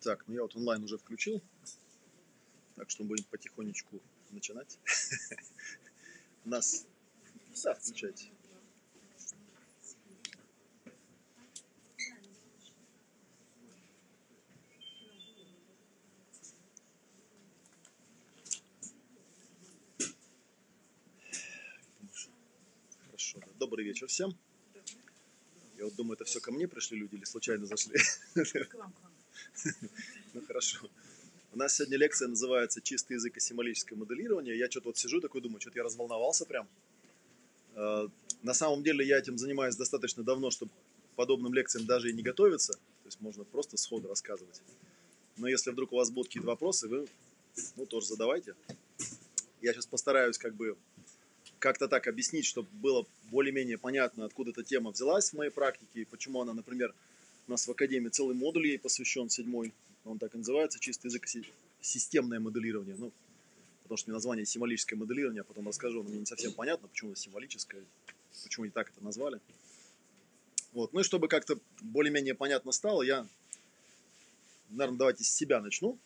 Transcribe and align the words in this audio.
Так, 0.00 0.24
ну 0.26 0.34
я 0.34 0.42
вот 0.42 0.56
онлайн 0.56 0.82
уже 0.82 0.96
включил. 0.96 1.42
Так 2.76 2.88
что 2.88 3.02
мы 3.02 3.10
будем 3.10 3.24
потихонечку 3.24 4.00
начинать. 4.30 4.78
Нас... 6.46 6.86
Да, 7.62 7.74
включайте. 7.74 8.30
Хорошо. 23.04 23.38
да. 23.40 23.46
Добрый 23.58 23.84
вечер 23.84 24.06
всем. 24.06 24.34
Я 25.76 25.84
вот 25.84 25.94
думаю, 25.96 26.14
это 26.14 26.24
все 26.24 26.40
ко 26.40 26.52
мне 26.52 26.66
пришли 26.66 26.98
люди 26.98 27.16
или 27.16 27.24
случайно 27.24 27.66
зашли? 27.66 27.98
К 28.64 28.74
вам, 28.74 28.92
к 28.92 29.02
вам. 29.02 29.09
Ну 30.34 30.42
хорошо. 30.46 30.88
У 31.52 31.58
нас 31.58 31.74
сегодня 31.74 31.98
лекция 31.98 32.28
называется 32.28 32.80
«Чистый 32.80 33.14
язык 33.14 33.36
и 33.36 33.40
символическое 33.40 33.98
моделирование». 33.98 34.56
Я 34.56 34.70
что-то 34.70 34.88
вот 34.88 34.98
сижу 34.98 35.20
такой, 35.20 35.40
думаю, 35.40 35.60
что-то 35.60 35.78
я 35.78 35.84
разволновался 35.84 36.44
прям. 36.44 36.68
Э, 37.74 38.06
На 38.42 38.54
самом 38.54 38.82
деле 38.84 39.04
я 39.04 39.18
этим 39.18 39.36
занимаюсь 39.36 39.76
достаточно 39.76 40.22
давно, 40.22 40.50
чтобы 40.50 40.70
подобным 41.16 41.52
лекциям 41.52 41.86
даже 41.86 42.10
и 42.10 42.12
не 42.12 42.22
готовиться. 42.22 42.74
То 42.74 43.06
есть 43.06 43.20
можно 43.20 43.44
просто 43.44 43.76
сходу 43.76 44.08
рассказывать. 44.08 44.62
Но 45.36 45.48
если 45.48 45.70
вдруг 45.72 45.92
у 45.92 45.96
вас 45.96 46.10
будут 46.10 46.28
какие-то 46.28 46.48
вопросы, 46.48 46.86
вы 46.86 47.08
ну, 47.76 47.86
тоже 47.86 48.06
задавайте. 48.06 48.54
Я 49.60 49.72
сейчас 49.72 49.86
постараюсь 49.86 50.38
как 50.38 50.54
бы 50.54 50.76
как-то 51.58 51.88
так 51.88 52.06
объяснить, 52.06 52.46
чтобы 52.46 52.68
было 52.72 53.04
более-менее 53.30 53.76
понятно, 53.76 54.24
откуда 54.24 54.50
эта 54.50 54.62
тема 54.62 54.92
взялась 54.92 55.30
в 55.30 55.36
моей 55.36 55.50
практике 55.50 56.00
и 56.00 56.04
почему 56.04 56.40
она, 56.40 56.54
например, 56.54 56.94
у 57.50 57.52
нас 57.52 57.66
в 57.66 57.70
Академии 57.72 58.08
целый 58.10 58.36
модуль 58.36 58.68
ей 58.68 58.78
посвящен, 58.78 59.28
седьмой, 59.28 59.74
он 60.04 60.20
так 60.20 60.32
и 60.36 60.38
называется, 60.38 60.78
чистый 60.78 61.08
язык 61.08 61.26
системное 61.80 62.38
моделирование. 62.38 62.94
Ну, 62.96 63.10
потому 63.82 63.96
что 63.96 64.08
мне 64.08 64.14
название 64.14 64.46
символическое 64.46 64.96
моделирование, 64.96 65.40
а 65.40 65.44
потом 65.44 65.66
расскажу, 65.66 66.04
но 66.04 66.10
мне 66.10 66.20
не 66.20 66.26
совсем 66.26 66.52
понятно, 66.52 66.86
почему 66.86 67.10
это 67.10 67.20
символическое, 67.20 67.82
почему 68.44 68.64
они 68.64 68.70
так 68.70 68.90
это 68.90 69.02
назвали. 69.02 69.40
Вот. 70.74 70.92
Ну 70.92 71.00
и 71.00 71.02
чтобы 71.02 71.26
как-то 71.26 71.58
более-менее 71.80 72.36
понятно 72.36 72.70
стало, 72.70 73.02
я, 73.02 73.26
наверное, 74.68 74.98
давайте 74.98 75.24
с 75.24 75.34
себя 75.34 75.60
начну. 75.60 75.98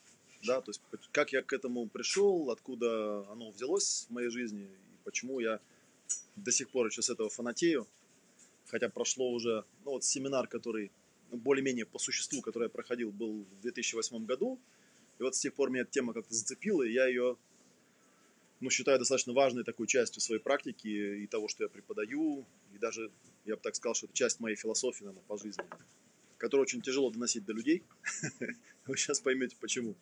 Да, 0.44 0.62
то 0.62 0.70
есть 0.70 0.80
как 1.12 1.32
я 1.32 1.42
к 1.42 1.52
этому 1.52 1.86
пришел, 1.88 2.50
откуда 2.50 3.30
оно 3.30 3.50
взялось 3.50 4.06
в 4.08 4.12
моей 4.14 4.30
жизни 4.30 4.62
и 4.62 4.96
почему 5.04 5.40
я 5.40 5.60
до 6.36 6.50
сих 6.52 6.70
пор 6.70 6.86
еще 6.86 7.02
с 7.02 7.10
этого 7.10 7.28
фанатею. 7.28 7.86
Хотя 8.68 8.88
прошло 8.88 9.30
уже, 9.30 9.64
ну 9.84 9.92
вот 9.92 10.04
семинар, 10.04 10.48
который 10.48 10.90
более-менее 11.36 11.86
по 11.86 11.98
существу, 11.98 12.40
который 12.40 12.64
я 12.64 12.68
проходил, 12.68 13.10
был 13.10 13.44
в 13.44 13.60
2008 13.60 14.24
году. 14.24 14.58
И 15.18 15.22
вот 15.22 15.34
с 15.34 15.38
тех 15.38 15.54
пор 15.54 15.70
меня 15.70 15.82
эта 15.82 15.90
тема 15.90 16.12
как-то 16.12 16.34
зацепила, 16.34 16.82
и 16.82 16.92
я 16.92 17.06
ее, 17.06 17.36
ну, 18.60 18.70
считаю 18.70 18.98
достаточно 18.98 19.32
важной 19.32 19.64
такой 19.64 19.86
частью 19.86 20.20
своей 20.20 20.40
практики 20.40 20.88
и 20.88 21.26
того, 21.26 21.48
что 21.48 21.64
я 21.64 21.68
преподаю, 21.68 22.44
и 22.74 22.78
даже, 22.78 23.10
я 23.44 23.56
бы 23.56 23.62
так 23.62 23.76
сказал, 23.76 23.94
что 23.94 24.06
это 24.06 24.14
часть 24.14 24.40
моей 24.40 24.56
философии, 24.56 25.04
наверное, 25.04 25.24
по 25.26 25.38
жизни, 25.38 25.64
которую 26.38 26.64
очень 26.64 26.82
тяжело 26.82 27.10
доносить 27.10 27.44
до 27.44 27.52
людей. 27.52 27.84
Вы 28.86 28.96
сейчас 28.96 29.20
поймете, 29.20 29.56
почему. 29.60 29.94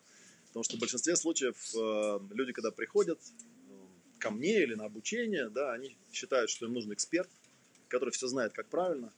Потому 0.47 0.65
что 0.65 0.77
в 0.77 0.81
большинстве 0.81 1.17
случаев 1.17 1.57
э, 1.75 2.21
люди, 2.35 2.53
когда 2.53 2.71
приходят 2.71 3.19
э, 3.19 3.73
ко 4.19 4.31
мне 4.31 4.63
или 4.63 4.75
на 4.75 4.85
обучение, 4.85 5.49
да, 5.49 5.73
они 5.73 5.97
считают, 6.13 6.51
что 6.51 6.67
им 6.67 6.73
нужен 6.73 6.93
эксперт, 6.93 7.29
который 7.89 8.11
все 8.11 8.27
знает, 8.27 8.53
как 8.53 8.69
правильно, 8.69 9.13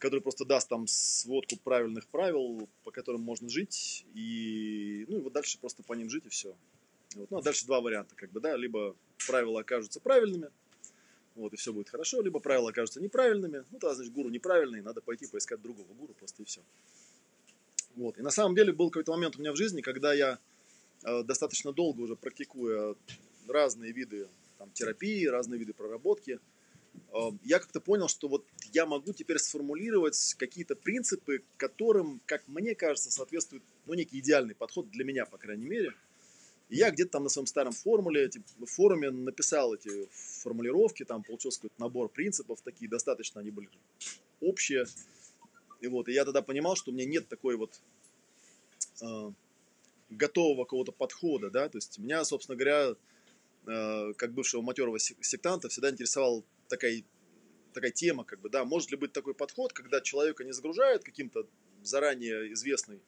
который 0.00 0.20
просто 0.20 0.44
даст 0.44 0.68
там 0.68 0.86
сводку 0.86 1.56
правильных 1.56 2.08
правил, 2.08 2.68
по 2.84 2.90
которым 2.90 3.20
можно 3.20 3.48
жить, 3.48 4.04
и, 4.14 5.04
ну, 5.08 5.18
и 5.18 5.20
вот 5.20 5.32
дальше 5.32 5.58
просто 5.58 5.82
по 5.82 5.92
ним 5.92 6.08
жить, 6.10 6.24
и 6.26 6.30
все. 6.30 6.56
Вот. 7.14 7.30
Ну, 7.30 7.38
а 7.38 7.42
дальше 7.42 7.66
два 7.66 7.80
варианта, 7.80 8.14
как 8.16 8.32
бы, 8.32 8.40
да, 8.40 8.56
либо 8.56 8.96
правила 9.26 9.60
окажутся 9.60 10.00
правильными, 10.00 10.48
вот, 11.36 11.52
и 11.52 11.56
все 11.56 11.72
будет 11.72 11.90
хорошо, 11.90 12.22
либо 12.22 12.40
правила 12.40 12.70
окажутся 12.70 13.00
неправильными, 13.00 13.64
ну, 13.70 13.78
тогда, 13.78 13.94
значит, 13.94 14.12
гуру 14.12 14.30
неправильный, 14.30 14.80
надо 14.80 15.02
пойти 15.02 15.26
поискать 15.26 15.60
другого 15.60 15.92
гуру, 15.92 16.14
просто 16.14 16.42
и 16.42 16.46
все. 16.46 16.62
Вот. 17.94 18.18
И 18.18 18.22
на 18.22 18.30
самом 18.30 18.54
деле 18.54 18.72
был 18.72 18.88
какой-то 18.88 19.12
момент 19.12 19.36
у 19.36 19.40
меня 19.40 19.52
в 19.52 19.56
жизни, 19.56 19.82
когда 19.82 20.14
я 20.14 20.38
э, 21.04 21.22
достаточно 21.24 21.72
долго 21.72 22.00
уже 22.00 22.16
практикуя 22.16 22.94
разные 23.48 23.92
виды 23.92 24.28
там, 24.58 24.70
терапии, 24.70 25.26
разные 25.26 25.58
виды 25.58 25.74
проработки, 25.74 26.40
я 27.44 27.58
как-то 27.58 27.80
понял, 27.80 28.08
что 28.08 28.28
вот 28.28 28.44
я 28.72 28.86
могу 28.86 29.12
теперь 29.12 29.38
сформулировать 29.38 30.34
какие-то 30.38 30.76
принципы, 30.76 31.42
которым, 31.56 32.20
как 32.26 32.46
мне 32.46 32.74
кажется, 32.74 33.10
соответствует 33.10 33.62
ну, 33.86 33.94
некий 33.94 34.20
идеальный 34.20 34.54
подход 34.54 34.90
для 34.90 35.04
меня, 35.04 35.26
по 35.26 35.38
крайней 35.38 35.66
мере. 35.66 35.94
И 36.68 36.76
я 36.76 36.90
где-то 36.90 37.12
там 37.12 37.24
на 37.24 37.28
своем 37.28 37.46
старом 37.46 37.72
формуле, 37.72 38.26
эти, 38.26 38.40
форуме 38.64 39.10
написал 39.10 39.74
эти 39.74 40.08
формулировки, 40.12 41.04
там 41.04 41.24
получился 41.24 41.58
какой-то 41.62 41.80
набор 41.80 42.08
принципов, 42.08 42.60
такие 42.62 42.88
достаточно 42.88 43.40
они 43.40 43.50
были 43.50 43.68
общие. 44.40 44.86
И 45.80 45.88
вот, 45.88 46.08
и 46.08 46.12
я 46.12 46.24
тогда 46.24 46.42
понимал, 46.42 46.76
что 46.76 46.90
у 46.90 46.94
меня 46.94 47.06
нет 47.06 47.26
такой 47.28 47.56
вот 47.56 47.80
э, 49.02 49.32
готового 50.10 50.64
какого-то 50.64 50.92
подхода, 50.92 51.50
да, 51.50 51.68
то 51.68 51.78
есть 51.78 51.98
меня, 51.98 52.22
собственно 52.24 52.56
говоря, 52.56 52.94
э, 53.66 54.12
как 54.16 54.32
бывшего 54.32 54.62
матерого 54.62 55.00
сек- 55.00 55.24
сектанта 55.24 55.68
всегда 55.68 55.90
интересовала 55.90 56.44
такая, 56.70 57.02
такая 57.74 57.90
тема, 57.90 58.24
как 58.24 58.40
бы, 58.40 58.48
да, 58.48 58.64
может 58.64 58.90
ли 58.90 58.96
быть 58.96 59.12
такой 59.12 59.34
подход, 59.34 59.72
когда 59.72 60.00
человека 60.00 60.44
не 60.44 60.52
загружают 60.52 61.04
каким-то 61.04 61.46
заранее 61.82 62.52
известной 62.54 63.00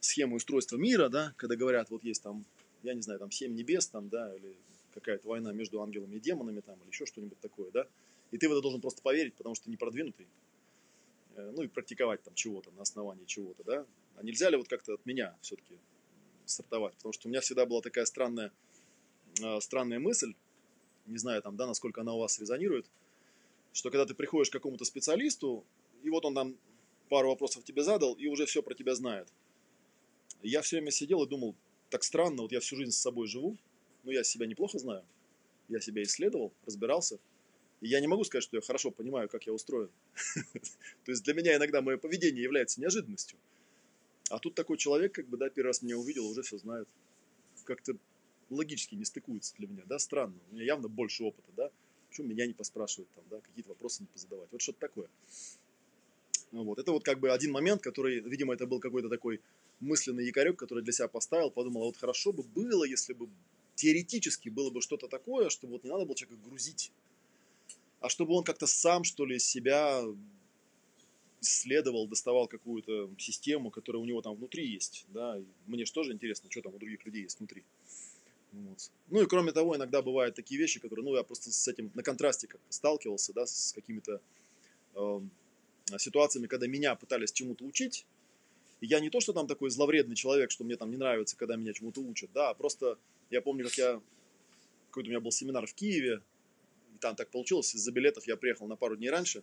схемой 0.00 0.36
устройства 0.36 0.76
мира, 0.76 1.08
да, 1.08 1.34
когда 1.36 1.56
говорят, 1.56 1.90
вот 1.90 2.04
есть 2.04 2.22
там, 2.22 2.44
я 2.82 2.94
не 2.94 3.02
знаю, 3.02 3.18
там 3.18 3.30
семь 3.30 3.54
небес, 3.54 3.88
там, 3.88 4.08
да, 4.08 4.34
или 4.34 4.54
какая-то 4.94 5.26
война 5.26 5.52
между 5.52 5.82
ангелами 5.82 6.16
и 6.16 6.20
демонами, 6.20 6.60
там, 6.60 6.78
или 6.82 6.90
еще 6.90 7.06
что-нибудь 7.06 7.40
такое, 7.40 7.70
да, 7.72 7.86
и 8.30 8.38
ты 8.38 8.48
в 8.48 8.52
это 8.52 8.62
должен 8.62 8.80
просто 8.80 9.02
поверить, 9.02 9.34
потому 9.34 9.54
что 9.54 9.64
ты 9.64 9.70
не 9.70 9.76
продвинутый, 9.76 10.26
Э, 11.36 11.50
ну 11.54 11.62
и 11.62 11.68
практиковать 11.68 12.22
там 12.22 12.34
чего-то 12.34 12.70
на 12.72 12.82
основании 12.82 13.24
чего-то, 13.24 13.64
да. 13.64 13.86
А 14.16 14.22
нельзя 14.22 14.50
ли 14.50 14.56
вот 14.56 14.68
как-то 14.68 14.94
от 14.94 15.06
меня 15.06 15.36
все-таки 15.40 15.78
стартовать? 16.46 16.94
Потому 16.96 17.12
что 17.12 17.28
у 17.28 17.30
меня 17.30 17.40
всегда 17.40 17.66
была 17.66 17.80
такая 17.80 18.04
странная, 18.04 18.52
э, 19.42 19.60
странная 19.60 19.98
мысль, 19.98 20.34
не 21.06 21.18
знаю 21.18 21.42
там, 21.42 21.56
да, 21.56 21.66
насколько 21.66 22.00
она 22.00 22.14
у 22.14 22.18
вас 22.18 22.38
резонирует, 22.38 22.86
что 23.72 23.90
когда 23.90 24.06
ты 24.06 24.14
приходишь 24.14 24.50
к 24.50 24.52
какому-то 24.52 24.84
специалисту, 24.84 25.64
и 26.02 26.10
вот 26.10 26.24
он 26.24 26.34
там 26.34 26.56
пару 27.08 27.28
вопросов 27.28 27.64
тебе 27.64 27.82
задал, 27.82 28.14
и 28.14 28.26
уже 28.26 28.46
все 28.46 28.62
про 28.62 28.74
тебя 28.74 28.94
знает. 28.94 29.28
Я 30.42 30.62
все 30.62 30.76
время 30.76 30.90
сидел 30.90 31.22
и 31.22 31.28
думал, 31.28 31.54
так 31.90 32.02
странно, 32.04 32.42
вот 32.42 32.52
я 32.52 32.60
всю 32.60 32.76
жизнь 32.76 32.92
с 32.92 32.98
собой 32.98 33.26
живу, 33.26 33.56
но 34.02 34.12
я 34.12 34.24
себя 34.24 34.46
неплохо 34.46 34.78
знаю, 34.78 35.04
я 35.68 35.80
себя 35.80 36.02
исследовал, 36.02 36.52
разбирался, 36.66 37.18
и 37.80 37.88
я 37.88 38.00
не 38.00 38.06
могу 38.06 38.24
сказать, 38.24 38.44
что 38.44 38.56
я 38.56 38.62
хорошо 38.62 38.90
понимаю, 38.90 39.28
как 39.28 39.44
я 39.46 39.52
устроен. 39.52 39.90
То 41.04 41.10
есть 41.10 41.24
для 41.24 41.34
меня 41.34 41.56
иногда 41.56 41.82
мое 41.82 41.96
поведение 41.96 42.42
является 42.42 42.80
неожиданностью. 42.80 43.38
А 44.30 44.38
тут 44.38 44.54
такой 44.54 44.78
человек, 44.78 45.12
как 45.12 45.26
бы, 45.26 45.36
да, 45.36 45.50
первый 45.50 45.68
раз 45.68 45.82
меня 45.82 45.98
увидел, 45.98 46.26
уже 46.26 46.42
все 46.42 46.58
знает. 46.58 46.88
Как-то 47.64 47.94
логически 48.52 48.94
не 48.94 49.04
стыкуется 49.04 49.54
для 49.58 49.66
меня, 49.66 49.82
да, 49.86 49.98
странно. 49.98 50.34
У 50.50 50.54
меня 50.54 50.64
явно 50.64 50.88
больше 50.88 51.24
опыта, 51.24 51.50
да. 51.56 51.70
Почему 52.08 52.28
меня 52.28 52.46
не 52.46 52.52
поспрашивать 52.52 53.08
там, 53.14 53.24
да, 53.30 53.40
какие-то 53.40 53.70
вопросы 53.70 54.02
не 54.02 54.06
позадавать. 54.06 54.48
Вот 54.52 54.60
что-то 54.60 54.80
такое. 54.80 55.08
Вот. 56.50 56.78
Это 56.78 56.92
вот 56.92 57.04
как 57.04 57.18
бы 57.18 57.30
один 57.30 57.52
момент, 57.52 57.82
который, 57.82 58.20
видимо, 58.20 58.52
это 58.52 58.66
был 58.66 58.80
какой-то 58.80 59.08
такой 59.08 59.40
мысленный 59.80 60.26
якорек, 60.26 60.58
который 60.58 60.84
для 60.84 60.92
себя 60.92 61.08
поставил, 61.08 61.50
подумал, 61.50 61.82
а 61.82 61.86
вот 61.86 61.96
хорошо 61.96 62.32
бы 62.32 62.42
было, 62.42 62.84
если 62.84 63.14
бы 63.14 63.28
теоретически 63.74 64.50
было 64.50 64.70
бы 64.70 64.82
что-то 64.82 65.08
такое, 65.08 65.48
чтобы 65.48 65.74
вот 65.74 65.84
не 65.84 65.90
надо 65.90 66.04
было 66.04 66.14
человека 66.14 66.42
грузить 66.44 66.92
а 68.02 68.08
чтобы 68.08 68.34
он 68.34 68.44
как-то 68.44 68.66
сам, 68.66 69.04
что 69.04 69.24
ли, 69.24 69.38
себя 69.38 70.02
исследовал, 71.40 72.06
доставал 72.06 72.48
какую-то 72.48 73.10
систему, 73.18 73.70
которая 73.70 74.02
у 74.02 74.04
него 74.04 74.20
там 74.22 74.34
внутри 74.34 74.68
есть, 74.68 75.06
да, 75.08 75.40
мне 75.66 75.84
же 75.84 75.92
тоже 75.92 76.12
интересно, 76.12 76.50
что 76.50 76.62
там 76.62 76.74
у 76.74 76.78
других 76.78 77.04
людей 77.06 77.22
есть 77.22 77.38
внутри. 77.38 77.64
Вот. 78.52 78.90
Ну 79.08 79.22
и 79.22 79.26
кроме 79.26 79.52
того, 79.52 79.76
иногда 79.76 80.02
бывают 80.02 80.34
такие 80.34 80.60
вещи, 80.60 80.78
которые, 80.78 81.04
ну, 81.04 81.16
я 81.16 81.22
просто 81.22 81.50
с 81.50 81.68
этим 81.68 81.90
на 81.94 82.02
контрасте 82.02 82.46
как-то 82.46 82.72
сталкивался, 82.72 83.32
да, 83.32 83.46
с 83.46 83.72
какими-то 83.72 84.20
э, 84.94 85.20
ситуациями, 85.98 86.46
когда 86.46 86.66
меня 86.66 86.94
пытались 86.94 87.32
чему-то 87.32 87.64
учить, 87.64 88.06
и 88.80 88.86
я 88.86 89.00
не 89.00 89.08
то, 89.08 89.20
что 89.20 89.32
там 89.32 89.46
такой 89.46 89.70
зловредный 89.70 90.16
человек, 90.16 90.50
что 90.50 90.64
мне 90.64 90.76
там 90.76 90.90
не 90.90 90.98
нравится, 90.98 91.36
когда 91.36 91.56
меня 91.56 91.72
чему-то 91.72 92.00
учат, 92.02 92.30
да, 92.34 92.50
а 92.50 92.54
просто 92.54 92.98
я 93.30 93.40
помню, 93.40 93.64
как 93.64 93.78
я, 93.78 94.00
какой-то 94.90 95.08
у 95.08 95.10
меня 95.10 95.20
был 95.20 95.32
семинар 95.32 95.66
в 95.66 95.72
Киеве, 95.72 96.20
там 97.00 97.16
так 97.16 97.30
получилось, 97.30 97.74
из-за 97.74 97.90
билетов 97.90 98.26
я 98.26 98.36
приехал 98.36 98.66
на 98.66 98.76
пару 98.76 98.96
дней 98.96 99.08
раньше, 99.08 99.42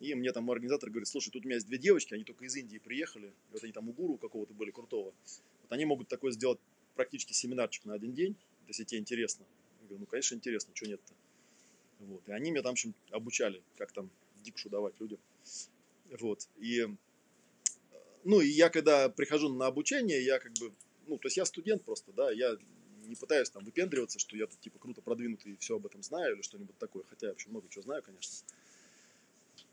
и 0.00 0.14
мне 0.14 0.30
там 0.32 0.44
мой 0.44 0.56
организатор 0.56 0.90
говорит, 0.90 1.08
слушай, 1.08 1.30
тут 1.30 1.44
у 1.44 1.48
меня 1.48 1.56
есть 1.56 1.66
две 1.66 1.78
девочки, 1.78 2.12
они 2.12 2.24
только 2.24 2.44
из 2.44 2.54
Индии 2.54 2.76
приехали, 2.76 3.28
и 3.28 3.52
вот 3.52 3.64
они 3.64 3.72
там 3.72 3.88
у 3.88 3.92
гуру 3.92 4.18
какого-то 4.18 4.52
были 4.52 4.72
крутого, 4.72 5.14
вот 5.62 5.70
они 5.72 5.86
могут 5.86 6.08
такое 6.08 6.32
сделать 6.32 6.58
практически 6.96 7.32
семинарчик 7.32 7.84
на 7.84 7.94
один 7.94 8.12
день, 8.12 8.34
если 8.66 8.84
тебе 8.84 9.00
интересно. 9.00 9.44
Я 9.82 9.88
говорю, 9.88 10.00
ну, 10.00 10.06
конечно, 10.06 10.34
интересно, 10.34 10.74
что 10.74 10.88
нет-то. 10.88 11.14
Вот. 12.00 12.28
И 12.28 12.32
они 12.32 12.50
меня 12.50 12.62
там, 12.62 12.72
в 12.72 12.74
общем, 12.74 12.94
обучали, 13.10 13.62
как 13.76 13.92
там 13.92 14.10
дикшу 14.42 14.68
давать 14.68 14.98
людям. 15.00 15.18
Вот. 16.20 16.48
И, 16.58 16.86
ну, 18.24 18.40
и 18.40 18.48
я 18.48 18.70
когда 18.70 19.08
прихожу 19.08 19.48
на 19.48 19.66
обучение, 19.66 20.24
я 20.24 20.38
как 20.38 20.52
бы, 20.54 20.72
ну, 21.06 21.18
то 21.18 21.26
есть 21.26 21.36
я 21.36 21.44
студент 21.44 21.84
просто, 21.84 22.12
да, 22.12 22.30
я 22.30 22.56
не 23.06 23.14
пытаюсь 23.14 23.50
там 23.50 23.64
выпендриваться, 23.64 24.18
что 24.18 24.36
я 24.36 24.46
тут 24.46 24.60
типа 24.60 24.78
круто 24.78 25.00
продвинутый 25.00 25.52
и 25.52 25.56
все 25.56 25.76
об 25.76 25.86
этом 25.86 26.02
знаю 26.02 26.34
или 26.34 26.42
что-нибудь 26.42 26.76
такое, 26.78 27.04
хотя 27.08 27.26
я 27.26 27.32
вообще 27.32 27.48
много 27.48 27.68
чего 27.68 27.82
знаю, 27.82 28.02
конечно. 28.02 28.34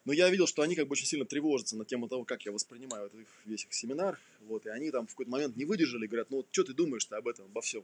Но 0.05 0.11
я 0.11 0.29
видел, 0.29 0.47
что 0.47 0.61
они 0.63 0.75
как 0.75 0.87
бы 0.87 0.93
очень 0.93 1.05
сильно 1.05 1.25
тревожатся 1.25 1.77
на 1.77 1.85
тему 1.85 2.09
того, 2.09 2.25
как 2.25 2.45
я 2.45 2.51
воспринимаю 2.51 3.07
этот 3.07 3.21
весь 3.45 3.63
их 3.63 3.73
семинар, 3.73 4.19
вот, 4.41 4.65
и 4.65 4.69
они 4.69 4.91
там 4.91 5.07
в 5.07 5.11
какой-то 5.11 5.31
момент 5.31 5.55
не 5.55 5.63
выдержали, 5.63 6.07
говорят, 6.07 6.29
ну 6.29 6.37
вот 6.37 6.47
что 6.51 6.63
ты 6.63 6.73
думаешь-то 6.73 7.17
об 7.17 7.27
этом, 7.27 7.45
обо 7.45 7.61
всем? 7.61 7.83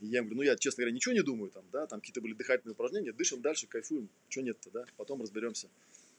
И 0.00 0.06
я 0.06 0.18
им 0.18 0.24
говорю, 0.24 0.36
ну 0.38 0.42
я, 0.42 0.56
честно 0.56 0.82
говоря, 0.82 0.94
ничего 0.94 1.14
не 1.14 1.22
думаю 1.22 1.50
там, 1.50 1.64
да, 1.72 1.86
там 1.86 2.00
какие-то 2.00 2.20
были 2.20 2.34
дыхательные 2.34 2.72
упражнения, 2.72 3.12
дышим 3.12 3.40
дальше, 3.40 3.66
кайфуем, 3.66 4.08
что 4.28 4.42
нет-то, 4.42 4.70
да, 4.70 4.84
потом 4.96 5.22
разберемся. 5.22 5.68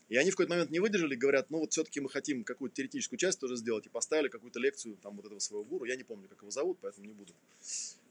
И 0.09 0.18
они 0.18 0.31
в 0.31 0.35
какой-то 0.35 0.51
момент 0.51 0.71
не 0.71 0.79
выдержали, 0.79 1.15
говорят, 1.15 1.51
ну 1.51 1.59
вот 1.59 1.71
все-таки 1.71 2.00
мы 2.00 2.09
хотим 2.09 2.44
какую-то 2.44 2.75
теоретическую 2.75 3.18
часть 3.18 3.39
тоже 3.39 3.56
сделать, 3.56 3.85
и 3.85 3.89
поставили 3.89 4.27
какую-то 4.27 4.59
лекцию 4.59 4.97
там 5.03 5.15
вот 5.15 5.25
этого 5.25 5.39
своего 5.39 5.63
гуру, 5.63 5.85
я 5.85 5.95
не 5.95 6.03
помню, 6.03 6.27
как 6.27 6.39
его 6.41 6.51
зовут, 6.51 6.79
поэтому 6.81 7.06
не 7.06 7.13
буду 7.13 7.33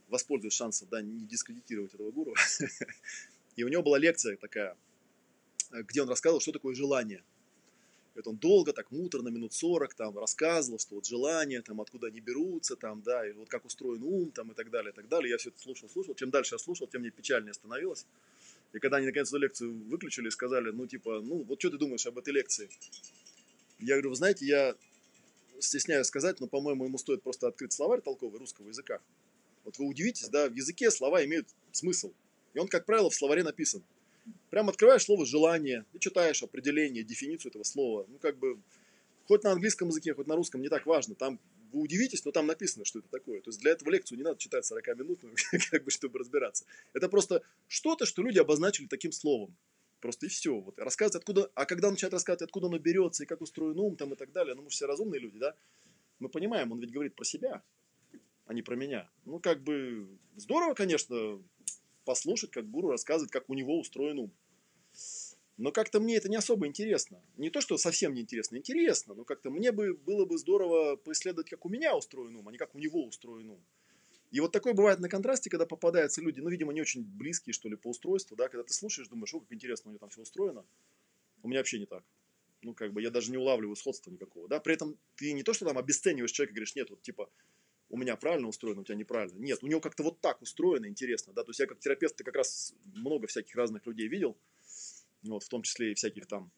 воспользуюсь 0.08 0.54
шансом, 0.54 0.88
да, 0.90 1.02
не 1.02 1.26
дискредитировать 1.26 1.94
этого 1.94 2.10
гуру. 2.10 2.34
И 3.56 3.64
у 3.64 3.68
него 3.68 3.82
была 3.82 3.98
лекция 3.98 4.36
такая, 4.36 4.76
где 5.70 6.02
он 6.02 6.08
рассказывал, 6.08 6.40
что 6.40 6.52
такое 6.52 6.74
желание. 6.74 7.22
Это 8.14 8.30
он 8.30 8.36
долго, 8.36 8.72
так 8.72 8.90
муторно, 8.90 9.28
минут 9.28 9.52
40 9.52 9.94
там 9.94 10.18
рассказывал, 10.18 10.78
что 10.78 10.96
вот 10.96 11.06
желания, 11.06 11.62
там 11.62 11.80
откуда 11.80 12.08
они 12.08 12.20
берутся, 12.20 12.76
там, 12.76 13.02
да, 13.02 13.26
и 13.26 13.32
вот 13.32 13.48
как 13.48 13.64
устроен 13.64 14.02
ум, 14.02 14.30
там, 14.32 14.50
и 14.50 14.54
так 14.54 14.70
далее, 14.70 14.92
и 14.92 14.94
так 14.94 15.08
далее. 15.08 15.30
Я 15.30 15.38
все 15.38 15.50
это 15.50 15.60
слушал, 15.60 15.88
слушал. 15.88 16.14
Чем 16.14 16.30
дальше 16.30 16.56
я 16.56 16.58
слушал, 16.58 16.86
тем 16.88 17.02
мне 17.02 17.10
печальнее 17.10 17.54
становилось. 17.54 18.04
И 18.72 18.78
когда 18.78 18.98
они 18.98 19.06
наконец 19.06 19.28
эту 19.28 19.38
лекцию 19.38 19.72
выключили 19.88 20.28
и 20.28 20.30
сказали, 20.30 20.70
ну, 20.70 20.86
типа, 20.86 21.20
ну, 21.20 21.42
вот 21.44 21.60
что 21.60 21.70
ты 21.70 21.78
думаешь 21.78 22.06
об 22.06 22.18
этой 22.18 22.32
лекции? 22.32 22.68
Я 23.78 23.94
говорю, 23.94 24.10
вы 24.10 24.16
знаете, 24.16 24.44
я 24.44 24.74
стесняюсь 25.60 26.06
сказать, 26.06 26.40
но, 26.40 26.46
по-моему, 26.46 26.84
ему 26.84 26.98
стоит 26.98 27.22
просто 27.22 27.48
открыть 27.48 27.72
словарь 27.72 28.00
толковый 28.00 28.38
русского 28.38 28.68
языка. 28.68 29.00
Вот 29.64 29.78
вы 29.78 29.86
удивитесь, 29.86 30.28
да, 30.28 30.48
в 30.48 30.54
языке 30.54 30.90
слова 30.90 31.24
имеют 31.24 31.48
смысл. 31.72 32.12
И 32.54 32.58
он, 32.58 32.68
как 32.68 32.86
правило, 32.86 33.10
в 33.10 33.14
словаре 33.14 33.42
написан. 33.44 33.82
Прям 34.50 34.68
открываешь 34.68 35.04
слово 35.04 35.24
«желание», 35.24 35.86
и 35.92 35.98
читаешь 35.98 36.42
определение, 36.42 37.04
дефиницию 37.04 37.50
этого 37.50 37.62
слова. 37.62 38.04
Ну, 38.08 38.18
как 38.18 38.36
бы, 38.38 38.60
хоть 39.26 39.44
на 39.44 39.52
английском 39.52 39.88
языке, 39.88 40.12
хоть 40.12 40.26
на 40.26 40.36
русском, 40.36 40.60
не 40.60 40.68
так 40.68 40.86
важно. 40.86 41.14
Там 41.14 41.40
вы 41.72 41.82
удивитесь, 41.82 42.24
но 42.24 42.32
там 42.32 42.46
написано, 42.46 42.84
что 42.84 42.98
это 42.98 43.08
такое. 43.08 43.40
То 43.40 43.50
есть 43.50 43.60
для 43.60 43.70
этого 43.70 43.90
лекцию 43.90 44.18
не 44.18 44.24
надо 44.24 44.38
читать 44.38 44.66
40 44.66 44.98
минут, 44.98 45.20
как 45.70 45.84
бы, 45.84 45.90
чтобы 45.92 46.18
разбираться. 46.18 46.64
Это 46.92 47.08
просто 47.08 47.42
что-то, 47.68 48.06
что 48.06 48.22
люди 48.22 48.38
обозначили 48.38 48.86
таким 48.86 49.12
словом. 49.12 49.56
Просто 50.00 50.26
и 50.26 50.28
все. 50.28 50.58
Вот 50.58 50.78
рассказывать, 50.78 51.16
откуда, 51.16 51.50
а 51.54 51.66
когда 51.66 51.90
начинает 51.90 52.14
рассказывать, 52.14 52.42
откуда 52.42 52.66
оно 52.66 52.78
берется, 52.78 53.22
и 53.22 53.26
как 53.26 53.40
устроен 53.42 53.78
ум, 53.78 53.96
там, 53.96 54.12
и 54.14 54.16
так 54.16 54.32
далее, 54.32 54.54
ну, 54.54 54.62
мы 54.62 54.70
все 54.70 54.86
разумные 54.86 55.20
люди, 55.20 55.38
да, 55.38 55.54
мы 56.18 56.28
понимаем, 56.28 56.72
он 56.72 56.80
ведь 56.80 56.90
говорит 56.90 57.14
про 57.14 57.24
себя, 57.24 57.62
а 58.46 58.54
не 58.54 58.62
про 58.62 58.76
меня. 58.76 59.08
Ну, 59.26 59.38
как 59.38 59.62
бы 59.62 60.08
здорово, 60.36 60.74
конечно, 60.74 61.40
послушать, 62.04 62.50
как 62.50 62.68
гуру 62.70 62.90
рассказывает, 62.90 63.30
как 63.30 63.48
у 63.48 63.54
него 63.54 63.78
устроен 63.78 64.18
ум. 64.18 64.32
Но 65.60 65.72
как-то 65.72 66.00
мне 66.00 66.16
это 66.16 66.30
не 66.30 66.36
особо 66.36 66.66
интересно. 66.66 67.22
Не 67.36 67.50
то, 67.50 67.60
что 67.60 67.76
совсем 67.76 68.14
не 68.14 68.22
интересно, 68.22 68.56
интересно, 68.56 69.14
но 69.14 69.24
как-то 69.24 69.50
мне 69.50 69.72
бы 69.72 69.92
было 69.92 70.24
бы 70.24 70.38
здорово 70.38 70.96
поисследовать, 70.96 71.50
как 71.50 71.66
у 71.66 71.68
меня 71.68 71.94
устроен 71.94 72.34
ум, 72.36 72.48
а 72.48 72.52
не 72.52 72.56
как 72.56 72.74
у 72.74 72.78
него 72.78 73.04
устроен 73.04 73.50
ум. 73.50 73.62
И 74.30 74.40
вот 74.40 74.52
такое 74.52 74.72
бывает 74.72 75.00
на 75.00 75.10
контрасте, 75.10 75.50
когда 75.50 75.66
попадаются 75.66 76.22
люди, 76.22 76.40
ну, 76.40 76.48
видимо, 76.48 76.72
не 76.72 76.80
очень 76.80 77.04
близкие, 77.04 77.52
что 77.52 77.68
ли, 77.68 77.76
по 77.76 77.88
устройству, 77.88 78.38
да, 78.38 78.48
когда 78.48 78.64
ты 78.64 78.72
слушаешь, 78.72 79.08
думаешь, 79.08 79.34
о, 79.34 79.40
как 79.40 79.52
интересно 79.52 79.90
у 79.90 79.92
него 79.92 79.98
там 79.98 80.08
все 80.08 80.22
устроено. 80.22 80.64
У 81.42 81.48
меня 81.48 81.60
вообще 81.60 81.78
не 81.78 81.84
так. 81.84 82.04
Ну, 82.62 82.72
как 82.72 82.94
бы 82.94 83.02
я 83.02 83.10
даже 83.10 83.30
не 83.30 83.36
улавливаю 83.36 83.76
сходства 83.76 84.10
никакого, 84.10 84.48
да. 84.48 84.60
При 84.60 84.72
этом 84.72 84.96
ты 85.16 85.32
не 85.34 85.42
то, 85.42 85.52
что 85.52 85.66
там 85.66 85.76
обесцениваешь 85.76 86.32
человека, 86.32 86.54
говоришь, 86.54 86.74
нет, 86.74 86.88
вот 86.88 87.02
типа, 87.02 87.28
у 87.90 87.98
меня 87.98 88.16
правильно 88.16 88.48
устроено, 88.48 88.80
у 88.80 88.84
тебя 88.84 88.96
неправильно. 88.96 89.38
Нет, 89.38 89.58
у 89.62 89.66
него 89.66 89.82
как-то 89.82 90.04
вот 90.04 90.22
так 90.22 90.40
устроено, 90.40 90.86
интересно, 90.86 91.34
да, 91.34 91.44
то 91.44 91.50
есть 91.50 91.60
я 91.60 91.66
как 91.66 91.80
терапевт 91.80 92.16
ты 92.16 92.24
как 92.24 92.36
раз 92.36 92.74
много 92.94 93.26
всяких 93.26 93.54
разных 93.56 93.84
людей 93.86 94.08
видел, 94.08 94.38
вот, 95.22 95.44
в 95.44 95.48
том 95.48 95.62
числе 95.62 95.92
и 95.92 95.94
всяких 95.94 96.26
там 96.26 96.50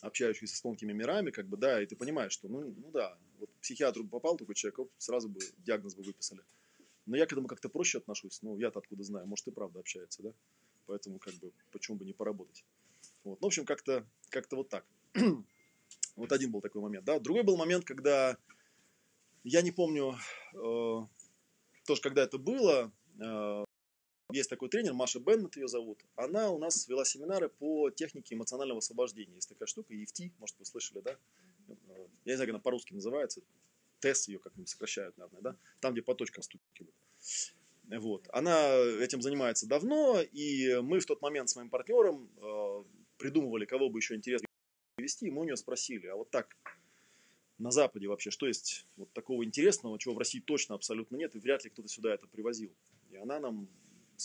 общающихся 0.00 0.56
с 0.56 0.60
тонкими 0.60 0.92
мирами, 0.92 1.30
как 1.30 1.46
бы, 1.46 1.56
да, 1.56 1.80
и 1.80 1.86
ты 1.86 1.96
понимаешь, 1.96 2.32
что, 2.32 2.48
ну, 2.48 2.74
ну 2.76 2.90
да, 2.90 3.16
вот 3.38 3.50
психиатру 3.60 4.06
попал 4.06 4.36
такой 4.36 4.54
человек, 4.54 4.80
оп, 4.80 4.90
сразу 4.98 5.28
бы 5.28 5.40
диагноз 5.58 5.94
бы 5.94 6.02
выписали. 6.02 6.42
Но 7.06 7.16
я 7.16 7.26
к 7.26 7.32
этому 7.32 7.46
как-то 7.46 7.68
проще 7.68 7.98
отношусь, 7.98 8.42
ну, 8.42 8.58
я-то 8.58 8.80
откуда 8.80 9.02
знаю, 9.04 9.26
может, 9.26 9.46
и 9.46 9.52
правда 9.52 9.80
общается, 9.80 10.22
да, 10.22 10.32
поэтому, 10.86 11.18
как 11.18 11.34
бы, 11.34 11.52
почему 11.70 11.98
бы 11.98 12.04
не 12.04 12.12
поработать. 12.12 12.64
Вот, 13.24 13.40
ну, 13.40 13.46
в 13.46 13.48
общем, 13.48 13.64
как-то, 13.64 14.06
как-то 14.28 14.56
вот 14.56 14.68
так. 14.68 14.84
вот 16.16 16.32
один 16.32 16.50
был 16.50 16.60
такой 16.60 16.82
момент, 16.82 17.04
да. 17.04 17.18
Другой 17.20 17.44
был 17.44 17.56
момент, 17.56 17.84
когда 17.84 18.36
я 19.44 19.62
не 19.62 19.70
помню 19.70 20.16
э, 20.54 21.00
тоже, 21.86 22.00
когда 22.00 22.22
это 22.22 22.38
было. 22.38 22.92
Э, 23.20 23.64
есть 24.32 24.50
такой 24.50 24.68
тренер, 24.68 24.94
Маша 24.94 25.20
Беннет 25.20 25.56
ее 25.56 25.68
зовут. 25.68 25.98
Она 26.16 26.50
у 26.50 26.58
нас 26.58 26.88
вела 26.88 27.04
семинары 27.04 27.48
по 27.48 27.90
технике 27.90 28.34
эмоционального 28.34 28.78
освобождения. 28.78 29.34
Есть 29.34 29.48
такая 29.48 29.66
штука, 29.66 29.94
EFT, 29.94 30.32
может, 30.38 30.58
вы 30.58 30.64
слышали, 30.64 31.00
да? 31.00 31.16
Я 32.24 32.32
не 32.32 32.36
знаю, 32.36 32.48
как 32.48 32.50
она 32.50 32.58
по-русски 32.58 32.92
называется. 32.94 33.42
ТЭС 34.00 34.28
ее 34.28 34.38
как-нибудь 34.38 34.68
сокращают, 34.68 35.16
наверное, 35.16 35.42
да? 35.42 35.56
Там, 35.80 35.92
где 35.92 36.02
по 36.02 36.14
точкам 36.14 36.42
стукивают. 36.42 36.94
Вот. 37.88 38.28
Она 38.32 38.74
этим 39.00 39.22
занимается 39.22 39.66
давно, 39.66 40.20
и 40.20 40.80
мы 40.82 41.00
в 41.00 41.06
тот 41.06 41.20
момент 41.22 41.50
с 41.50 41.56
моим 41.56 41.68
партнером 41.68 42.28
э, 42.36 42.84
придумывали, 43.18 43.64
кого 43.64 43.90
бы 43.90 43.98
еще 43.98 44.14
интересно 44.14 44.46
вести, 44.98 45.26
и 45.26 45.30
мы 45.30 45.42
у 45.42 45.44
нее 45.44 45.56
спросили, 45.56 46.06
а 46.06 46.16
вот 46.16 46.30
так 46.30 46.56
на 47.58 47.70
Западе 47.70 48.08
вообще, 48.08 48.30
что 48.30 48.46
есть 48.46 48.86
вот 48.96 49.12
такого 49.12 49.44
интересного, 49.44 49.98
чего 49.98 50.14
в 50.14 50.18
России 50.18 50.40
точно 50.40 50.74
абсолютно 50.74 51.16
нет, 51.16 51.34
и 51.34 51.38
вряд 51.38 51.64
ли 51.64 51.70
кто-то 51.70 51.88
сюда 51.88 52.14
это 52.14 52.26
привозил. 52.26 52.72
И 53.10 53.16
она 53.16 53.40
нам 53.40 53.68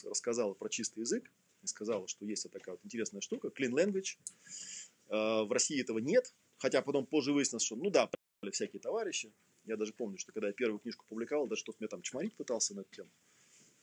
рассказала 0.05 0.53
про 0.53 0.69
чистый 0.69 0.99
язык, 0.99 1.31
и 1.63 1.67
сказала, 1.67 2.07
что 2.07 2.25
есть 2.25 2.49
такая 2.51 2.75
вот 2.75 2.81
интересная 2.83 3.21
штука, 3.21 3.47
clean 3.49 3.71
language. 3.71 4.17
Э, 5.09 5.43
в 5.43 5.51
России 5.51 5.81
этого 5.81 5.99
нет, 5.99 6.33
хотя 6.57 6.81
потом 6.81 7.05
позже 7.05 7.33
выяснилось, 7.33 7.63
что, 7.63 7.75
ну 7.75 7.89
да, 7.89 8.09
всякие 8.51 8.79
товарищи. 8.79 9.31
Я 9.65 9.75
даже 9.75 9.93
помню, 9.93 10.17
что 10.17 10.31
когда 10.31 10.47
я 10.47 10.53
первую 10.53 10.79
книжку 10.79 11.05
публиковал, 11.07 11.47
даже 11.47 11.61
что-то 11.61 11.77
меня 11.79 11.89
там 11.89 12.01
чморить 12.01 12.35
пытался 12.35 12.73
на 12.73 12.83
тему. 12.85 13.09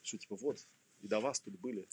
Что 0.02 0.18
типа 0.18 0.36
вот, 0.36 0.66
и 1.00 1.08
до 1.08 1.20
вас 1.20 1.40
тут 1.40 1.58
были 1.58 1.88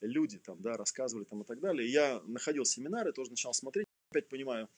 люди 0.00 0.38
там, 0.38 0.60
да, 0.60 0.76
рассказывали 0.76 1.24
там 1.24 1.42
и 1.42 1.44
так 1.44 1.60
далее. 1.60 1.86
И 1.86 1.92
я 1.92 2.20
находил 2.26 2.64
семинары, 2.64 3.12
тоже 3.12 3.30
начал 3.30 3.52
смотреть, 3.52 3.86
опять 4.10 4.28
понимаю, 4.28 4.68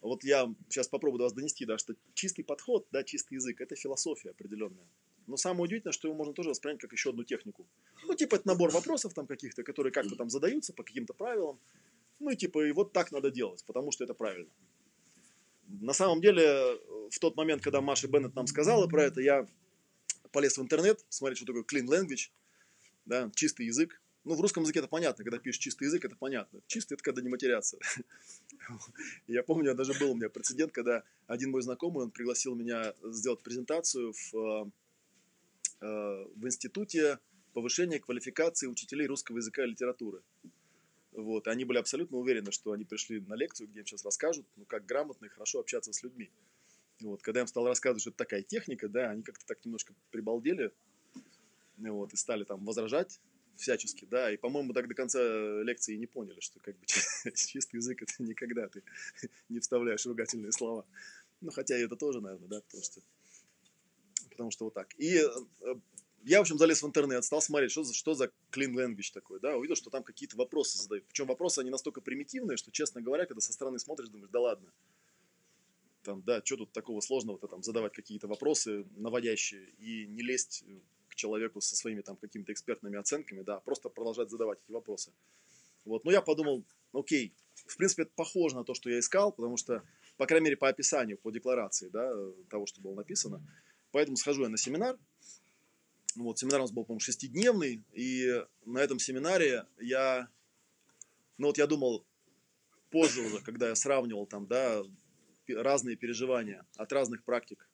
вот 0.00 0.24
я 0.24 0.52
сейчас 0.68 0.88
попробую 0.88 1.18
до 1.18 1.24
вас 1.24 1.32
донести, 1.32 1.64
да, 1.64 1.78
что 1.78 1.94
чистый 2.14 2.42
подход, 2.42 2.86
да, 2.90 3.02
чистый 3.02 3.34
язык– 3.34 3.60
это 3.60 3.74
философия 3.76 4.30
определенная. 4.30 4.86
Но 5.28 5.36
самое 5.36 5.64
удивительное, 5.64 5.92
что 5.92 6.08
его 6.08 6.16
можно 6.16 6.32
тоже 6.32 6.48
воспринять 6.48 6.80
как 6.80 6.92
еще 6.92 7.10
одну 7.10 7.22
технику. 7.22 7.66
Ну, 8.06 8.14
типа, 8.14 8.36
это 8.36 8.48
набор 8.48 8.70
вопросов 8.70 9.12
там 9.12 9.26
каких-то, 9.26 9.62
которые 9.62 9.92
как-то 9.92 10.16
там 10.16 10.30
задаются 10.30 10.72
по 10.72 10.82
каким-то 10.82 11.12
правилам. 11.12 11.60
Ну, 12.18 12.30
и 12.30 12.36
типа, 12.36 12.66
и 12.66 12.72
вот 12.72 12.92
так 12.92 13.12
надо 13.12 13.30
делать, 13.30 13.62
потому 13.66 13.92
что 13.92 14.04
это 14.04 14.14
правильно. 14.14 14.50
На 15.68 15.92
самом 15.92 16.22
деле, 16.22 16.78
в 17.10 17.18
тот 17.20 17.36
момент, 17.36 17.62
когда 17.62 17.82
Маша 17.82 18.08
Беннет 18.08 18.34
нам 18.34 18.46
сказала 18.46 18.86
про 18.88 19.04
это, 19.04 19.20
я 19.20 19.46
полез 20.32 20.56
в 20.56 20.62
интернет, 20.62 21.04
смотреть, 21.10 21.38
что 21.38 21.46
такое 21.46 21.62
clean 21.62 21.86
language, 21.86 22.30
да, 23.04 23.30
чистый 23.34 23.66
язык. 23.66 24.00
Ну, 24.24 24.34
в 24.34 24.40
русском 24.40 24.62
языке 24.62 24.80
это 24.80 24.88
понятно, 24.88 25.24
когда 25.24 25.38
пишешь 25.38 25.60
чистый 25.60 25.84
язык, 25.84 26.04
это 26.04 26.16
понятно. 26.16 26.60
Чистый– 26.66 26.92
это 26.94 27.02
когда 27.02 27.22
не 27.22 27.28
матерятся. 27.28 27.78
Я 29.26 29.42
помню, 29.42 29.74
даже 29.74 29.92
был 29.94 30.12
у 30.12 30.14
меня 30.14 30.28
прецедент, 30.28 30.72
когда 30.72 31.02
один 31.26 31.50
мой 31.50 31.62
знакомый, 31.62 32.04
он 32.04 32.10
пригласил 32.10 32.54
меня 32.54 32.94
сделать 33.04 33.42
презентацию 33.42 34.12
в, 34.12 34.34
э, 34.34 34.64
э, 34.66 34.70
в 35.80 36.46
институте 36.46 37.18
повышения 37.52 37.98
квалификации 37.98 38.66
учителей 38.66 39.06
русского 39.06 39.38
языка 39.38 39.64
и 39.64 39.68
литературы. 39.68 40.22
Вот, 41.12 41.46
и 41.46 41.50
они 41.50 41.64
были 41.64 41.78
абсолютно 41.78 42.18
уверены, 42.18 42.52
что 42.52 42.72
они 42.72 42.84
пришли 42.84 43.20
на 43.20 43.34
лекцию, 43.34 43.68
где 43.68 43.80
им 43.80 43.86
сейчас 43.86 44.04
расскажут, 44.04 44.46
ну, 44.56 44.64
как 44.64 44.86
грамотно 44.86 45.26
и 45.26 45.28
хорошо 45.28 45.60
общаться 45.60 45.92
с 45.92 46.02
людьми. 46.02 46.30
Вот, 47.00 47.22
когда 47.22 47.40
я 47.40 47.42
им 47.42 47.48
стал 47.48 47.66
рассказывать, 47.66 48.02
что 48.02 48.10
это 48.10 48.18
такая 48.18 48.42
техника, 48.42 48.88
да, 48.88 49.10
они 49.10 49.22
как-то 49.22 49.44
так 49.46 49.64
немножко 49.64 49.94
прибалдели, 50.10 50.72
вот, 51.78 52.12
и 52.12 52.16
стали 52.16 52.44
там 52.44 52.64
возражать, 52.64 53.20
всячески, 53.56 54.04
да, 54.04 54.32
и, 54.32 54.36
по-моему, 54.36 54.72
так 54.72 54.88
до 54.88 54.94
конца 54.94 55.20
лекции 55.62 55.96
не 55.96 56.06
поняли, 56.06 56.40
что 56.40 56.60
как 56.60 56.76
бы 56.78 56.86
чистый 57.34 57.76
язык 57.76 58.02
это 58.02 58.12
никогда 58.22 58.68
ты 58.68 58.82
не 59.48 59.60
вставляешь 59.60 60.06
ругательные 60.06 60.52
слова. 60.52 60.86
Ну, 61.40 61.50
хотя 61.50 61.76
это 61.76 61.96
тоже, 61.96 62.20
наверное, 62.20 62.48
да, 62.48 62.60
потому 62.60 62.82
что, 62.82 63.00
потому 64.38 64.52
что 64.52 64.66
вот 64.66 64.74
так. 64.74 64.94
И 64.98 65.16
э, 65.16 65.74
я, 66.22 66.38
в 66.38 66.42
общем, 66.42 66.58
залез 66.58 66.80
в 66.80 66.86
интернет, 66.86 67.24
стал 67.24 67.42
смотреть, 67.42 67.72
что 67.72 67.82
за, 67.82 67.92
что 67.92 68.14
за 68.14 68.30
clean 68.52 68.72
language 68.72 69.12
такой, 69.12 69.40
да, 69.40 69.56
увидел, 69.56 69.74
что 69.74 69.90
там 69.90 70.04
какие-то 70.04 70.36
вопросы 70.36 70.78
задают. 70.78 71.04
Причем 71.06 71.26
вопросы, 71.26 71.58
они 71.58 71.70
настолько 71.70 72.00
примитивные, 72.00 72.56
что, 72.56 72.70
честно 72.70 73.02
говоря, 73.02 73.26
когда 73.26 73.40
со 73.40 73.52
стороны 73.52 73.80
смотришь, 73.80 74.08
думаешь, 74.10 74.30
да 74.30 74.40
ладно, 74.40 74.72
там, 76.04 76.22
да, 76.22 76.40
что 76.44 76.58
тут 76.58 76.70
такого 76.70 77.00
сложного-то 77.00 77.48
там 77.48 77.64
задавать 77.64 77.92
какие-то 77.94 78.28
вопросы 78.28 78.86
наводящие 78.96 79.70
и 79.80 80.06
не 80.06 80.22
лезть 80.22 80.64
человеку 81.16 81.60
со 81.60 81.74
своими 81.74 82.02
там 82.02 82.14
какими-то 82.14 82.52
экспертными 82.52 82.96
оценками, 82.96 83.42
да, 83.42 83.58
просто 83.58 83.88
продолжать 83.88 84.30
задавать 84.30 84.60
эти 84.64 84.70
вопросы. 84.70 85.10
Вот, 85.84 86.04
но 86.04 86.12
я 86.12 86.22
подумал, 86.22 86.62
окей, 86.92 87.34
в 87.66 87.76
принципе, 87.76 88.02
это 88.02 88.12
похоже 88.14 88.54
на 88.54 88.62
то, 88.62 88.74
что 88.74 88.88
я 88.88 89.00
искал, 89.00 89.32
потому 89.32 89.56
что 89.56 89.82
по 90.18 90.26
крайней 90.26 90.46
мере, 90.46 90.56
по 90.56 90.68
описанию, 90.68 91.16
по 91.16 91.30
декларации, 91.30 91.88
да, 91.88 92.12
того, 92.50 92.66
что 92.66 92.82
было 92.82 92.94
написано. 92.94 93.40
Поэтому 93.98 94.16
схожу 94.16 94.42
я 94.42 94.48
на 94.48 94.56
семинар. 94.56 94.96
Вот, 96.14 96.38
семинар 96.38 96.60
у 96.60 96.62
нас 96.62 96.70
был, 96.70 96.84
по-моему, 96.84 97.00
шестидневный, 97.00 97.82
и 97.92 98.44
на 98.64 98.78
этом 98.78 99.00
семинаре 99.00 99.66
я, 99.80 100.28
ну 101.36 101.48
вот 101.48 101.58
я 101.58 101.66
думал, 101.66 102.06
позже 102.90 103.22
уже, 103.22 103.40
когда 103.40 103.70
я 103.70 103.74
сравнивал 103.74 104.24
там, 104.28 104.46
да, 104.46 104.84
разные 105.48 105.96
переживания 105.96 106.64
от 106.76 106.92
разных 106.92 107.24
практик, 107.24 107.68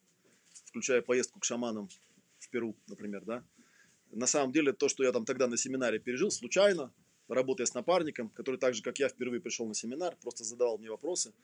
включая 0.64 1.02
поездку 1.02 1.40
к 1.40 1.44
шаманам 1.44 1.90
в 2.38 2.48
Перу, 2.48 2.74
например, 2.86 3.22
да, 3.26 3.44
на 4.10 4.26
самом 4.26 4.50
деле 4.50 4.72
то, 4.72 4.88
что 4.88 5.04
я 5.04 5.12
там 5.12 5.26
тогда 5.26 5.46
на 5.46 5.58
семинаре 5.58 5.98
пережил, 5.98 6.30
случайно, 6.30 6.90
работая 7.28 7.66
с 7.66 7.74
напарником, 7.74 8.30
который 8.30 8.56
так 8.56 8.74
же, 8.74 8.82
как 8.82 8.98
я, 8.98 9.10
впервые 9.10 9.42
пришел 9.42 9.66
на 9.68 9.74
семинар, 9.74 10.16
просто 10.22 10.42
задавал 10.42 10.78
мне 10.78 10.90
вопросы. 10.90 11.34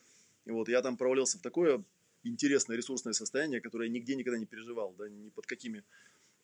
И 0.46 0.50
вот 0.50 0.70
я 0.70 0.80
там 0.80 0.96
провалился 0.96 1.36
в 1.36 1.42
такое 1.42 1.84
интересное 2.22 2.76
ресурсное 2.76 3.12
состояние, 3.12 3.60
которое 3.60 3.88
я 3.88 3.92
нигде 3.92 4.14
никогда 4.14 4.38
не 4.38 4.46
переживал, 4.46 4.94
да, 4.94 5.08
ни 5.08 5.30
под 5.30 5.46
какими 5.46 5.84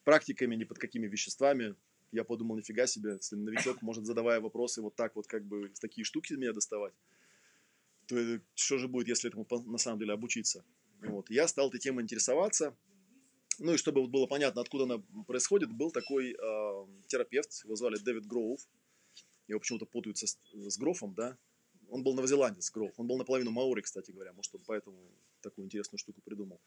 практиками, 0.03 0.55
ни 0.55 0.63
под 0.63 0.79
какими 0.79 1.07
веществами. 1.07 1.75
Я 2.11 2.23
подумал, 2.23 2.55
нифига 2.57 2.87
себе, 2.87 3.13
если 3.13 3.35
новичок 3.35 3.81
может, 3.81 4.05
задавая 4.05 4.39
вопросы, 4.39 4.81
вот 4.81 4.95
так 4.95 5.15
вот 5.15 5.27
как 5.27 5.45
бы 5.45 5.71
такие 5.81 6.05
штуки 6.05 6.33
меня 6.33 6.53
доставать, 6.53 6.93
то 8.07 8.39
что 8.55 8.77
же 8.77 8.87
будет, 8.87 9.09
если 9.09 9.29
этому 9.29 9.45
на 9.65 9.77
самом 9.77 9.99
деле 9.99 10.13
обучиться? 10.13 10.63
Вот. 11.01 11.29
Я 11.29 11.47
стал 11.47 11.67
этой 11.67 11.79
темой 11.79 12.03
интересоваться, 12.03 12.75
ну 13.59 13.73
и 13.73 13.77
чтобы 13.77 14.07
было 14.07 14.27
понятно, 14.27 14.61
откуда 14.61 14.83
она 14.83 15.03
происходит, 15.25 15.71
был 15.71 15.91
такой 15.91 16.31
э, 16.31 16.87
терапевт, 17.07 17.63
его 17.63 17.75
звали 17.75 17.97
Дэвид 17.97 18.25
Гроув. 18.25 18.61
Его 19.47 19.59
почему-то 19.59 19.85
путают 19.85 20.17
с, 20.17 20.37
с 20.53 20.77
Грофом, 20.77 21.13
да. 21.15 21.37
Он 21.89 22.03
был 22.03 22.13
новозеландец, 22.13 22.69
Гроф. 22.69 22.93
Он 22.97 23.07
был 23.07 23.17
наполовину 23.17 23.51
маори, 23.51 23.81
кстати 23.81 24.11
говоря. 24.11 24.33
Может, 24.33 24.53
он 24.55 24.61
поэтому 24.67 24.97
такую 25.41 25.65
интересную 25.65 25.99
штуку 25.99 26.21
придумал. 26.21 26.59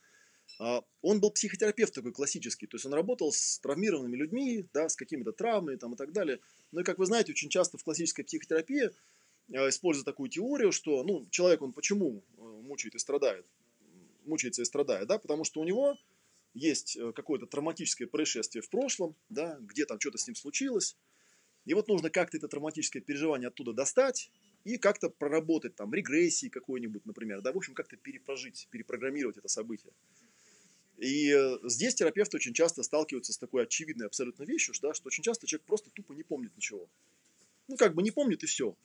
А, 0.58 0.82
он 1.02 1.20
был 1.20 1.30
психотерапевт 1.30 1.94
такой 1.94 2.12
классический. 2.12 2.66
То 2.66 2.76
есть 2.76 2.86
он 2.86 2.94
работал 2.94 3.32
с 3.32 3.58
травмированными 3.60 4.16
людьми, 4.16 4.66
да, 4.72 4.88
с 4.88 4.96
какими-то 4.96 5.32
травмами 5.32 5.76
там, 5.76 5.94
и 5.94 5.96
так 5.96 6.12
далее. 6.12 6.40
Ну 6.72 6.80
и, 6.80 6.84
как 6.84 6.98
вы 6.98 7.06
знаете, 7.06 7.32
очень 7.32 7.48
часто 7.48 7.78
в 7.78 7.84
классической 7.84 8.24
психотерапии 8.24 8.90
э, 9.52 9.68
используют 9.68 10.06
такую 10.06 10.28
теорию, 10.28 10.72
что 10.72 11.02
ну, 11.04 11.26
человек, 11.30 11.62
он 11.62 11.72
почему 11.72 12.22
э, 12.36 12.40
мучает 12.40 12.94
и 12.94 12.98
страдает? 12.98 13.46
Мучается 14.24 14.62
и 14.62 14.64
страдает, 14.64 15.08
да, 15.08 15.18
потому 15.18 15.44
что 15.44 15.60
у 15.60 15.64
него 15.64 15.96
есть 16.54 16.96
э, 16.96 17.12
какое-то 17.12 17.46
травматическое 17.46 18.08
происшествие 18.08 18.62
в 18.62 18.68
прошлом, 18.68 19.16
да, 19.28 19.58
где 19.60 19.86
там 19.86 20.00
что-то 20.00 20.18
с 20.18 20.26
ним 20.26 20.34
случилось, 20.34 20.96
и 21.64 21.74
вот 21.74 21.88
нужно 21.88 22.10
как-то 22.10 22.36
это 22.36 22.48
травматическое 22.48 23.02
переживание 23.02 23.48
оттуда 23.48 23.72
достать 23.72 24.30
и 24.64 24.76
как-то 24.76 25.08
проработать 25.08 25.74
там 25.74 25.92
регрессии 25.94 26.48
какой-нибудь, 26.48 27.06
например, 27.06 27.40
да, 27.40 27.52
в 27.52 27.56
общем, 27.56 27.74
как-то 27.74 27.96
перепрожить, 27.96 28.68
перепрограммировать 28.70 29.38
это 29.38 29.48
событие. 29.48 29.92
И 30.98 31.32
э, 31.32 31.58
здесь 31.64 31.94
терапевты 31.94 32.36
очень 32.36 32.52
часто 32.52 32.82
сталкиваются 32.82 33.32
с 33.32 33.38
такой 33.38 33.62
очевидной 33.62 34.06
абсолютно 34.06 34.44
вещью, 34.44 34.74
да, 34.82 34.92
что 34.92 35.06
очень 35.06 35.22
часто 35.22 35.46
человек 35.46 35.66
просто 35.66 35.90
тупо 35.90 36.12
не 36.12 36.22
помнит 36.22 36.54
ничего. 36.56 36.88
Ну, 37.68 37.76
как 37.76 37.94
бы 37.94 38.02
не 38.02 38.10
помнит 38.10 38.42
и 38.42 38.46
все 38.46 38.76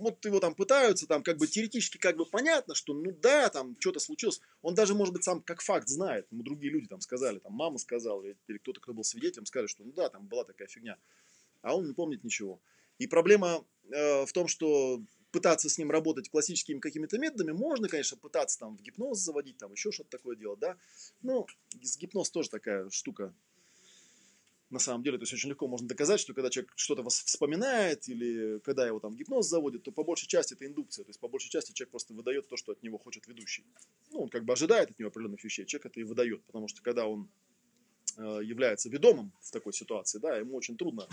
вот 0.00 0.24
его 0.24 0.40
там 0.40 0.54
пытаются, 0.54 1.06
там 1.06 1.22
как 1.22 1.36
бы 1.36 1.46
теоретически 1.46 1.98
как 1.98 2.16
бы 2.16 2.24
понятно, 2.24 2.74
что 2.74 2.94
ну 2.94 3.12
да, 3.12 3.48
там 3.50 3.76
что-то 3.78 4.00
случилось. 4.00 4.40
Он 4.62 4.74
даже, 4.74 4.94
может 4.94 5.12
быть, 5.12 5.24
сам 5.24 5.42
как 5.42 5.60
факт 5.60 5.88
знает. 5.88 6.26
Ему 6.30 6.42
другие 6.42 6.72
люди 6.72 6.88
там 6.88 7.00
сказали, 7.00 7.38
там 7.38 7.52
мама 7.52 7.78
сказала, 7.78 8.22
или, 8.22 8.58
кто-то, 8.58 8.80
кто 8.80 8.94
был 8.94 9.04
свидетелем, 9.04 9.46
сказали, 9.46 9.68
что 9.68 9.84
ну 9.84 9.92
да, 9.92 10.08
там 10.08 10.26
была 10.26 10.44
такая 10.44 10.68
фигня. 10.68 10.96
А 11.62 11.76
он 11.76 11.86
не 11.86 11.92
помнит 11.92 12.24
ничего. 12.24 12.60
И 13.00 13.06
проблема 13.06 13.64
э, 13.90 14.26
в 14.26 14.32
том, 14.32 14.46
что 14.46 15.02
пытаться 15.32 15.70
с 15.70 15.78
ним 15.78 15.90
работать 15.90 16.28
классическими 16.28 16.80
какими-то 16.80 17.18
методами, 17.18 17.52
можно, 17.52 17.88
конечно, 17.88 18.18
пытаться 18.18 18.58
там 18.58 18.76
в 18.76 18.82
гипноз 18.82 19.18
заводить, 19.18 19.56
там 19.56 19.72
еще 19.72 19.90
что-то 19.90 20.10
такое 20.10 20.36
делать, 20.36 20.60
да. 20.60 20.76
Но 21.22 21.46
с 21.80 21.96
гипноз 21.96 22.30
тоже 22.30 22.50
такая 22.50 22.90
штука 22.90 23.34
на 24.68 24.78
самом 24.78 25.02
деле. 25.02 25.16
То 25.16 25.22
есть 25.22 25.32
очень 25.32 25.48
легко 25.48 25.66
можно 25.66 25.88
доказать, 25.88 26.20
что 26.20 26.34
когда 26.34 26.50
человек 26.50 26.74
что-то 26.76 27.08
вспоминает 27.08 28.06
или 28.06 28.58
когда 28.58 28.86
его 28.86 29.00
там 29.00 29.16
гипноз 29.16 29.48
заводит, 29.48 29.82
то 29.82 29.92
по 29.92 30.04
большей 30.04 30.28
части 30.28 30.52
это 30.52 30.66
индукция. 30.66 31.06
То 31.06 31.08
есть 31.08 31.20
по 31.20 31.28
большей 31.28 31.48
части 31.48 31.72
человек 31.72 31.92
просто 31.92 32.12
выдает 32.12 32.48
то, 32.48 32.58
что 32.58 32.72
от 32.72 32.82
него 32.82 32.98
хочет 32.98 33.26
ведущий. 33.26 33.64
Ну, 34.10 34.24
он 34.24 34.28
как 34.28 34.44
бы 34.44 34.52
ожидает 34.52 34.90
от 34.90 34.98
него 34.98 35.08
определенных 35.08 35.42
вещей, 35.42 35.64
человек 35.64 35.86
это 35.86 36.00
и 36.00 36.04
выдает. 36.04 36.44
Потому 36.44 36.68
что 36.68 36.82
когда 36.82 37.06
он 37.06 37.30
э, 38.18 38.40
является 38.44 38.90
ведомым 38.90 39.32
в 39.40 39.50
такой 39.50 39.72
ситуации, 39.72 40.18
да, 40.18 40.36
ему 40.36 40.54
очень 40.54 40.76
трудно 40.76 41.08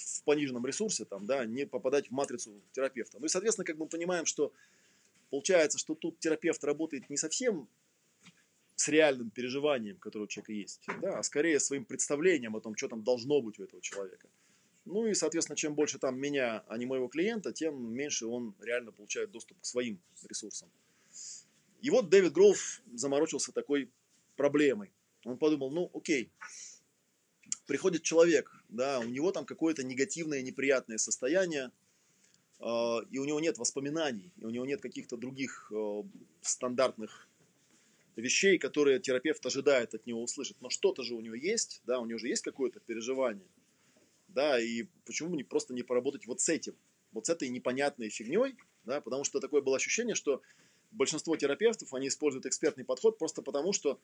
в 0.00 0.22
пониженном 0.24 0.66
ресурсе 0.66 1.04
там, 1.04 1.26
да, 1.26 1.44
не 1.44 1.66
попадать 1.66 2.08
в 2.08 2.10
матрицу 2.10 2.60
терапевта. 2.72 3.18
Ну 3.18 3.26
и, 3.26 3.28
соответственно, 3.28 3.64
как 3.64 3.76
мы 3.76 3.86
понимаем, 3.86 4.26
что 4.26 4.52
получается, 5.30 5.78
что 5.78 5.94
тут 5.94 6.18
терапевт 6.18 6.62
работает 6.64 7.08
не 7.10 7.16
совсем 7.16 7.68
с 8.76 8.88
реальным 8.88 9.30
переживанием, 9.30 9.98
которое 9.98 10.24
у 10.24 10.28
человека 10.28 10.52
есть, 10.52 10.86
да, 11.02 11.18
а 11.18 11.22
скорее 11.22 11.60
своим 11.60 11.84
представлением 11.84 12.56
о 12.56 12.60
том, 12.60 12.74
что 12.76 12.88
там 12.88 13.02
должно 13.02 13.42
быть 13.42 13.58
у 13.58 13.64
этого 13.64 13.82
человека. 13.82 14.28
Ну 14.86 15.06
и, 15.06 15.14
соответственно, 15.14 15.56
чем 15.56 15.74
больше 15.74 15.98
там 15.98 16.18
меня, 16.18 16.64
а 16.66 16.78
не 16.78 16.86
моего 16.86 17.08
клиента, 17.08 17.52
тем 17.52 17.92
меньше 17.92 18.26
он 18.26 18.54
реально 18.60 18.92
получает 18.92 19.30
доступ 19.30 19.60
к 19.60 19.66
своим 19.66 20.00
ресурсам. 20.26 20.70
И 21.82 21.90
вот 21.90 22.08
Дэвид 22.08 22.32
Гроув 22.32 22.80
заморочился 22.94 23.52
такой 23.52 23.90
проблемой. 24.36 24.90
Он 25.24 25.36
подумал, 25.36 25.70
ну 25.70 25.90
окей, 25.94 26.32
приходит 27.70 28.02
человек, 28.02 28.50
да, 28.68 28.98
у 28.98 29.04
него 29.04 29.30
там 29.30 29.44
какое-то 29.44 29.84
негативное, 29.84 30.42
неприятное 30.42 30.98
состояние, 30.98 31.70
э, 32.58 32.64
и 33.12 33.18
у 33.18 33.24
него 33.24 33.38
нет 33.38 33.58
воспоминаний, 33.58 34.32
и 34.38 34.44
у 34.44 34.50
него 34.50 34.66
нет 34.66 34.80
каких-то 34.80 35.16
других 35.16 35.70
э, 35.72 36.02
стандартных 36.40 37.28
вещей, 38.16 38.58
которые 38.58 38.98
терапевт 38.98 39.46
ожидает 39.46 39.94
от 39.94 40.04
него 40.04 40.20
услышать. 40.20 40.56
Но 40.60 40.68
что-то 40.68 41.04
же 41.04 41.14
у 41.14 41.20
него 41.20 41.36
есть, 41.36 41.80
да, 41.86 42.00
у 42.00 42.06
него 42.06 42.18
же 42.18 42.26
есть 42.26 42.42
какое-то 42.42 42.80
переживание. 42.80 43.46
Да, 44.26 44.58
и 44.58 44.86
почему 45.06 45.30
бы 45.30 45.36
не 45.36 45.44
просто 45.44 45.72
не 45.72 45.84
поработать 45.84 46.26
вот 46.26 46.40
с 46.40 46.48
этим, 46.48 46.74
вот 47.12 47.26
с 47.26 47.30
этой 47.30 47.48
непонятной 47.50 48.08
фигней, 48.08 48.56
да, 48.84 49.00
потому 49.00 49.22
что 49.22 49.38
такое 49.38 49.62
было 49.62 49.76
ощущение, 49.76 50.16
что 50.16 50.42
большинство 50.90 51.36
терапевтов, 51.36 51.94
они 51.94 52.08
используют 52.08 52.46
экспертный 52.46 52.84
подход 52.84 53.16
просто 53.16 53.42
потому, 53.42 53.72
что, 53.72 54.00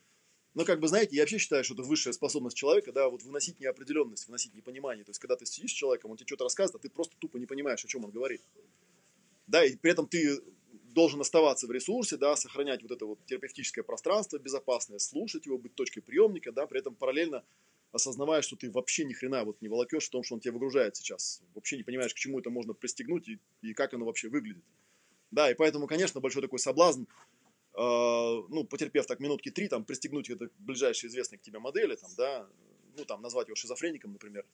ну, 0.56 0.64
как 0.64 0.80
бы, 0.80 0.88
знаете, 0.88 1.14
я 1.14 1.22
вообще 1.22 1.36
считаю, 1.36 1.62
что 1.64 1.74
это 1.74 1.82
высшая 1.82 2.14
способность 2.14 2.56
человека, 2.56 2.90
да, 2.90 3.10
вот 3.10 3.22
выносить 3.22 3.60
неопределенность, 3.60 4.26
выносить 4.26 4.54
непонимание. 4.54 5.04
То 5.04 5.10
есть, 5.10 5.20
когда 5.20 5.36
ты 5.36 5.44
сидишь 5.44 5.72
с 5.72 5.74
человеком, 5.74 6.10
он 6.10 6.16
тебе 6.16 6.26
что-то 6.26 6.44
рассказывает, 6.44 6.76
а 6.76 6.88
ты 6.88 6.88
просто 6.88 7.14
тупо 7.18 7.36
не 7.36 7.44
понимаешь, 7.44 7.84
о 7.84 7.88
чем 7.88 8.06
он 8.06 8.10
говорит. 8.10 8.40
Да, 9.46 9.62
и 9.62 9.76
при 9.76 9.90
этом 9.90 10.08
ты 10.08 10.40
должен 10.94 11.20
оставаться 11.20 11.66
в 11.66 11.72
ресурсе, 11.72 12.16
да, 12.16 12.36
сохранять 12.36 12.80
вот 12.80 12.90
это 12.90 13.04
вот 13.04 13.18
терапевтическое 13.26 13.84
пространство 13.84 14.38
безопасное, 14.38 14.98
слушать 14.98 15.44
его, 15.44 15.58
быть 15.58 15.74
точкой 15.74 16.00
приемника, 16.00 16.52
да, 16.52 16.66
при 16.66 16.78
этом 16.80 16.94
параллельно 16.94 17.44
осознавая, 17.92 18.40
что 18.40 18.56
ты 18.56 18.70
вообще 18.70 19.04
ни 19.04 19.12
хрена 19.12 19.44
вот 19.44 19.60
не 19.60 19.68
волокешь 19.68 20.06
в 20.06 20.10
том, 20.10 20.22
что 20.22 20.36
он 20.36 20.40
тебя 20.40 20.52
выгружает 20.52 20.96
сейчас. 20.96 21.42
Вообще 21.54 21.76
не 21.76 21.82
понимаешь, 21.82 22.14
к 22.14 22.16
чему 22.16 22.40
это 22.40 22.48
можно 22.48 22.72
пристегнуть 22.72 23.28
и, 23.28 23.38
и 23.60 23.74
как 23.74 23.92
оно 23.92 24.06
вообще 24.06 24.30
выглядит. 24.30 24.64
Да, 25.30 25.50
и 25.50 25.54
поэтому, 25.54 25.86
конечно, 25.86 26.18
большой 26.20 26.40
такой 26.40 26.58
соблазн, 26.58 27.04
ну, 27.76 28.64
потерпев 28.64 29.06
так 29.06 29.20
минутки 29.20 29.50
три, 29.50 29.68
там, 29.68 29.84
пристегнуть 29.84 30.30
это 30.30 30.48
к 30.48 30.52
ближайшей 30.58 31.08
известной 31.08 31.38
к 31.38 31.42
тебе 31.42 31.58
модели, 31.58 31.94
там, 31.96 32.10
да, 32.16 32.48
ну, 32.96 33.04
там, 33.04 33.20
назвать 33.20 33.48
его 33.48 33.54
шизофреником, 33.54 34.12
например, 34.12 34.46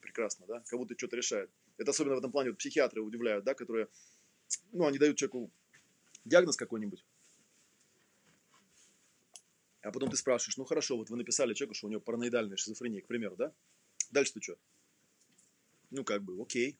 прекрасно, 0.00 0.46
да, 0.46 0.62
как 0.66 0.78
будто 0.78 0.94
что-то 0.96 1.16
решает. 1.16 1.50
Это 1.78 1.90
особенно 1.90 2.14
в 2.14 2.18
этом 2.18 2.30
плане 2.30 2.50
вот, 2.50 2.58
психиатры 2.58 3.02
удивляют, 3.02 3.44
да, 3.44 3.54
которые, 3.54 3.88
ну, 4.72 4.86
они 4.86 4.98
дают 4.98 5.16
человеку 5.18 5.50
диагноз 6.24 6.56
какой-нибудь, 6.56 7.04
а 9.82 9.90
потом 9.90 10.10
ты 10.10 10.16
спрашиваешь, 10.16 10.56
ну 10.56 10.64
хорошо, 10.64 10.96
вот 10.96 11.10
вы 11.10 11.16
написали 11.16 11.54
человеку, 11.54 11.74
что 11.74 11.86
у 11.86 11.90
него 11.90 12.00
параноидальная 12.00 12.56
шизофрения, 12.56 13.00
к 13.00 13.06
примеру, 13.06 13.36
да? 13.36 13.52
дальше 14.10 14.34
ты 14.34 14.42
что? 14.42 14.56
Ну 15.90 16.04
как 16.04 16.22
бы, 16.22 16.40
окей, 16.40 16.78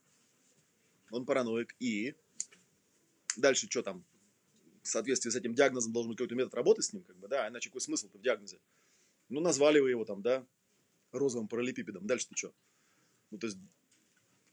он 1.11 1.25
параноик, 1.25 1.75
и 1.81 2.15
дальше 3.37 3.69
что 3.69 3.83
там? 3.83 4.05
В 4.83 4.89
соответствии 4.89 5.31
с 5.31 5.37
этим 5.37 5.55
диагнозом 5.55 5.93
должен 5.93 6.11
быть 6.11 6.19
какой-то 6.19 6.35
метод 6.35 6.55
работы 6.55 6.83
с 6.83 6.93
ним, 6.93 7.03
как 7.05 7.17
бы, 7.17 7.29
да, 7.29 7.49
иначе 7.49 7.69
какой 7.69 7.81
смысл-то 7.81 8.19
в 8.19 8.23
диагнозе? 8.23 8.59
Ну, 9.29 9.41
назвали 9.41 9.79
вы 9.79 9.91
его 9.91 10.05
там, 10.05 10.23
да, 10.23 10.47
розовым 11.13 11.49
параллелепипедом, 11.49 12.07
дальше 12.07 12.29
ты 12.29 12.37
что? 12.37 12.53
Ну, 13.31 13.39
то 13.39 13.47
есть, 13.47 13.59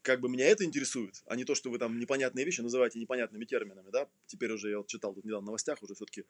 как 0.02 0.20
бы 0.20 0.28
меня 0.28 0.46
это 0.46 0.64
интересует, 0.64 1.22
а 1.26 1.36
не 1.36 1.44
то, 1.44 1.54
что 1.54 1.70
вы 1.70 1.78
там 1.78 1.98
непонятные 1.98 2.44
вещи 2.44 2.60
называете 2.60 2.98
непонятными 2.98 3.44
терминами, 3.44 3.90
да. 3.90 4.08
Теперь 4.26 4.52
уже 4.52 4.70
я 4.70 4.78
вот 4.78 4.86
читал 4.86 5.14
тут 5.14 5.24
недавно 5.24 5.44
в 5.44 5.46
новостях, 5.46 5.82
уже 5.82 5.94
все-таки 5.94 6.24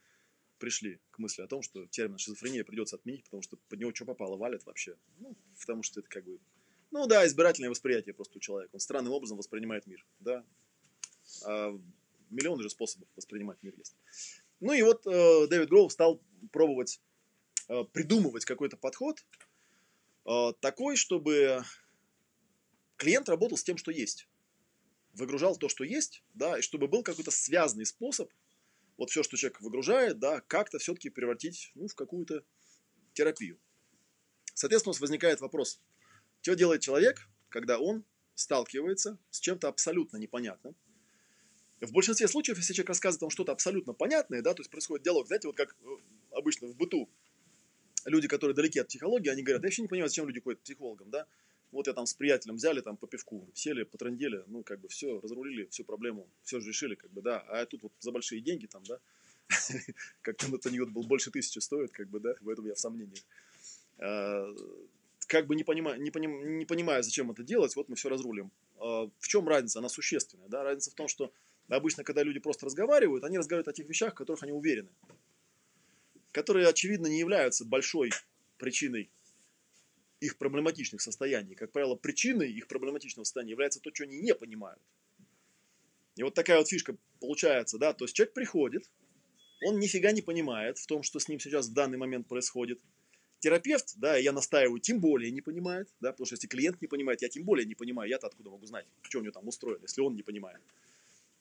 пришли 0.59 1.01
к 1.11 1.19
мысли 1.19 1.43
о 1.43 1.47
том, 1.47 1.63
что 1.63 1.87
термин 1.87 2.19
шизофрения 2.19 2.65
придется 2.65 2.97
отменить, 2.97 3.25
потому 3.25 3.43
что 3.43 3.57
под 3.69 3.79
него 3.79 3.95
что 3.95 4.05
попало 4.05 4.37
валит 4.37 4.65
вообще. 4.67 4.97
Ну, 5.19 5.37
потому 5.61 5.83
что 5.83 6.01
это 6.01 6.09
как 6.09 6.25
бы, 6.25 6.39
ну 6.91 7.07
да, 7.07 7.27
избирательное 7.27 7.71
восприятие 7.71 8.15
просто 8.15 8.39
у 8.39 8.41
человека. 8.41 8.75
Он 8.75 8.81
странным 8.81 9.13
образом 9.13 9.39
воспринимает 9.39 9.87
мир, 9.87 10.05
да. 10.21 10.45
А 11.45 11.79
миллионы 12.31 12.63
же 12.63 12.71
способов 12.71 13.09
воспринимать 13.17 13.63
мир 13.63 13.75
есть. 13.77 13.97
Ну 14.61 14.73
и 14.73 14.83
вот 14.83 15.07
э, 15.07 15.47
Дэвид 15.49 15.69
Гроув 15.69 15.93
стал 15.93 16.21
пробовать 16.53 17.01
э, 17.69 17.85
придумывать 17.93 18.45
какой-то 18.45 18.77
подход 18.77 19.25
э, 20.27 20.53
такой, 20.61 20.97
чтобы 20.97 21.63
клиент 22.97 23.29
работал 23.29 23.57
с 23.57 23.65
тем, 23.65 23.77
что 23.77 23.91
есть. 23.91 24.29
Выгружал 25.15 25.57
то, 25.57 25.69
что 25.69 25.85
есть, 25.85 26.23
да, 26.35 26.59
и 26.59 26.63
чтобы 26.63 26.89
был 26.89 27.03
какой-то 27.03 27.31
связанный 27.31 27.87
способ 27.87 28.31
вот 28.99 29.11
все, 29.11 29.23
что 29.23 29.37
человек 29.37 29.61
выгружает, 29.61 30.19
да, 30.19 30.41
как-то 30.43 30.79
все-таки 30.79 31.09
превратить 31.09 31.71
ну, 31.75 31.87
в 31.87 31.95
какую-то 31.95 32.45
терапию. 33.13 33.59
Соответственно, 34.55 34.91
у 34.91 34.95
нас 34.95 35.01
возникает 35.01 35.41
вопрос, 35.41 35.81
что 36.43 36.55
делает 36.55 36.83
человек, 36.83 37.29
когда 37.49 37.79
он 37.79 38.05
сталкивается 38.35 39.19
с 39.31 39.41
чем-то 39.41 39.69
абсолютно 39.69 40.17
непонятным. 40.17 40.75
В 41.81 41.93
большинстве 41.93 42.27
случаев, 42.27 42.59
если 42.59 42.73
человек 42.73 42.89
рассказывает 42.89 43.23
вам 43.23 43.31
что-то 43.31 43.53
абсолютно 43.53 43.93
понятное, 43.93 44.43
да, 44.43 44.55
то 44.55 44.61
есть 44.61 44.71
происходит 44.71 45.05
диалог, 45.05 45.27
знаете, 45.29 45.47
вот 45.47 45.57
как 45.57 45.77
э, 45.81 45.87
обычно 46.33 46.67
в 46.67 46.77
быту 46.77 47.09
люди, 48.05 48.27
которые 48.27 48.55
далеки 48.55 48.81
от 48.81 48.89
психологии, 48.89 49.29
они 49.29 49.43
говорят, 49.43 49.63
я 49.63 49.67
вообще 49.67 49.83
не 49.83 49.89
понимаю, 49.89 50.09
зачем 50.09 50.27
люди 50.27 50.41
ходят 50.41 50.61
к 50.61 50.65
психологам, 50.65 51.11
да, 51.11 51.27
вот 51.71 51.87
я 51.87 51.93
там 51.93 52.07
с 52.07 52.15
приятелем 52.15 52.57
взяли 52.57 52.81
там 52.81 52.97
по 52.97 53.07
пивку, 53.07 53.49
сели, 53.55 53.85
потрандели, 53.85 54.43
ну, 54.47 54.63
как 54.63 54.81
бы 54.81 54.89
все, 54.89 55.21
разрулили 55.21 55.67
всю 55.67 55.85
проблему, 55.85 56.29
все 56.43 56.61
же 56.61 56.69
решили, 56.69 56.95
как 56.95 57.13
бы, 57.13 57.23
да, 57.23 57.41
а 57.41 57.65
тут 57.67 57.83
вот 57.83 57.93
за 58.01 58.11
большие 58.11 58.41
деньги 58.41 58.67
там, 58.67 58.83
да, 58.85 58.99
как 60.23 60.37
там 60.37 60.55
этот 60.55 60.67
анекдот 60.67 60.91
был, 60.91 61.05
больше 61.05 61.31
тысячи 61.31 61.59
стоит, 61.59 61.93
как 61.93 62.09
бы, 62.09 62.21
да, 62.21 62.35
в 62.41 62.49
этом 62.49 62.67
я 62.67 62.75
в 62.75 62.79
сомнениях. 62.79 63.23
А, 63.99 64.47
как 65.27 65.47
бы 65.47 65.55
не 65.57 65.63
понимая, 65.63 65.99
не, 65.99 66.11
поним, 66.11 66.59
не 66.59 66.65
понимая, 66.65 67.03
зачем 67.03 67.31
это 67.31 67.43
делать, 67.43 67.77
вот 67.77 67.89
мы 67.89 67.97
все 67.97 68.09
разрулим. 68.09 68.51
А, 68.79 69.11
в 69.19 69.29
чем 69.29 69.47
разница? 69.47 69.79
Она 69.79 69.89
существенная, 69.89 70.49
да, 70.49 70.63
разница 70.63 70.91
в 70.91 70.95
том, 70.95 71.07
что 71.07 71.33
обычно, 71.77 72.05
когда 72.05 72.23
люди 72.23 72.39
просто 72.39 72.67
разговаривают, 72.67 73.25
они 73.25 73.39
разговаривают 73.39 73.69
о 73.69 73.73
тех 73.73 73.89
вещах, 73.89 74.13
в 74.13 74.17
которых 74.17 74.43
они 74.43 74.53
уверены, 74.53 74.91
которые, 76.33 76.67
очевидно, 76.67 77.07
не 77.07 77.19
являются 77.19 77.65
большой 77.65 78.11
причиной 78.59 79.11
их 80.21 80.37
проблематичных 80.37 81.01
состояний. 81.01 81.55
Как 81.55 81.73
правило, 81.73 81.95
причиной 81.95 82.51
их 82.51 82.67
проблематичного 82.67 83.25
состояния 83.25 83.53
является 83.53 83.81
то, 83.81 83.91
что 83.95 84.05
они 84.05 84.19
не 84.19 84.35
понимают. 84.35 84.83
И 86.17 86.23
вот 86.23 86.35
такая 86.35 86.59
вот 86.59 86.69
фишка 86.69 86.97
получается, 87.21 87.79
да, 87.79 87.93
то 87.93 88.05
есть 88.05 88.17
человек 88.17 88.35
приходит, 88.35 88.91
он 89.65 89.79
нифига 89.79 90.11
не 90.13 90.23
понимает 90.23 90.79
в 90.79 90.87
том, 90.87 91.03
что 91.03 91.21
с 91.21 91.29
ним 91.29 91.39
сейчас 91.39 91.69
в 91.69 91.73
данный 91.73 91.99
момент 91.99 92.27
происходит. 92.27 92.81
Терапевт, 93.39 93.95
да, 93.97 94.17
я 94.17 94.33
настаиваю, 94.33 94.81
тем 94.81 94.99
более 94.99 95.31
не 95.31 95.41
понимает, 95.41 95.89
да, 96.01 96.11
потому 96.11 96.27
что 96.27 96.35
если 96.35 96.49
клиент 96.49 96.81
не 96.81 96.89
понимает, 96.89 97.23
я 97.23 97.29
тем 97.29 97.45
более 97.45 97.67
не 97.67 97.77
понимаю, 97.77 98.11
я-то 98.11 98.27
откуда 98.27 98.51
могу 98.51 98.67
знать, 98.67 98.87
что 99.03 99.21
у 99.21 99.23
него 99.23 99.33
там 99.33 99.47
устроено, 99.47 99.83
если 99.83 100.01
он 100.01 100.17
не 100.17 100.25
понимает. 100.25 100.61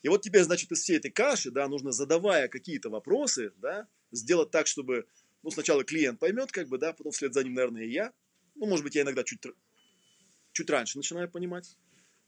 И 0.08 0.10
вот 0.10 0.22
тебе, 0.22 0.42
значит, 0.42 0.72
из 0.72 0.84
всей 0.84 0.96
этой 0.96 1.12
каши, 1.12 1.52
да, 1.52 1.68
нужно 1.68 1.92
задавая 1.92 2.48
какие-то 2.48 2.90
вопросы, 2.90 3.52
да, 3.58 3.90
сделать 4.14 4.52
так, 4.52 4.66
чтобы, 4.66 5.06
ну, 5.44 5.52
сначала 5.52 5.84
клиент 5.84 6.18
поймет, 6.18 6.50
как 6.54 6.70
бы, 6.70 6.78
да, 6.78 6.94
потом 6.94 7.12
вслед 7.12 7.34
за 7.34 7.44
ним, 7.44 7.56
наверное, 7.56 7.84
и 7.84 7.90
я, 7.90 8.14
ну, 8.56 8.68
может 8.68 8.86
быть, 8.86 8.96
я 8.96 9.02
иногда 9.02 9.26
чуть, 9.26 9.42
чуть 10.54 10.70
раньше 10.70 10.98
начинаю 10.98 11.30
понимать. 11.30 11.76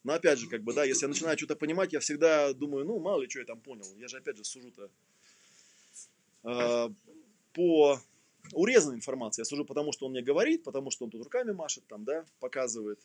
Но 0.04 0.12
опять 0.12 0.40
же, 0.40 0.50
как 0.50 0.62
бы, 0.62 0.74
да, 0.74 0.84
если 0.84 1.06
я 1.06 1.08
начинаю 1.08 1.38
что-то 1.38 1.56
понимать, 1.56 1.94
я 1.94 2.02
всегда 2.02 2.52
думаю, 2.52 2.84
ну, 2.84 3.00
мало 3.00 3.22
ли, 3.22 3.30
что 3.30 3.40
я 3.40 3.46
там 3.46 3.62
понял. 3.62 3.86
Я 3.96 4.10
же, 4.10 4.18
опять 4.18 4.36
же, 4.36 4.44
сужу-то 4.44 4.92
э, 6.44 6.90
по 7.54 8.02
урезанной 8.52 8.98
информации. 8.98 9.40
Я 9.40 9.46
сужу 9.46 9.64
потому, 9.64 9.94
что 9.94 10.06
он 10.08 10.12
мне 10.12 10.22
говорит, 10.22 10.66
потому 10.66 10.92
что 10.92 11.06
он 11.06 11.12
тут 11.12 11.24
руками 11.24 11.54
машет, 11.54 11.88
там, 11.88 12.04
да, 12.04 12.26
показывает. 12.42 13.00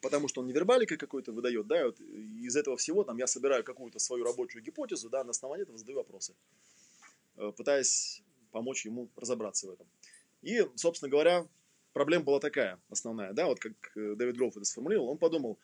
Потому 0.00 0.28
что 0.28 0.40
он 0.40 0.46
не 0.46 0.52
вербаликой 0.52 0.96
какой-то 0.96 1.32
выдает, 1.32 1.66
да, 1.66 1.86
вот 1.86 2.00
из 2.00 2.56
этого 2.56 2.76
всего 2.76 3.04
там 3.04 3.16
я 3.16 3.26
собираю 3.26 3.64
какую-то 3.64 3.98
свою 3.98 4.24
рабочую 4.24 4.62
гипотезу, 4.62 5.08
да, 5.08 5.24
на 5.24 5.30
основании 5.30 5.62
этого 5.62 5.76
задаю 5.76 5.98
вопросы, 5.98 6.34
э, 7.36 7.52
пытаясь 7.56 8.22
помочь 8.52 8.84
ему 8.84 9.08
разобраться 9.16 9.66
в 9.66 9.70
этом. 9.70 9.86
И, 10.42 10.64
собственно 10.76 11.10
говоря, 11.10 11.46
проблема 11.92 12.24
была 12.24 12.40
такая 12.40 12.80
основная, 12.88 13.32
да, 13.32 13.46
вот 13.46 13.58
как 13.58 13.72
э, 13.96 14.14
Дэвид 14.14 14.36
Гроув 14.36 14.56
это 14.56 14.64
сформулировал, 14.64 15.08
он 15.08 15.18
подумал, 15.18 15.58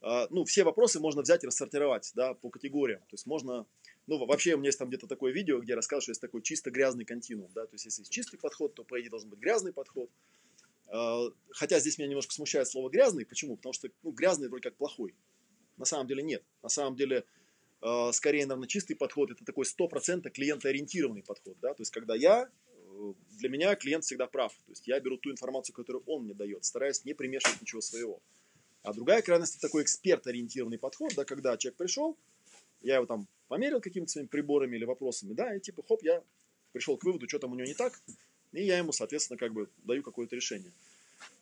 а, 0.00 0.28
ну, 0.30 0.44
все 0.44 0.62
вопросы 0.64 1.00
можно 1.00 1.22
взять 1.22 1.42
и 1.42 1.46
рассортировать, 1.46 2.12
да, 2.14 2.34
по 2.34 2.50
категориям, 2.50 3.00
то 3.00 3.14
есть 3.14 3.26
можно, 3.26 3.66
ну, 4.06 4.24
вообще 4.26 4.54
у 4.54 4.58
меня 4.58 4.68
есть 4.68 4.78
там 4.78 4.88
где-то 4.88 5.06
такое 5.06 5.32
видео, 5.32 5.60
где 5.60 5.72
я 5.72 5.76
рассказываю, 5.76 6.02
что 6.02 6.10
есть 6.10 6.20
такой 6.20 6.42
чисто 6.42 6.70
грязный 6.70 7.04
континуум, 7.04 7.50
да, 7.54 7.66
то 7.66 7.74
есть 7.74 7.86
если 7.86 8.02
есть 8.02 8.12
чистый 8.12 8.38
подход, 8.38 8.74
то, 8.74 8.84
по 8.84 9.00
идее, 9.00 9.10
должен 9.10 9.30
быть 9.30 9.40
грязный 9.40 9.72
подход, 9.72 10.10
хотя 11.50 11.80
здесь 11.80 11.98
меня 11.98 12.08
немножко 12.08 12.32
смущает 12.32 12.68
слово 12.68 12.88
грязный, 12.88 13.26
почему? 13.26 13.56
Потому 13.56 13.72
что, 13.72 13.88
ну, 14.02 14.10
грязный 14.10 14.48
вроде 14.48 14.62
как 14.62 14.76
плохой, 14.76 15.14
на 15.76 15.84
самом 15.84 16.06
деле 16.06 16.22
нет, 16.22 16.42
на 16.62 16.68
самом 16.68 16.96
деле 16.96 17.24
а, 17.80 18.10
скорее, 18.12 18.46
наверное, 18.46 18.68
чистый 18.68 18.94
подход 18.94 19.30
это 19.30 19.44
такой 19.44 19.64
100% 19.64 20.30
клиентоориентированный 20.30 21.22
подход, 21.22 21.56
да, 21.60 21.74
то 21.74 21.82
есть 21.82 21.90
когда 21.90 22.14
я 22.14 22.48
для 23.38 23.48
меня 23.48 23.74
клиент 23.76 24.04
всегда 24.04 24.26
прав. 24.26 24.52
То 24.52 24.72
есть 24.72 24.86
я 24.86 24.98
беру 25.00 25.16
ту 25.18 25.30
информацию, 25.30 25.74
которую 25.74 26.02
он 26.06 26.24
мне 26.24 26.34
дает, 26.34 26.64
стараюсь 26.64 27.04
не 27.04 27.14
примешивать 27.14 27.60
ничего 27.60 27.80
своего. 27.80 28.20
А 28.82 28.92
другая 28.92 29.22
крайность 29.22 29.56
это 29.56 29.68
такой 29.68 29.82
эксперт-ориентированный 29.82 30.78
подход, 30.78 31.12
да, 31.14 31.24
когда 31.24 31.56
человек 31.56 31.76
пришел, 31.76 32.16
я 32.80 32.96
его 32.96 33.06
там 33.06 33.28
померил 33.48 33.80
какими-то 33.80 34.10
своими 34.10 34.28
приборами 34.28 34.76
или 34.76 34.84
вопросами, 34.84 35.34
да, 35.34 35.54
и 35.54 35.60
типа, 35.60 35.82
хоп, 35.86 36.02
я 36.02 36.22
пришел 36.72 36.96
к 36.96 37.04
выводу, 37.04 37.28
что 37.28 37.38
там 37.38 37.52
у 37.52 37.54
него 37.54 37.66
не 37.66 37.74
так, 37.74 38.00
и 38.58 38.64
я 38.64 38.78
ему, 38.78 38.92
соответственно, 38.92 39.38
как 39.38 39.52
бы 39.52 39.68
даю 39.84 40.02
какое-то 40.02 40.36
решение. 40.36 40.72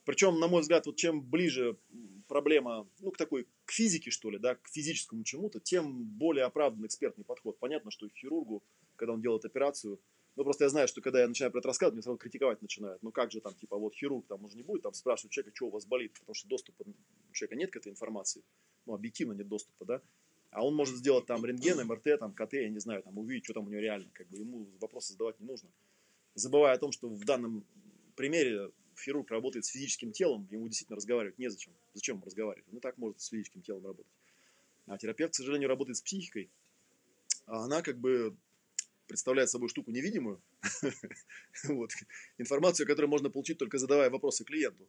Причем, 0.05 0.38
на 0.38 0.48
мой 0.48 0.61
взгляд, 0.61 0.87
вот 0.87 0.96
чем 0.96 1.20
ближе 1.20 1.76
проблема, 2.29 2.88
ну, 3.00 3.11
к 3.11 3.16
такой, 3.16 3.46
к 3.64 3.72
физике, 3.72 4.11
что 4.11 4.31
ли, 4.31 4.38
да, 4.38 4.55
к 4.55 4.68
физическому 4.68 5.24
чему-то, 5.24 5.61
тем 5.61 6.05
более 6.05 6.44
оправдан 6.44 6.87
экспертный 6.87 7.24
подход. 7.24 7.59
Понятно, 7.59 7.90
что 7.90 8.09
хирургу, 8.09 8.62
когда 8.96 9.14
он 9.14 9.20
делает 9.20 9.44
операцию, 9.44 9.98
ну, 10.37 10.44
просто 10.44 10.64
я 10.64 10.68
знаю, 10.68 10.87
что 10.87 11.00
когда 11.00 11.20
я 11.20 11.29
начинаю 11.29 11.50
про 11.50 11.61
это 11.61 11.68
рассказывать, 11.68 11.94
мне 11.94 12.02
сразу 12.02 12.18
критиковать 12.18 12.61
начинают. 12.61 13.02
Ну, 13.02 13.11
как 13.11 13.33
же 13.33 13.40
там, 13.40 13.55
типа, 13.55 13.79
вот 13.79 13.94
хирург 13.94 14.26
там 14.26 14.44
уже 14.44 14.57
не 14.57 14.62
будет 14.62 14.83
там 14.83 14.92
спрашивать 14.92 15.33
человека, 15.33 15.57
что 15.57 15.66
у 15.66 15.70
вас 15.70 15.87
болит, 15.87 16.12
потому 16.12 16.35
что 16.35 16.46
доступа 16.48 16.85
у 16.87 17.33
человека 17.33 17.57
нет 17.57 17.70
к 17.70 17.76
этой 17.76 17.90
информации. 17.90 18.42
Ну, 18.85 18.94
объективно 18.94 19.33
нет 19.33 19.48
доступа, 19.48 19.85
да. 19.87 20.02
А 20.50 20.64
он 20.64 20.74
может 20.74 20.96
сделать 20.96 21.26
там 21.26 21.44
рентген, 21.44 21.85
МРТ, 21.87 22.18
там, 22.20 22.33
КТ, 22.33 22.52
я 22.52 22.68
не 22.68 22.79
знаю, 22.79 23.02
там, 23.02 23.18
увидеть, 23.18 23.44
что 23.44 23.55
там 23.55 23.66
у 23.66 23.70
него 23.70 23.81
реально. 23.81 24.09
Как 24.12 24.29
бы 24.29 24.37
ему 24.37 24.68
вопросы 24.79 25.12
задавать 25.12 25.40
не 25.40 25.46
нужно. 25.46 25.70
Забывая 26.37 26.75
о 26.75 26.79
том, 26.79 26.92
что 26.92 27.09
в 27.09 27.25
данном 27.25 27.64
примере 28.14 28.70
хирург 28.99 29.31
работает 29.31 29.64
с 29.64 29.68
физическим 29.68 30.12
телом, 30.12 30.46
ему 30.51 30.68
действительно 30.68 30.96
разговаривать 30.96 31.38
незачем. 31.38 31.72
Зачем 31.94 32.16
ему 32.16 32.27
разговаривать? 32.27 32.70
Ну, 32.70 32.79
так 32.79 32.99
может 32.99 33.20
с 33.20 33.29
физическим 33.29 33.62
телом 33.62 33.85
работать. 33.85 34.12
А 34.87 34.99
терапевт, 34.99 35.33
к 35.33 35.37
сожалению, 35.37 35.68
работает 35.68 35.96
с 35.96 36.03
психикой. 36.03 36.51
А 37.46 37.64
она 37.64 37.81
как 37.81 37.99
бы 37.99 38.37
представляет 39.07 39.49
собой 39.49 39.70
штуку 39.70 39.90
невидимую, 39.90 40.42
вот, 41.64 41.92
информацию, 42.38 42.87
которую 42.87 43.09
можно 43.09 43.31
получить 43.31 43.57
только 43.57 43.79
задавая 43.79 44.11
вопросы 44.11 44.44
клиенту. 44.44 44.87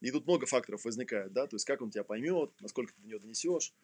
И 0.00 0.10
тут 0.10 0.26
много 0.26 0.46
факторов 0.46 0.84
возникает, 0.84 1.32
да, 1.32 1.46
то 1.46 1.56
есть 1.56 1.66
как 1.66 1.82
он 1.82 1.90
тебя 1.90 2.04
поймет, 2.04 2.52
насколько 2.60 2.94
ты 2.94 3.02
до 3.02 3.08
него 3.08 3.18
донесешь. 3.18 3.74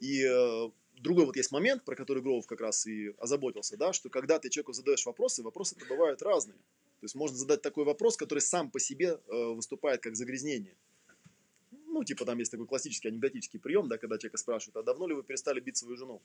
И 0.00 0.24
э, 0.24 0.70
другой 1.00 1.26
вот 1.26 1.36
есть 1.36 1.52
момент, 1.52 1.84
про 1.84 1.96
который 1.96 2.22
Гроув 2.22 2.46
как 2.46 2.60
раз 2.60 2.86
и 2.86 3.14
озаботился, 3.18 3.76
да, 3.76 3.92
что 3.92 4.08
когда 4.08 4.38
ты 4.38 4.48
человеку 4.50 4.72
задаешь 4.72 5.04
вопросы, 5.04 5.42
вопросы-то 5.42 5.84
бывают 5.86 6.22
разные. 6.22 6.58
То 6.58 7.04
есть 7.04 7.14
можно 7.14 7.36
задать 7.36 7.62
такой 7.62 7.84
вопрос, 7.84 8.16
который 8.16 8.38
сам 8.38 8.70
по 8.70 8.78
себе 8.78 9.18
э, 9.26 9.44
выступает 9.54 10.00
как 10.00 10.16
загрязнение. 10.16 10.76
Ну, 11.86 12.04
типа 12.04 12.24
там 12.24 12.38
есть 12.38 12.50
такой 12.50 12.66
классический 12.66 13.08
анекдотический 13.08 13.58
прием, 13.58 13.88
да, 13.88 13.98
когда 13.98 14.18
человека 14.18 14.38
спрашивают, 14.38 14.76
а 14.76 14.82
давно 14.82 15.06
ли 15.06 15.14
вы 15.14 15.22
перестали 15.22 15.60
бить 15.60 15.76
свою 15.76 15.96
жену? 15.96 16.22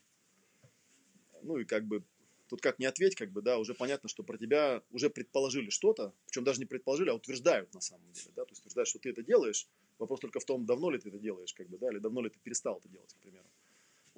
Ну 1.42 1.58
и 1.58 1.64
как 1.64 1.84
бы 1.84 2.04
тут 2.48 2.60
как 2.60 2.78
не 2.78 2.86
ответь, 2.86 3.14
как 3.14 3.30
бы, 3.30 3.42
да, 3.42 3.58
уже 3.58 3.74
понятно, 3.74 4.08
что 4.08 4.22
про 4.22 4.38
тебя 4.38 4.82
уже 4.90 5.10
предположили 5.10 5.70
что-то, 5.70 6.14
причем 6.26 6.44
даже 6.44 6.60
не 6.60 6.64
предположили, 6.64 7.10
а 7.10 7.14
утверждают 7.14 7.72
на 7.74 7.80
самом 7.80 8.10
деле, 8.12 8.30
да, 8.34 8.44
то 8.44 8.50
есть 8.50 8.60
утверждают, 8.60 8.88
что 8.88 8.98
ты 8.98 9.10
это 9.10 9.22
делаешь, 9.22 9.68
вопрос 9.98 10.20
только 10.20 10.40
в 10.40 10.44
том, 10.44 10.64
давно 10.64 10.90
ли 10.90 10.98
ты 10.98 11.10
это 11.10 11.18
делаешь, 11.18 11.52
как 11.54 11.68
бы, 11.68 11.78
да, 11.78 11.90
или 11.90 11.98
давно 11.98 12.22
ли 12.22 12.30
ты 12.30 12.38
перестал 12.38 12.78
это 12.78 12.88
делать, 12.88 13.12
к 13.14 13.18
примеру. 13.18 13.46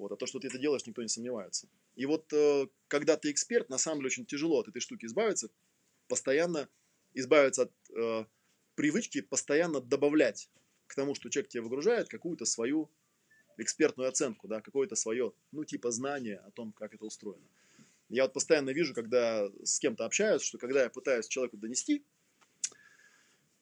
Вот, 0.01 0.11
а 0.11 0.15
то, 0.15 0.25
что 0.25 0.39
ты 0.39 0.47
это 0.47 0.57
делаешь, 0.57 0.85
никто 0.87 1.03
не 1.03 1.07
сомневается. 1.07 1.67
И 1.95 2.07
вот, 2.07 2.33
э, 2.33 2.67
когда 2.87 3.17
ты 3.17 3.29
эксперт, 3.29 3.69
на 3.69 3.77
самом 3.77 3.99
деле 3.99 4.07
очень 4.07 4.25
тяжело 4.25 4.59
от 4.59 4.67
этой 4.67 4.81
штуки 4.81 5.05
избавиться, 5.05 5.51
постоянно 6.07 6.67
избавиться 7.13 7.63
от 7.63 7.71
э, 7.95 8.25
привычки 8.73 9.21
постоянно 9.21 9.79
добавлять 9.79 10.49
к 10.87 10.95
тому, 10.95 11.13
что 11.13 11.29
человек 11.29 11.49
тебе 11.49 11.61
выгружает, 11.61 12.09
какую-то 12.09 12.45
свою 12.45 12.89
экспертную 13.57 14.09
оценку, 14.09 14.47
да, 14.47 14.59
какое-то 14.59 14.95
свое, 14.95 15.33
ну, 15.51 15.65
типа 15.65 15.91
знание 15.91 16.37
о 16.37 16.49
том, 16.49 16.71
как 16.71 16.95
это 16.95 17.05
устроено. 17.05 17.47
Я 18.09 18.23
вот 18.23 18.33
постоянно 18.33 18.71
вижу, 18.71 18.95
когда 18.95 19.47
с 19.63 19.77
кем-то 19.77 20.05
общаюсь, 20.05 20.41
что 20.41 20.57
когда 20.57 20.81
я 20.81 20.89
пытаюсь 20.89 21.27
человеку 21.27 21.57
донести 21.57 22.03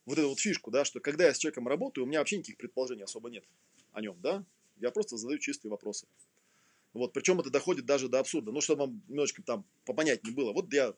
вот 0.06 0.17
эту 0.17 0.30
вот 0.30 0.39
фишку, 0.39 0.71
да, 0.71 0.86
что 0.86 1.02
когда 1.02 1.25
я 1.25 1.34
с 1.34 1.38
человеком 1.38 1.67
работаю, 1.67 2.06
у 2.06 2.08
меня 2.08 2.19
вообще 2.19 2.38
никаких 2.38 2.56
предположений 2.56 3.04
особо 3.04 3.30
нет 3.30 3.43
о 3.91 3.99
нем, 3.99 4.17
да, 4.21 4.45
я 4.79 4.91
просто 4.91 5.17
задаю 5.17 5.39
чистые 5.39 5.71
вопросы. 5.71 6.07
Вот, 6.93 7.13
причем 7.13 7.39
это 7.39 7.49
доходит 7.49 7.85
даже 7.85 8.09
до 8.09 8.19
абсурда. 8.19 8.51
Ну, 8.51 8.61
чтобы 8.61 8.81
вам 8.81 9.01
немножечко 9.07 9.43
там 9.43 9.65
попонятнее 9.85 10.33
было. 10.33 10.53
Вот 10.53 10.73
я, 10.73 10.93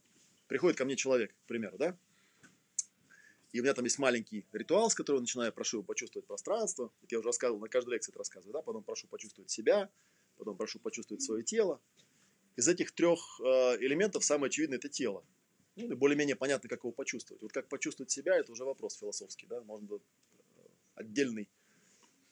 приходит 0.48 0.78
ко 0.78 0.86
мне 0.86 0.96
человек, 0.96 1.34
к 1.44 1.48
примеру, 1.48 1.78
да, 1.78 1.98
и 3.52 3.60
у 3.60 3.64
меня 3.64 3.74
там 3.74 3.84
есть 3.84 4.00
маленький 4.00 4.46
ритуал, 4.54 4.90
с 4.90 4.96
которого 4.96 5.20
начинаю, 5.20 5.52
прошу 5.52 5.78
его 5.78 5.84
почувствовать 5.84 6.26
пространство. 6.26 6.92
Это 7.02 7.16
я 7.16 7.20
уже 7.20 7.28
рассказывал, 7.28 7.60
на 7.60 7.68
каждой 7.68 7.92
лекции 7.92 8.12
это 8.12 8.20
рассказываю, 8.20 8.54
да, 8.54 8.62
потом 8.62 8.84
прошу 8.84 9.08
почувствовать 9.08 9.50
себя, 9.50 9.90
потом 10.38 10.56
прошу 10.56 10.80
почувствовать 10.80 11.22
свое 11.22 11.44
тело, 11.44 11.82
из 12.56 12.68
этих 12.68 12.92
трех 12.92 13.40
э, 13.42 13.78
элементов 13.80 14.24
самое 14.24 14.48
очевидное– 14.48 14.78
это 14.80 14.90
тело. 14.90 15.24
Ну, 15.76 15.92
и 15.92 15.96
более-менее 15.96 16.36
понятно, 16.36 16.70
как 16.70 16.84
его 16.84 16.92
почувствовать. 16.92 17.42
Вот 17.42 17.52
как 17.52 17.68
почувствовать 17.68 18.12
себя– 18.12 18.36
это 18.38 18.52
уже 18.52 18.66
вопрос 18.66 18.98
философский. 18.98 19.48
Да? 19.48 19.62
Можно 19.62 19.96
э, 19.96 20.00
отдельный 20.96 21.50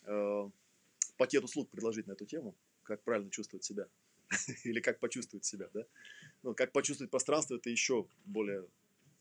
э, 0.04 0.50
пакет 1.20 1.44
услуг 1.44 1.70
предложить 1.70 2.08
на 2.08 2.14
эту 2.14 2.26
тему, 2.26 2.56
как 2.84 3.04
правильно 3.04 3.30
чувствовать 3.30 3.64
себя. 3.66 3.88
Или 4.64 4.80
как 4.80 5.00
почувствовать 5.00 5.46
себя, 5.46 5.70
да? 5.74 5.86
Ну, 6.44 6.56
как 6.56 6.72
почувствовать 6.72 7.12
пространство, 7.12 7.56
это 7.56 7.70
еще 7.70 8.08
более 8.26 8.66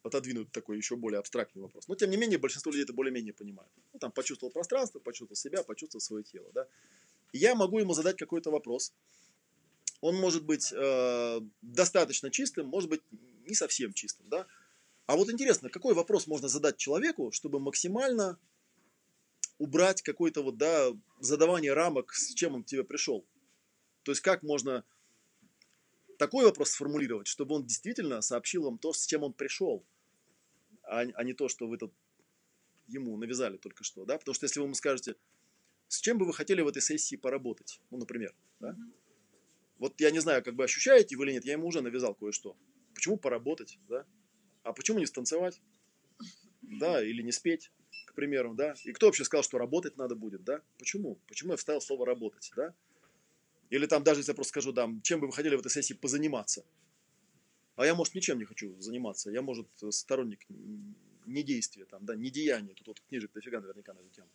отодвинуть 0.04 0.52
такой 0.52 0.76
еще 0.76 0.94
более 0.94 1.18
абстрактный 1.18 1.60
вопрос. 1.60 1.88
Но, 1.88 1.96
тем 1.96 2.10
не 2.10 2.16
менее, 2.16 2.38
большинство 2.38 2.70
людей 2.70 2.84
это 2.84 2.92
более-менее 2.92 3.32
понимают. 3.34 3.72
Ну, 3.92 3.98
там, 3.98 4.12
почувствовал 4.12 4.52
пространство, 4.52 5.00
почувствовал 5.00 5.36
себя, 5.36 5.64
почувствовал 5.64 6.00
свое 6.00 6.22
тело, 6.22 6.50
да? 6.54 6.68
И 7.32 7.38
я 7.38 7.56
могу 7.56 7.80
ему 7.80 7.94
задать 7.94 8.16
какой-то 8.16 8.50
вопрос. 8.52 8.94
Он 10.00 10.14
может 10.14 10.44
быть 10.44 10.72
э, 10.72 11.40
достаточно 11.62 12.30
чистым, 12.30 12.68
может 12.68 12.88
быть 12.88 13.02
не 13.44 13.56
совсем 13.56 13.92
чистым, 13.92 14.28
да? 14.28 14.46
А 15.06 15.16
вот 15.16 15.30
интересно, 15.30 15.68
какой 15.68 15.94
вопрос 15.94 16.28
можно 16.28 16.48
задать 16.48 16.76
человеку, 16.76 17.32
чтобы 17.32 17.58
максимально 17.58 18.38
убрать 19.58 20.02
какое-то 20.02 20.42
вот, 20.42 20.56
да, 20.56 20.90
задавание 21.20 21.72
рамок, 21.72 22.14
с 22.14 22.34
чем 22.34 22.54
он 22.54 22.62
к 22.62 22.66
тебе 22.66 22.84
пришел? 22.84 23.26
То 24.02 24.12
есть 24.12 24.22
как 24.22 24.42
можно 24.42 24.84
такой 26.18 26.44
вопрос 26.44 26.70
сформулировать, 26.70 27.26
чтобы 27.26 27.56
он 27.56 27.66
действительно 27.66 28.20
сообщил 28.20 28.64
вам 28.64 28.78
то, 28.78 28.92
с 28.92 29.06
чем 29.06 29.22
он 29.22 29.32
пришел, 29.32 29.84
а, 30.82 31.00
а 31.00 31.24
не 31.24 31.32
то, 31.32 31.48
что 31.48 31.66
вы 31.66 31.78
тут 31.78 31.92
ему 32.86 33.16
навязали 33.16 33.56
только 33.56 33.84
что, 33.84 34.04
да? 34.04 34.18
Потому 34.18 34.34
что 34.34 34.46
если 34.46 34.60
вы 34.60 34.66
ему 34.66 34.74
скажете, 34.74 35.16
с 35.88 36.00
чем 36.00 36.18
бы 36.18 36.26
вы 36.26 36.32
хотели 36.32 36.60
в 36.60 36.68
этой 36.68 36.82
сессии 36.82 37.16
поработать, 37.16 37.80
ну, 37.90 37.98
например, 37.98 38.34
да? 38.60 38.76
Вот 39.78 40.00
я 40.00 40.10
не 40.10 40.18
знаю, 40.18 40.42
как 40.42 40.54
бы 40.56 40.64
ощущаете 40.64 41.16
вы 41.16 41.26
или 41.26 41.32
нет, 41.32 41.44
я 41.44 41.52
ему 41.52 41.68
уже 41.68 41.80
навязал 41.80 42.14
кое-что. 42.14 42.56
Почему 42.94 43.16
поработать, 43.16 43.78
да? 43.88 44.06
А 44.62 44.72
почему 44.72 44.98
не 44.98 45.06
станцевать? 45.06 45.62
Да, 46.62 47.02
или 47.02 47.22
не 47.22 47.32
спеть, 47.32 47.70
примеру, 48.18 48.52
да? 48.52 48.74
И 48.82 48.90
кто 48.90 49.06
вообще 49.06 49.24
сказал, 49.24 49.44
что 49.44 49.58
работать 49.58 49.96
надо 49.96 50.16
будет, 50.16 50.42
да? 50.42 50.60
Почему? 50.76 51.18
Почему 51.28 51.52
я 51.52 51.56
вставил 51.56 51.80
слово 51.80 52.04
работать, 52.04 52.50
да? 52.56 52.74
Или 53.70 53.86
там 53.86 54.02
даже 54.02 54.20
если 54.20 54.32
я 54.32 54.34
просто 54.34 54.50
скажу, 54.50 54.72
да, 54.72 54.90
чем 55.04 55.20
бы 55.20 55.28
вы 55.28 55.32
хотели 55.32 55.54
в 55.54 55.60
этой 55.60 55.70
сессии 55.70 55.94
позаниматься? 55.94 56.64
А 57.76 57.86
я, 57.86 57.94
может, 57.94 58.16
ничем 58.16 58.38
не 58.38 58.44
хочу 58.44 58.74
заниматься. 58.80 59.30
Я, 59.30 59.40
может, 59.40 59.68
сторонник 59.90 60.40
недействия, 61.26 61.84
там, 61.84 62.04
да, 62.04 62.16
недеяния. 62.16 62.74
Тут 62.74 62.88
вот 62.88 63.00
книжек 63.08 63.30
дофига 63.32 63.60
наверняка 63.60 63.94
на 63.94 64.00
эту 64.00 64.10
тему. 64.10 64.28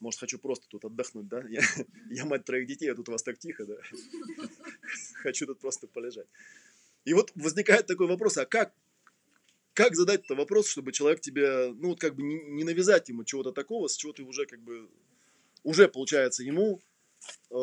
Может, 0.00 0.18
хочу 0.18 0.40
просто 0.40 0.66
тут 0.66 0.84
отдохнуть, 0.84 1.28
да? 1.28 1.44
Я, 1.48 1.62
я 2.10 2.24
мать 2.24 2.44
троих 2.44 2.66
детей, 2.66 2.90
а 2.90 2.96
тут 2.96 3.08
у 3.08 3.12
вас 3.12 3.22
так 3.22 3.38
тихо, 3.38 3.66
да? 3.66 3.76
Хочу 5.22 5.46
тут 5.46 5.60
просто 5.60 5.86
полежать. 5.86 6.26
И 7.04 7.14
вот 7.14 7.30
возникает 7.36 7.86
такой 7.86 8.08
вопрос, 8.08 8.36
а 8.36 8.46
как, 8.46 8.74
как 9.76 9.94
задать 9.94 10.24
этот 10.24 10.38
вопрос, 10.38 10.68
чтобы 10.68 10.90
человек 10.90 11.20
тебе, 11.20 11.70
ну 11.74 11.90
вот 11.90 12.00
как 12.00 12.16
бы 12.16 12.22
не, 12.22 12.36
не 12.36 12.64
навязать 12.64 13.10
ему 13.10 13.24
чего-то 13.24 13.52
такого, 13.52 13.88
с 13.88 13.96
чего 13.96 14.14
ты 14.14 14.22
уже 14.22 14.46
как 14.46 14.58
бы, 14.62 14.88
уже 15.64 15.86
получается 15.86 16.42
ему 16.42 16.80
э, 17.50 17.54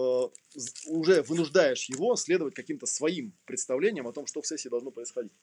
уже 0.85 1.23
вынуждаешь 1.23 1.89
его 1.89 2.15
следовать 2.15 2.53
каким-то 2.53 2.85
своим 2.85 3.33
представлениям 3.45 4.07
о 4.07 4.13
том, 4.13 4.27
что 4.27 4.43
в 4.43 4.47
сессии 4.47 4.69
должно 4.69 4.91
происходить. 4.91 5.33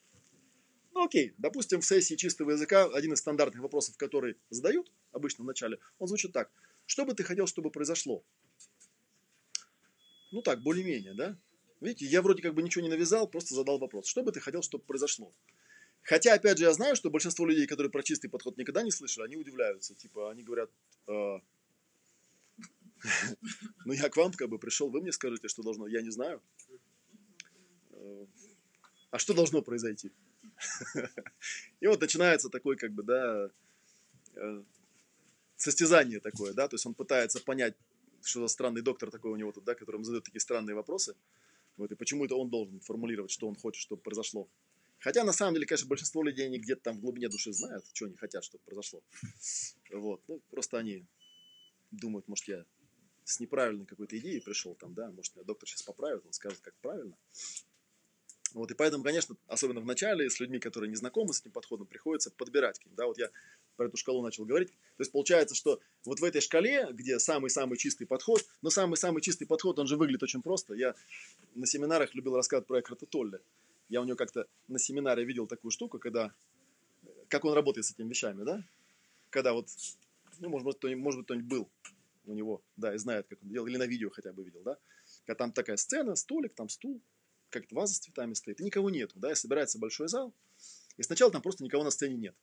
Ну 0.94 1.04
окей, 1.04 1.34
допустим, 1.38 1.80
в 1.80 1.84
сессии 1.84 2.14
чистого 2.14 2.52
языка 2.52 2.84
один 2.84 3.14
из 3.14 3.18
стандартных 3.18 3.62
вопросов, 3.62 3.96
который 3.96 4.36
задают 4.48 4.92
обычно 5.10 5.42
в 5.42 5.48
начале, 5.48 5.80
он 5.98 6.06
звучит 6.06 6.32
так. 6.32 6.52
Что 6.86 7.04
бы 7.04 7.14
ты 7.14 7.24
хотел, 7.24 7.48
чтобы 7.48 7.72
произошло? 7.72 8.22
Ну 10.30 10.40
так, 10.40 10.62
более-менее, 10.62 11.14
да? 11.14 11.36
Видите, 11.80 12.06
я 12.06 12.22
вроде 12.22 12.42
как 12.42 12.54
бы 12.54 12.62
ничего 12.62 12.84
не 12.84 12.90
навязал, 12.90 13.26
просто 13.26 13.56
задал 13.56 13.78
вопрос. 13.78 14.06
Что 14.06 14.22
бы 14.22 14.30
ты 14.30 14.38
хотел, 14.38 14.62
чтобы 14.62 14.84
произошло? 14.84 15.34
Хотя, 16.02 16.34
опять 16.34 16.58
же, 16.58 16.64
я 16.64 16.72
знаю, 16.72 16.96
что 16.96 17.10
большинство 17.10 17.46
людей, 17.46 17.66
которые 17.66 17.90
про 17.90 18.02
чистый 18.02 18.28
подход 18.28 18.56
никогда 18.56 18.82
не 18.82 18.90
слышали, 18.90 19.24
они 19.24 19.36
удивляются. 19.36 19.94
Типа, 19.94 20.30
они 20.30 20.42
говорят, 20.42 20.70
э, 21.06 21.38
ну 23.84 23.92
я 23.92 24.08
к 24.08 24.16
вам 24.16 24.32
как 24.32 24.48
бы 24.48 24.58
пришел, 24.58 24.90
вы 24.90 25.00
мне 25.00 25.12
скажете, 25.12 25.48
что 25.48 25.62
должно, 25.62 25.86
я 25.86 26.02
не 26.02 26.10
знаю. 26.10 26.42
Э, 27.92 28.26
а 29.10 29.18
что 29.18 29.34
должно 29.34 29.62
произойти? 29.62 30.12
И 31.80 31.86
вот 31.86 32.00
начинается 32.00 32.48
такой, 32.48 32.76
как 32.76 32.92
бы, 32.92 33.02
да, 33.02 33.50
э, 34.34 34.62
состязание 35.56 36.20
такое, 36.20 36.52
да, 36.52 36.68
то 36.68 36.74
есть 36.74 36.86
он 36.86 36.94
пытается 36.94 37.40
понять, 37.40 37.74
что 38.22 38.40
за 38.40 38.48
странный 38.48 38.82
доктор 38.82 39.10
такой 39.10 39.30
у 39.30 39.36
него 39.36 39.52
тут, 39.52 39.64
да, 39.64 39.74
которому 39.74 40.04
задают 40.04 40.24
такие 40.24 40.40
странные 40.40 40.74
вопросы, 40.74 41.16
вот, 41.76 41.90
и 41.92 41.94
почему 41.94 42.24
это 42.24 42.34
он 42.34 42.50
должен 42.50 42.80
формулировать, 42.80 43.30
что 43.30 43.48
он 43.48 43.54
хочет, 43.54 43.80
чтобы 43.82 44.02
произошло. 44.02 44.48
Хотя, 45.00 45.24
на 45.24 45.32
самом 45.32 45.54
деле, 45.54 45.66
конечно, 45.66 45.88
большинство 45.88 46.22
людей, 46.22 46.46
они 46.46 46.58
где-то 46.58 46.82
там 46.82 46.98
в 46.98 47.00
глубине 47.00 47.28
души 47.28 47.52
знают, 47.52 47.84
что 47.92 48.06
они 48.06 48.16
хотят, 48.16 48.44
чтобы 48.44 48.62
произошло. 48.64 49.02
Вот, 49.92 50.22
ну, 50.28 50.40
просто 50.50 50.78
они 50.78 51.06
думают, 51.90 52.28
может, 52.28 52.46
я 52.48 52.64
с 53.24 53.40
неправильной 53.40 53.86
какой-то 53.86 54.18
идеей 54.18 54.40
пришел 54.40 54.74
там, 54.74 54.94
да, 54.94 55.10
может, 55.10 55.34
меня 55.34 55.44
доктор 55.44 55.68
сейчас 55.68 55.82
поправит, 55.82 56.24
он 56.24 56.32
скажет, 56.32 56.60
как 56.60 56.74
правильно. 56.80 57.16
Вот, 58.52 58.70
и 58.70 58.74
поэтому, 58.74 59.04
конечно, 59.04 59.36
особенно 59.46 59.80
в 59.80 59.86
начале, 59.86 60.28
с 60.28 60.40
людьми, 60.40 60.58
которые 60.58 60.90
не 60.90 60.96
знакомы 60.96 61.32
с 61.32 61.40
этим 61.40 61.52
подходом, 61.52 61.86
приходится 61.86 62.30
подбирать 62.30 62.78
к 62.78 62.84
ним, 62.84 62.94
да, 62.96 63.06
вот 63.06 63.16
я 63.18 63.30
про 63.76 63.86
эту 63.86 63.96
шкалу 63.96 64.22
начал 64.22 64.44
говорить. 64.44 64.68
То 64.68 65.02
есть 65.02 65.12
получается, 65.12 65.54
что 65.54 65.80
вот 66.04 66.20
в 66.20 66.24
этой 66.24 66.40
шкале, 66.40 66.88
где 66.90 67.18
самый-самый 67.18 67.78
чистый 67.78 68.04
подход, 68.04 68.44
но 68.60 68.68
самый-самый 68.68 69.22
чистый 69.22 69.46
подход, 69.46 69.78
он 69.78 69.86
же 69.86 69.96
выглядит 69.96 70.22
очень 70.22 70.42
просто. 70.42 70.74
Я 70.74 70.94
на 71.54 71.66
семинарах 71.66 72.14
любил 72.14 72.36
рассказывать 72.36 72.66
про 72.66 72.80
Экхарта 72.80 73.06
Толле. 73.06 73.40
Я 73.90 74.00
у 74.00 74.04
него 74.04 74.16
как-то 74.16 74.46
на 74.68 74.78
семинаре 74.78 75.24
видел 75.24 75.48
такую 75.48 75.72
штуку, 75.72 75.98
когда, 75.98 76.32
как 77.28 77.44
он 77.44 77.54
работает 77.54 77.84
с 77.84 77.90
этими 77.90 78.08
вещами, 78.08 78.44
да? 78.44 78.64
Когда 79.30 79.52
вот, 79.52 79.66
ну, 80.38 80.48
может 80.48 80.64
быть, 80.64 80.76
кто-нибудь, 80.76 81.02
может 81.02 81.18
быть, 81.18 81.26
кто-нибудь 81.26 81.48
был 81.48 81.68
у 82.26 82.34
него, 82.34 82.62
да, 82.76 82.94
и 82.94 82.98
знает, 82.98 83.26
как 83.28 83.42
он 83.42 83.48
делал, 83.48 83.66
или 83.66 83.76
на 83.76 83.86
видео 83.86 84.08
хотя 84.10 84.32
бы 84.32 84.44
видел, 84.44 84.62
да? 84.62 84.78
Когда 85.26 85.38
там 85.38 85.52
такая 85.52 85.76
сцена, 85.76 86.14
столик, 86.14 86.54
там 86.54 86.68
стул, 86.68 87.00
как-то 87.50 87.74
ваза 87.74 87.94
с 87.94 87.98
цветами 87.98 88.34
стоит, 88.34 88.60
и 88.60 88.64
никого 88.64 88.90
нету, 88.90 89.18
да, 89.18 89.32
и 89.32 89.34
собирается 89.34 89.80
большой 89.80 90.06
зал, 90.06 90.32
и 90.96 91.02
сначала 91.02 91.32
там 91.32 91.42
просто 91.42 91.64
никого 91.64 91.82
на 91.82 91.90
сцене 91.90 92.14
нет. 92.14 92.36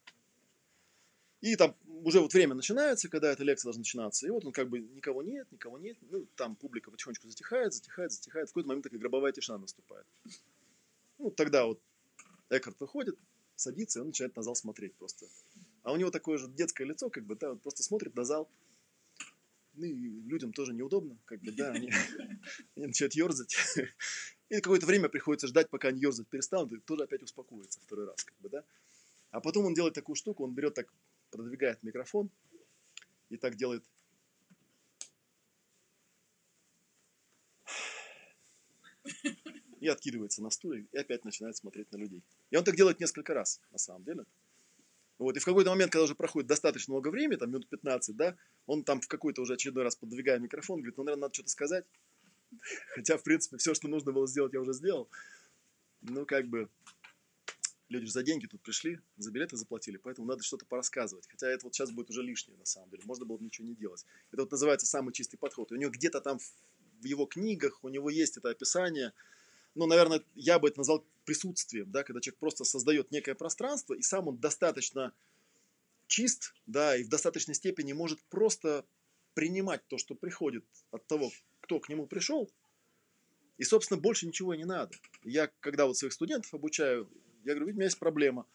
И 1.39 1.55
там 1.55 1.77
уже 2.03 2.19
вот 2.19 2.33
время 2.33 2.55
начинается, 2.55 3.07
когда 3.07 3.31
эта 3.31 3.45
лекция 3.45 3.67
должна 3.67 3.79
начинаться, 3.79 4.27
и 4.27 4.29
вот 4.31 4.43
он 4.43 4.51
как 4.51 4.67
бы 4.67 4.79
никого 4.79 5.23
нет, 5.23 5.49
никого 5.49 5.77
нет, 5.77 5.97
ну, 6.09 6.27
там 6.35 6.57
публика 6.57 6.91
потихонечку 6.91 7.29
затихает, 7.29 7.73
затихает, 7.73 8.11
затихает, 8.11 8.49
в 8.49 8.51
какой-то 8.51 8.67
момент 8.67 8.83
такая 8.83 8.99
гробовая 8.99 9.31
тишина 9.31 9.59
наступает. 9.59 10.05
Ну, 11.19 11.31
тогда 11.31 11.65
вот 11.65 11.81
Экхарт 12.49 12.79
выходит, 12.79 13.17
садится, 13.55 13.99
и 13.99 14.01
он 14.01 14.07
начинает 14.09 14.35
на 14.35 14.43
зал 14.43 14.55
смотреть 14.55 14.95
просто. 14.95 15.27
А 15.83 15.91
у 15.91 15.97
него 15.97 16.11
такое 16.11 16.37
же 16.37 16.47
детское 16.47 16.85
лицо, 16.85 17.09
как 17.09 17.25
бы, 17.25 17.35
да, 17.35 17.51
он 17.51 17.59
просто 17.59 17.83
смотрит 17.83 18.15
на 18.15 18.23
зал, 18.23 18.49
ну 19.73 19.85
и 19.85 19.93
людям 19.93 20.53
тоже 20.53 20.73
неудобно, 20.73 21.17
как 21.25 21.39
бы, 21.41 21.51
да, 21.51 21.71
они, 21.71 21.91
они 22.75 22.87
начинают 22.87 23.13
ерзать. 23.13 23.55
И 24.49 24.55
какое-то 24.61 24.85
время 24.85 25.09
приходится 25.09 25.47
ждать, 25.47 25.69
пока 25.69 25.89
они 25.89 25.99
ерзать 25.99 26.27
перестанут, 26.29 26.71
и 26.71 26.79
тоже 26.79 27.03
опять 27.03 27.21
успокоится 27.21 27.81
второй 27.81 28.05
раз, 28.05 28.23
как 28.23 28.37
бы, 28.39 28.47
да. 28.47 28.63
А 29.31 29.41
потом 29.41 29.65
он 29.65 29.73
делает 29.73 29.93
такую 29.93 30.15
штуку, 30.15 30.45
он 30.45 30.53
берет 30.53 30.73
так, 30.73 30.87
продвигает 31.31 31.83
микрофон 31.83 32.29
и 33.29 33.35
так 33.35 33.57
делает. 33.57 33.83
И 39.79 39.87
откидывается 39.87 40.41
на 40.41 40.49
стуле 40.49 40.87
и 40.91 40.97
опять 40.97 41.23
начинает 41.23 41.55
смотреть 41.55 41.91
на 41.91 41.97
людей. 41.97 42.23
И 42.49 42.57
он 42.57 42.63
так 42.63 42.75
делает 42.75 42.99
несколько 42.99 43.33
раз, 43.33 43.61
на 43.71 43.77
самом 43.77 44.03
деле. 44.03 44.25
Вот, 45.19 45.35
и 45.35 45.39
в 45.39 45.45
какой-то 45.45 45.71
момент, 45.71 45.91
когда 45.91 46.03
уже 46.03 46.15
проходит 46.15 46.47
достаточно 46.47 46.93
много 46.93 47.09
времени, 47.09 47.37
там 47.37 47.49
минут 47.49 47.67
15, 47.69 48.15
да, 48.15 48.35
он 48.67 48.83
там 48.83 49.01
в 49.01 49.07
какой-то 49.07 49.41
уже 49.41 49.53
очередной 49.53 49.83
раз 49.83 49.95
подвигая 49.95 50.37
микрофон, 50.37 50.79
говорит, 50.79 50.97
ну, 50.97 51.03
наверное, 51.03 51.23
надо 51.23 51.33
что-то 51.33 51.49
сказать. 51.49 51.85
Хотя, 52.95 53.17
в 53.17 53.23
принципе, 53.23 53.57
все, 53.57 53.73
что 53.73 53.87
нужно 53.87 54.11
было 54.11 54.27
сделать, 54.27 54.53
я 54.53 54.61
уже 54.61 54.73
сделал. 54.73 55.09
Ну, 56.01 56.25
как 56.27 56.47
бы, 56.47 56.69
люди 57.89 58.05
же 58.05 58.11
за 58.11 58.21
деньги 58.21 58.45
тут 58.45 58.61
пришли, 58.61 58.99
за 59.17 59.31
билеты 59.31 59.57
заплатили, 59.57 59.97
поэтому 59.97 60.27
надо 60.27 60.43
что-то 60.43 60.65
порассказывать. 60.65 61.27
Хотя 61.27 61.49
это 61.49 61.65
вот 61.65 61.73
сейчас 61.73 61.89
будет 61.89 62.11
уже 62.11 62.21
лишнее, 62.21 62.57
на 62.57 62.65
самом 62.65 62.91
деле. 62.91 63.03
Можно 63.05 63.25
было 63.25 63.37
бы 63.37 63.45
ничего 63.45 63.67
не 63.67 63.75
делать. 63.75 64.05
Это 64.31 64.43
вот 64.43 64.51
называется 64.51 64.85
самый 64.85 65.13
чистый 65.13 65.37
подход. 65.37 65.71
И 65.71 65.75
у 65.75 65.77
него 65.77 65.91
где-то 65.91 66.21
там 66.21 66.37
в 67.01 67.05
его 67.05 67.25
книгах, 67.25 67.83
у 67.83 67.89
него 67.89 68.09
есть 68.11 68.37
это 68.37 68.49
описание– 68.49 69.13
ну, 69.77 69.85
наверное, 69.85 70.23
я 70.35 70.59
бы 70.59 70.67
это 70.67 70.79
назвал 70.79 71.05
присутствием, 71.23 71.91
да, 71.91 72.03
когда 72.03 72.19
человек 72.19 72.39
просто 72.39 72.63
создает 72.63 73.11
некое 73.11 73.35
пространство, 73.35 73.93
и 73.93 74.01
сам 74.01 74.27
он 74.27 74.37
достаточно 74.37 75.13
чист, 76.07 76.53
да, 76.65 76.97
и 76.97 77.03
в 77.03 77.09
достаточной 77.09 77.53
степени 77.53 77.93
может 77.93 78.21
просто 78.23 78.85
принимать 79.33 79.87
то, 79.87 79.97
что 79.97 80.15
приходит 80.15 80.65
от 80.91 81.05
того, 81.05 81.31
кто 81.61 81.79
к 81.79 81.89
нему 81.89 82.07
пришел, 82.07 82.49
и, 83.57 83.63
собственно, 83.63 83.99
больше 83.99 84.25
ничего 84.25 84.55
не 84.55 84.65
надо. 84.65 84.95
Я, 85.23 85.49
когда 85.59 85.85
вот 85.85 85.97
своих 85.97 86.13
студентов 86.13 86.53
обучаю, 86.53 87.09
я 87.43 87.53
говорю, 87.53 87.67
видите, 87.67 87.75
у 87.75 87.77
меня 87.77 87.85
есть 87.85 87.99
проблема. 87.99 88.45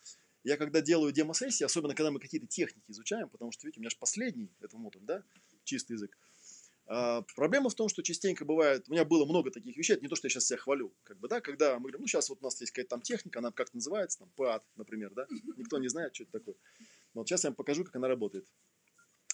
Я 0.45 0.57
когда 0.57 0.81
делаю 0.81 1.13
демо-сессии, 1.13 1.63
особенно 1.63 1.95
когда 1.95 2.11
мы 2.11 2.19
какие-то 2.19 2.49
техники 2.49 2.85
изучаем, 2.89 3.29
потому 3.29 3.53
что, 3.53 3.67
видите, 3.67 3.79
у 3.79 3.83
меня 3.83 3.91
же 3.91 3.97
последний, 3.97 4.51
это 4.61 4.77
модуль, 4.77 5.03
да, 5.03 5.23
чистый 5.65 5.93
язык, 5.93 6.19
а, 6.95 7.23
проблема 7.35 7.71
в 7.71 7.75
том, 7.75 7.89
что 7.89 8.03
частенько 8.03 8.45
бывает, 8.45 8.85
у 8.87 8.93
меня 8.93 9.07
было 9.07 9.25
много 9.25 9.51
таких 9.51 9.75
вещей, 9.79 9.95
это 9.95 10.03
не 10.03 10.11
то, 10.11 10.15
что 10.15 10.27
я 10.27 10.31
сейчас 10.31 10.45
себя 10.45 10.59
хвалю, 10.59 10.93
как 11.05 11.19
бы, 11.19 11.27
да, 11.27 11.41
когда 11.41 11.77
мы 11.77 11.85
говорим, 11.85 12.03
ну, 12.03 12.07
сейчас 12.07 12.29
вот 12.29 12.41
у 12.43 12.45
нас 12.45 12.61
есть 12.61 12.71
какая-то 12.71 12.91
там 12.91 13.01
техника, 13.01 13.39
она 13.39 13.51
как 13.51 13.73
называется, 13.73 14.19
там, 14.19 14.31
PAD, 14.37 14.61
например, 14.77 15.11
да, 15.15 15.27
никто 15.57 15.79
не 15.79 15.89
знает, 15.89 16.15
что 16.15 16.25
это 16.25 16.33
такое. 16.33 16.55
Но 17.15 17.23
вот 17.23 17.29
сейчас 17.29 17.45
я 17.45 17.51
вам 17.51 17.55
покажу, 17.55 17.85
как 17.85 17.97
она 17.97 18.09
работает. 18.09 18.45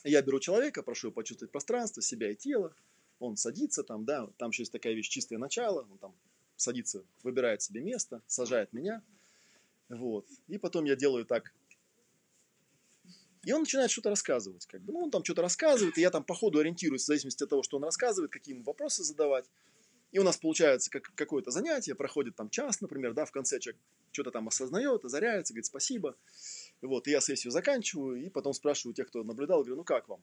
Я 0.05 0.23
беру 0.23 0.39
человека, 0.39 0.85
прошу 0.85 1.09
его 1.09 1.15
почувствовать 1.15 1.51
пространство, 1.51 2.01
себя 2.01 2.31
и 2.31 2.37
тело, 2.37 2.73
он 3.19 3.37
садится 3.37 3.83
там, 3.83 4.05
да, 4.05 4.29
там 4.37 4.51
еще 4.51 4.63
есть 4.63 4.71
такая 4.71 4.95
вещь, 4.95 5.09
чистое 5.09 5.41
начало, 5.41 5.85
он 5.91 5.99
там 5.99 6.15
садится, 6.55 7.03
выбирает 7.25 7.61
себе 7.61 7.81
место, 7.81 8.23
сажает 8.29 8.73
меня, 8.73 9.03
вот, 9.89 10.29
и 10.47 10.59
потом 10.59 10.85
я 10.85 10.95
делаю 10.95 11.25
так, 11.25 11.53
и 13.49 13.53
он 13.53 13.61
начинает 13.61 13.91
что-то 13.91 14.11
рассказывать, 14.11 14.67
как 14.67 14.83
бы, 14.83 14.93
ну, 14.93 15.05
он 15.05 15.11
там 15.11 15.25
что-то 15.25 15.41
рассказывает, 15.41 15.97
и 15.97 16.03
я 16.03 16.11
там 16.11 16.23
по 16.23 16.35
ходу 16.35 16.59
ориентируюсь 16.59 17.05
в 17.05 17.07
зависимости 17.07 17.43
от 17.43 17.49
того, 17.49 17.63
что 17.63 17.79
он 17.79 17.85
рассказывает, 17.85 18.31
какие 18.31 18.55
ему 18.55 18.63
вопросы 18.63 19.03
задавать, 19.03 19.47
и 20.13 20.19
у 20.19 20.23
нас 20.23 20.37
получается 20.37 20.91
как, 20.91 21.11
какое-то 21.15 21.51
занятие, 21.51 21.95
проходит 21.95 22.37
там 22.37 22.51
час, 22.51 22.83
например, 22.83 23.15
да, 23.15 23.25
в 23.25 23.33
конце 23.33 23.59
человек 23.59 23.81
что-то 24.13 24.33
там 24.33 24.49
осознает, 24.49 25.03
озаряется, 25.03 25.55
говорит 25.55 25.65
спасибо. 25.65 26.15
Вот, 26.83 27.09
и 27.09 27.11
я 27.11 27.23
сессию 27.23 27.51
заканчиваю, 27.51 28.23
и 28.23 28.29
потом 28.29 28.53
спрашиваю 28.53 28.93
тех, 28.93 29.09
кто 29.09 29.25
наблюдал, 29.25 29.61
говорю, 29.61 29.77
ну 29.77 29.85
как 29.85 30.09
вам? 30.11 30.23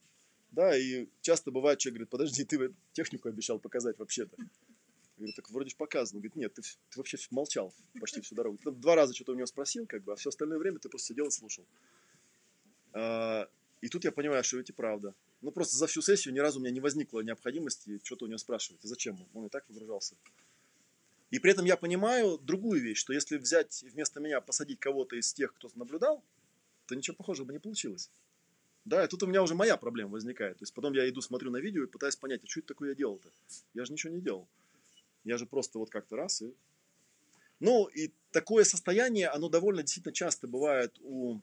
Да, 0.52 0.78
и 0.78 1.08
часто 1.22 1.50
бывает, 1.50 1.80
человек 1.80 1.96
говорит, 1.96 2.10
подожди, 2.12 2.46
ты 2.46 2.76
технику 2.94 3.28
обещал 3.28 3.58
показать 3.58 3.98
вообще-то. 3.98 4.36
Я 4.38 4.48
говорю, 5.18 5.34
так 5.34 5.50
вроде 5.50 5.70
же 5.72 5.76
показано. 5.78 6.18
Он 6.18 6.22
говорит, 6.22 6.36
нет, 6.36 6.54
ты, 6.54 6.62
ты 6.62 6.98
вообще 6.98 7.18
молчал 7.32 7.74
почти 8.00 8.22
всю 8.22 8.36
дорогу. 8.36 8.60
Два 8.64 8.94
раза 8.94 9.16
что-то 9.16 9.32
у 9.32 9.36
него 9.36 9.48
спросил, 9.48 9.88
как 9.88 10.04
бы, 10.04 10.14
а 10.14 10.16
все 10.16 10.30
остальное 10.30 10.60
время 10.60 10.78
ты 10.78 10.90
просто 10.90 11.08
сидел 11.08 11.28
и 11.28 11.32
слушал. 11.32 11.66
А, 12.96 13.48
и 13.82 13.90
тут 13.90 14.06
я 14.06 14.12
понимаю, 14.12 14.44
что 14.44 14.60
это 14.60 14.74
правда. 14.74 15.14
Ну, 15.42 15.52
просто 15.52 15.76
за 15.76 15.86
всю 15.86 16.02
сессию 16.02 16.34
ни 16.34 16.40
разу 16.40 16.60
у 16.60 16.62
меня 16.62 16.72
не 16.72 16.80
возникло 16.80 17.20
необходимости 17.20 18.00
что-то 18.04 18.26
у 18.26 18.28
него 18.28 18.38
спрашивать. 18.38 18.84
И 18.84 18.88
зачем? 18.88 19.18
Он 19.34 19.46
и 19.46 19.50
так 19.50 19.66
выгружался. 19.70 20.16
И 21.30 21.40
при 21.40 21.52
этом 21.52 21.66
я 21.66 21.76
понимаю 21.76 22.38
другую 22.38 22.82
вещь, 22.82 22.98
что 22.98 23.12
если 23.12 23.38
взять 23.38 23.84
вместо 23.84 24.20
меня 24.22 24.40
посадить 24.40 24.80
кого-то 24.80 25.18
из 25.18 25.34
тех, 25.34 25.54
кто 25.54 25.70
наблюдал, 25.76 26.24
то 26.88 26.96
ничего 26.96 27.16
похожего 27.16 27.46
бы 27.46 27.54
не 27.54 27.60
получилось. 27.60 28.10
Да, 28.86 29.04
и 29.04 29.08
тут 29.08 29.24
у 29.24 29.28
меня 29.28 29.44
уже 29.44 29.56
моя 29.56 29.76
проблема 29.76 30.12
возникает. 30.12 30.58
То 30.58 30.64
есть 30.64 30.74
потом 30.74 30.94
я 30.94 31.10
иду, 31.10 31.20
смотрю 31.20 31.52
на 31.52 31.58
видео 31.58 31.84
и 31.84 31.88
пытаюсь 31.88 32.16
понять, 32.16 32.44
а 32.44 32.48
что 32.48 32.62
это 32.62 32.70
такое 32.70 32.90
я 32.90 32.96
делал-то? 32.96 33.30
Я 33.74 33.84
же 33.84 33.92
ничего 33.92 34.14
не 34.14 34.22
делал. 34.22 34.48
Я 35.24 35.38
же 35.38 35.46
просто 35.46 35.80
вот 35.80 35.90
как-то 35.90 36.16
раз 36.16 36.42
и... 36.42 36.54
Ну, 37.60 37.86
и 37.88 38.12
такое 38.32 38.64
состояние, 38.64 39.30
оно 39.30 39.50
довольно 39.50 39.82
действительно 39.82 40.14
часто 40.14 40.48
бывает 40.48 40.96
у 41.02 41.40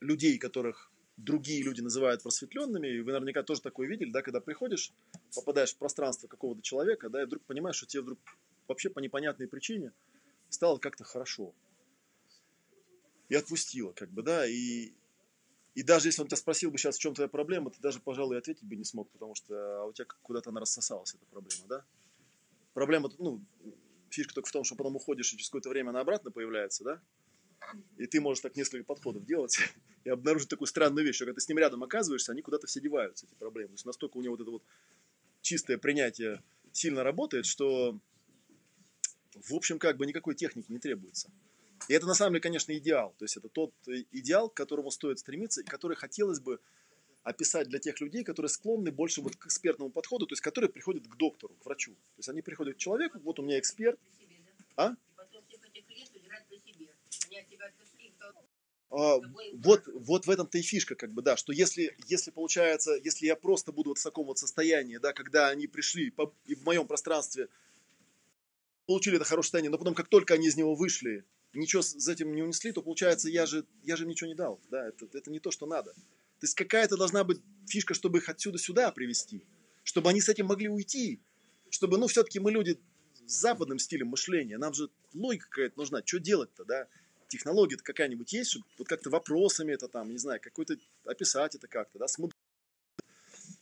людей, 0.00 0.38
которых 0.38 0.90
другие 1.16 1.62
люди 1.62 1.80
называют 1.80 2.22
просветленными, 2.22 3.00
вы 3.00 3.12
наверняка 3.12 3.42
тоже 3.42 3.60
такое 3.60 3.86
видели, 3.86 4.10
да, 4.10 4.22
когда 4.22 4.40
приходишь, 4.40 4.92
попадаешь 5.34 5.74
в 5.74 5.76
пространство 5.76 6.28
какого-то 6.28 6.62
человека, 6.62 7.08
да, 7.08 7.22
и 7.22 7.26
вдруг 7.26 7.44
понимаешь, 7.44 7.76
что 7.76 7.86
тебе 7.86 8.02
вдруг 8.02 8.18
вообще 8.66 8.90
по 8.90 9.00
непонятной 9.00 9.48
причине 9.48 9.92
стало 10.48 10.78
как-то 10.78 11.04
хорошо. 11.04 11.54
И 13.28 13.34
отпустило, 13.34 13.92
как 13.92 14.10
бы, 14.10 14.22
да, 14.22 14.46
и, 14.46 14.92
и 15.74 15.82
даже 15.82 16.08
если 16.08 16.22
он 16.22 16.28
тебя 16.28 16.36
спросил 16.36 16.70
бы 16.70 16.78
сейчас, 16.78 16.96
в 16.96 17.00
чем 17.00 17.14
твоя 17.14 17.28
проблема, 17.28 17.70
ты 17.70 17.80
даже, 17.80 18.00
пожалуй, 18.00 18.38
ответить 18.38 18.64
бы 18.64 18.74
не 18.74 18.84
смог, 18.84 19.08
потому 19.10 19.34
что 19.34 19.82
а 19.82 19.84
у 19.84 19.92
тебя 19.92 20.06
куда-то 20.22 20.50
она 20.50 20.60
рассосалась, 20.60 21.14
эта 21.14 21.24
проблема, 21.26 21.66
да. 21.68 21.84
Проблема, 22.72 23.10
ну, 23.18 23.40
фишка 24.08 24.34
только 24.34 24.48
в 24.48 24.52
том, 24.52 24.64
что 24.64 24.74
потом 24.74 24.96
уходишь, 24.96 25.32
и 25.32 25.36
через 25.36 25.48
какое-то 25.48 25.68
время 25.68 25.90
она 25.90 26.00
обратно 26.00 26.30
появляется, 26.30 26.82
да, 26.82 27.02
и 27.96 28.06
ты 28.06 28.20
можешь 28.20 28.40
так 28.40 28.56
несколько 28.56 28.84
подходов 28.84 29.24
делать 29.24 29.58
и 30.04 30.10
обнаружить 30.10 30.48
такую 30.48 30.66
странную 30.66 31.04
вещь, 31.04 31.16
что 31.16 31.24
когда 31.26 31.36
ты 31.36 31.40
с 31.40 31.48
ним 31.48 31.58
рядом 31.58 31.82
оказываешься, 31.82 32.32
они 32.32 32.42
куда-то 32.42 32.66
все 32.66 32.80
деваются, 32.80 33.26
эти 33.26 33.34
проблемы. 33.34 33.68
То 33.68 33.74
есть 33.74 33.86
настолько 33.86 34.16
у 34.16 34.22
него 34.22 34.34
вот 34.34 34.40
это 34.40 34.50
вот 34.50 34.62
чистое 35.42 35.78
принятие 35.78 36.42
сильно 36.72 37.02
работает, 37.02 37.46
что 37.46 37.98
в 39.34 39.54
общем 39.54 39.78
как 39.78 39.96
бы 39.96 40.06
никакой 40.06 40.34
техники 40.34 40.70
не 40.70 40.78
требуется. 40.78 41.30
И 41.88 41.94
это 41.94 42.06
на 42.06 42.14
самом 42.14 42.32
деле, 42.32 42.42
конечно, 42.42 42.76
идеал. 42.76 43.14
То 43.18 43.24
есть 43.24 43.36
это 43.36 43.48
тот 43.48 43.72
идеал, 44.12 44.50
к 44.50 44.54
которому 44.54 44.90
стоит 44.90 45.18
стремиться 45.18 45.62
и 45.62 45.64
который 45.64 45.96
хотелось 45.96 46.40
бы 46.40 46.60
описать 47.22 47.68
для 47.68 47.78
тех 47.78 48.00
людей, 48.00 48.24
которые 48.24 48.48
склонны 48.48 48.90
больше 48.90 49.20
вот 49.20 49.36
к 49.36 49.46
экспертному 49.46 49.90
подходу, 49.90 50.26
то 50.26 50.32
есть 50.32 50.42
которые 50.42 50.70
приходят 50.70 51.06
к 51.06 51.16
доктору, 51.16 51.54
к 51.54 51.64
врачу. 51.64 51.92
То 51.92 52.18
есть 52.18 52.28
они 52.28 52.42
приходят 52.42 52.76
к 52.76 52.78
человеку, 52.78 53.18
вот 53.20 53.38
у 53.38 53.42
меня 53.42 53.58
эксперт. 53.58 53.98
А? 54.76 54.94
А, 58.90 59.20
вот, 59.54 59.82
вот 59.86 60.26
в 60.26 60.30
этом-то 60.30 60.58
и 60.58 60.62
фишка, 60.62 60.96
как 60.96 61.12
бы, 61.12 61.22
да, 61.22 61.36
что 61.36 61.52
если, 61.52 61.96
если 62.06 62.32
получается, 62.32 62.98
если 63.02 63.26
я 63.26 63.36
просто 63.36 63.70
буду 63.70 63.90
вот 63.90 63.98
в 63.98 64.02
таком 64.02 64.26
вот 64.26 64.38
состоянии, 64.38 64.96
да, 64.96 65.12
когда 65.12 65.48
они 65.48 65.68
пришли 65.68 66.10
по, 66.10 66.34
и 66.44 66.56
в 66.56 66.64
моем 66.64 66.88
пространстве 66.88 67.48
получили 68.86 69.16
это 69.16 69.24
хорошее 69.24 69.44
состояние, 69.44 69.70
но 69.70 69.78
потом, 69.78 69.94
как 69.94 70.08
только 70.08 70.34
они 70.34 70.48
из 70.48 70.56
него 70.56 70.74
вышли, 70.74 71.24
ничего 71.52 71.82
с 71.82 72.08
этим 72.08 72.34
не 72.34 72.42
унесли, 72.42 72.72
то 72.72 72.82
получается, 72.82 73.28
я 73.28 73.46
же, 73.46 73.64
я 73.84 73.96
же 73.96 74.06
ничего 74.06 74.26
не 74.26 74.34
дал, 74.34 74.60
да, 74.70 74.88
это, 74.88 75.06
это 75.12 75.30
не 75.30 75.38
то, 75.38 75.52
что 75.52 75.66
надо. 75.66 75.92
То 75.92 76.46
есть 76.46 76.54
какая-то 76.54 76.96
должна 76.96 77.22
быть 77.22 77.40
фишка, 77.68 77.94
чтобы 77.94 78.18
их 78.18 78.28
отсюда 78.28 78.58
сюда 78.58 78.90
привести, 78.90 79.46
чтобы 79.84 80.10
они 80.10 80.20
с 80.20 80.28
этим 80.28 80.46
могли 80.46 80.68
уйти, 80.68 81.20
чтобы, 81.68 81.96
ну, 81.96 82.08
все-таки 82.08 82.40
мы 82.40 82.50
люди 82.50 82.80
с 83.26 83.40
западным 83.40 83.78
стилем 83.78 84.08
мышления, 84.08 84.58
нам 84.58 84.74
же 84.74 84.90
логика 85.14 85.48
какая-то 85.48 85.78
нужна, 85.78 86.02
что 86.04 86.18
делать-то, 86.18 86.64
да, 86.64 86.88
технология-то 87.30 87.82
какая-нибудь 87.82 88.32
есть, 88.32 88.50
чтобы 88.50 88.66
вот 88.78 88.88
как-то 88.88 89.10
вопросами 89.10 89.72
это 89.72 89.88
там, 89.88 90.10
не 90.10 90.18
знаю, 90.18 90.40
какой-то 90.40 90.76
описать 91.04 91.54
это 91.54 91.66
как-то, 91.68 91.98
да, 91.98 92.08
смуд... 92.08 92.32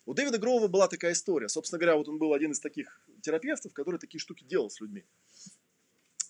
У 0.07 0.15
Дэвида 0.15 0.39
Грова 0.39 0.69
была 0.69 0.89
такая 0.89 1.13
история. 1.13 1.49
Собственно 1.49 1.79
говоря, 1.79 1.97
вот 1.97 2.09
он 2.09 2.19
был 2.19 2.33
один 2.33 2.53
из 2.53 2.61
таких 2.61 3.01
терапевтов, 3.21 3.75
который 3.75 4.01
такие 4.01 4.19
штуки 4.19 4.43
делал 4.43 4.71
с 4.71 4.81
людьми. 4.81 5.05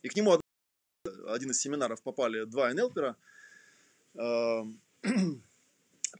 И 0.02 0.08
к 0.08 0.16
нему 0.16 0.40
один 1.28 1.50
из 1.52 1.60
семинаров 1.60 2.02
попали 2.02 2.44
два 2.44 2.72
НЛПера, 2.74 3.16
э, 4.14 4.62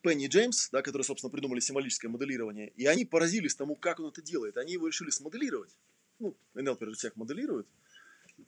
Пенни 0.03 0.27
и 0.27 0.29
Джеймс, 0.29 0.71
да, 0.71 0.83
которые, 0.83 1.05
собственно, 1.05 1.31
придумали 1.31 1.61
символическое 1.61 2.11
моделирование, 2.11 2.69
и 2.77 2.87
они 2.87 3.05
поразились 3.05 3.57
тому, 3.57 3.75
как 3.75 3.99
он 3.99 4.11
это 4.11 4.23
делает. 4.23 4.57
Они 4.57 4.75
его 4.75 4.87
решили 4.87 5.11
смоделировать. 5.11 5.77
Ну, 6.21 6.37
НЛПеры 6.55 6.95
всех 6.95 7.17
моделируют. 7.17 7.67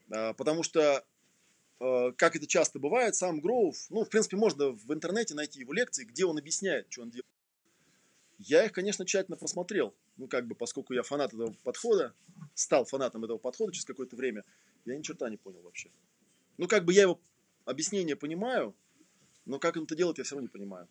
Э, 0.09 0.33
потому 0.33 0.63
что 0.63 1.05
как 2.17 2.35
это 2.35 2.45
часто 2.45 2.77
бывает, 2.77 3.15
сам 3.15 3.39
Гроув, 3.39 3.75
ну, 3.89 4.05
в 4.05 4.09
принципе, 4.09 4.37
можно 4.37 4.69
в 4.69 4.93
интернете 4.93 5.33
найти 5.33 5.61
его 5.61 5.73
лекции, 5.73 6.03
где 6.03 6.25
он 6.25 6.37
объясняет, 6.37 6.85
что 6.89 7.01
он 7.01 7.09
делает. 7.09 7.25
Я 8.37 8.65
их, 8.65 8.71
конечно, 8.71 9.05
тщательно 9.05 9.37
просмотрел. 9.37 9.95
Ну, 10.17 10.27
как 10.27 10.45
бы, 10.45 10.53
поскольку 10.55 10.93
я 10.93 11.01
фанат 11.01 11.33
этого 11.33 11.55
подхода, 11.63 12.13
стал 12.53 12.85
фанатом 12.85 13.23
этого 13.23 13.39
подхода 13.39 13.71
через 13.71 13.85
какое-то 13.85 14.15
время, 14.15 14.43
я 14.85 14.95
ни 14.95 15.01
черта 15.01 15.29
не 15.29 15.37
понял 15.37 15.61
вообще. 15.61 15.89
Ну, 16.57 16.67
как 16.67 16.85
бы 16.85 16.93
я 16.93 17.03
его 17.03 17.19
объяснение 17.65 18.15
понимаю, 18.15 18.75
но 19.45 19.57
как 19.57 19.75
он 19.75 19.83
это 19.83 19.95
делает, 19.95 20.19
я 20.19 20.23
все 20.23 20.35
равно 20.35 20.47
не 20.47 20.51
понимаю. 20.51 20.87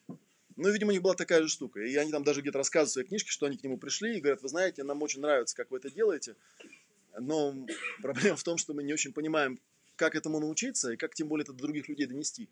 Ну, 0.56 0.70
видимо, 0.70 0.90
у 0.90 0.92
них 0.92 1.02
была 1.02 1.14
такая 1.14 1.42
же 1.42 1.48
штука. 1.48 1.80
И 1.80 1.94
они 1.94 2.10
там 2.10 2.24
даже 2.24 2.40
где-то 2.40 2.58
рассказывают 2.58 2.90
в 2.90 2.92
своей 2.94 3.08
книжке, 3.08 3.30
что 3.30 3.46
они 3.46 3.56
к 3.56 3.62
нему 3.62 3.78
пришли 3.78 4.16
и 4.16 4.20
говорят, 4.20 4.42
вы 4.42 4.48
знаете, 4.48 4.82
нам 4.82 5.02
очень 5.02 5.20
нравится, 5.20 5.56
как 5.56 5.70
вы 5.70 5.78
это 5.78 5.90
делаете, 5.90 6.34
но 7.18 7.54
проблема 8.02 8.36
в 8.36 8.42
том, 8.42 8.58
что 8.58 8.74
мы 8.74 8.82
не 8.82 8.92
очень 8.92 9.12
понимаем, 9.12 9.60
как 10.00 10.14
этому 10.14 10.40
научиться 10.40 10.92
и 10.92 10.96
как 10.96 11.14
тем 11.14 11.28
более 11.28 11.42
это 11.42 11.52
до 11.52 11.58
других 11.58 11.86
людей 11.86 12.06
донести. 12.06 12.48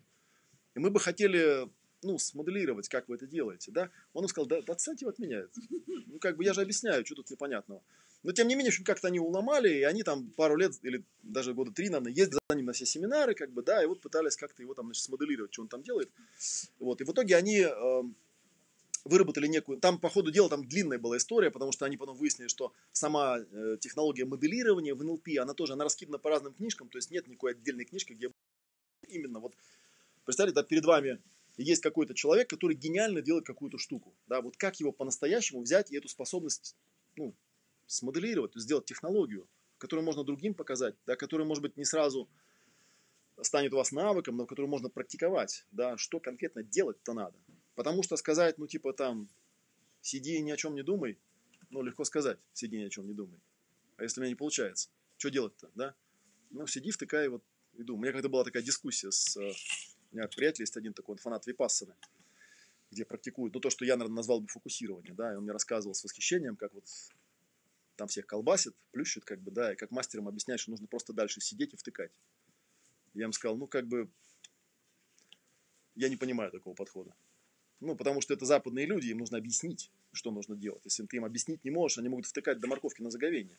И 0.75 0.79
мы 0.79 0.91
бы 0.91 0.99
хотели 0.99 1.67
ну, 2.03 2.19
смоделировать, 2.19 2.87
как 2.89 3.09
вы 3.09 3.15
это 3.15 3.25
делаете, 3.25 3.71
да? 3.71 3.89
Он 4.13 4.23
им 4.23 4.29
сказал, 4.29 4.45
да, 4.45 4.61
да 4.61 4.73
отстаньте 4.73 5.07
от 5.07 5.17
меня. 5.17 5.45
Ну, 6.05 6.19
как 6.19 6.37
бы 6.37 6.43
я 6.43 6.53
же 6.53 6.61
объясняю, 6.61 7.03
что 7.05 7.15
тут 7.15 7.31
непонятного. 7.31 7.81
Но, 8.21 8.33
тем 8.33 8.47
не 8.47 8.55
менее, 8.55 8.71
как-то 8.85 9.07
они 9.07 9.19
уломали, 9.19 9.69
и 9.69 9.81
они 9.81 10.03
там 10.03 10.29
пару 10.29 10.57
лет, 10.57 10.73
или 10.83 11.03
даже 11.23 11.55
года 11.55 11.71
три, 11.71 11.89
наверное, 11.89 12.11
ездили 12.11 12.39
за 12.49 12.55
ним 12.55 12.67
на 12.67 12.73
все 12.73 12.85
семинары, 12.85 13.33
как 13.33 13.51
бы, 13.51 13.63
да, 13.63 13.81
и 13.83 13.87
вот 13.87 13.99
пытались 13.99 14.35
как-то 14.35 14.61
его 14.61 14.75
там, 14.75 14.85
значит, 14.85 15.03
смоделировать, 15.03 15.51
что 15.51 15.63
он 15.63 15.69
там 15.69 15.81
делает. 15.81 16.11
Вот, 16.79 17.01
и 17.01 17.03
в 17.03 17.11
итоге 17.11 17.35
они 17.35 17.61
э, 17.61 18.03
выработали 19.09 19.47
некую... 19.47 19.79
Там, 19.79 19.99
по 19.99 20.09
ходу 20.09 20.31
дела, 20.31 20.49
там 20.49 20.67
длинная 20.67 20.99
была 20.99 21.17
история, 21.17 21.51
потому 21.51 21.71
что 21.71 21.85
они 21.85 21.97
потом 21.97 22.15
выяснили, 22.15 22.47
что 22.47 22.73
сама 22.91 23.39
э, 23.39 23.77
технология 23.79 24.25
моделирования 24.25 24.93
в 24.93 25.03
НЛП, 25.03 25.27
она 25.39 25.53
тоже, 25.53 25.73
она 25.73 25.83
раскидана 25.83 26.19
по 26.19 26.29
разным 26.29 26.53
книжкам, 26.53 26.89
то 26.89 26.97
есть 26.97 27.11
нет 27.11 27.27
никакой 27.27 27.51
отдельной 27.51 27.85
книжки, 27.85 28.13
где 28.13 28.31
именно 29.07 29.39
вот... 29.39 29.55
Представьте, 30.25 30.53
да, 30.53 30.63
перед 30.63 30.85
вами 30.85 31.19
есть 31.57 31.81
какой-то 31.81 32.13
человек, 32.13 32.49
который 32.49 32.75
гениально 32.75 33.21
делает 33.21 33.45
какую-то 33.45 33.77
штуку. 33.77 34.15
Да, 34.27 34.41
вот 34.41 34.55
как 34.57 34.79
его 34.79 34.91
по-настоящему 34.91 35.61
взять 35.61 35.91
и 35.91 35.97
эту 35.97 36.07
способность 36.07 36.75
ну, 37.15 37.33
смоделировать, 37.87 38.53
сделать 38.55 38.85
технологию, 38.85 39.47
которую 39.77 40.05
можно 40.05 40.23
другим 40.23 40.53
показать, 40.53 40.95
да, 41.05 41.15
которая, 41.15 41.47
может 41.47 41.61
быть, 41.61 41.77
не 41.77 41.85
сразу 41.85 42.29
станет 43.41 43.73
у 43.73 43.77
вас 43.77 43.91
навыком, 43.91 44.37
но 44.37 44.45
которую 44.45 44.69
можно 44.69 44.89
практиковать, 44.89 45.65
да, 45.71 45.97
что 45.97 46.19
конкретно 46.19 46.63
делать-то 46.63 47.13
надо. 47.13 47.37
Потому 47.79 48.03
что 48.03 48.17
сказать, 48.17 48.57
ну, 48.57 48.67
типа 48.67 48.91
там, 48.91 49.29
сиди 50.01 50.35
и 50.35 50.41
ни 50.41 50.51
о 50.51 50.57
чем 50.57 50.75
не 50.75 50.83
думай, 50.83 51.17
ну, 51.69 51.81
легко 51.81 52.03
сказать, 52.03 52.37
сиди 52.51 52.75
и 52.75 52.79
ни 52.81 52.83
о 52.83 52.89
чем 52.89 53.07
не 53.07 53.13
думай. 53.13 53.39
А 53.95 54.03
если 54.03 54.19
у 54.19 54.21
меня 54.21 54.31
не 54.31 54.35
получается, 54.35 54.89
что 55.15 55.29
делать-то, 55.29 55.71
да? 55.75 55.95
Ну, 56.49 56.67
сиди, 56.67 56.91
втыкай, 56.91 57.29
вот, 57.29 57.41
и 57.75 57.83
думай. 57.83 57.99
У 57.99 58.01
меня 58.01 58.11
когда 58.11 58.27
была 58.27 58.43
такая 58.43 58.63
дискуссия 58.63 59.11
с... 59.11 59.37
Э, 59.37 59.53
у 60.11 60.17
меня 60.17 60.27
приятель 60.27 60.63
есть 60.63 60.75
один 60.75 60.93
такой, 60.93 61.13
он 61.13 61.19
фанат 61.19 61.47
Випассаны, 61.47 61.95
где 62.91 63.05
практикуют, 63.05 63.53
ну, 63.53 63.61
то, 63.61 63.69
что 63.69 63.85
я, 63.85 63.95
наверное, 63.95 64.17
назвал 64.17 64.41
бы 64.41 64.49
фокусирование, 64.49 65.13
да, 65.13 65.31
и 65.31 65.37
он 65.37 65.43
мне 65.43 65.53
рассказывал 65.53 65.95
с 65.95 66.03
восхищением, 66.03 66.57
как 66.57 66.73
вот 66.73 66.83
там 67.95 68.09
всех 68.09 68.25
колбасит, 68.25 68.75
плющит, 68.91 69.23
как 69.23 69.39
бы, 69.41 69.51
да, 69.51 69.71
и 69.71 69.77
как 69.77 69.91
мастерам 69.91 70.27
объясняет, 70.27 70.59
что 70.59 70.71
нужно 70.71 70.87
просто 70.87 71.13
дальше 71.13 71.39
сидеть 71.39 71.73
и 71.73 71.77
втыкать. 71.77 72.11
Я 73.13 73.23
им 73.23 73.31
сказал, 73.31 73.55
ну, 73.55 73.67
как 73.67 73.87
бы, 73.87 74.11
я 75.95 76.09
не 76.09 76.17
понимаю 76.17 76.51
такого 76.51 76.73
подхода. 76.73 77.15
Ну, 77.81 77.95
потому 77.95 78.21
что 78.21 78.33
это 78.33 78.45
западные 78.45 78.85
люди, 78.85 79.07
им 79.07 79.19
нужно 79.19 79.37
объяснить, 79.37 79.91
что 80.11 80.31
нужно 80.31 80.55
делать. 80.55 80.81
Если 80.85 81.05
ты 81.05 81.17
им 81.17 81.25
объяснить 81.25 81.63
не 81.63 81.71
можешь, 81.71 81.97
они 81.97 82.09
могут 82.09 82.25
втыкать 82.25 82.59
до 82.59 82.67
морковки 82.67 83.01
на 83.01 83.09
заговение. 83.09 83.57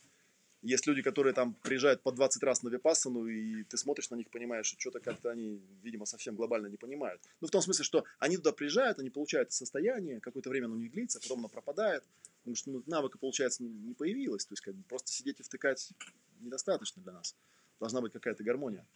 Есть 0.62 0.86
люди, 0.86 1.00
которые 1.00 1.32
там 1.32 1.54
приезжают 1.54 2.02
по 2.02 2.12
20 2.12 2.42
раз 2.42 2.62
на 2.62 2.68
Випассану, 2.68 3.26
и 3.26 3.64
ты 3.64 3.78
смотришь 3.78 4.10
на 4.10 4.16
них, 4.16 4.28
понимаешь, 4.28 4.66
что 4.66 4.78
что-то 4.78 5.00
как-то 5.00 5.30
они, 5.30 5.58
видимо, 5.82 6.04
совсем 6.04 6.34
глобально 6.34 6.66
не 6.66 6.76
понимают. 6.76 7.22
Ну, 7.40 7.48
в 7.48 7.50
том 7.50 7.62
смысле, 7.62 7.82
что 7.82 8.04
они 8.18 8.36
туда 8.36 8.52
приезжают, 8.52 8.98
они 8.98 9.08
получают 9.08 9.52
состояние, 9.52 10.20
какое-то 10.20 10.50
время 10.50 10.66
оно 10.66 10.74
у 10.74 10.78
них 10.78 10.92
длится, 10.92 11.18
потом 11.18 11.38
оно 11.38 11.48
пропадает, 11.48 12.04
потому 12.40 12.56
что 12.56 12.70
ну, 12.70 12.82
навыка, 12.86 13.16
получается, 13.16 13.62
не 13.62 13.94
появилось. 13.94 14.44
То 14.44 14.52
есть, 14.52 14.60
как 14.60 14.74
бы 14.74 14.82
просто 14.82 15.10
сидеть 15.10 15.40
и 15.40 15.42
втыкать 15.42 15.92
недостаточно 16.40 17.02
для 17.02 17.12
нас. 17.12 17.34
Должна 17.78 18.02
быть 18.02 18.12
какая-то 18.12 18.44
гармония. 18.44 18.86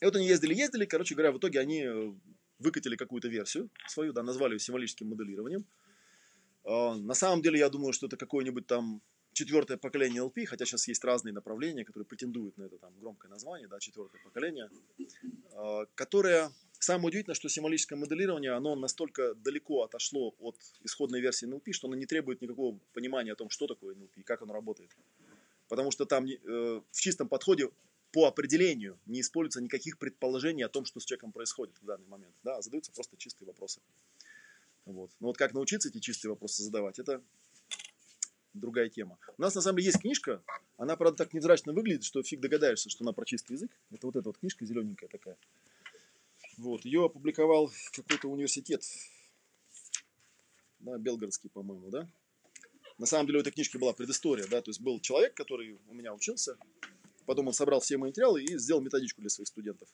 И 0.00 0.04
вот 0.06 0.16
они 0.16 0.26
ездили, 0.26 0.54
ездили, 0.54 0.86
короче 0.86 1.14
говоря, 1.14 1.32
в 1.32 1.38
итоге 1.38 1.60
они 1.60 1.84
э, 1.84 2.12
выкатили 2.62 2.96
какую-то 2.96 3.28
версию 3.28 3.68
свою, 3.86 4.12
да, 4.12 4.22
назвали 4.22 4.54
ее 4.54 4.58
символическим 4.58 5.08
моделированием. 5.08 5.64
А, 6.64 6.94
на 6.96 7.14
самом 7.14 7.42
деле, 7.42 7.58
я 7.58 7.68
думаю, 7.68 7.92
что 7.92 8.06
это 8.06 8.16
какое-нибудь 8.16 8.66
там 8.66 9.02
четвертое 9.32 9.76
поколение 9.76 10.22
LP, 10.22 10.46
хотя 10.46 10.64
сейчас 10.64 10.88
есть 10.88 11.04
разные 11.04 11.32
направления, 11.32 11.84
которые 11.84 12.06
претендуют 12.06 12.58
на 12.58 12.64
это 12.64 12.78
там 12.78 12.92
громкое 13.00 13.28
название, 13.28 13.68
да, 13.68 13.78
четвертое 13.78 14.18
поколение, 14.24 14.70
а, 15.54 15.86
которое 15.94 16.50
Самое 16.82 17.10
удивительное, 17.10 17.36
что 17.36 17.48
символическое 17.48 17.96
моделирование, 17.96 18.50
оно 18.50 18.74
настолько 18.74 19.34
далеко 19.36 19.84
отошло 19.84 20.34
от 20.40 20.56
исходной 20.82 21.20
версии 21.20 21.46
NLP, 21.46 21.70
что 21.70 21.86
оно 21.86 21.94
не 21.94 22.06
требует 22.06 22.42
никакого 22.42 22.76
понимания 22.92 23.30
о 23.30 23.36
том, 23.36 23.50
что 23.50 23.68
такое 23.68 23.94
NLP 23.94 24.10
и 24.16 24.22
как 24.24 24.42
оно 24.42 24.52
работает. 24.52 24.90
Потому 25.68 25.92
что 25.92 26.06
там 26.06 26.26
э, 26.26 26.80
в 26.90 27.00
чистом 27.00 27.28
подходе 27.28 27.70
по 28.12 28.26
определению 28.26 28.98
не 29.06 29.22
используется 29.22 29.62
никаких 29.62 29.98
предположений 29.98 30.64
о 30.64 30.68
том, 30.68 30.84
что 30.84 31.00
с 31.00 31.04
человеком 31.04 31.32
происходит 31.32 31.76
в 31.80 31.84
данный 31.84 32.06
момент. 32.06 32.34
Да, 32.42 32.60
задаются 32.60 32.92
просто 32.92 33.16
чистые 33.16 33.46
вопросы. 33.46 33.80
Вот. 34.84 35.10
Но 35.18 35.28
вот 35.28 35.38
как 35.38 35.54
научиться 35.54 35.88
эти 35.88 35.98
чистые 35.98 36.30
вопросы 36.30 36.62
задавать, 36.62 36.98
это 36.98 37.22
другая 38.52 38.90
тема. 38.90 39.18
У 39.38 39.42
нас 39.42 39.54
на 39.54 39.62
самом 39.62 39.78
деле 39.78 39.86
есть 39.86 40.00
книжка, 40.00 40.42
она, 40.76 40.96
правда, 40.96 41.24
так 41.24 41.32
невзрачно 41.32 41.72
выглядит, 41.72 42.04
что 42.04 42.22
фиг 42.22 42.40
догадаешься, 42.40 42.90
что 42.90 43.04
она 43.04 43.12
про 43.12 43.24
чистый 43.24 43.52
язык. 43.52 43.70
Это 43.90 44.06
вот 44.06 44.16
эта 44.16 44.28
вот 44.28 44.38
книжка 44.38 44.66
зелененькая 44.66 45.08
такая. 45.08 45.38
Вот, 46.58 46.84
ее 46.84 47.06
опубликовал 47.06 47.72
какой-то 47.92 48.28
университет, 48.28 48.84
да, 50.80 50.98
Белгородский, 50.98 51.48
по-моему, 51.48 51.88
да. 51.88 52.06
На 52.98 53.06
самом 53.06 53.26
деле 53.26 53.38
у 53.38 53.40
этой 53.40 53.52
книжки 53.52 53.78
была 53.78 53.94
предыстория, 53.94 54.46
да, 54.48 54.60
то 54.60 54.68
есть 54.68 54.80
был 54.80 55.00
человек, 55.00 55.34
который 55.34 55.78
у 55.88 55.94
меня 55.94 56.12
учился, 56.12 56.58
потом 57.32 57.48
он 57.48 57.54
собрал 57.54 57.80
все 57.80 57.96
материалы 57.96 58.42
и 58.42 58.58
сделал 58.58 58.82
методичку 58.82 59.22
для 59.22 59.30
своих 59.30 59.48
студентов. 59.48 59.88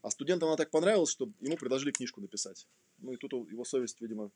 А 0.00 0.08
студентам 0.08 0.48
она 0.48 0.56
так 0.56 0.70
понравилась, 0.70 1.10
что 1.10 1.30
ему 1.38 1.58
предложили 1.58 1.90
книжку 1.90 2.22
написать. 2.22 2.66
Ну 2.96 3.12
и 3.12 3.18
тут 3.18 3.32
его 3.50 3.62
совесть, 3.66 4.00
видимо, 4.00 4.30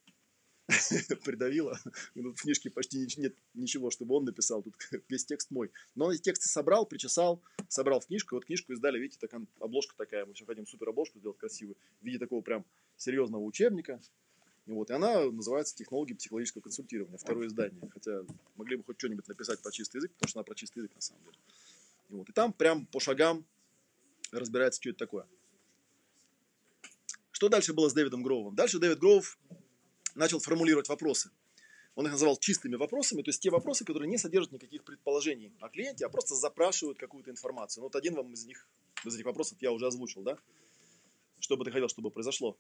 придавила. 1.25 1.81
Тут 2.13 2.39
в 2.39 2.43
книжке 2.43 2.69
почти 2.69 3.09
нет 3.17 3.35
ничего, 3.55 3.91
чтобы 3.91 4.17
он 4.17 4.27
написал. 4.27 4.63
Тут 4.63 4.75
весь 5.09 5.25
текст 5.25 5.51
мой. 5.51 5.71
Но 5.95 6.05
он 6.05 6.13
эти 6.13 6.21
тексты 6.21 6.51
собрал, 6.51 6.85
причесал, 6.85 7.41
собрал 7.69 8.01
в 8.01 8.07
книжку. 8.07 8.35
Вот 8.35 8.45
книжку 8.45 8.75
издали, 8.75 8.99
видите, 8.99 9.19
так 9.19 9.33
обложка 9.59 9.95
такая. 9.97 10.27
Мы 10.27 10.35
все 10.35 10.45
хотим 10.45 10.67
супер 10.67 10.91
обложку 10.91 11.21
сделать 11.21 11.39
красивую. 11.39 11.79
В 12.03 12.05
виде 12.05 12.19
такого 12.19 12.43
прям 12.43 12.67
серьезного 12.99 13.43
учебника. 13.43 13.99
И, 14.67 14.73
вот, 14.73 14.91
и 14.91 14.93
она 14.93 15.25
называется 15.25 15.75
«Технологии 15.75 16.13
психологического 16.13 16.61
консультирования», 16.61 17.17
второе 17.17 17.49
издание. 17.49 17.81
Хотя 17.91 18.25
могли 18.57 18.77
бы 18.77 18.85
хоть 18.85 18.99
что-нибудь 18.99 19.27
написать 19.27 19.63
про 19.63 19.73
чистый 19.73 19.97
язык, 19.97 20.13
потому 20.13 20.29
что 20.29 20.41
она 20.41 20.45
про 20.45 20.55
чистый 20.55 20.81
язык 20.81 20.95
на 20.95 21.01
самом 21.01 21.25
деле. 21.25 21.37
Вот, 22.09 22.29
и 22.29 22.33
там 22.33 22.53
прям 22.53 22.87
по 22.87 23.01
шагам 23.01 23.47
разбирается, 24.33 24.81
что 24.81 24.91
это 24.91 24.99
такое. 24.99 25.27
Что 27.31 27.49
дальше 27.49 27.73
было 27.73 27.89
с 27.89 27.95
Дэвидом 27.95 28.23
Гроувом? 28.23 28.55
Дальше 28.55 28.79
Дэвид 28.79 28.99
Гроув 28.99 29.39
начал 30.15 30.39
формулировать 30.39 30.89
вопросы. 30.89 31.31
Он 31.95 32.07
их 32.07 32.13
называл 32.13 32.37
чистыми 32.39 32.77
вопросами, 32.77 33.23
то 33.23 33.29
есть 33.29 33.43
те 33.43 33.51
вопросы, 33.51 33.85
которые 33.85 34.09
не 34.09 34.17
содержат 34.17 34.53
никаких 34.53 34.83
предположений 34.85 35.53
о 35.61 35.69
клиенте, 35.69 36.07
а 36.07 36.09
просто 36.09 36.35
запрашивают 36.35 36.99
какую-то 36.99 37.31
информацию. 37.31 37.83
Ну, 37.83 37.87
вот 37.87 37.97
один 37.97 38.15
вам 38.15 38.33
из 38.33 38.47
них, 38.47 38.67
из 39.05 39.15
этих 39.15 39.27
вопросов 39.27 39.59
я 39.61 39.73
уже 39.73 39.87
озвучил, 39.87 40.23
да? 40.23 40.39
Что 41.39 41.57
бы 41.57 41.65
ты 41.65 41.71
хотел, 41.71 41.89
чтобы 41.89 42.11
произошло? 42.11 42.57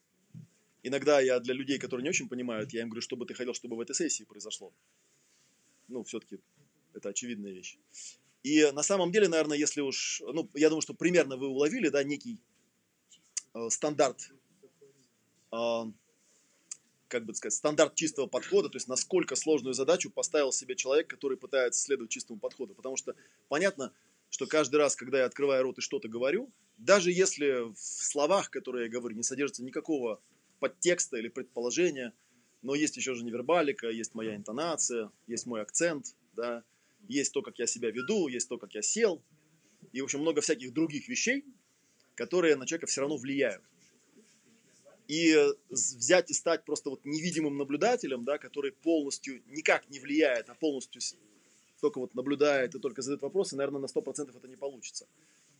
Иногда 0.82 1.20
я 1.20 1.38
для 1.38 1.54
людей, 1.54 1.78
которые 1.78 2.02
не 2.02 2.10
очень 2.10 2.28
понимают, 2.28 2.72
я 2.72 2.82
им 2.82 2.88
говорю, 2.88 3.00
что 3.00 3.16
бы 3.16 3.24
ты 3.24 3.32
хотел, 3.34 3.54
чтобы 3.54 3.76
в 3.76 3.80
этой 3.80 3.94
сессии 3.94 4.24
произошло. 4.24 4.72
Ну, 5.88 6.02
все-таки 6.02 6.40
это 6.92 7.08
очевидная 7.08 7.52
вещь. 7.52 7.78
И 8.42 8.70
на 8.72 8.82
самом 8.82 9.12
деле, 9.12 9.28
наверное, 9.28 9.56
если 9.56 9.80
уж, 9.80 10.22
ну, 10.24 10.48
я 10.54 10.68
думаю, 10.68 10.82
что 10.82 10.94
примерно 10.94 11.36
вы 11.36 11.48
уловили, 11.48 11.88
да, 11.88 12.02
некий 12.02 12.40
э, 13.54 13.68
стандарт 13.70 14.30
э, 15.52 15.84
как 17.12 17.26
бы 17.26 17.34
сказать, 17.34 17.52
стандарт 17.52 17.94
чистого 17.94 18.26
подхода, 18.26 18.70
то 18.70 18.76
есть 18.76 18.88
насколько 18.88 19.36
сложную 19.36 19.74
задачу 19.74 20.10
поставил 20.10 20.50
себе 20.50 20.74
человек, 20.74 21.08
который 21.08 21.36
пытается 21.36 21.82
следовать 21.82 22.10
чистому 22.10 22.40
подходу. 22.40 22.74
Потому 22.74 22.96
что 22.96 23.14
понятно, 23.48 23.92
что 24.30 24.46
каждый 24.46 24.76
раз, 24.76 24.96
когда 24.96 25.18
я 25.18 25.26
открываю 25.26 25.62
рот 25.62 25.76
и 25.76 25.82
что-то 25.82 26.08
говорю, 26.08 26.50
даже 26.78 27.12
если 27.12 27.70
в 27.70 27.78
словах, 27.78 28.50
которые 28.50 28.86
я 28.86 28.90
говорю, 28.90 29.14
не 29.14 29.22
содержится 29.22 29.62
никакого 29.62 30.22
подтекста 30.58 31.18
или 31.18 31.28
предположения, 31.28 32.14
но 32.62 32.74
есть 32.74 32.96
еще 32.96 33.14
же 33.14 33.24
невербалика, 33.24 33.90
есть 33.90 34.14
моя 34.14 34.34
интонация, 34.34 35.10
есть 35.26 35.44
мой 35.44 35.60
акцент, 35.60 36.16
да, 36.32 36.64
есть 37.08 37.32
то, 37.32 37.42
как 37.42 37.58
я 37.58 37.66
себя 37.66 37.90
веду, 37.90 38.28
есть 38.28 38.48
то, 38.48 38.58
как 38.58 38.74
я 38.74 38.82
сел, 38.82 39.22
и, 39.92 40.00
в 40.00 40.04
общем, 40.04 40.20
много 40.20 40.40
всяких 40.40 40.72
других 40.72 41.08
вещей, 41.08 41.44
которые 42.14 42.56
на 42.56 42.66
человека 42.66 42.86
все 42.86 43.00
равно 43.00 43.16
влияют 43.16 43.62
и 45.08 45.36
взять 45.68 46.30
и 46.30 46.34
стать 46.34 46.64
просто 46.64 46.88
вот 46.88 47.04
невидимым 47.04 47.58
наблюдателем, 47.58 48.24
да, 48.24 48.38
который 48.38 48.72
полностью 48.72 49.42
никак 49.46 49.90
не 49.90 49.98
влияет, 49.98 50.48
а 50.48 50.54
полностью 50.54 51.02
только 51.80 51.98
вот 51.98 52.14
наблюдает 52.14 52.74
и 52.74 52.78
только 52.78 53.02
задает 53.02 53.20
вопросы, 53.20 53.56
наверное, 53.56 53.80
на 53.80 53.86
100% 53.86 54.34
это 54.34 54.48
не 54.48 54.56
получится. 54.56 55.06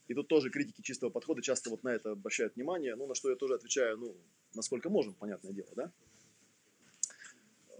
И 0.09 0.15
тут 0.15 0.29
тоже 0.29 0.51
критики 0.51 0.81
чистого 0.83 1.11
подхода 1.11 1.43
часто 1.43 1.69
вот 1.69 1.83
на 1.83 1.91
это 1.91 2.13
обращают 2.13 2.57
внимание, 2.57 2.95
ну, 2.97 3.07
на 3.07 3.15
что 3.15 3.31
я 3.31 3.37
тоже 3.37 3.55
отвечаю, 3.55 3.99
ну, 3.99 4.17
насколько 4.55 4.89
можем, 4.89 5.15
понятное 5.15 5.53
дело, 5.53 5.71
да. 5.77 5.93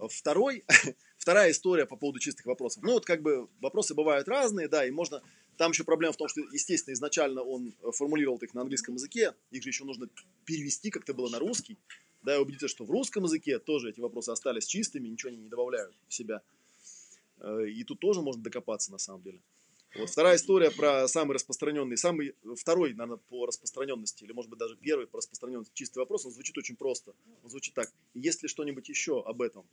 Второй, 0.09 0.65
вторая 1.23 1.51
история 1.51 1.85
по 1.85 1.95
поводу 1.95 2.19
чистых 2.19 2.45
вопросов. 2.45 2.83
Ну, 2.83 2.91
вот 2.93 3.05
как 3.05 3.21
бы 3.21 3.47
вопросы 3.61 3.93
бывают 3.93 4.27
разные, 4.27 4.67
да, 4.67 4.85
и 4.85 4.91
можно 4.91 5.21
там 5.55 5.71
еще 5.71 5.85
проблема 5.85 6.11
в 6.11 6.17
том, 6.17 6.27
что, 6.27 6.41
естественно, 6.51 6.93
изначально 6.93 7.41
он 7.41 7.73
э, 7.81 7.91
формулировал 7.91 8.37
их 8.39 8.53
на 8.53 8.61
английском 8.61 8.95
языке, 8.95 9.33
их 9.49 9.63
же 9.63 9.69
еще 9.69 9.85
нужно 9.85 10.09
перевести 10.43 10.89
как-то 10.89 11.13
было 11.13 11.29
на 11.29 11.39
русский, 11.39 11.77
да, 12.23 12.35
и 12.35 12.39
убедиться, 12.39 12.67
что 12.67 12.83
в 12.83 12.91
русском 12.91 13.23
языке 13.23 13.57
тоже 13.59 13.91
эти 13.91 14.01
вопросы 14.01 14.31
остались 14.31 14.65
чистыми, 14.65 15.07
ничего 15.07 15.29
они 15.29 15.37
не 15.37 15.47
добавляют 15.47 15.95
в 16.09 16.13
себя. 16.13 16.41
Э, 17.39 17.67
и 17.69 17.85
тут 17.85 18.01
тоже 18.01 18.21
можно 18.21 18.43
докопаться, 18.43 18.91
на 18.91 18.97
самом 18.97 19.23
деле. 19.23 19.39
Вот 19.95 20.09
вторая 20.09 20.35
история 20.35 20.71
про 20.71 21.07
самый 21.07 21.35
распространенный, 21.35 21.97
самый, 21.97 22.35
второй, 22.57 22.93
наверное, 22.93 23.21
по 23.29 23.45
распространенности, 23.45 24.25
или, 24.25 24.33
может 24.33 24.49
быть, 24.49 24.59
даже 24.59 24.75
первый 24.75 25.07
по 25.07 25.19
распространенности 25.19 25.71
чистый 25.73 25.99
вопрос, 25.99 26.25
он 26.25 26.33
звучит 26.33 26.57
очень 26.57 26.75
просто. 26.75 27.13
Он 27.43 27.49
звучит 27.49 27.75
так. 27.75 27.89
Есть 28.13 28.43
ли 28.43 28.49
что-нибудь 28.49 28.89
еще 28.89 29.23
об 29.23 29.41
этом? 29.41 29.65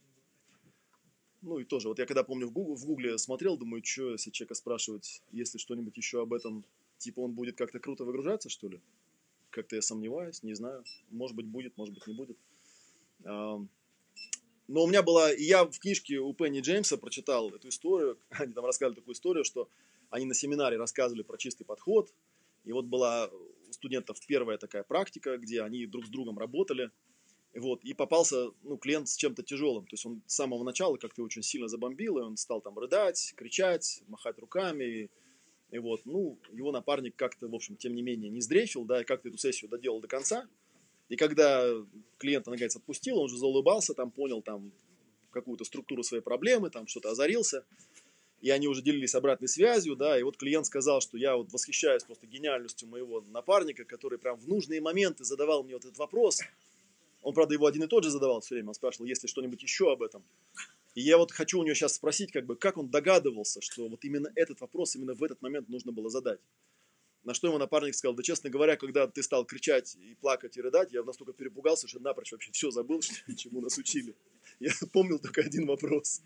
Ну 1.42 1.58
и 1.58 1.64
тоже, 1.64 1.88
вот 1.88 1.98
я 1.98 2.06
когда 2.06 2.22
помню 2.22 2.46
в 2.46 2.52
Гугле, 2.52 2.76
в 2.76 2.84
Гугле 2.84 3.18
смотрел, 3.18 3.56
думаю, 3.56 3.82
что 3.84 4.12
если 4.12 4.30
человека 4.30 4.54
спрашивать, 4.54 5.22
если 5.32 5.58
что-нибудь 5.58 5.96
еще 5.96 6.22
об 6.22 6.34
этом, 6.34 6.64
типа 6.98 7.20
он 7.20 7.32
будет 7.32 7.56
как-то 7.56 7.80
круто 7.80 8.04
выгружаться, 8.04 8.50
что 8.50 8.68
ли? 8.68 8.80
Как-то 9.50 9.76
я 9.76 9.82
сомневаюсь, 9.82 10.42
не 10.42 10.54
знаю. 10.54 10.84
Может 11.10 11.36
быть 11.36 11.46
будет, 11.46 11.76
может 11.76 11.94
быть 11.94 12.06
не 12.06 12.14
будет. 12.14 12.36
Но 14.70 14.84
у 14.84 14.86
меня 14.86 15.02
была, 15.02 15.30
я 15.32 15.64
в 15.64 15.78
книжке 15.78 16.18
у 16.18 16.32
Пенни 16.32 16.60
Джеймса 16.60 16.96
прочитал 16.96 17.50
эту 17.50 17.68
историю, 17.68 18.18
они 18.30 18.52
там 18.52 18.64
рассказывали 18.64 19.00
такую 19.00 19.14
историю, 19.14 19.44
что 19.44 19.68
они 20.10 20.26
на 20.26 20.34
семинаре 20.34 20.76
рассказывали 20.76 21.22
про 21.22 21.38
чистый 21.38 21.64
подход, 21.64 22.12
и 22.64 22.72
вот 22.72 22.84
была 22.84 23.28
у 23.28 23.72
студентов 23.72 24.18
первая 24.26 24.58
такая 24.58 24.82
практика, 24.84 25.38
где 25.38 25.62
они 25.62 25.86
друг 25.86 26.06
с 26.06 26.08
другом 26.08 26.38
работали, 26.38 26.90
вот, 27.58 27.82
и 27.82 27.94
попался 27.94 28.50
ну, 28.62 28.76
клиент 28.76 29.08
с 29.08 29.16
чем-то 29.16 29.42
тяжелым. 29.42 29.84
То 29.86 29.94
есть 29.94 30.06
он 30.06 30.22
с 30.26 30.34
самого 30.34 30.62
начала 30.62 30.96
как-то 30.96 31.22
очень 31.22 31.42
сильно 31.42 31.68
забомбил, 31.68 32.18
и 32.18 32.22
он 32.22 32.36
стал 32.36 32.60
там 32.60 32.78
рыдать, 32.78 33.34
кричать, 33.36 34.02
махать 34.06 34.38
руками. 34.38 34.84
И, 34.84 35.10
и 35.72 35.78
вот, 35.78 36.02
ну, 36.04 36.38
его 36.52 36.70
напарник 36.70 37.16
как-то, 37.16 37.48
в 37.48 37.54
общем, 37.54 37.76
тем 37.76 37.94
не 37.94 38.02
менее, 38.02 38.30
не 38.30 38.40
сдрефил, 38.40 38.84
да, 38.84 39.00
и 39.00 39.04
как-то 39.04 39.28
эту 39.28 39.38
сессию 39.38 39.68
доделал 39.68 40.00
до 40.00 40.06
конца. 40.06 40.46
И 41.08 41.16
когда 41.16 41.68
клиента, 42.18 42.50
наконец, 42.50 42.76
отпустил, 42.76 43.18
он 43.18 43.24
уже 43.24 43.36
заулыбался, 43.36 43.94
там 43.94 44.12
понял 44.12 44.42
там 44.42 44.72
какую-то 45.32 45.64
структуру 45.64 46.04
своей 46.04 46.22
проблемы, 46.22 46.70
там 46.70 46.86
что-то 46.86 47.10
озарился. 47.10 47.64
И 48.40 48.50
они 48.50 48.68
уже 48.68 48.80
делились 48.80 49.14
обратной 49.14 49.48
связью, 49.48 49.96
да, 49.96 50.18
и 50.18 50.22
вот 50.22 50.38
клиент 50.38 50.64
сказал, 50.64 51.02
что 51.02 51.18
я 51.18 51.36
вот 51.36 51.52
восхищаюсь 51.52 52.04
просто 52.04 52.26
гениальностью 52.26 52.88
моего 52.88 53.20
напарника, 53.20 53.84
который 53.84 54.18
прям 54.18 54.38
в 54.38 54.48
нужные 54.48 54.80
моменты 54.80 55.24
задавал 55.24 55.62
мне 55.62 55.74
вот 55.74 55.84
этот 55.84 55.98
вопрос, 55.98 56.40
он, 57.22 57.34
правда, 57.34 57.54
его 57.54 57.66
один 57.66 57.82
и 57.82 57.86
тот 57.86 58.04
же 58.04 58.10
задавал 58.10 58.40
все 58.40 58.54
время. 58.54 58.68
Он 58.68 58.74
спрашивал, 58.74 59.06
есть 59.06 59.22
ли 59.22 59.28
что-нибудь 59.28 59.62
еще 59.62 59.92
об 59.92 60.02
этом. 60.02 60.24
И 60.94 61.02
я 61.02 61.18
вот 61.18 61.32
хочу 61.32 61.60
у 61.60 61.64
него 61.64 61.74
сейчас 61.74 61.94
спросить, 61.94 62.32
как 62.32 62.46
бы, 62.46 62.56
как 62.56 62.76
он 62.76 62.90
догадывался, 62.90 63.60
что 63.60 63.88
вот 63.88 64.04
именно 64.04 64.30
этот 64.34 64.60
вопрос 64.60 64.96
именно 64.96 65.14
в 65.14 65.22
этот 65.22 65.40
момент 65.42 65.68
нужно 65.68 65.92
было 65.92 66.08
задать. 66.10 66.40
На 67.22 67.34
что 67.34 67.48
ему 67.48 67.58
напарник 67.58 67.94
сказал, 67.94 68.14
да, 68.14 68.22
честно 68.22 68.48
говоря, 68.48 68.76
когда 68.76 69.06
ты 69.06 69.22
стал 69.22 69.44
кричать 69.44 69.94
и 69.96 70.14
плакать 70.14 70.56
и 70.56 70.62
рыдать, 70.62 70.90
я 70.92 71.02
настолько 71.02 71.34
перепугался, 71.34 71.86
что 71.86 72.00
напрочь 72.00 72.32
вообще 72.32 72.50
все 72.52 72.70
забыл, 72.70 73.00
чему 73.36 73.60
нас 73.60 73.76
учили. 73.76 74.16
я 74.58 74.70
помнил 74.92 75.18
только 75.18 75.42
один 75.42 75.66
вопрос. 75.66 76.22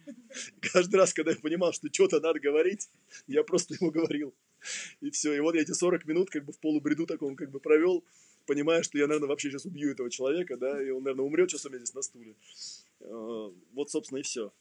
Каждый 0.61 0.97
раз, 0.97 1.13
когда 1.13 1.33
я 1.33 1.37
понимал, 1.37 1.73
что 1.73 1.89
что-то 1.93 2.21
надо 2.21 2.39
говорить, 2.39 2.89
я 3.27 3.43
просто 3.43 3.75
ему 3.75 3.91
говорил. 3.91 4.35
И 5.01 5.11
все. 5.11 5.35
И 5.35 5.41
вот 5.41 5.57
я 5.57 5.63
эти 5.63 5.73
40 5.73 6.07
минут 6.07 6.31
как 6.31 6.45
бы 6.45 6.53
в 6.53 6.61
полубреду 6.61 7.07
таком 7.07 7.35
как 7.35 7.51
бы 7.51 7.59
провел, 7.59 8.05
понимая, 8.47 8.83
что 8.83 8.99
я, 8.99 9.07
наверное, 9.07 9.29
вообще 9.29 9.51
сейчас 9.51 9.65
убью 9.65 9.91
этого 9.91 10.11
человека, 10.11 10.57
да, 10.57 10.83
и 10.83 10.91
он, 10.91 11.03
наверное, 11.03 11.25
умрет 11.25 11.51
сейчас 11.51 11.67
у 11.67 11.69
меня 11.69 11.79
здесь 11.79 11.95
на 11.95 12.03
стуле. 12.03 12.35
А, 13.01 13.53
вот, 13.73 13.91
собственно, 13.91 14.19
и 14.19 14.23
все. 14.23 14.53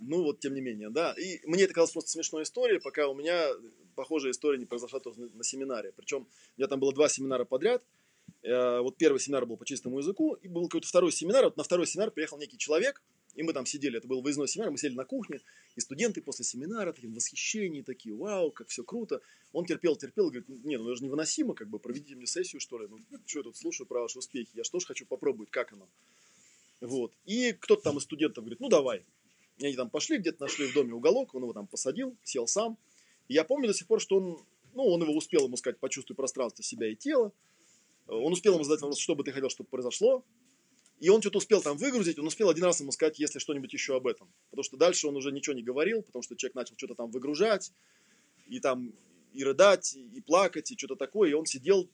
Ну, 0.00 0.22
вот, 0.22 0.40
тем 0.40 0.54
не 0.54 0.60
менее, 0.60 0.90
да. 0.90 1.14
И 1.14 1.40
мне 1.46 1.64
это 1.64 1.74
казалось 1.74 1.92
просто 1.92 2.10
смешной 2.10 2.44
историей, 2.44 2.80
пока 2.80 3.08
у 3.08 3.14
меня 3.14 3.48
похожая 3.94 4.32
история 4.32 4.58
не 4.58 4.64
произошла 4.64 5.00
тоже 5.00 5.28
на 5.34 5.44
семинаре. 5.44 5.92
Причем 5.96 6.22
у 6.22 6.60
меня 6.60 6.68
там 6.68 6.80
было 6.80 6.92
два 6.92 7.08
семинара 7.08 7.44
подряд. 7.44 7.84
Э, 8.42 8.80
вот 8.80 8.96
первый 8.96 9.18
семинар 9.18 9.44
был 9.44 9.56
по 9.56 9.66
чистому 9.66 9.98
языку, 9.98 10.34
и 10.34 10.48
был 10.48 10.64
какой-то 10.64 10.88
второй 10.88 11.12
семинар. 11.12 11.44
Вот 11.44 11.56
на 11.56 11.64
второй 11.64 11.86
семинар 11.86 12.10
приехал 12.10 12.38
некий 12.38 12.56
человек, 12.56 13.02
и 13.34 13.42
мы 13.42 13.52
там 13.52 13.66
сидели, 13.66 13.98
это 13.98 14.08
был 14.08 14.22
выездной 14.22 14.48
семинар, 14.48 14.70
мы 14.70 14.78
сидели 14.78 14.94
на 14.94 15.04
кухне, 15.04 15.40
и 15.76 15.80
студенты 15.80 16.20
после 16.20 16.44
семинара 16.44 16.92
такие 16.92 17.10
в 17.10 17.14
восхищении, 17.14 17.82
такие, 17.82 18.14
вау, 18.14 18.50
как 18.50 18.68
все 18.68 18.82
круто. 18.82 19.20
Он 19.52 19.64
терпел, 19.64 19.96
терпел, 19.96 20.30
говорит, 20.30 20.48
не, 20.48 20.76
ну 20.76 20.88
это 20.88 20.96
же 20.96 21.04
невыносимо, 21.04 21.54
как 21.54 21.68
бы, 21.68 21.78
проведите 21.78 22.16
мне 22.16 22.26
сессию, 22.26 22.60
что 22.60 22.78
ли, 22.78 22.88
ну, 22.88 22.98
что 23.26 23.38
я 23.38 23.42
тут 23.44 23.56
слушаю 23.56 23.86
про 23.86 24.02
ваши 24.02 24.18
успехи, 24.18 24.50
я 24.54 24.64
же 24.64 24.70
тоже 24.70 24.86
хочу 24.86 25.06
попробовать, 25.06 25.50
как 25.50 25.72
оно. 25.72 25.88
Вот. 26.80 27.12
И 27.26 27.52
кто-то 27.52 27.82
там 27.82 27.98
из 27.98 28.04
студентов 28.04 28.44
говорит, 28.44 28.60
ну 28.60 28.68
давай. 28.68 29.04
И 29.58 29.66
они 29.66 29.76
там 29.76 29.90
пошли, 29.90 30.18
где-то 30.18 30.42
нашли 30.42 30.66
в 30.66 30.74
доме 30.74 30.94
уголок, 30.94 31.34
он 31.34 31.42
его 31.42 31.52
там 31.52 31.66
посадил, 31.66 32.16
сел 32.24 32.46
сам. 32.46 32.78
И 33.28 33.34
я 33.34 33.44
помню 33.44 33.68
до 33.68 33.74
сих 33.74 33.86
пор, 33.86 34.00
что 34.00 34.16
он, 34.16 34.38
ну, 34.74 34.84
он 34.84 35.02
его 35.02 35.14
успел 35.14 35.44
ему 35.44 35.56
сказать, 35.56 35.78
почувствуй 35.78 36.16
пространство 36.16 36.64
себя 36.64 36.90
и 36.90 36.96
тело. 36.96 37.32
Он 38.06 38.32
успел 38.32 38.54
ему 38.54 38.64
задать 38.64 38.80
вопрос, 38.80 38.98
что 38.98 39.14
бы 39.14 39.22
ты 39.22 39.32
хотел, 39.32 39.50
чтобы 39.50 39.68
произошло. 39.68 40.24
И 41.00 41.08
он 41.08 41.22
что-то 41.22 41.38
успел 41.38 41.62
там 41.62 41.78
выгрузить, 41.78 42.18
он 42.18 42.26
успел 42.26 42.50
один 42.50 42.64
раз 42.64 42.80
ему 42.80 42.92
сказать, 42.92 43.18
если 43.18 43.38
что-нибудь 43.38 43.72
еще 43.72 43.96
об 43.96 44.06
этом. 44.06 44.30
Потому 44.50 44.64
что 44.64 44.76
дальше 44.76 45.08
он 45.08 45.16
уже 45.16 45.32
ничего 45.32 45.56
не 45.56 45.62
говорил, 45.62 46.02
потому 46.02 46.22
что 46.22 46.36
человек 46.36 46.54
начал 46.54 46.76
что-то 46.76 46.94
там 46.94 47.10
выгружать, 47.10 47.72
и 48.48 48.60
там 48.60 48.92
и 49.32 49.42
рыдать, 49.42 49.94
и 49.94 50.20
плакать, 50.20 50.70
и 50.70 50.76
что-то 50.76 50.96
такое. 50.96 51.30
И 51.30 51.32
он 51.32 51.46
сидел, 51.46 51.88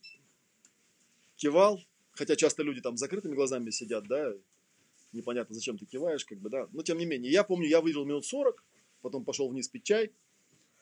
кивал, 1.36 1.80
хотя 2.12 2.34
часто 2.34 2.64
люди 2.64 2.80
там 2.80 2.96
с 2.96 3.00
закрытыми 3.00 3.36
глазами 3.36 3.70
сидят, 3.70 4.09
да, 4.09 4.32
непонятно, 5.12 5.54
зачем 5.54 5.78
ты 5.78 5.86
киваешь, 5.86 6.24
как 6.24 6.38
бы, 6.38 6.50
да. 6.50 6.68
Но 6.72 6.82
тем 6.82 6.98
не 6.98 7.07
менее, 7.07 7.30
я 7.30 7.44
помню, 7.44 7.68
я 7.68 7.80
выжил 7.80 8.04
минут 8.04 8.26
40, 8.26 8.64
потом 9.02 9.24
пошел 9.24 9.48
вниз 9.48 9.68
пить 9.68 9.84
чай, 9.84 10.11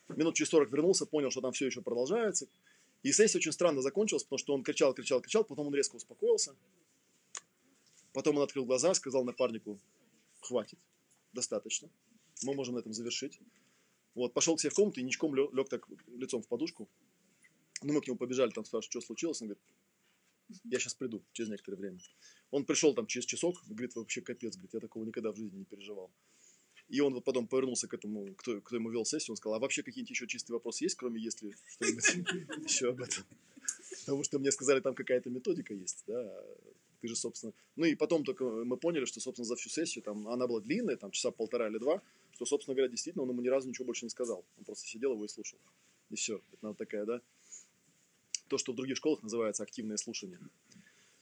минут 0.08 0.34
через 0.34 0.48
40 0.48 0.70
вернулся, 0.70 1.04
понял, 1.04 1.30
что 1.30 1.42
там 1.42 1.52
все 1.52 1.66
еще 1.66 1.82
продолжается. 1.82 2.46
И 3.02 3.12
сессия 3.12 3.36
очень 3.36 3.52
странно 3.52 3.82
закончилась, 3.82 4.22
потому 4.24 4.38
что 4.38 4.54
он 4.54 4.62
кричал, 4.62 4.94
кричал, 4.94 5.20
кричал, 5.20 5.44
потом 5.44 5.66
он 5.66 5.74
резко 5.74 5.96
успокоился. 5.96 6.54
Потом 8.14 8.36
он 8.36 8.44
открыл 8.44 8.64
глаза, 8.64 8.94
сказал 8.94 9.24
напарнику, 9.24 9.78
хватит, 10.40 10.78
достаточно, 11.32 11.90
мы 12.44 12.54
можем 12.54 12.76
на 12.76 12.78
этом 12.78 12.92
завершить. 12.92 13.40
Вот, 14.14 14.32
пошел 14.32 14.56
к 14.56 14.60
себе 14.60 14.70
в 14.70 14.74
комнату 14.74 15.00
и 15.00 15.02
ничком 15.02 15.34
лег, 15.34 15.52
лег 15.52 15.68
так 15.68 15.88
лицом 16.06 16.40
в 16.40 16.46
подушку. 16.46 16.88
Ну, 17.82 17.92
мы 17.92 18.00
к 18.00 18.06
нему 18.06 18.16
побежали, 18.16 18.50
там 18.50 18.64
спрашивают, 18.64 18.92
что 18.92 19.00
случилось. 19.00 19.42
Он 19.42 19.48
говорит, 19.48 19.64
я 20.62 20.78
сейчас 20.78 20.94
приду 20.94 21.24
через 21.32 21.50
некоторое 21.50 21.76
время. 21.76 21.98
Он 22.52 22.64
пришел 22.64 22.94
там 22.94 23.06
через 23.06 23.26
часок, 23.26 23.60
говорит, 23.66 23.96
вообще 23.96 24.20
капец, 24.20 24.54
говорит, 24.54 24.74
я 24.74 24.80
такого 24.80 25.04
никогда 25.04 25.32
в 25.32 25.36
жизни 25.36 25.58
не 25.58 25.64
переживал. 25.64 26.12
И 26.88 27.00
он 27.00 27.14
вот 27.14 27.24
потом 27.24 27.48
повернулся 27.48 27.88
к 27.88 27.94
этому, 27.94 28.32
кто, 28.36 28.60
кто 28.60 28.76
ему 28.76 28.90
вел 28.90 29.04
сессию, 29.04 29.32
он 29.32 29.36
сказал, 29.38 29.56
а 29.56 29.58
вообще 29.58 29.82
какие-нибудь 29.82 30.10
еще 30.10 30.28
чистые 30.28 30.54
вопросы 30.54 30.84
есть, 30.84 30.94
кроме 30.94 31.20
если 31.20 31.56
что-нибудь 31.66 32.64
еще 32.70 32.90
об 32.90 33.00
этом? 33.00 33.24
Потому 34.00 34.22
что 34.22 34.38
мне 34.38 34.52
сказали, 34.52 34.80
там 34.80 34.94
какая-то 34.94 35.30
методика 35.30 35.74
есть, 35.74 36.04
да, 36.06 36.44
ты 37.04 37.08
же, 37.08 37.16
собственно... 37.16 37.52
Ну 37.76 37.84
и 37.84 37.94
потом 37.94 38.24
только 38.24 38.44
мы 38.44 38.78
поняли, 38.78 39.04
что, 39.04 39.20
собственно, 39.20 39.44
за 39.44 39.56
всю 39.56 39.68
сессию, 39.68 40.02
там, 40.02 40.26
она 40.26 40.46
была 40.46 40.60
длинная, 40.60 40.96
там, 40.96 41.10
часа 41.10 41.30
полтора 41.30 41.68
или 41.68 41.76
два, 41.76 42.00
что, 42.32 42.46
собственно 42.46 42.74
говоря, 42.74 42.90
действительно, 42.90 43.24
он 43.24 43.30
ему 43.30 43.42
ни 43.42 43.48
разу 43.48 43.68
ничего 43.68 43.84
больше 43.84 44.06
не 44.06 44.08
сказал. 44.08 44.42
Он 44.56 44.64
просто 44.64 44.86
сидел 44.86 45.12
его 45.12 45.26
и 45.26 45.28
слушал. 45.28 45.58
И 46.08 46.14
все. 46.14 46.40
Это 46.54 46.68
вот 46.68 46.78
такая, 46.78 47.04
да, 47.04 47.20
то, 48.48 48.56
что 48.56 48.72
в 48.72 48.76
других 48.76 48.96
школах 48.96 49.22
называется 49.22 49.62
активное 49.62 49.98
слушание. 49.98 50.38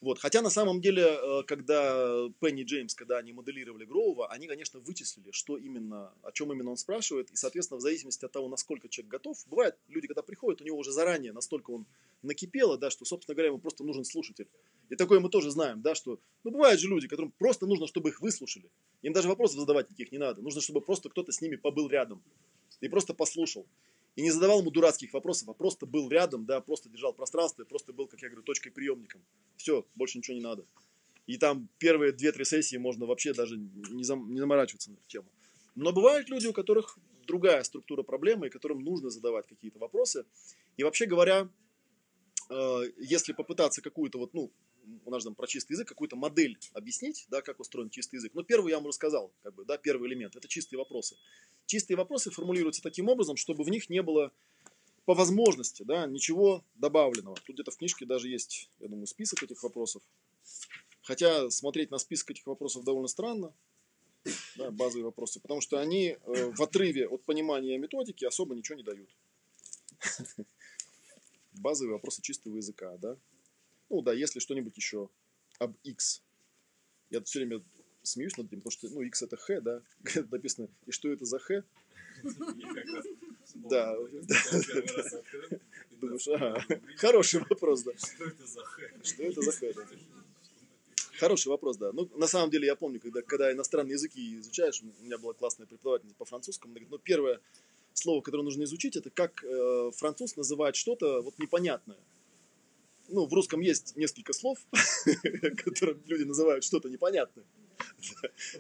Вот. 0.00 0.20
Хотя 0.20 0.40
на 0.40 0.50
самом 0.50 0.80
деле, 0.80 1.02
э, 1.02 1.42
когда 1.48 2.28
Пенни 2.40 2.62
Джеймс, 2.62 2.94
когда 2.94 3.18
они 3.18 3.32
моделировали 3.32 3.84
Гроува, 3.84 4.28
они, 4.28 4.46
конечно, 4.46 4.78
вычислили, 4.78 5.32
что 5.32 5.56
именно, 5.56 6.12
о 6.22 6.30
чем 6.30 6.52
именно 6.52 6.70
он 6.70 6.76
спрашивает, 6.76 7.32
и, 7.32 7.36
соответственно, 7.36 7.78
в 7.78 7.82
зависимости 7.82 8.24
от 8.24 8.30
того, 8.30 8.48
насколько 8.48 8.88
человек 8.88 9.10
готов, 9.10 9.44
бывает, 9.48 9.76
люди, 9.88 10.06
когда 10.06 10.22
приходят, 10.22 10.60
у 10.60 10.64
него 10.64 10.78
уже 10.78 10.92
заранее 10.92 11.32
настолько 11.32 11.72
он 11.72 11.86
накипело, 12.22 12.78
да, 12.78 12.90
что, 12.90 13.04
собственно 13.04 13.34
говоря, 13.34 13.48
ему 13.48 13.58
просто 13.58 13.84
нужен 13.84 14.04
слушатель. 14.04 14.48
И 14.88 14.96
такое 14.96 15.20
мы 15.20 15.28
тоже 15.28 15.50
знаем, 15.50 15.82
да, 15.82 15.94
что, 15.94 16.18
ну, 16.44 16.50
бывают 16.50 16.80
же 16.80 16.88
люди, 16.88 17.08
которым 17.08 17.32
просто 17.32 17.66
нужно, 17.66 17.86
чтобы 17.86 18.10
их 18.10 18.20
выслушали. 18.20 18.70
Им 19.02 19.12
даже 19.12 19.28
вопросов 19.28 19.60
задавать 19.60 19.90
никаких 19.90 20.12
не 20.12 20.18
надо. 20.18 20.42
Нужно, 20.42 20.60
чтобы 20.60 20.80
просто 20.80 21.08
кто-то 21.08 21.32
с 21.32 21.40
ними 21.40 21.56
побыл 21.56 21.88
рядом 21.88 22.22
и 22.80 22.88
просто 22.88 23.14
послушал 23.14 23.66
и 24.16 24.22
не 24.22 24.30
задавал 24.30 24.60
ему 24.60 24.70
дурацких 24.70 25.12
вопросов, 25.12 25.48
а 25.48 25.54
просто 25.54 25.86
был 25.86 26.08
рядом, 26.08 26.44
да, 26.44 26.60
просто 26.60 26.88
держал 26.88 27.12
пространство, 27.14 27.64
просто 27.64 27.92
был, 27.92 28.06
как 28.06 28.20
я 28.20 28.28
говорю, 28.28 28.42
точкой 28.42 28.70
приемником. 28.70 29.22
Все, 29.56 29.86
больше 29.94 30.18
ничего 30.18 30.36
не 30.36 30.42
надо. 30.42 30.64
И 31.26 31.38
там 31.38 31.68
первые 31.78 32.12
две-три 32.12 32.44
сессии 32.44 32.76
можно 32.76 33.06
вообще 33.06 33.32
даже 33.32 33.56
не, 33.56 34.04
зам, 34.04 34.32
не 34.32 34.40
заморачиваться 34.40 34.90
на 34.90 34.94
эту 34.94 35.06
тему. 35.06 35.28
Но 35.74 35.92
бывают 35.92 36.28
люди, 36.28 36.46
у 36.46 36.52
которых 36.52 36.98
другая 37.26 37.62
структура 37.62 38.02
проблемы, 38.02 38.48
и 38.48 38.50
которым 38.50 38.80
нужно 38.80 39.08
задавать 39.08 39.46
какие-то 39.46 39.78
вопросы. 39.78 40.26
И 40.76 40.82
вообще 40.82 41.06
говоря, 41.06 41.48
если 42.98 43.32
попытаться 43.32 43.82
какую-то 43.82 44.18
вот, 44.18 44.34
ну, 44.34 44.50
у 45.04 45.10
нас 45.10 45.24
там 45.24 45.34
про 45.34 45.46
чистый 45.46 45.72
язык, 45.72 45.88
какую-то 45.88 46.16
модель 46.16 46.58
объяснить, 46.72 47.26
да, 47.30 47.42
как 47.42 47.60
устроен 47.60 47.90
чистый 47.90 48.16
язык. 48.16 48.32
Ну, 48.34 48.42
первый 48.42 48.70
я 48.70 48.78
вам 48.78 48.86
рассказал, 48.86 49.32
как 49.42 49.54
бы, 49.54 49.64
да, 49.64 49.78
первый 49.78 50.08
элемент, 50.08 50.36
это 50.36 50.48
чистые 50.48 50.78
вопросы. 50.78 51.16
Чистые 51.66 51.96
вопросы 51.96 52.30
формулируются 52.30 52.82
таким 52.82 53.08
образом, 53.08 53.36
чтобы 53.36 53.64
в 53.64 53.68
них 53.68 53.88
не 53.90 54.02
было 54.02 54.32
по 55.04 55.14
возможности, 55.14 55.82
да, 55.82 56.06
ничего 56.06 56.64
добавленного. 56.74 57.36
Тут 57.36 57.56
где-то 57.56 57.70
в 57.70 57.76
книжке 57.76 58.06
даже 58.06 58.28
есть, 58.28 58.68
я 58.80 58.88
думаю, 58.88 59.06
список 59.06 59.42
этих 59.42 59.62
вопросов. 59.62 60.02
Хотя 61.02 61.50
смотреть 61.50 61.90
на 61.90 61.98
список 61.98 62.30
этих 62.30 62.46
вопросов 62.46 62.84
довольно 62.84 63.08
странно, 63.08 63.52
да, 64.56 64.70
базовые 64.70 65.06
вопросы, 65.06 65.40
потому 65.40 65.60
что 65.60 65.80
они 65.80 66.16
э, 66.24 66.52
в 66.52 66.62
отрыве 66.62 67.08
от 67.08 67.24
понимания 67.24 67.76
методики 67.78 68.24
особо 68.24 68.54
ничего 68.54 68.78
не 68.78 68.84
дают. 68.84 69.10
Базовые 71.62 71.94
вопросы 71.94 72.20
чистого 72.22 72.56
языка, 72.56 72.96
да. 72.98 73.16
Ну 73.88 74.02
да, 74.02 74.12
если 74.12 74.40
что-нибудь 74.40 74.76
еще 74.76 75.08
об 75.58 75.76
X. 75.84 76.22
Я 77.10 77.22
все 77.22 77.38
время 77.38 77.62
смеюсь 78.02 78.36
над 78.36 78.48
этим, 78.48 78.60
потому 78.62 78.72
что, 78.72 78.88
ну, 78.88 79.02
X 79.02 79.22
это 79.22 79.36
Х, 79.36 79.60
да, 79.60 79.80
написано, 80.30 80.68
и 80.86 80.90
что 80.90 81.08
это 81.12 81.24
за 81.24 81.38
Х? 81.38 81.62
Да, 83.54 83.96
да. 83.96 83.96
Думаешь, 86.00 86.28
ага, 86.28 86.64
хороший 86.96 87.40
вопрос, 87.48 87.82
да. 87.84 87.92
Что 87.96 88.24
это 88.24 88.46
за 88.46 88.64
Х? 88.64 88.82
Что 89.04 89.22
это 89.22 89.42
за 89.42 89.52
Х, 89.52 89.66
да. 89.76 89.86
Хороший 91.20 91.48
вопрос, 91.48 91.76
да. 91.76 91.92
Ну, 91.92 92.10
на 92.16 92.26
самом 92.26 92.50
деле, 92.50 92.66
я 92.66 92.74
помню, 92.74 92.98
когда, 92.98 93.22
когда 93.22 93.52
иностранные 93.52 93.92
языки 93.92 94.40
изучаешь, 94.40 94.82
у 94.82 95.04
меня 95.04 95.18
была 95.18 95.32
классная 95.32 95.66
преподавательница 95.66 96.16
по 96.16 96.24
французскому, 96.24 96.72
она 96.72 96.80
говорит, 96.80 96.90
ну, 96.90 96.98
первое 96.98 97.40
слово, 97.98 98.20
которое 98.20 98.44
нужно 98.44 98.64
изучить, 98.64 98.96
это 98.96 99.10
как 99.10 99.44
э, 99.44 99.90
француз 99.96 100.36
называет 100.36 100.76
что-то 100.76 101.22
вот 101.22 101.38
непонятное 101.38 101.98
ну, 103.12 103.26
в 103.26 103.32
русском 103.32 103.60
есть 103.60 103.96
несколько 103.96 104.32
слов, 104.32 104.58
которые 105.64 105.98
люди 106.06 106.24
называют 106.24 106.64
что-то 106.64 106.88
непонятное. 106.88 107.44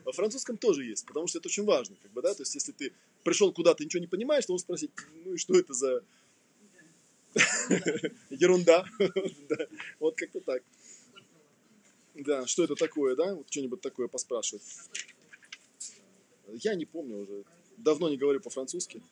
Во 0.04 0.12
французском 0.12 0.56
тоже 0.56 0.84
есть, 0.84 1.06
потому 1.06 1.26
что 1.26 1.38
это 1.38 1.48
очень 1.48 1.64
важно, 1.64 1.96
как 2.02 2.12
бы, 2.12 2.22
да, 2.22 2.34
то 2.34 2.42
есть 2.42 2.54
если 2.54 2.72
ты 2.72 2.92
пришел 3.24 3.52
куда-то 3.52 3.82
и 3.82 3.86
ничего 3.86 4.00
не 4.00 4.06
понимаешь, 4.06 4.46
то 4.46 4.52
он 4.52 4.58
спросить, 4.58 4.90
ну 5.24 5.34
и 5.34 5.36
что 5.36 5.58
это 5.58 5.72
за 5.72 6.02
ерунда, 8.30 8.84
вот 10.00 10.16
как-то 10.16 10.40
так. 10.40 10.62
Да, 12.14 12.46
что 12.46 12.64
это 12.64 12.74
такое, 12.74 13.16
да, 13.16 13.34
вот 13.34 13.46
что-нибудь 13.50 13.80
такое 13.80 14.06
поспрашивать. 14.06 14.62
Я 16.48 16.74
не 16.74 16.84
помню 16.84 17.22
уже, 17.22 17.44
давно 17.76 18.08
не 18.08 18.16
говорю 18.16 18.40
по-французски. 18.40 19.02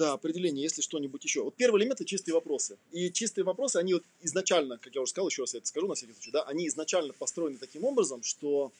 Да, 0.00 0.14
определение, 0.14 0.62
если 0.62 0.80
что-нибудь 0.80 1.22
еще. 1.24 1.42
Вот 1.42 1.54
первый 1.56 1.78
элемент– 1.78 2.00
это 2.00 2.08
чистые 2.08 2.34
вопросы. 2.34 2.78
И 2.90 3.10
чистые 3.12 3.44
вопросы, 3.44 3.76
они 3.76 3.92
вот 3.92 4.02
изначально, 4.22 4.78
как 4.78 4.94
я 4.94 5.02
уже 5.02 5.10
сказал, 5.10 5.28
еще 5.28 5.42
раз 5.42 5.52
я 5.52 5.58
это 5.58 5.68
скажу 5.68 5.88
на 5.88 5.94
всякий 5.94 6.14
случай, 6.14 6.30
да, 6.30 6.42
они 6.44 6.68
изначально 6.68 7.12
построены 7.12 7.58
таким 7.58 7.84
образом, 7.84 8.22
что, 8.22 8.72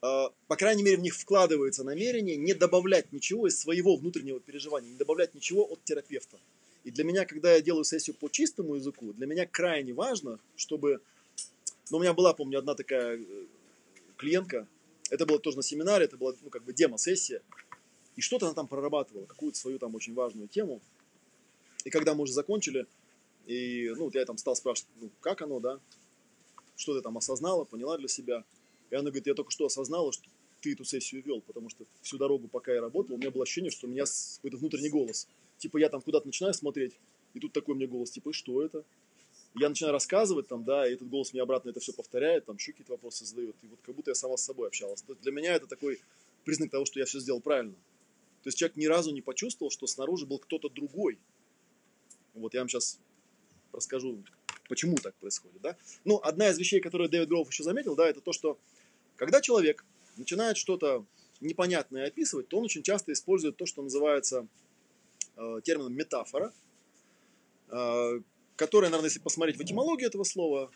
э, 0.00 0.24
по 0.48 0.56
крайней 0.56 0.82
мере, 0.82 0.96
в 0.96 1.00
них 1.00 1.14
вкладывается 1.14 1.84
намерение 1.84 2.36
не 2.36 2.54
добавлять 2.54 3.12
ничего 3.12 3.48
из 3.48 3.60
своего 3.60 3.96
внутреннего 3.96 4.40
переживания, 4.40 4.88
не 4.88 4.96
добавлять 4.96 5.34
ничего 5.34 5.62
от 5.62 5.84
терапевта. 5.84 6.38
И 6.84 6.90
для 6.90 7.04
меня, 7.04 7.26
когда 7.26 7.52
я 7.52 7.60
делаю 7.60 7.84
сессию 7.84 8.16
по 8.16 8.30
чистому 8.30 8.76
языку, 8.76 9.12
для 9.12 9.26
меня 9.26 9.44
крайне 9.44 9.92
важно, 9.92 10.38
чтобы... 10.56 11.02
Ну, 11.90 11.98
у 11.98 12.00
меня 12.00 12.14
была, 12.14 12.32
помню, 12.32 12.60
одна 12.60 12.74
такая 12.74 13.18
э, 13.18 13.46
клиентка, 14.16 14.66
это 15.10 15.26
было 15.26 15.38
тоже 15.38 15.56
на 15.56 15.62
семинаре, 15.62 16.04
это 16.06 16.16
была, 16.16 16.34
ну, 16.42 16.50
как 16.50 16.64
бы 16.64 16.72
демо-сессия, 16.72 17.42
и 18.16 18.20
что-то 18.20 18.46
она 18.46 18.54
там 18.54 18.66
прорабатывала, 18.66 19.26
какую-то 19.26 19.58
свою 19.58 19.78
там 19.78 19.94
очень 19.94 20.14
важную 20.14 20.48
тему. 20.48 20.80
И 21.84 21.90
когда 21.90 22.14
мы 22.14 22.22
уже 22.22 22.32
закончили, 22.32 22.86
и, 23.46 23.92
ну, 23.96 24.04
вот 24.04 24.14
я 24.14 24.24
там 24.24 24.38
стал 24.38 24.56
спрашивать, 24.56 24.90
ну, 25.00 25.10
как 25.20 25.42
оно, 25.42 25.60
да, 25.60 25.80
что 26.76 26.94
ты 26.94 27.02
там 27.02 27.16
осознала, 27.16 27.64
поняла 27.64 27.96
для 27.98 28.08
себя. 28.08 28.44
И 28.90 28.94
она 28.94 29.04
говорит, 29.10 29.26
я 29.26 29.34
только 29.34 29.50
что 29.50 29.66
осознала, 29.66 30.12
что 30.12 30.24
ты 30.60 30.72
эту 30.72 30.84
сессию 30.84 31.22
вел, 31.22 31.40
потому 31.40 31.70
что 31.70 31.84
всю 32.02 32.18
дорогу, 32.18 32.48
пока 32.48 32.72
я 32.72 32.80
работал, 32.80 33.14
у 33.14 33.18
меня 33.18 33.30
было 33.30 33.44
ощущение, 33.44 33.70
что 33.70 33.86
у 33.86 33.90
меня 33.90 34.04
какой-то 34.36 34.56
внутренний 34.56 34.90
голос. 34.90 35.28
Типа 35.58 35.78
я 35.78 35.88
там 35.88 36.00
куда-то 36.00 36.26
начинаю 36.26 36.54
смотреть, 36.54 36.94
и 37.34 37.40
тут 37.40 37.52
такой 37.52 37.74
мне 37.74 37.86
голос, 37.86 38.10
типа, 38.10 38.30
и 38.30 38.32
что 38.32 38.62
это? 38.62 38.84
Я 39.58 39.70
начинаю 39.70 39.92
рассказывать 39.92 40.48
там, 40.48 40.64
да, 40.64 40.86
и 40.86 40.92
этот 40.92 41.08
голос 41.08 41.32
мне 41.32 41.40
обратно 41.42 41.70
это 41.70 41.80
все 41.80 41.92
повторяет, 41.92 42.44
там 42.44 42.56
еще 42.56 42.72
какие-то 42.72 42.92
вопросы 42.92 43.24
задает, 43.24 43.56
и 43.62 43.66
вот 43.68 43.78
как 43.82 43.94
будто 43.94 44.10
я 44.10 44.14
сама 44.14 44.36
с 44.36 44.44
собой 44.44 44.68
общалась. 44.68 45.00
То 45.02 45.14
для 45.14 45.32
меня 45.32 45.54
это 45.54 45.66
такой 45.66 46.00
признак 46.44 46.70
того, 46.70 46.84
что 46.84 46.98
я 46.98 47.06
все 47.06 47.20
сделал 47.20 47.40
правильно. 47.40 47.74
То 48.42 48.48
есть 48.48 48.58
человек 48.58 48.76
ни 48.76 48.86
разу 48.86 49.12
не 49.12 49.22
почувствовал, 49.22 49.70
что 49.70 49.86
снаружи 49.86 50.26
был 50.26 50.38
кто-то 50.38 50.68
другой. 50.68 51.18
Вот 52.34 52.52
я 52.52 52.60
вам 52.60 52.68
сейчас 52.68 52.98
расскажу, 53.72 54.22
почему 54.68 54.96
так 54.96 55.14
происходит, 55.14 55.60
да. 55.62 55.76
Ну, 56.04 56.20
одна 56.22 56.50
из 56.50 56.58
вещей, 56.58 56.80
которую 56.80 57.08
Дэвид 57.08 57.28
Гроув 57.28 57.50
еще 57.50 57.62
заметил, 57.62 57.96
да, 57.96 58.08
это 58.08 58.20
то, 58.20 58.32
что 58.32 58.58
когда 59.16 59.40
человек 59.40 59.84
начинает 60.18 60.58
что-то 60.58 61.06
непонятное 61.40 62.06
описывать, 62.08 62.48
то 62.48 62.58
он 62.58 62.64
очень 62.64 62.82
часто 62.82 63.12
использует 63.12 63.56
то, 63.56 63.64
что 63.64 63.82
называется 63.82 64.46
э, 65.36 65.60
термином 65.64 65.94
метафора, 65.94 66.52
э, 67.70 68.20
которая, 68.56 68.90
наверное, 68.90 69.08
если 69.08 69.20
посмотреть 69.20 69.58
в 69.58 69.62
этимологию 69.62 70.08
этого 70.08 70.24
слова, 70.24 70.70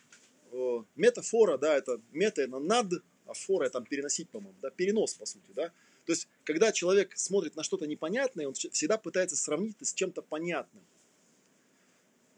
э, 0.53 0.83
метафора, 0.97 1.59
да, 1.59 1.77
это 1.77 2.01
мета, 2.13 2.43
это 2.43 2.59
над, 2.59 2.93
а 3.27 3.35
фора, 3.35 3.65
это 3.65 3.75
там 3.75 3.85
переносить, 3.85 4.29
по-моему, 4.29 4.55
да, 4.61 4.71
перенос, 4.71 5.15
по 5.15 5.27
сути, 5.27 5.51
да. 5.55 5.73
То 6.07 6.13
есть, 6.13 6.29
когда 6.45 6.73
человек 6.73 7.17
смотрит 7.17 7.57
на 7.57 7.63
что-то 7.63 7.87
непонятное, 7.87 8.47
он 8.47 8.55
всегда 8.55 8.99
пытается 8.99 9.37
сравнить 9.37 9.77
это 9.77 9.85
с 9.85 9.95
чем-то 9.95 10.23
понятным. 10.23 10.83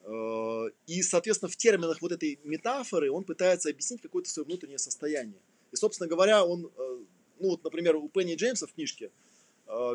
Э, 0.04 0.70
и, 0.86 1.02
соответственно, 1.02 1.50
в 1.50 1.56
терминах 1.56 2.00
вот 2.02 2.12
этой 2.12 2.38
метафоры 2.44 3.10
он 3.10 3.24
пытается 3.24 3.70
объяснить 3.70 4.02
какое-то 4.02 4.30
свое 4.30 4.46
внутреннее 4.46 4.78
состояние. 4.78 5.40
И, 5.72 5.76
собственно 5.76 6.08
говоря, 6.08 6.44
он, 6.44 6.66
э, 6.66 6.98
ну 7.40 7.50
вот, 7.50 7.64
например, 7.64 7.96
у 7.96 8.08
Пенни 8.08 8.34
Джеймса 8.34 8.66
в 8.66 8.72
книжке, 8.72 9.10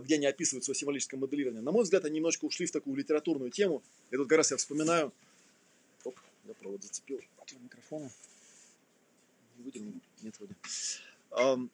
где 0.02 0.16
они 0.16 0.26
описывают 0.26 0.64
свое 0.64 0.76
символическое 0.76 1.20
моделирование, 1.20 1.62
на 1.62 1.72
мой 1.72 1.84
взгляд, 1.84 2.04
они 2.06 2.16
немножко 2.16 2.46
ушли 2.46 2.66
в 2.66 2.72
такую 2.72 2.96
литературную 2.96 3.52
тему. 3.52 3.84
И 4.10 4.16
тут 4.16 4.28
как 4.28 4.40
раз 4.40 4.50
я 4.52 4.58
вспоминаю... 4.58 5.14
Я 6.48 6.54
провод 6.54 6.82
зацепил 6.82 7.20
от 7.38 7.52
микрофона. 7.54 8.10
Не 9.58 9.64
выдернул? 9.64 9.94
Нет, 10.22 10.36
вроде. 10.40 11.70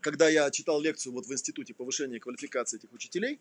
Когда 0.00 0.28
я 0.28 0.50
читал 0.50 0.80
лекцию 0.80 1.14
вот 1.14 1.26
в 1.26 1.32
институте 1.32 1.72
повышения 1.74 2.20
квалификации 2.20 2.76
этих 2.76 2.92
учителей, 2.92 3.40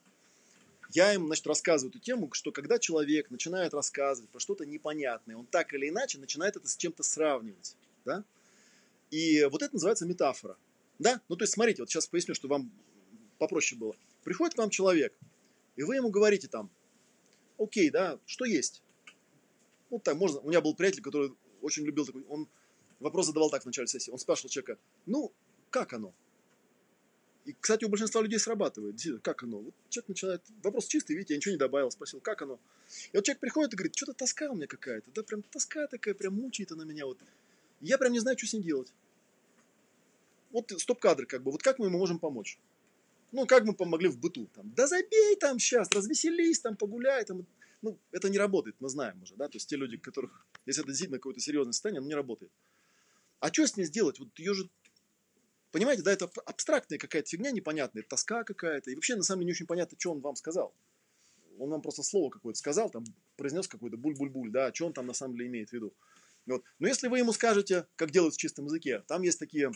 я 0.92 1.14
им, 1.14 1.28
значит, 1.28 1.46
рассказываю 1.46 1.92
эту 1.92 2.00
тему, 2.00 2.30
что 2.32 2.52
когда 2.52 2.80
человек 2.80 3.30
начинает 3.32 3.74
рассказывать 3.74 4.30
про 4.30 4.40
что-то 4.40 4.66
непонятное, 4.66 5.36
он 5.36 5.46
так 5.46 5.74
или 5.74 5.90
иначе 5.90 6.18
начинает 6.20 6.56
это 6.56 6.68
с 6.68 6.78
чем-то 6.78 7.04
сравнивать, 7.04 7.76
да? 8.06 8.24
И 9.12 9.44
вот 9.52 9.62
это 9.62 9.74
называется 9.74 10.06
метафора, 10.06 10.58
да? 11.00 11.22
Ну, 11.28 11.36
то 11.36 11.44
есть, 11.44 11.54
смотрите, 11.54 11.82
вот 11.82 11.90
сейчас 11.90 12.08
поясню, 12.08 12.34
что 12.34 12.48
вам 12.48 12.72
попроще 13.40 13.78
было. 13.78 13.96
Приходит 14.24 14.56
к 14.56 14.58
вам 14.58 14.70
человек, 14.70 15.14
и 15.76 15.84
вы 15.84 15.98
ему 15.98 16.10
говорите 16.10 16.48
там, 16.48 16.70
окей, 17.58 17.90
да, 17.90 18.18
что 18.26 18.46
есть? 18.46 18.82
Ну, 19.92 20.00
так, 20.00 20.16
можно, 20.16 20.40
у 20.40 20.50
меня 20.50 20.62
был 20.62 20.76
приятель, 20.76 21.02
который 21.02 21.32
очень 21.62 21.84
любил 21.86 22.06
такой, 22.06 22.24
он 22.30 22.48
вопрос 23.00 23.28
задавал 23.28 23.50
так 23.50 23.64
в 23.64 23.66
начале 23.66 23.88
сессии, 23.88 24.12
он 24.12 24.18
спрашивал 24.18 24.50
человека, 24.50 24.78
ну, 25.06 25.32
как 25.70 25.94
оно? 25.94 26.14
И, 27.46 27.54
кстати, 27.60 27.86
у 27.86 27.90
большинства 27.90 28.24
людей 28.24 28.40
срабатывает. 28.40 28.96
Как 29.22 29.44
оно? 29.44 29.60
Вот 29.60 29.74
человек 29.90 30.10
начинает... 30.10 30.42
Вопрос 30.64 30.88
чистый, 30.88 31.16
видите, 31.16 31.36
я 31.36 31.38
ничего 31.38 31.52
не 31.52 31.60
добавил. 31.60 31.92
Спросил, 31.92 32.20
как 32.20 32.42
оно? 32.42 32.60
И 33.14 33.18
вот 33.18 33.24
человек 33.24 33.40
приходит 33.40 33.74
и 33.74 33.76
говорит, 33.76 33.96
что-то 33.96 34.14
тоска 34.14 34.50
у 34.50 34.56
меня 34.56 34.66
какая-то. 34.66 35.12
Да, 35.14 35.22
прям 35.22 35.44
тоска 35.44 35.86
такая, 35.86 36.16
прям 36.16 36.34
мучает 36.34 36.72
она 36.72 36.86
меня. 36.86 37.06
Вот. 37.06 37.20
Я 37.82 38.00
прям 38.00 38.14
не 38.14 38.20
знаю, 38.20 38.36
что 38.38 38.48
с 38.48 38.54
ним 38.54 38.64
делать. 38.64 38.92
Вот 40.52 40.72
стоп-кадр, 40.76 41.28
как 41.28 41.44
бы. 41.44 41.52
Вот 41.52 41.62
как 41.62 41.78
мы 41.78 41.86
ему 41.86 42.00
можем 42.00 42.18
помочь? 42.18 42.58
Ну, 43.32 43.46
как 43.46 43.64
мы 43.64 43.76
помогли 43.76 44.08
в 44.08 44.18
быту? 44.18 44.48
Там, 44.56 44.74
да 44.76 44.88
забей 44.88 45.36
там 45.36 45.60
сейчас, 45.60 45.92
развеселись, 45.92 46.62
там, 46.62 46.76
погуляй. 46.76 47.26
Там. 47.26 47.46
Ну, 47.82 48.00
это 48.12 48.30
не 48.30 48.38
работает, 48.38 48.76
мы 48.80 48.90
знаем 48.90 49.22
уже, 49.22 49.36
да. 49.36 49.48
То 49.48 49.58
есть 49.58 49.70
те 49.70 49.76
люди, 49.76 49.98
которых, 49.98 50.46
если 50.66 50.82
это 50.82 50.90
действительно 50.90 51.20
какое-то 51.20 51.40
серьезное 51.40 51.74
состояние, 51.74 52.00
оно 52.00 52.08
не 52.08 52.16
работает. 52.16 52.52
А 53.40 53.52
что 53.54 53.68
с 53.68 53.78
ней 53.78 53.86
сделать? 53.86 54.20
Вот 54.20 54.38
ее 54.40 54.54
же 54.54 54.70
Понимаете, 55.76 56.04
да, 56.04 56.14
это 56.14 56.30
абстрактная 56.46 56.98
какая-то 56.98 57.28
фигня 57.28 57.52
непонятная, 57.52 58.02
тоска 58.02 58.46
какая-то. 58.46 58.92
И 58.92 58.96
вообще, 58.96 59.18
на 59.18 59.24
самом 59.24 59.42
деле, 59.42 59.48
не 59.48 59.52
очень 59.52 59.66
понятно, 59.66 59.98
что 60.00 60.14
он 60.14 60.22
вам 60.22 60.38
сказал. 60.38 60.74
Он 61.60 61.70
вам 61.70 61.82
просто 61.82 62.02
слово 62.02 62.30
какое-то 62.30 62.58
сказал, 62.58 62.90
там, 62.90 63.04
произнес 63.36 63.68
какой-то 63.68 63.98
буль-буль-буль, 63.98 64.52
да, 64.52 64.74
что 64.74 64.86
он 64.86 64.94
там 64.94 65.06
на 65.06 65.12
самом 65.12 65.36
деле 65.36 65.48
имеет 65.48 65.72
в 65.72 65.74
виду. 65.74 65.94
Вот. 66.46 66.64
Но 66.80 66.88
если 66.88 67.10
вы 67.10 67.18
ему 67.18 67.34
скажете, 67.34 67.88
как 67.98 68.12
делают 68.12 68.36
в 68.36 68.38
чистом 68.38 68.68
языке, 68.68 69.04
там 69.08 69.22
есть 69.24 69.38
такие 69.38 69.70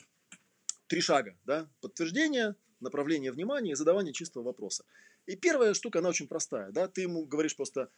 три 0.87 1.01
шага, 1.01 1.37
да, 1.43 1.69
подтверждение, 1.81 2.55
направление 2.79 3.33
внимания 3.33 3.73
и 3.73 3.75
задавание 3.75 4.13
чистого 4.13 4.43
вопроса. 4.43 4.85
И 5.25 5.35
первая 5.35 5.73
штука, 5.73 5.99
она 5.99 6.09
очень 6.09 6.27
простая, 6.27 6.71
да, 6.71 6.87
ты 6.87 7.01
ему 7.01 7.25
говоришь 7.25 7.55
просто, 7.55 7.91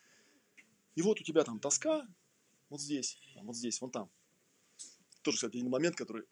и 0.96 1.02
вот 1.02 1.22
у 1.22 1.24
тебя 1.24 1.44
там 1.44 1.60
тоска, 1.60 2.08
вот 2.70 2.82
здесь, 2.82 3.18
вот 3.36 3.56
здесь, 3.56 3.80
вон 3.82 3.92
там. 3.92 4.10
Тоже, 5.22 5.38
кстати, 5.38 5.58
один 5.58 5.70
момент, 5.70 5.96
который 5.96 6.26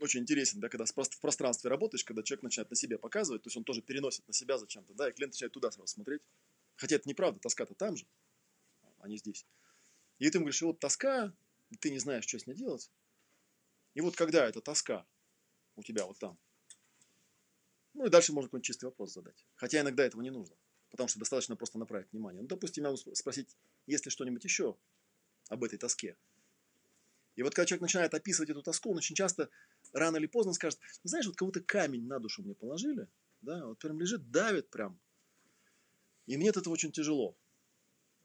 очень 0.00 0.20
интересен, 0.20 0.60
да, 0.60 0.68
когда 0.68 0.84
в 0.84 1.20
пространстве 1.20 1.70
работаешь, 1.70 2.04
когда 2.04 2.22
человек 2.22 2.42
начинает 2.42 2.70
на 2.70 2.76
себя 2.76 2.98
показывать, 2.98 3.42
то 3.42 3.48
есть 3.48 3.56
он 3.56 3.64
тоже 3.64 3.80
переносит 3.82 4.26
на 4.26 4.34
себя 4.34 4.58
зачем-то, 4.58 4.92
да, 4.94 5.08
и 5.08 5.12
клиент 5.12 5.32
начинает 5.32 5.52
туда 5.52 5.70
сразу 5.70 5.88
смотреть. 5.88 6.22
Хотя 6.76 6.96
это 6.96 7.08
неправда, 7.08 7.40
тоска-то 7.40 7.74
там 7.74 7.96
же, 7.96 8.06
а 8.98 9.08
не 9.08 9.16
здесь. 9.16 9.46
И 10.18 10.28
ты 10.28 10.38
ему 10.38 10.44
говоришь, 10.44 10.62
вот 10.62 10.78
тоска, 10.78 11.32
ты 11.80 11.90
не 11.90 11.98
знаешь, 11.98 12.26
что 12.26 12.38
с 12.38 12.46
ней 12.46 12.54
делать. 12.54 12.90
И 13.94 14.00
вот 14.00 14.16
когда 14.16 14.46
эта 14.46 14.60
тоска 14.60 15.06
у 15.76 15.82
тебя 15.82 16.06
вот 16.06 16.18
там, 16.18 16.38
ну 17.94 18.06
и 18.06 18.10
дальше 18.10 18.32
можно 18.32 18.48
какой-нибудь 18.48 18.66
чистый 18.66 18.84
вопрос 18.86 19.14
задать. 19.14 19.44
Хотя 19.56 19.80
иногда 19.80 20.04
этого 20.04 20.22
не 20.22 20.30
нужно, 20.30 20.56
потому 20.90 21.08
что 21.08 21.18
достаточно 21.18 21.56
просто 21.56 21.78
направить 21.78 22.12
внимание. 22.12 22.42
Ну, 22.42 22.48
допустим, 22.48 22.84
я 22.84 22.90
могу 22.90 23.14
спросить, 23.14 23.56
есть 23.86 24.04
ли 24.04 24.10
что-нибудь 24.10 24.44
еще 24.44 24.76
об 25.48 25.64
этой 25.64 25.78
тоске. 25.78 26.16
И 27.36 27.42
вот 27.42 27.54
когда 27.54 27.66
человек 27.66 27.82
начинает 27.82 28.14
описывать 28.14 28.50
эту 28.50 28.62
тоску, 28.62 28.90
он 28.90 28.98
очень 28.98 29.16
часто 29.16 29.48
рано 29.92 30.16
или 30.16 30.26
поздно 30.26 30.52
скажет, 30.52 30.78
знаешь, 31.02 31.26
вот 31.26 31.36
кого-то 31.36 31.60
камень 31.60 32.06
на 32.06 32.20
душу 32.20 32.42
мне 32.42 32.54
положили, 32.54 33.08
да, 33.42 33.66
вот 33.66 33.78
прям 33.78 34.00
лежит, 34.00 34.30
давит 34.30 34.70
прям. 34.70 34.98
И 36.26 36.36
мне 36.36 36.50
от 36.50 36.56
этого 36.56 36.72
очень 36.72 36.92
тяжело. 36.92 37.36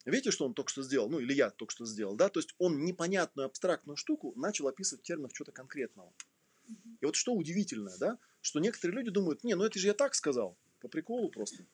Видите, 0.06 0.32
что 0.32 0.46
он 0.46 0.54
только 0.54 0.72
что 0.72 0.84
сделал? 0.84 1.10
Ну, 1.10 1.20
или 1.20 1.34
я 1.34 1.50
только 1.50 1.72
что 1.72 1.86
сделал, 1.86 2.16
да? 2.16 2.30
То 2.30 2.40
есть 2.40 2.56
он 2.58 2.86
непонятную 2.86 3.46
абстрактную 3.48 3.98
штуку 3.98 4.34
начал 4.36 4.68
описывать 4.68 5.04
в 5.04 5.08
терминах 5.08 5.34
чего-то 5.34 5.52
конкретного. 5.52 6.14
И 7.02 7.06
вот 7.06 7.16
что 7.16 7.34
удивительное, 7.34 7.98
да? 7.98 8.18
Что 8.42 8.60
некоторые 8.60 8.98
люди 8.98 9.12
думают, 9.12 9.44
не, 9.44 9.56
ну 9.56 9.64
это 9.64 9.78
же 9.80 9.88
я 9.88 9.94
так 9.94 10.16
сказал, 10.16 10.58
по 10.80 10.88
приколу 10.88 11.30
просто. 11.30 11.66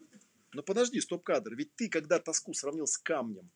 Но 0.54 0.64
подожди, 0.64 1.00
стоп-кадр, 1.02 1.56
ведь 1.56 1.76
ты, 1.76 1.90
когда 1.90 2.20
тоску 2.20 2.54
сравнил 2.54 2.88
с 2.88 2.98
камнем, 2.98 3.50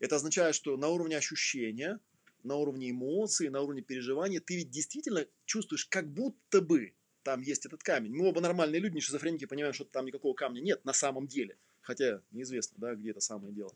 это 0.00 0.16
означает, 0.16 0.54
что 0.54 0.76
на 0.76 0.88
уровне 0.88 1.16
ощущения– 1.16 2.00
на 2.44 2.56
уровне 2.56 2.90
эмоций, 2.90 3.48
на 3.48 3.60
уровне 3.60 3.82
переживания, 3.82 4.40
ты 4.40 4.56
ведь 4.56 4.70
действительно 4.70 5.26
чувствуешь, 5.44 5.86
как 5.86 6.12
будто 6.12 6.60
бы 6.60 6.94
там 7.22 7.40
есть 7.40 7.66
этот 7.66 7.82
камень. 7.82 8.14
Мы 8.14 8.26
оба 8.26 8.40
нормальные 8.40 8.80
люди, 8.80 8.94
не 8.94 9.00
шизофреники, 9.00 9.44
понимаем, 9.44 9.72
что 9.72 9.84
там 9.84 10.06
никакого 10.06 10.34
камня 10.34 10.60
нет 10.60 10.84
на 10.84 10.92
самом 10.92 11.26
деле. 11.26 11.56
Хотя 11.80 12.20
неизвестно, 12.32 12.78
да, 12.78 12.94
где 12.94 13.10
это 13.10 13.20
самое 13.20 13.54
дело. 13.54 13.72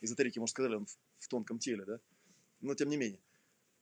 Эзотерики, 0.00 0.38
может, 0.38 0.52
сказали, 0.52 0.76
он 0.76 0.86
в, 0.86 0.96
в 1.18 1.28
тонком 1.28 1.58
теле, 1.58 1.84
да. 1.84 2.00
Но 2.60 2.74
тем 2.74 2.88
не 2.88 2.96
менее. 2.96 3.20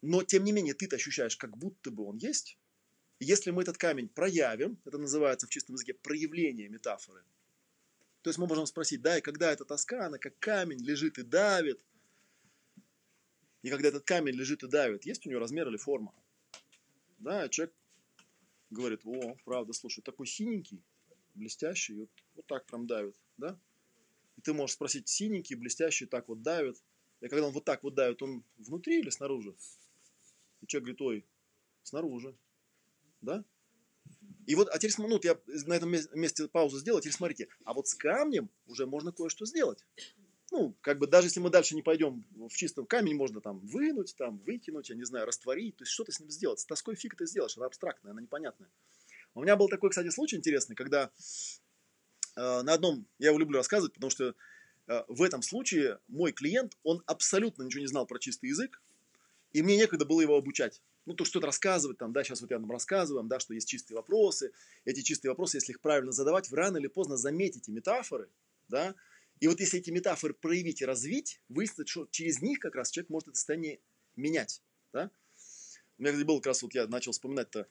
Но 0.01 0.22
тем 0.22 0.44
не 0.44 0.53
менее, 0.53 0.74
ты-то 0.74 0.96
ощущаешь, 0.96 1.36
как 1.36 1.57
будто 1.57 1.90
бы 1.90 2.05
он 2.05 2.16
есть. 2.16 2.57
Если 3.21 3.51
мы 3.51 3.62
этот 3.62 3.79
камень 3.79 4.09
проявим, 4.09 4.79
это 4.85 4.99
называется 4.99 5.47
в 5.47 5.51
чистом 5.51 5.75
языке 5.75 5.95
проявление 5.95 6.69
метафоры. 6.69 7.25
То 8.23 8.31
есть 8.31 8.39
мы 8.39 8.47
можем 8.47 8.66
спросить, 8.66 9.01
да, 9.01 9.19
и 9.19 9.21
когда 9.21 9.53
эта 9.53 9.64
тоска, 9.64 10.07
она 10.07 10.19
как 10.19 10.39
камень 10.39 10.79
лежит 10.85 11.19
и 11.19 11.23
давит, 11.23 11.85
и 13.62 13.71
когда 13.71 13.89
этот 13.89 14.05
камень 14.05 14.35
лежит 14.35 14.62
и 14.62 14.69
давит, 14.69 15.05
есть 15.05 15.27
у 15.27 15.31
него 15.31 15.41
размер 15.41 15.69
или 15.69 15.77
форма? 15.77 16.14
Да, 17.19 17.49
человек 17.49 17.75
говорит, 18.71 19.01
о, 19.05 19.37
правда, 19.45 19.73
слушай, 19.73 20.01
такой 20.03 20.27
синенький, 20.27 20.83
блестящий, 21.35 21.95
вот, 21.95 22.11
вот 22.35 22.47
так 22.47 22.66
прям 22.66 22.87
давит, 22.87 23.16
да? 23.37 23.59
И 24.37 24.41
ты 24.41 24.53
можешь 24.53 24.75
спросить, 24.75 25.09
синенький, 25.09 25.57
блестящий, 25.57 26.07
так 26.07 26.29
вот 26.29 26.43
давит. 26.43 26.81
И 27.21 27.29
когда 27.29 27.49
он 27.49 27.53
вот 27.53 27.64
так 27.64 27.83
вот 27.83 27.95
давит, 27.95 28.23
он 28.23 28.45
внутри 28.59 29.01
или 29.01 29.11
снаружи? 29.11 29.57
И 30.61 30.66
человек 30.66 30.85
говорит, 30.85 31.03
ой, 31.03 31.27
снаружи, 31.83 32.37
да? 33.21 33.45
И 34.47 34.55
вот, 34.55 34.69
а 34.71 34.79
теперь, 34.79 34.95
ну, 34.99 35.09
вот 35.09 35.25
я 35.25 35.39
на 35.66 35.75
этом 35.75 35.91
месте 35.91 36.49
паузу 36.49 36.79
сделал, 36.79 36.99
а 36.99 37.01
теперь 37.03 37.14
смотрите, 37.14 37.49
а 37.64 37.75
вот 37.75 37.89
с 37.89 37.95
камнем 37.95 38.49
уже 38.66 38.87
можно 38.87 39.12
кое-что 39.12 39.45
сделать 39.45 39.85
ну, 40.51 40.75
как 40.81 40.99
бы 40.99 41.07
даже 41.07 41.27
если 41.27 41.41
мы 41.41 41.51
дальше 41.51 41.75
не 41.75 41.83
пойдем 41.83 42.25
в 42.35 42.55
чистом 42.55 42.87
камень, 42.87 43.16
можно 43.16 43.41
там 43.41 43.59
вынуть, 43.61 44.14
там 44.16 44.39
выкинуть, 44.39 44.89
я 44.89 44.97
не 44.97 45.05
знаю, 45.05 45.27
растворить, 45.27 45.77
то 45.77 45.83
есть 45.83 45.93
что-то 45.93 46.12
с 46.12 46.21
ним 46.21 46.31
сделать. 46.31 46.61
С 46.61 46.64
тоской 46.64 46.95
фиг 46.97 47.16
ты 47.16 47.27
сделаешь, 47.27 47.57
она 47.57 47.66
абстрактная, 47.66 48.12
она 48.12 48.23
непонятная. 48.23 48.71
У 49.35 49.43
меня 49.43 49.57
был 49.57 49.69
такой, 49.69 49.91
кстати, 49.91 50.09
случай 50.09 50.37
интересный, 50.37 50.75
когда 50.75 51.11
э, 52.37 52.62
на 52.62 52.73
одном, 52.73 53.07
я 53.19 53.29
его 53.29 53.39
люблю 53.39 53.59
рассказывать, 53.59 53.93
потому 53.93 54.11
что 54.11 54.35
э, 54.87 55.05
в 55.09 55.23
этом 55.23 55.43
случае 55.43 55.99
мой 56.09 56.33
клиент, 56.33 56.77
он 56.83 57.03
абсолютно 57.07 57.64
ничего 57.64 57.81
не 57.81 57.89
знал 57.89 58.07
про 58.07 58.19
чистый 58.19 58.47
язык, 58.47 58.81
и 59.53 59.62
мне 59.62 59.77
некогда 59.77 60.07
было 60.07 60.23
его 60.23 60.37
обучать. 60.37 60.83
Ну, 61.09 61.14
то 61.14 61.24
что-то 61.24 61.46
рассказывать 61.46 61.96
там, 61.96 62.12
да, 62.12 62.22
сейчас 62.22 62.42
вот 62.42 62.50
я 62.50 62.59
вам 62.59 62.70
рассказываю, 62.70 63.24
да, 63.24 63.40
что 63.40 63.54
есть 63.54 63.66
чистые 63.66 63.96
вопросы. 63.96 64.52
Эти 64.84 65.00
чистые 65.00 65.30
вопросы, 65.30 65.56
если 65.56 65.72
их 65.72 65.80
правильно 65.80 66.12
задавать, 66.12 66.50
вы 66.50 66.59
рано 66.59 66.76
или 66.76 66.86
поздно 66.86 67.16
заметите 67.16 67.72
метафоры, 67.72 68.28
да, 68.68 68.94
и 69.40 69.48
вот 69.48 69.59
если 69.59 69.78
эти 69.78 69.90
метафоры 69.90 70.34
проявить 70.34 70.82
и 70.82 70.84
развить, 70.84 71.40
выяснится, 71.48 71.86
что 71.86 72.06
через 72.11 72.42
них 72.42 72.59
как 72.59 72.74
раз 72.74 72.90
человек 72.90 73.09
может 73.09 73.28
это 73.28 73.36
состояние 73.38 73.80
менять, 74.16 74.62
да. 74.92 75.11
У 75.96 76.02
меня 76.02 76.24
был 76.26 76.38
как 76.38 76.48
раз, 76.48 76.62
вот 76.62 76.74
я 76.74 76.86
начал 76.86 77.12
вспоминать-то, 77.12 77.66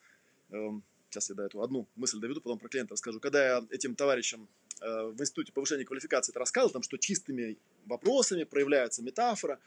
э, 0.50 0.70
сейчас 1.10 1.30
я 1.30 1.36
до 1.36 1.44
эту 1.44 1.62
одну 1.62 1.88
мысль 1.96 2.20
доведу, 2.20 2.42
потом 2.42 2.58
про 2.58 2.70
клиента 2.70 2.94
расскажу. 2.94 3.20
Когда 3.20 3.46
я 3.46 3.68
этим 3.70 3.96
товарищам 3.96 4.50
э, 4.82 5.12
в 5.14 5.22
институте 5.22 5.54
повышения 5.54 5.86
квалификации 5.86 6.32
это 6.32 6.40
рассказывал, 6.40 6.74
там, 6.74 6.82
что 6.82 6.98
чистыми 6.98 7.58
вопросами 7.86 8.46
проявляется 8.46 9.04
метафора, 9.04 9.60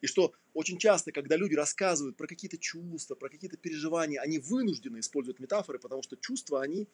и 0.00 0.06
что 0.06 0.32
очень 0.54 0.78
часто, 0.78 1.12
когда 1.12 1.36
люди 1.36 1.54
рассказывают 1.54 2.16
про 2.16 2.26
какие-то 2.26 2.58
чувства, 2.58 3.14
про 3.14 3.28
какие-то 3.28 3.56
переживания, 3.56 4.20
они 4.20 4.38
вынуждены 4.38 5.00
использовать 5.00 5.40
метафоры, 5.40 5.78
потому 5.78 6.02
что 6.02 6.16
чувства, 6.16 6.62
они, 6.62 6.86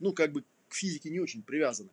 ну, 0.00 0.12
как 0.12 0.32
бы 0.32 0.42
к 0.68 0.74
физике 0.74 1.10
не 1.10 1.20
очень 1.20 1.42
привязаны. 1.42 1.90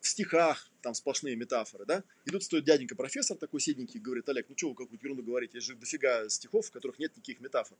В 0.00 0.08
стихах 0.08 0.70
там 0.80 0.94
сплошные 0.94 1.36
метафоры, 1.36 1.84
да? 1.84 2.04
И 2.24 2.30
тут 2.30 2.42
стоит 2.42 2.64
дяденька 2.64 2.96
профессор 2.96 3.36
такой 3.36 3.60
седенький, 3.60 4.00
говорит, 4.00 4.28
Олег, 4.28 4.46
ну 4.48 4.56
что 4.56 4.70
вы 4.70 4.74
какую-то 4.74 5.04
ерунду 5.04 5.22
говорите, 5.22 5.58
есть 5.58 5.66
же 5.66 5.74
дофига 5.74 6.28
стихов, 6.28 6.66
в 6.66 6.70
которых 6.70 6.98
нет 6.98 7.14
никаких 7.16 7.40
метафор. 7.40 7.76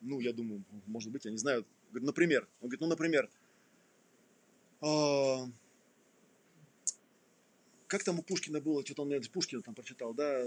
Ну, 0.00 0.20
я 0.20 0.32
думаю, 0.32 0.62
может 0.86 1.10
быть, 1.10 1.24
я 1.24 1.30
не 1.30 1.38
знаю. 1.38 1.64
Говорит, 1.90 2.06
например, 2.06 2.46
он 2.60 2.68
говорит, 2.68 2.80
ну, 2.82 2.86
например, 2.86 3.30
а, 4.80 5.48
как 7.94 8.02
там 8.02 8.18
у 8.18 8.22
Пушкина 8.22 8.60
было, 8.60 8.84
что-то 8.84 9.02
он 9.02 9.08
мне 9.08 9.20
Пушкина 9.20 9.62
там 9.62 9.72
прочитал, 9.72 10.14
да, 10.14 10.44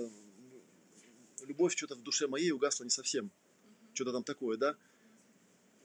любовь 1.48 1.78
что-то 1.78 1.96
в 1.96 2.04
душе 2.04 2.28
моей 2.28 2.52
угасла 2.52 2.84
не 2.84 2.90
совсем, 2.90 3.32
что-то 3.94 4.12
там 4.12 4.26
такое, 4.26 4.58
да, 4.58 4.76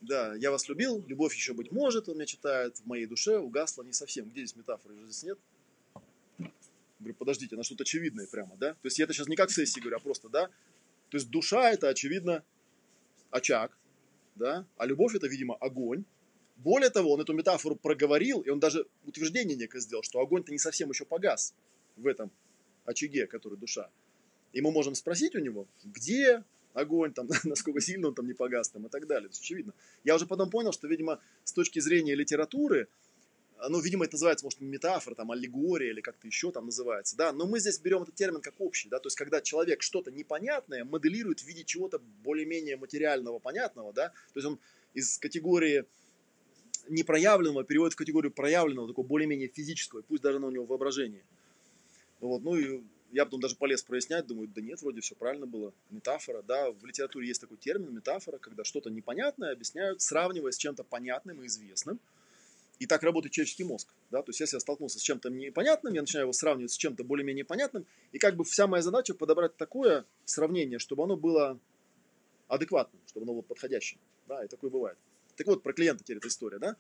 да, 0.01 0.35
я 0.35 0.51
вас 0.51 0.69
любил, 0.69 1.05
любовь 1.07 1.37
еще 1.37 1.55
быть 1.55 1.71
может, 1.71 2.09
он 2.09 2.17
мне 2.17 2.27
читает, 2.27 2.79
в 2.79 2.87
моей 2.87 3.07
душе 3.07 3.39
угасла 3.39 3.85
не 3.85 3.93
совсем, 3.93 4.29
где 4.29 4.41
здесь 4.41 4.57
метафора, 4.57 4.93
здесь 5.05 5.23
нет? 5.23 5.39
Говорю, 6.99 7.15
подождите, 7.15 7.55
она 7.55 7.63
что-то 7.63 7.85
очевидное 7.85 8.27
прямо, 8.27 8.57
да, 8.57 8.73
то 8.73 8.87
есть 8.87 8.99
я 8.99 9.05
это 9.05 9.13
сейчас 9.13 9.29
не 9.29 9.37
как 9.37 9.53
сессии 9.53 9.79
говорю, 9.79 9.99
а 9.99 10.01
просто, 10.01 10.29
да, 10.29 10.49
то 11.11 11.17
есть 11.17 11.31
душа 11.31 11.71
это 11.71 11.89
очевидно 11.91 12.43
очаг, 13.31 13.79
да, 14.35 14.67
а 14.79 14.85
любовь 14.85 15.15
это, 15.15 15.29
видимо, 15.29 15.55
огонь, 15.55 16.03
более 16.63 16.91
того, 16.91 17.13
он 17.13 17.21
эту 17.21 17.33
метафору 17.33 17.77
проговорил, 17.77 18.41
и 18.41 18.51
он 18.51 18.61
даже 18.61 18.87
утверждение 19.05 19.57
некое 19.57 19.81
сделал, 19.81 20.03
что 20.03 20.21
огонь-то 20.21 20.53
не 20.53 20.59
совсем 20.59 20.91
еще 20.91 21.05
погас 21.05 21.55
в 21.97 22.07
этом 22.07 22.31
очаге, 22.85 23.27
который 23.27 23.59
душа. 23.59 23.91
И 24.53 24.61
мы 24.61 24.71
можем 24.71 24.95
спросить 24.95 25.35
у 25.35 25.39
него, 25.39 25.67
где 25.85 26.45
огонь, 26.75 27.13
там, 27.13 27.29
насколько 27.45 27.81
сильно 27.81 28.09
он 28.09 28.15
там 28.15 28.27
не 28.27 28.35
погас 28.35 28.69
там, 28.69 28.87
и 28.87 28.89
так 28.89 29.07
далее. 29.07 29.29
Это 29.29 29.39
очевидно. 29.39 29.73
Я 30.05 30.15
уже 30.15 30.27
потом 30.27 30.51
понял, 30.51 30.73
что, 30.73 30.87
видимо, 30.89 31.21
с 31.45 31.53
точки 31.53 31.81
зрения 31.81 32.15
литературы, 32.15 32.89
ну, 33.69 33.81
видимо, 33.81 34.05
это 34.05 34.15
называется, 34.15 34.45
может, 34.45 34.61
метафора, 34.61 35.15
там, 35.15 35.31
аллегория 35.31 35.91
или 35.91 36.01
как-то 36.01 36.27
еще 36.27 36.51
там 36.51 36.67
называется, 36.67 37.17
да, 37.17 37.33
но 37.33 37.47
мы 37.47 37.61
здесь 37.61 37.79
берем 37.79 38.03
этот 38.03 38.15
термин 38.17 38.41
как 38.41 38.55
общий, 38.61 38.89
да, 38.89 38.99
то 38.99 39.07
есть, 39.07 39.17
когда 39.17 39.41
человек 39.41 39.83
что-то 39.83 40.11
непонятное 40.11 40.85
моделирует 40.85 41.41
в 41.41 41.47
виде 41.47 41.63
чего-то 41.63 42.01
более-менее 42.25 42.77
материального, 42.77 43.39
понятного, 43.39 43.93
да, 43.93 44.09
то 44.09 44.41
есть 44.41 44.47
он 44.47 44.59
из 44.95 45.17
категории 45.19 45.85
непроявленного 46.93 47.65
переводит 47.65 47.95
в 47.95 47.97
категорию 47.97 48.33
проявленного, 48.33 48.89
такого 48.89 49.07
более-менее 49.07 49.49
физического, 49.49 50.03
пусть 50.03 50.23
даже 50.23 50.39
на 50.39 50.47
у 50.47 50.51
него 50.51 50.65
воображение. 50.65 51.25
Вот, 52.21 52.43
ну 52.43 52.57
и 52.57 52.83
я 53.13 53.25
потом 53.25 53.41
даже 53.41 53.57
полез 53.57 53.83
прояснять, 53.83 54.27
думаю, 54.27 54.49
да 54.49 54.61
нет, 54.61 54.81
вроде 54.81 55.01
все 55.01 55.15
правильно 55.15 55.47
было. 55.47 55.73
Метафора, 55.91 56.43
да, 56.43 56.71
в 56.71 56.85
литературе 56.85 57.29
есть 57.29 57.41
такой 57.41 57.59
термин, 57.59 57.95
метафора, 57.95 58.39
когда 58.39 58.65
что-то 58.65 58.91
непонятное 58.91 59.53
объясняют, 59.53 60.01
сравнивая 60.01 60.53
с 60.53 60.57
чем-то 60.57 60.85
понятным 60.85 61.43
и 61.43 61.47
известным. 61.47 62.01
И 62.79 62.87
так 62.87 63.03
работает 63.03 63.33
человеческий 63.33 63.65
мозг, 63.65 63.89
да, 64.11 64.23
то 64.23 64.31
есть 64.31 64.41
если 64.41 64.57
я 64.57 64.61
столкнулся 64.61 64.99
с 64.99 65.03
чем-то 65.03 65.31
непонятным, 65.31 65.95
я 65.95 66.01
начинаю 66.01 66.25
его 66.25 66.33
сравнивать 66.33 66.73
с 66.73 66.77
чем-то 66.77 67.05
более-менее 67.05 67.45
понятным, 67.45 67.87
и 68.11 68.19
как 68.19 68.35
бы 68.35 68.45
вся 68.45 68.67
моя 68.67 68.83
задача 68.83 69.15
подобрать 69.15 69.57
такое 69.57 70.05
сравнение, 70.25 70.81
чтобы 70.81 71.05
оно 71.05 71.17
было 71.17 71.61
адекватным, 72.49 73.01
чтобы 73.07 73.25
оно 73.25 73.35
было 73.35 73.43
подходящим, 73.43 73.99
да, 74.27 74.45
и 74.45 74.49
такое 74.49 74.71
бывает. 74.71 74.99
Так 75.37 75.47
вот, 75.47 75.63
про 75.63 75.73
клиента 75.73 76.05
теперь 76.05 76.19
эта 76.19 76.29
история, 76.29 76.59
да. 76.59 76.77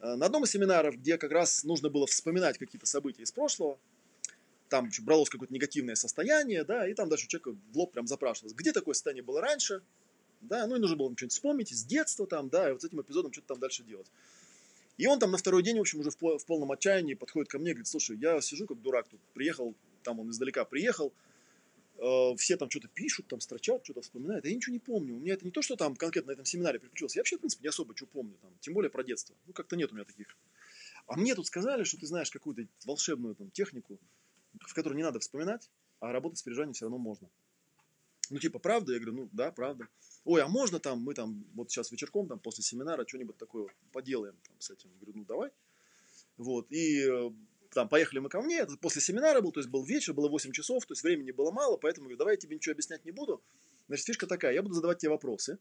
Э, 0.00 0.16
на 0.16 0.26
одном 0.26 0.44
из 0.44 0.50
семинаров, 0.50 0.96
где 0.96 1.18
как 1.18 1.30
раз 1.30 1.64
нужно 1.64 1.88
было 1.88 2.06
вспоминать 2.06 2.58
какие-то 2.58 2.86
события 2.86 3.22
из 3.22 3.32
прошлого, 3.32 3.78
там 4.68 4.90
бралось 5.02 5.28
какое-то 5.28 5.54
негативное 5.54 5.94
состояние, 5.94 6.64
да, 6.64 6.88
и 6.88 6.94
там 6.94 7.08
даже 7.08 7.24
у 7.24 7.28
человека 7.28 7.56
в 7.72 7.76
лоб 7.76 7.92
прям 7.92 8.06
запрашивалось, 8.06 8.54
где 8.54 8.72
такое 8.72 8.94
состояние 8.94 9.22
было 9.22 9.40
раньше, 9.40 9.82
да, 10.40 10.66
ну 10.66 10.76
и 10.76 10.78
нужно 10.78 10.96
было 10.96 11.12
что-нибудь 11.16 11.32
вспомнить 11.32 11.72
из 11.72 11.84
детства 11.84 12.26
там, 12.26 12.48
да, 12.48 12.68
и 12.68 12.72
вот 12.72 12.82
с 12.82 12.84
этим 12.84 13.00
эпизодом 13.00 13.32
что-то 13.32 13.48
там 13.48 13.60
дальше 13.60 13.84
делать. 13.84 14.06
И 14.98 15.06
он 15.06 15.18
там 15.18 15.30
на 15.30 15.38
второй 15.38 15.62
день, 15.62 15.76
в 15.76 15.80
общем, 15.80 16.00
уже 16.00 16.10
в, 16.10 16.16
в 16.16 16.46
полном 16.46 16.72
отчаянии 16.72 17.14
подходит 17.14 17.50
ко 17.50 17.58
мне 17.58 17.70
и 17.70 17.74
говорит, 17.74 17.86
слушай, 17.86 18.16
я 18.16 18.40
сижу 18.40 18.66
как 18.66 18.80
дурак 18.80 19.08
тут, 19.08 19.20
приехал, 19.34 19.74
там 20.02 20.20
он 20.20 20.30
издалека 20.30 20.64
приехал, 20.64 21.12
все 22.36 22.56
там 22.56 22.70
что-то 22.70 22.88
пишут, 22.88 23.28
там 23.28 23.40
строчат, 23.40 23.84
что-то 23.84 24.02
вспоминают. 24.02 24.44
Я 24.44 24.54
ничего 24.54 24.72
не 24.72 24.78
помню. 24.78 25.16
У 25.16 25.18
меня 25.18 25.34
это 25.34 25.44
не 25.44 25.50
то, 25.50 25.62
что 25.62 25.76
там 25.76 25.96
конкретно 25.96 26.30
на 26.30 26.34
этом 26.34 26.44
семинаре 26.44 26.78
приключилось. 26.78 27.16
Я 27.16 27.20
вообще, 27.20 27.36
в 27.36 27.40
принципе, 27.40 27.62
не 27.62 27.68
особо 27.68 27.96
что 27.96 28.06
помню. 28.06 28.36
Там, 28.42 28.52
тем 28.60 28.74
более 28.74 28.90
про 28.90 29.02
детство. 29.02 29.34
Ну, 29.46 29.52
как-то 29.52 29.76
нет 29.76 29.92
у 29.92 29.94
меня 29.94 30.04
таких. 30.04 30.36
А 31.06 31.16
мне 31.16 31.34
тут 31.34 31.46
сказали, 31.46 31.84
что 31.84 31.98
ты 31.98 32.06
знаешь 32.06 32.30
какую-то 32.30 32.66
волшебную 32.84 33.34
там, 33.34 33.50
технику, 33.50 33.98
в 34.60 34.74
которой 34.74 34.94
не 34.94 35.02
надо 35.02 35.20
вспоминать, 35.20 35.70
а 36.00 36.12
работать 36.12 36.38
с 36.38 36.42
переживанием 36.42 36.74
все 36.74 36.86
равно 36.86 36.98
можно. 36.98 37.28
Ну, 38.30 38.38
типа, 38.38 38.58
правда? 38.58 38.92
Я 38.92 38.98
говорю, 38.98 39.16
ну, 39.16 39.28
да, 39.32 39.52
правда. 39.52 39.86
Ой, 40.24 40.42
а 40.42 40.48
можно 40.48 40.80
там, 40.80 41.00
мы 41.00 41.14
там, 41.14 41.44
вот 41.54 41.70
сейчас 41.70 41.92
вечерком, 41.92 42.26
там, 42.26 42.40
после 42.40 42.64
семинара, 42.64 43.06
что-нибудь 43.06 43.36
такое 43.36 43.68
поделаем 43.92 44.34
там, 44.48 44.56
с 44.58 44.70
этим? 44.70 44.90
Я 44.90 44.96
говорю, 44.96 45.18
ну, 45.18 45.24
давай. 45.24 45.50
Вот, 46.36 46.70
и 46.70 47.06
э, 47.08 47.30
там 47.76 47.90
поехали 47.90 48.20
мы 48.20 48.30
ко 48.30 48.40
мне, 48.40 48.60
это 48.60 48.74
после 48.78 49.02
семинара 49.02 49.42
был, 49.42 49.52
то 49.52 49.60
есть 49.60 49.68
был 49.68 49.84
вечер, 49.84 50.14
было 50.14 50.30
8 50.30 50.50
часов, 50.52 50.86
то 50.86 50.92
есть 50.92 51.02
времени 51.02 51.30
было 51.30 51.50
мало, 51.50 51.76
поэтому 51.76 52.06
говорю, 52.06 52.16
давай 52.16 52.34
я 52.34 52.38
тебе 52.38 52.56
ничего 52.56 52.72
объяснять 52.72 53.04
не 53.04 53.10
буду. 53.10 53.42
Значит, 53.86 54.06
фишка 54.06 54.26
такая, 54.26 54.54
я 54.54 54.62
буду 54.62 54.74
задавать 54.74 54.98
тебе 54.98 55.10
вопросы. 55.10 55.58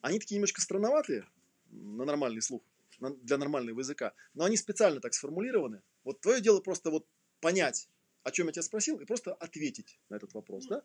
Они 0.00 0.18
такие 0.18 0.38
немножко 0.38 0.60
странноватые 0.60 1.24
на 1.70 2.04
нормальный 2.04 2.42
слух, 2.42 2.62
для 2.98 3.38
нормального 3.38 3.78
языка, 3.78 4.12
но 4.34 4.44
они 4.44 4.56
специально 4.56 5.00
так 5.00 5.14
сформулированы. 5.14 5.82
Вот 6.02 6.20
твое 6.20 6.40
дело 6.40 6.60
просто 6.60 6.90
вот 6.90 7.06
понять, 7.40 7.88
о 8.24 8.32
чем 8.32 8.48
я 8.48 8.52
тебя 8.52 8.62
спросил, 8.64 8.98
и 8.98 9.04
просто 9.04 9.32
ответить 9.32 10.00
на 10.08 10.16
этот 10.16 10.34
вопрос, 10.34 10.66
да? 10.66 10.82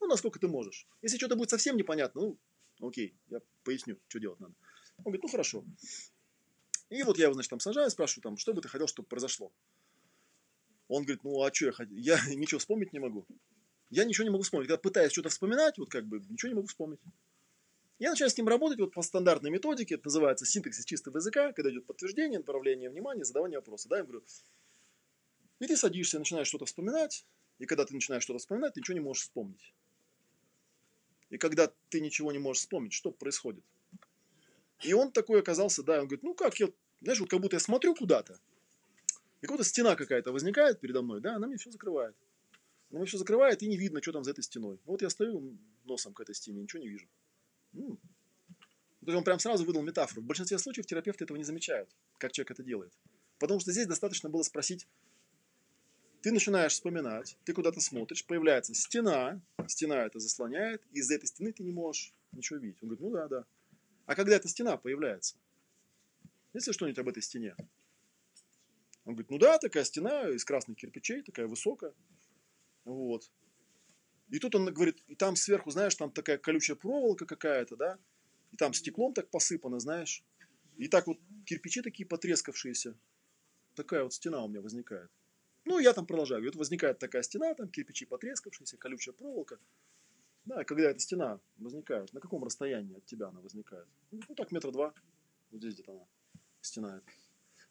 Ну, 0.00 0.06
насколько 0.06 0.38
ты 0.38 0.46
можешь. 0.46 0.86
Если 1.02 1.16
что-то 1.16 1.34
будет 1.34 1.50
совсем 1.50 1.76
непонятно, 1.76 2.20
ну, 2.20 2.38
окей, 2.88 3.16
я 3.30 3.40
поясню, 3.64 3.98
что 4.06 4.20
делать 4.20 4.38
надо. 4.38 4.54
Он 4.98 5.04
говорит, 5.06 5.24
ну, 5.24 5.28
хорошо. 5.28 5.64
И 6.90 7.02
вот 7.02 7.18
я 7.18 7.24
его, 7.24 7.34
значит, 7.34 7.50
там 7.50 7.58
сажаю, 7.58 7.90
спрашиваю, 7.90 8.22
там, 8.22 8.36
что 8.36 8.52
бы 8.54 8.60
ты 8.60 8.68
хотел, 8.68 8.86
чтобы 8.86 9.08
произошло. 9.08 9.50
Он 10.88 11.02
говорит, 11.02 11.24
ну 11.24 11.42
а 11.42 11.52
что 11.52 11.66
я 11.66 11.72
хотел? 11.72 11.96
Я 11.96 12.18
ничего 12.34 12.58
вспомнить 12.58 12.92
не 12.92 12.98
могу. 12.98 13.26
Я 13.90 14.04
ничего 14.04 14.24
не 14.24 14.30
могу 14.30 14.42
вспомнить. 14.42 14.68
Когда 14.68 14.80
пытаюсь 14.80 15.12
что-то 15.12 15.28
вспоминать, 15.28 15.78
вот 15.78 15.90
как 15.90 16.06
бы 16.06 16.20
ничего 16.28 16.48
не 16.48 16.54
могу 16.54 16.66
вспомнить. 16.66 17.00
Я 17.98 18.10
начинаю 18.10 18.30
с 18.30 18.36
ним 18.36 18.48
работать 18.48 18.80
вот 18.80 18.92
по 18.92 19.02
стандартной 19.02 19.50
методике, 19.50 19.94
это 19.94 20.06
называется 20.06 20.44
синтаксис 20.44 20.84
чистого 20.84 21.18
языка, 21.18 21.52
когда 21.52 21.70
идет 21.70 21.86
подтверждение, 21.86 22.40
направление 22.40 22.90
внимания, 22.90 23.24
задавание 23.24 23.58
вопроса. 23.58 23.88
Да, 23.88 23.98
я 23.98 24.02
говорю, 24.02 24.24
и 25.60 25.66
ты 25.66 25.76
садишься, 25.76 26.18
начинаешь 26.18 26.48
что-то 26.48 26.66
вспоминать, 26.66 27.24
и 27.58 27.66
когда 27.66 27.84
ты 27.84 27.94
начинаешь 27.94 28.24
что-то 28.24 28.40
вспоминать, 28.40 28.74
ты 28.74 28.80
ничего 28.80 28.94
не 28.94 29.00
можешь 29.00 29.22
вспомнить. 29.22 29.72
И 31.30 31.38
когда 31.38 31.72
ты 31.88 32.00
ничего 32.00 32.32
не 32.32 32.38
можешь 32.38 32.62
вспомнить, 32.62 32.92
что 32.92 33.12
происходит? 33.12 33.64
И 34.82 34.92
он 34.92 35.12
такой 35.12 35.40
оказался, 35.40 35.82
да, 35.82 36.00
он 36.00 36.06
говорит, 36.06 36.24
ну 36.24 36.34
как, 36.34 36.58
я, 36.58 36.68
знаешь, 37.00 37.20
вот 37.20 37.30
как 37.30 37.40
будто 37.40 37.56
я 37.56 37.60
смотрю 37.60 37.94
куда-то, 37.94 38.38
и 39.44 39.46
какая-то 39.46 39.64
стена 39.64 39.94
какая-то 39.94 40.32
возникает 40.32 40.80
передо 40.80 41.02
мной, 41.02 41.20
да, 41.20 41.36
она 41.36 41.46
мне 41.46 41.58
все 41.58 41.70
закрывает. 41.70 42.16
Она 42.88 43.00
мне 43.00 43.06
все 43.06 43.18
закрывает, 43.18 43.62
и 43.62 43.66
не 43.66 43.76
видно, 43.76 44.00
что 44.00 44.12
там 44.12 44.24
за 44.24 44.30
этой 44.30 44.42
стеной. 44.42 44.80
Вот 44.86 45.02
я 45.02 45.10
стою 45.10 45.58
носом 45.84 46.14
к 46.14 46.20
этой 46.20 46.34
стене, 46.34 46.62
ничего 46.62 46.80
не 46.80 46.88
вижу. 46.88 47.06
То 47.74 47.98
есть 49.04 49.18
он 49.18 49.22
прям 49.22 49.38
сразу 49.38 49.66
выдал 49.66 49.82
метафору. 49.82 50.22
В 50.22 50.24
большинстве 50.24 50.56
случаев 50.58 50.86
терапевты 50.86 51.24
этого 51.24 51.36
не 51.36 51.44
замечают, 51.44 51.90
как 52.16 52.32
человек 52.32 52.52
это 52.52 52.62
делает. 52.62 52.94
Потому 53.38 53.60
что 53.60 53.70
здесь 53.70 53.86
достаточно 53.86 54.30
было 54.30 54.42
спросить, 54.44 54.88
ты 56.22 56.32
начинаешь 56.32 56.72
вспоминать, 56.72 57.36
ты 57.44 57.52
куда-то 57.52 57.80
смотришь, 57.80 58.24
появляется 58.24 58.72
стена, 58.72 59.42
стена 59.68 60.06
это 60.06 60.20
заслоняет, 60.20 60.82
и 60.92 61.00
из-за 61.00 61.16
этой 61.16 61.26
стены 61.26 61.52
ты 61.52 61.62
не 61.64 61.72
можешь 61.72 62.14
ничего 62.32 62.58
видеть. 62.58 62.82
Он 62.82 62.88
говорит, 62.88 63.04
ну 63.04 63.10
да, 63.10 63.28
да. 63.28 63.44
А 64.06 64.14
когда 64.14 64.36
эта 64.36 64.48
стена 64.48 64.78
появляется? 64.78 65.36
Есть 66.54 66.66
ли 66.66 66.72
что-нибудь 66.72 66.98
об 66.98 67.10
этой 67.10 67.22
стене? 67.22 67.54
Он 69.04 69.14
говорит, 69.14 69.30
ну 69.30 69.38
да, 69.38 69.58
такая 69.58 69.84
стена 69.84 70.30
из 70.30 70.44
красных 70.44 70.78
кирпичей, 70.78 71.22
такая 71.22 71.46
высокая. 71.46 71.92
Вот. 72.84 73.30
И 74.30 74.38
тут 74.38 74.54
он 74.54 74.72
говорит, 74.72 75.02
и 75.06 75.14
там 75.14 75.36
сверху, 75.36 75.70
знаешь, 75.70 75.94
там 75.94 76.10
такая 76.10 76.38
колючая 76.38 76.76
проволока 76.76 77.26
какая-то, 77.26 77.76
да, 77.76 77.98
и 78.52 78.56
там 78.56 78.72
стеклом 78.72 79.12
так 79.12 79.30
посыпано, 79.30 79.78
знаешь. 79.78 80.24
И 80.76 80.88
так 80.88 81.06
вот 81.06 81.18
кирпичи 81.44 81.82
такие 81.82 82.06
потрескавшиеся. 82.06 82.96
Такая 83.74 84.04
вот 84.04 84.12
стена 84.12 84.42
у 84.42 84.48
меня 84.48 84.60
возникает. 84.60 85.10
Ну, 85.64 85.78
я 85.78 85.92
там 85.92 86.06
продолжаю. 86.06 86.42
И 86.42 86.46
вот 86.46 86.56
возникает 86.56 86.98
такая 86.98 87.22
стена, 87.22 87.54
там 87.54 87.68
кирпичи 87.68 88.06
потрескавшиеся, 88.06 88.76
колючая 88.76 89.14
проволока. 89.14 89.58
Да, 90.44 90.62
когда 90.64 90.90
эта 90.90 91.00
стена 91.00 91.40
возникает, 91.56 92.12
на 92.12 92.20
каком 92.20 92.44
расстоянии 92.44 92.98
от 92.98 93.06
тебя 93.06 93.28
она 93.28 93.40
возникает? 93.40 93.88
Ну, 94.10 94.34
так, 94.34 94.52
метра 94.52 94.70
два. 94.70 94.92
Вот 95.50 95.60
здесь 95.60 95.74
где-то 95.74 95.92
она, 95.92 96.06
стена 96.60 96.96
эта. 96.98 97.23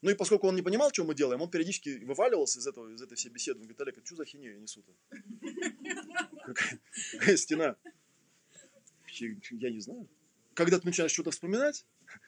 Ну 0.04 0.12
и 0.12 0.16
поскольку 0.16 0.47
он 0.47 0.56
не 0.56 0.62
понимал, 0.62 0.91
что 0.91 1.06
мы 1.06 1.16
делаем, 1.16 1.41
он 1.41 1.49
периодически 1.49 2.04
вываливался 2.04 2.60
из, 2.60 2.68
этого, 2.68 2.93
из 2.93 3.01
этой 3.01 3.16
всей 3.16 3.30
беседы. 3.30 3.62
Он 3.62 3.68
говорит, 3.68 3.80
Олег, 3.80 3.97
а 3.97 4.06
что 4.06 4.18
за 4.18 4.26
хинею 4.26 4.56
я 4.56 4.60
несу-то? 4.60 4.93
Какая, 6.45 6.80
какая 7.14 7.38
стена? 7.38 7.78
Я 9.18 9.70
не 9.72 9.80
знаю. 9.80 10.10
Когда 10.56 10.78
ты 10.78 10.86
начинаешь 10.86 11.14
что-то 11.14 11.32
вспоминать, 11.32 11.86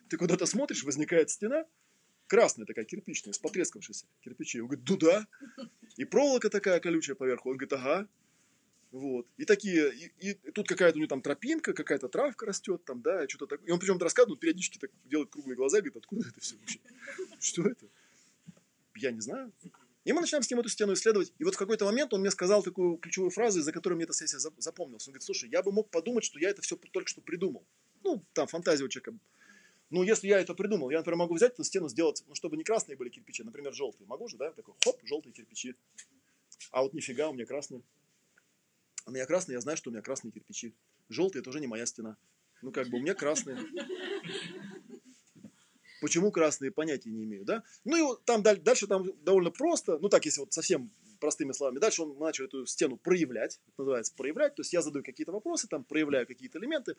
ты 0.08 0.16
куда-то 0.16 0.46
смотришь, 0.46 0.86
возникает 0.86 1.30
стена, 1.30 1.66
красная 2.28 2.66
такая, 2.66 2.86
кирпичная, 2.86 3.34
с 3.34 3.40
потрескавшейся 3.40 4.06
кирпичей. 4.22 4.62
Он 4.62 4.68
говорит, 4.68 4.90
ну 4.90 4.96
да. 4.96 5.28
И 5.98 6.06
проволока 6.06 6.50
такая 6.50 6.80
колючая 6.80 7.18
поверху. 7.18 7.50
Он 7.50 7.58
говорит, 7.58 7.74
ага. 7.74 8.08
Вот. 8.96 9.28
И 9.36 9.44
такие, 9.44 9.94
и, 9.94 10.30
и 10.30 10.52
тут 10.52 10.70
какая-то 10.70 10.96
у 10.96 11.00
него 11.00 11.10
там 11.10 11.22
тропинка, 11.22 11.74
какая-то 11.74 12.08
травка 12.08 12.46
растет 12.46 12.86
там, 12.86 13.02
да, 13.02 13.28
что-то 13.28 13.48
такое. 13.48 13.68
И 13.68 13.72
он 13.72 13.78
причем 13.78 13.98
рассказывает, 13.98 14.40
периодически 14.40 14.78
так 14.78 14.90
делает 15.04 15.30
круглые 15.30 15.58
глаза, 15.58 15.80
говорит, 15.80 15.98
откуда 15.98 16.30
это 16.30 16.40
все 16.40 16.56
вообще? 16.56 16.80
Что 17.42 17.64
это? 17.64 17.88
Я 18.96 19.12
не 19.12 19.20
знаю. 19.20 19.52
И 20.06 20.14
мы 20.14 20.22
начинаем 20.22 20.44
с 20.44 20.50
ним 20.50 20.62
эту 20.62 20.70
стену 20.70 20.94
исследовать. 20.94 21.34
И 21.38 21.44
вот 21.44 21.56
в 21.56 21.58
какой-то 21.58 21.84
момент 21.84 22.14
он 22.14 22.22
мне 22.22 22.32
сказал 22.32 22.64
такую 22.64 22.96
ключевую 22.96 23.32
фразу, 23.32 23.60
из-за 23.60 23.74
которой 23.74 23.96
мне 23.96 24.06
эта 24.06 24.14
сессия 24.14 24.40
запомнилась. 24.40 25.06
Он 25.10 25.12
говорит, 25.12 25.24
слушай, 25.24 25.50
я 25.50 25.62
бы 25.62 25.74
мог 25.74 25.90
подумать, 25.90 26.24
что 26.24 26.40
я 26.40 26.52
это 26.52 26.62
все 26.62 26.78
только 26.78 27.10
что 27.10 27.20
придумал. 27.20 27.66
Ну, 28.02 28.24
там 28.32 28.48
фантазия 28.48 28.86
у 28.86 28.88
человека. 28.88 29.20
Ну, 29.90 30.04
если 30.04 30.30
я 30.30 30.40
это 30.40 30.54
придумал, 30.54 30.90
я, 30.90 31.00
например, 31.00 31.18
могу 31.18 31.36
взять 31.36 31.52
эту 31.52 31.66
стену, 31.66 31.90
сделать, 31.90 32.24
ну, 32.28 32.36
чтобы 32.36 32.56
не 32.56 32.64
красные 32.64 32.96
были 32.96 33.10
кирпичи, 33.10 33.44
например, 33.44 33.74
желтые. 33.74 34.08
Могу 34.08 34.30
же, 34.30 34.38
да? 34.38 34.54
Такой, 34.54 34.74
хоп, 34.86 35.02
желтые 35.04 35.34
кирпичи. 35.34 35.76
А 36.72 36.82
вот 36.82 36.94
нифига, 36.94 37.30
у 37.30 37.34
меня 37.34 37.46
красные. 37.46 37.82
У 39.06 39.12
меня 39.12 39.26
красные, 39.26 39.56
я 39.56 39.62
знаю, 39.62 39.78
что 39.78 39.90
у 39.90 39.94
меня 39.94 40.02
красные 40.02 40.32
кирпичи. 40.32 40.74
Желтые– 41.10 41.40
это 41.42 41.50
уже 41.50 41.60
не 41.60 41.68
моя 41.68 41.86
стена. 41.86 42.18
Ну, 42.62 42.72
как 42.72 42.88
бы 42.88 42.98
у 42.98 43.02
меня 43.02 43.14
красные. 43.14 43.58
Почему 46.02 46.32
красные, 46.32 46.72
понятия 46.72 47.12
не 47.12 47.24
имею, 47.24 47.46
да? 47.46 47.64
Ну, 47.84 48.16
и 48.16 48.18
там 48.26 48.44
дальше 48.44 48.88
там 48.88 49.06
довольно 49.24 49.52
просто, 49.52 49.98
ну, 50.00 50.10
так, 50.10 50.26
если 50.26 50.42
вот 50.42 50.54
совсем 50.54 50.92
простыми 51.20 51.52
словами. 51.52 51.80
Дальше 51.80 52.04
он 52.04 52.18
начал 52.18 52.46
эту 52.46 52.66
стену 52.66 52.98
проявлять, 52.98 53.60
это 53.68 53.80
называется 53.80 54.14
проявлять, 54.16 54.56
то 54.56 54.62
есть 54.62 54.74
я 54.74 54.82
задаю 54.82 55.04
какие-то 55.04 55.32
вопросы, 55.32 55.68
там 55.68 55.84
проявляю 55.84 56.28
какие-то 56.28 56.60
элементы. 56.60 56.96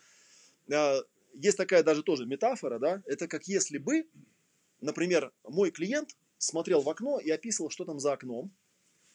А, 0.72 1.00
есть 1.34 1.56
такая 1.56 1.82
даже 1.82 2.02
тоже 2.02 2.26
метафора, 2.26 2.78
да, 2.78 3.02
это 3.06 3.28
как 3.28 3.46
если 3.46 3.78
бы, 3.78 4.08
например, 4.80 5.32
мой 5.44 5.70
клиент 5.70 6.16
смотрел 6.38 6.80
в 6.80 6.88
окно 6.88 7.18
и 7.18 7.30
описывал, 7.30 7.70
что 7.70 7.84
там 7.84 7.98
за 7.98 8.12
окном, 8.12 8.50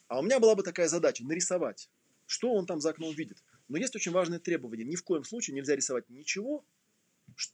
а 0.07 0.19
у 0.19 0.23
меня 0.23 0.39
была 0.39 0.55
бы 0.55 0.63
такая 0.63 0.87
задача 0.87 1.25
нарисовать, 1.25 1.89
что 2.32 2.53
он 2.53 2.65
там 2.65 2.79
за 2.79 2.91
окном 2.91 3.13
видит. 3.13 3.43
Но 3.67 3.77
есть 3.77 3.93
очень 3.93 4.13
важное 4.13 4.39
требование. 4.39 4.86
Ни 4.86 4.95
в 4.95 5.03
коем 5.03 5.25
случае 5.25 5.53
нельзя 5.53 5.75
рисовать 5.75 6.09
ничего, 6.09 6.63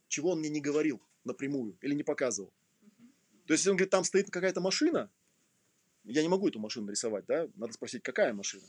чего 0.08 0.32
он 0.32 0.40
мне 0.40 0.50
не 0.50 0.62
говорил 0.62 1.02
напрямую 1.24 1.76
или 1.82 1.96
не 1.96 2.04
показывал. 2.04 2.54
То 3.48 3.54
есть, 3.54 3.62
если 3.62 3.72
он 3.72 3.78
говорит, 3.78 3.90
там 3.90 4.04
стоит 4.04 4.30
какая-то 4.30 4.62
машина, 4.62 5.10
я 6.04 6.22
не 6.22 6.28
могу 6.28 6.48
эту 6.48 6.60
машину 6.60 6.92
рисовать, 6.92 7.26
да? 7.26 7.50
Надо 7.56 7.74
спросить, 7.74 8.04
какая 8.04 8.34
машина? 8.34 8.66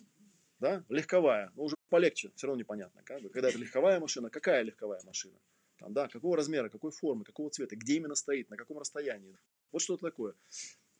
Да? 0.60 0.82
Легковая. 0.88 1.52
Ну, 1.56 1.64
уже 1.64 1.76
полегче, 1.90 2.32
все 2.36 2.46
равно 2.46 2.60
непонятно. 2.60 3.02
Как 3.04 3.20
бы. 3.20 3.28
Когда 3.28 3.50
это 3.50 3.58
легковая 3.58 4.00
машина, 4.00 4.30
какая 4.30 4.62
легковая 4.62 5.02
машина? 5.04 5.36
Там, 5.76 5.92
да, 5.92 6.08
какого 6.08 6.38
размера, 6.38 6.70
какой 6.70 6.90
формы, 6.90 7.24
какого 7.24 7.50
цвета, 7.50 7.76
где 7.76 7.96
именно 7.96 8.14
стоит, 8.14 8.48
на 8.48 8.56
каком 8.56 8.78
расстоянии. 8.78 9.36
Вот 9.72 9.82
что 9.82 9.94
это 9.94 10.06
такое. 10.06 10.34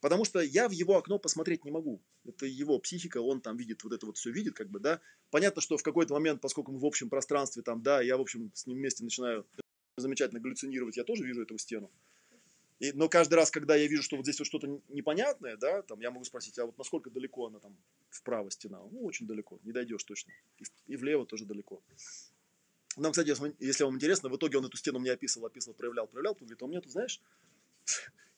Потому 0.00 0.24
что 0.24 0.40
я 0.40 0.68
в 0.68 0.72
его 0.72 0.96
окно 0.96 1.18
посмотреть 1.18 1.64
не 1.64 1.70
могу. 1.70 2.00
Это 2.24 2.46
его 2.46 2.78
психика, 2.78 3.20
он 3.20 3.40
там 3.40 3.56
видит, 3.56 3.82
вот 3.82 3.92
это 3.92 4.06
вот 4.06 4.16
все 4.16 4.30
видит, 4.30 4.54
как 4.54 4.70
бы, 4.70 4.78
да. 4.78 5.00
Понятно, 5.30 5.60
что 5.60 5.76
в 5.76 5.82
какой-то 5.82 6.14
момент, 6.14 6.40
поскольку 6.40 6.72
мы 6.72 6.78
в 6.78 6.86
общем 6.86 7.08
пространстве, 7.08 7.62
там, 7.62 7.82
да, 7.82 8.00
я, 8.00 8.16
в 8.16 8.20
общем, 8.20 8.50
с 8.54 8.66
ним 8.66 8.78
вместе 8.78 9.02
начинаю 9.02 9.46
замечательно 9.96 10.40
галлюцинировать, 10.40 10.96
я 10.96 11.04
тоже 11.04 11.24
вижу 11.24 11.42
эту 11.42 11.58
стену. 11.58 11.90
И, 12.78 12.92
но 12.92 13.08
каждый 13.08 13.34
раз, 13.34 13.50
когда 13.50 13.74
я 13.74 13.88
вижу, 13.88 14.04
что 14.04 14.16
вот 14.16 14.24
здесь 14.24 14.38
вот 14.38 14.46
что-то 14.46 14.80
непонятное, 14.88 15.56
да, 15.56 15.82
там, 15.82 15.98
я 15.98 16.12
могу 16.12 16.24
спросить, 16.24 16.56
а 16.60 16.66
вот 16.66 16.78
насколько 16.78 17.10
далеко 17.10 17.48
она 17.48 17.58
там 17.58 17.76
вправо 18.08 18.50
стена? 18.52 18.78
Ну, 18.92 19.04
очень 19.04 19.26
далеко, 19.26 19.58
не 19.64 19.72
дойдешь 19.72 20.04
точно. 20.04 20.32
И, 20.58 20.64
и 20.86 20.96
влево 20.96 21.26
тоже 21.26 21.44
далеко. 21.44 21.82
Нам, 22.96 23.12
кстати, 23.12 23.34
если 23.58 23.84
вам 23.84 23.96
интересно, 23.96 24.28
в 24.28 24.36
итоге 24.36 24.58
он 24.58 24.66
эту 24.66 24.76
стену 24.76 25.00
мне 25.00 25.10
описывал, 25.10 25.46
описывал, 25.46 25.74
проявлял, 25.74 26.06
проявлял. 26.06 26.34
Тут 26.34 26.42
говорит, 26.42 26.62
а 26.62 26.64
у 26.66 26.68
меня 26.68 26.80
тут, 26.80 26.92
знаешь, 26.92 27.20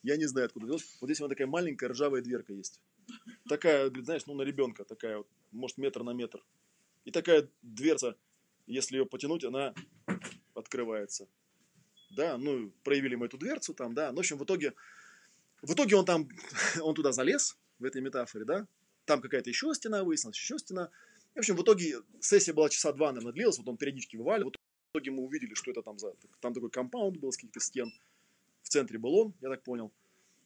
я 0.02 0.16
не 0.16 0.26
знаю, 0.26 0.46
откуда 0.46 0.66
взялось. 0.66 0.96
Вот 1.00 1.06
здесь 1.06 1.20
у 1.20 1.24
меня 1.24 1.30
такая 1.30 1.46
маленькая 1.46 1.88
ржавая 1.88 2.22
дверка 2.22 2.52
есть. 2.52 2.80
Такая, 3.48 3.90
знаешь, 4.02 4.26
ну 4.26 4.34
на 4.34 4.42
ребенка, 4.42 4.84
такая 4.84 5.18
вот, 5.18 5.28
может, 5.50 5.78
метр 5.78 6.02
на 6.02 6.12
метр. 6.12 6.44
И 7.04 7.10
такая 7.10 7.48
дверца, 7.62 8.16
если 8.66 8.96
ее 8.96 9.06
потянуть, 9.06 9.44
она 9.44 9.74
открывается. 10.54 11.28
Да, 12.10 12.38
ну, 12.38 12.72
проявили 12.82 13.14
мы 13.14 13.26
эту 13.26 13.38
дверцу 13.38 13.74
там, 13.74 13.94
да. 13.94 14.10
Ну, 14.10 14.16
в 14.16 14.20
общем, 14.20 14.38
в 14.38 14.44
итоге, 14.44 14.74
в 15.62 15.72
итоге 15.72 15.96
он 15.96 16.04
там, 16.04 16.28
он 16.80 16.94
туда 16.94 17.12
залез, 17.12 17.56
в 17.80 17.84
этой 17.84 18.00
метафоре, 18.00 18.44
да. 18.44 18.66
Там 19.06 19.20
какая-то 19.20 19.50
еще 19.50 19.74
стена 19.74 20.04
выяснилась, 20.04 20.36
еще 20.36 20.58
стена. 20.58 20.90
В 21.34 21.38
общем, 21.38 21.56
в 21.56 21.62
итоге 21.62 22.00
сессия 22.20 22.52
была 22.52 22.68
часа 22.68 22.92
два, 22.92 23.08
наверное, 23.12 23.32
длилась, 23.32 23.58
вот 23.58 23.68
он 23.68 23.76
периодически 23.76 24.16
вываливал. 24.16 24.52
В 24.52 24.96
итоге 24.96 25.10
мы 25.10 25.22
увидели, 25.22 25.54
что 25.54 25.70
это 25.70 25.82
там 25.82 25.98
за... 25.98 26.14
Там 26.40 26.52
такой 26.52 26.70
компаунд 26.70 27.16
был 27.18 27.32
с 27.32 27.36
каких-то 27.36 27.60
стен. 27.60 27.92
Центре 28.70 28.98
был 28.98 29.14
он, 29.14 29.34
я 29.40 29.48
так 29.50 29.62
понял. 29.62 29.92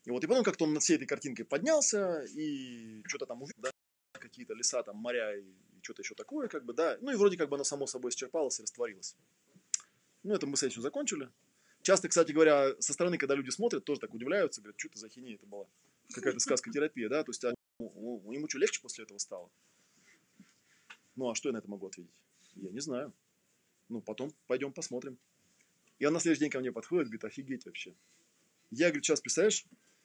И 0.04 0.10
вот, 0.10 0.22
и 0.24 0.26
потом 0.26 0.44
как-то 0.44 0.64
он 0.64 0.74
над 0.74 0.82
всей 0.82 0.96
этой 0.96 1.06
картинкой 1.06 1.44
поднялся 1.44 2.24
и 2.34 3.02
что-то 3.06 3.26
там 3.26 3.42
увидел, 3.42 3.62
да, 3.62 3.70
какие-то 4.12 4.54
леса, 4.54 4.82
там, 4.82 4.96
моря 4.96 5.36
и 5.38 5.44
что-то 5.82 6.02
еще 6.02 6.14
такое, 6.14 6.48
как 6.48 6.64
бы, 6.64 6.72
да. 6.72 6.98
Ну 7.00 7.12
и 7.12 7.16
вроде 7.16 7.36
как 7.36 7.48
бы 7.48 7.56
оно 7.56 7.64
само 7.64 7.86
собой 7.86 8.10
исчерпалось 8.10 8.58
и 8.58 8.62
растворилось. 8.62 9.16
Ну, 10.22 10.34
это 10.34 10.46
мы 10.46 10.56
сессию 10.56 10.82
закончили. 10.82 11.30
Часто, 11.82 12.08
кстати 12.08 12.32
говоря, 12.32 12.74
со 12.80 12.94
стороны, 12.94 13.18
когда 13.18 13.34
люди 13.34 13.50
смотрят, 13.50 13.84
тоже 13.84 14.00
так 14.00 14.14
удивляются, 14.14 14.62
говорят, 14.62 14.80
что 14.80 14.88
это 14.88 14.98
за 14.98 15.08
хинея 15.08 15.36
это 15.36 15.46
была. 15.46 15.66
Какая-то 16.14 16.38
сказка-терапия, 16.38 17.08
да, 17.08 17.24
то 17.24 17.30
есть 17.30 17.44
а, 17.44 17.54
ему 17.78 18.48
что, 18.48 18.58
легче 18.58 18.80
после 18.80 19.04
этого 19.04 19.18
стало? 19.18 19.50
Ну, 21.16 21.30
а 21.30 21.34
что 21.34 21.50
я 21.50 21.52
на 21.52 21.58
это 21.58 21.68
могу 21.68 21.86
ответить? 21.86 22.10
Я 22.54 22.70
не 22.70 22.80
знаю. 22.80 23.12
Ну, 23.88 24.00
потом 24.00 24.32
пойдем 24.46 24.72
посмотрим. 24.72 25.18
И 25.98 26.06
он 26.06 26.12
на 26.12 26.20
следующий 26.20 26.40
день 26.40 26.50
ко 26.50 26.60
мне 26.60 26.72
подходит, 26.72 27.06
говорит, 27.06 27.24
офигеть 27.24 27.66
вообще. 27.66 27.94
Я, 28.70 28.88
говорит, 28.88 29.04
сейчас, 29.04 29.20
представляешь, 29.20 29.64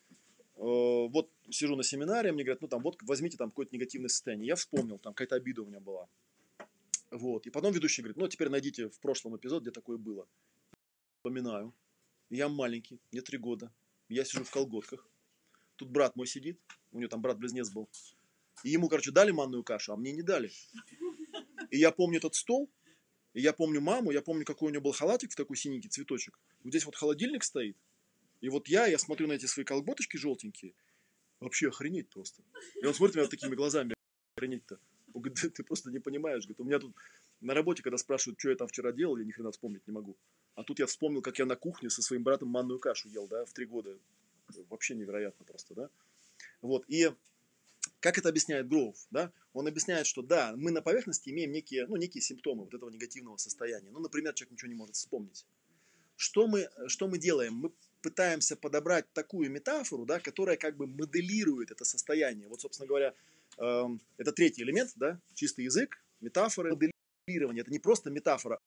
э, 0.10 0.62
вот 0.62 1.32
сижу 1.50 1.76
на 1.76 1.84
семинаре, 1.84 2.32
мне 2.32 2.44
говорят, 2.44 2.62
ну 2.62 2.68
там, 2.68 2.82
вот 2.84 3.02
возьмите 3.02 3.38
там 3.38 3.50
какое-то 3.50 3.76
негативное 3.76 4.10
состояние. 4.10 4.48
Я 4.48 4.56
вспомнил, 4.56 5.00
там 5.00 5.14
какая-то 5.14 5.36
обида 5.36 5.64
у 5.64 5.66
меня 5.66 5.80
была. 5.80 6.08
Вот. 7.12 7.48
И 7.48 7.50
потом 7.50 7.74
ведущий 7.74 8.02
говорит, 8.02 8.18
ну, 8.18 8.28
теперь 8.28 8.50
найдите 8.50 8.90
в 8.90 9.00
прошлом 9.00 9.36
эпизод, 9.36 9.64
где 9.64 9.72
такое 9.72 9.98
было. 9.98 10.28
Вспоминаю. 11.18 11.74
Я 12.30 12.48
маленький, 12.48 13.00
мне 13.12 13.22
три 13.22 13.38
года. 13.38 13.74
Я 14.08 14.24
сижу 14.24 14.44
в 14.44 14.52
колготках. 14.52 15.08
Тут 15.76 15.90
брат 15.90 16.16
мой 16.16 16.28
сидит, 16.28 16.60
у 16.92 17.00
него 17.00 17.10
там 17.10 17.22
брат-близнец 17.22 17.72
был. 17.72 17.90
И 18.64 18.70
ему, 18.70 18.90
короче, 18.90 19.12
дали 19.12 19.32
манную 19.32 19.64
кашу, 19.64 19.94
а 19.94 19.98
мне 19.98 20.12
не 20.12 20.22
дали. 20.22 20.52
И 21.72 21.78
я 21.78 21.92
помню 21.92 22.18
этот 22.18 22.36
стол, 22.36 22.70
и 23.40 23.42
я 23.42 23.54
помню 23.54 23.80
маму, 23.80 24.12
я 24.12 24.22
помню, 24.22 24.44
какой 24.44 24.68
у 24.68 24.70
нее 24.70 24.82
был 24.82 24.92
халатик 24.92 25.32
в 25.32 25.36
такой 25.36 25.56
синенький 25.56 25.90
цветочек. 25.90 26.38
Вот 26.62 26.72
здесь 26.72 26.84
вот 26.84 26.98
холодильник 26.98 27.46
стоит. 27.46 27.78
И 28.42 28.50
вот 28.50 28.68
я, 28.68 28.86
я 28.86 28.98
смотрю 28.98 29.28
на 29.28 29.34
эти 29.34 29.46
свои 29.46 29.64
колготочки 29.64 30.18
желтенькие. 30.18 30.74
Вообще 31.40 31.70
охренеть 31.70 32.10
просто. 32.10 32.44
И 32.82 32.86
он 32.86 32.94
смотрит 32.94 33.16
на 33.16 33.20
меня 33.22 33.30
такими 33.30 33.56
глазами. 33.56 33.94
Охренеть-то. 34.36 34.78
Он 35.14 35.22
говорит, 35.22 35.54
ты 35.54 35.64
просто 35.64 35.90
не 35.90 36.00
понимаешь. 36.00 36.44
Говорит, 36.44 36.60
у 36.60 36.64
меня 36.66 36.80
тут 36.80 36.94
на 37.40 37.54
работе, 37.54 37.82
когда 37.82 37.98
спрашивают, 37.98 38.38
что 38.42 38.50
я 38.50 38.58
там 38.58 38.68
вчера 38.68 38.92
делал, 38.92 39.16
я 39.16 39.24
ни 39.24 39.32
хрена 39.32 39.54
вспомнить 39.54 39.88
не 39.88 39.94
могу. 39.94 40.18
А 40.56 40.66
тут 40.66 40.80
я 40.80 40.86
вспомнил, 40.86 41.22
как 41.22 41.40
я 41.40 41.46
на 41.46 41.56
кухне 41.56 41.90
со 41.90 42.02
своим 42.02 42.24
братом 42.24 42.50
манную 42.50 42.78
кашу 42.80 43.08
ел, 43.08 43.26
да, 43.30 43.46
в 43.46 43.54
три 43.54 43.66
года. 43.66 43.98
Вообще 44.68 44.96
невероятно 44.96 45.46
просто, 45.46 45.76
да. 45.76 45.90
Вот, 46.62 46.84
и 46.90 47.10
как 48.00 48.18
это 48.18 48.30
объясняет 48.30 48.68
Гроув? 48.68 48.96
Да? 49.12 49.32
Он 49.54 49.68
объясняет, 49.68 50.08
что 50.08 50.22
да, 50.22 50.54
мы 50.56 50.72
на 50.72 50.82
поверхности 50.82 51.30
имеем 51.30 51.52
некие, 51.52 51.88
ну, 51.88 51.96
некие 51.96 52.22
симптомы 52.22 52.64
вот 52.64 52.74
этого 52.74 52.90
негативного 52.90 53.38
состояния. 53.38 53.92
Ну, 53.92 54.00
например, 54.00 54.34
человек 54.34 54.54
ничего 54.54 54.70
не 54.70 54.76
может 54.76 54.96
вспомнить. 54.96 55.46
Что 56.16 56.48
мы, 56.48 56.70
что 56.88 57.08
мы 57.08 57.18
делаем? 57.18 57.54
Мы 57.54 57.72
пытаемся 58.02 58.56
подобрать 58.56 59.12
такую 59.14 59.50
метафору, 59.50 60.06
да, 60.06 60.20
которая 60.20 60.58
как 60.58 60.78
бы 60.78 60.88
моделирует 60.88 61.72
это 61.72 61.86
состояние. 61.86 62.48
Вот, 62.48 62.62
собственно 62.62 62.88
говоря, 62.88 63.14
э, 63.58 63.84
это 64.18 64.32
третий 64.32 64.64
элемент, 64.64 64.92
да, 64.96 65.20
чистый 65.34 65.66
язык, 65.66 65.98
метафоры, 66.20 66.76
моделирование. 67.28 67.62
Это 67.62 67.72
не 67.72 67.80
просто 67.80 68.10
метафора, 68.10 68.60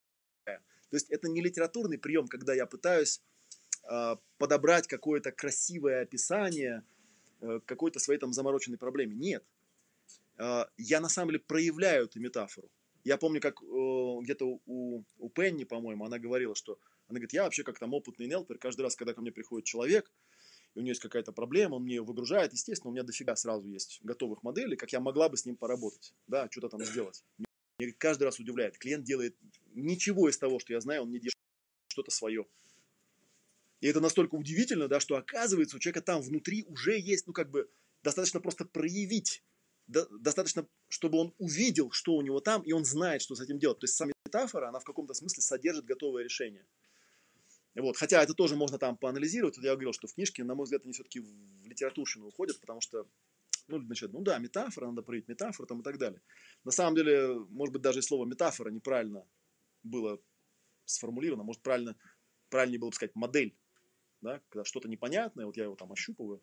то 0.93 0.97
есть 0.97 1.11
это 1.11 1.27
не 1.31 1.41
литературный 1.41 1.97
прием, 1.97 2.29
когда 2.29 2.53
я 2.53 2.67
пытаюсь 2.67 3.23
э, 3.91 4.17
подобрать 4.37 4.87
какое-то 4.87 5.33
красивое 5.33 6.03
описание, 6.03 6.85
какой-то 7.67 7.99
своей 7.99 8.21
там 8.21 8.33
замороченной 8.33 8.79
проблеме. 8.79 9.15
Нет. 9.15 9.45
А, 10.39 10.69
я 10.77 11.01
на 11.01 11.09
самом 11.09 11.31
деле 11.31 11.41
проявляю 11.41 12.05
эту 12.05 12.21
метафору. 12.21 12.69
Я 13.05 13.17
помню, 13.17 13.41
как 13.41 13.61
где-то 13.61 14.61
у, 14.65 15.03
у 15.19 15.29
Пенни, 15.31 15.65
по-моему, 15.65 16.05
она 16.05 16.19
говорила, 16.19 16.55
что 16.55 16.79
она 17.09 17.19
говорит, 17.19 17.33
я 17.33 17.45
вообще 17.45 17.65
как 17.65 17.79
там 17.79 17.93
опытный 17.95 18.29
нелпер, 18.29 18.59
каждый 18.59 18.83
раз, 18.83 18.95
когда 18.95 19.13
ко 19.13 19.21
мне 19.21 19.33
приходит 19.33 19.67
человек, 19.67 20.11
и 20.75 20.79
у 20.79 20.83
него 20.83 20.91
есть 20.91 21.01
какая-то 21.01 21.33
проблема, 21.33 21.75
он 21.75 21.83
мне 21.83 21.97
ее 21.97 22.03
выгружает, 22.03 22.53
естественно, 22.53 22.91
у 22.91 22.93
меня 22.93 23.03
дофига 23.03 23.35
сразу 23.35 23.67
есть 23.67 24.01
готовых 24.03 24.43
моделей, 24.43 24.77
как 24.77 24.93
я 24.93 25.01
могла 25.01 25.29
бы 25.29 25.37
с 25.37 25.45
ним 25.45 25.57
поработать, 25.57 26.15
да, 26.29 26.49
что-то 26.51 26.69
там 26.69 26.85
сделать. 26.85 27.25
Меня 27.79 27.93
каждый 27.99 28.25
раз 28.25 28.39
удивляет. 28.39 28.79
Клиент 28.79 29.05
делает 29.05 29.37
ничего 29.75 30.29
из 30.29 30.39
того, 30.39 30.61
что 30.61 30.73
я 30.73 30.81
знаю, 30.81 31.03
он 31.03 31.11
не 31.11 31.19
делает 31.19 31.37
что-то 31.89 32.13
свое. 32.13 32.47
И 33.83 33.89
это 33.89 34.01
настолько 34.01 34.37
удивительно, 34.37 34.87
да, 34.87 35.01
что 35.01 35.17
оказывается 35.17 35.77
у 35.77 35.81
человека 35.81 36.03
там 36.03 36.23
внутри 36.23 36.65
уже 36.69 36.97
есть, 36.99 37.27
ну 37.27 37.33
как 37.33 37.51
бы, 37.51 37.69
достаточно 38.05 38.39
просто 38.39 38.65
проявить, 38.65 39.43
до, 39.89 40.07
достаточно, 40.21 40.69
чтобы 40.89 41.19
он 41.19 41.35
увидел, 41.39 41.91
что 41.91 42.15
у 42.15 42.23
него 42.23 42.39
там, 42.39 42.63
и 42.63 42.71
он 42.71 42.85
знает, 42.85 43.23
что 43.23 43.35
с 43.35 43.41
этим 43.41 43.59
делать. 43.59 43.81
То 43.81 43.85
есть 43.85 43.97
сама 43.97 44.13
метафора, 44.25 44.69
она 44.69 44.79
в 44.79 44.85
каком-то 44.85 45.15
смысле 45.15 45.43
содержит 45.43 45.85
готовое 45.85 46.23
решение. 46.23 46.65
Вот. 47.75 47.97
Хотя 47.97 48.23
это 48.23 48.35
тоже 48.35 48.55
можно 48.55 48.79
там 48.79 48.97
поанализировать. 48.97 49.57
Вот 49.57 49.65
я 49.65 49.73
говорил, 49.73 49.93
что 49.93 50.07
в 50.07 50.15
книжке, 50.15 50.45
на 50.45 50.55
мой 50.55 50.63
взгляд, 50.65 50.83
они 50.85 50.93
все-таки 50.93 51.19
в 51.19 51.67
литературщину 51.67 52.29
уходят, 52.29 52.61
потому 52.61 52.81
что, 52.81 53.09
ну, 53.67 53.81
значит, 53.81 54.13
ну 54.13 54.23
да, 54.23 54.39
метафора, 54.39 54.87
надо 54.87 55.03
проявить 55.03 55.27
метафору 55.27 55.67
там 55.67 55.81
и 55.81 55.83
так 55.83 55.99
далее. 55.99 56.23
На 56.63 56.71
самом 56.71 56.95
деле, 56.95 57.35
может 57.51 57.73
быть, 57.73 57.83
даже 57.83 57.99
и 57.99 58.03
слово 58.03 58.27
метафора 58.27 58.71
неправильно 58.71 59.27
было 59.83 60.21
сформулировано. 60.85 61.43
Может, 61.43 61.63
правильно, 61.63 61.97
правильнее 62.49 62.79
было 62.79 62.91
бы 62.91 62.95
сказать 62.95 63.17
модель. 63.17 63.57
Да? 64.23 64.41
Когда 64.49 64.65
что-то 64.65 64.89
непонятное, 64.89 65.47
вот 65.47 65.57
я 65.57 65.65
его 65.65 65.77
там 65.77 65.93
ощупываю 65.93 66.41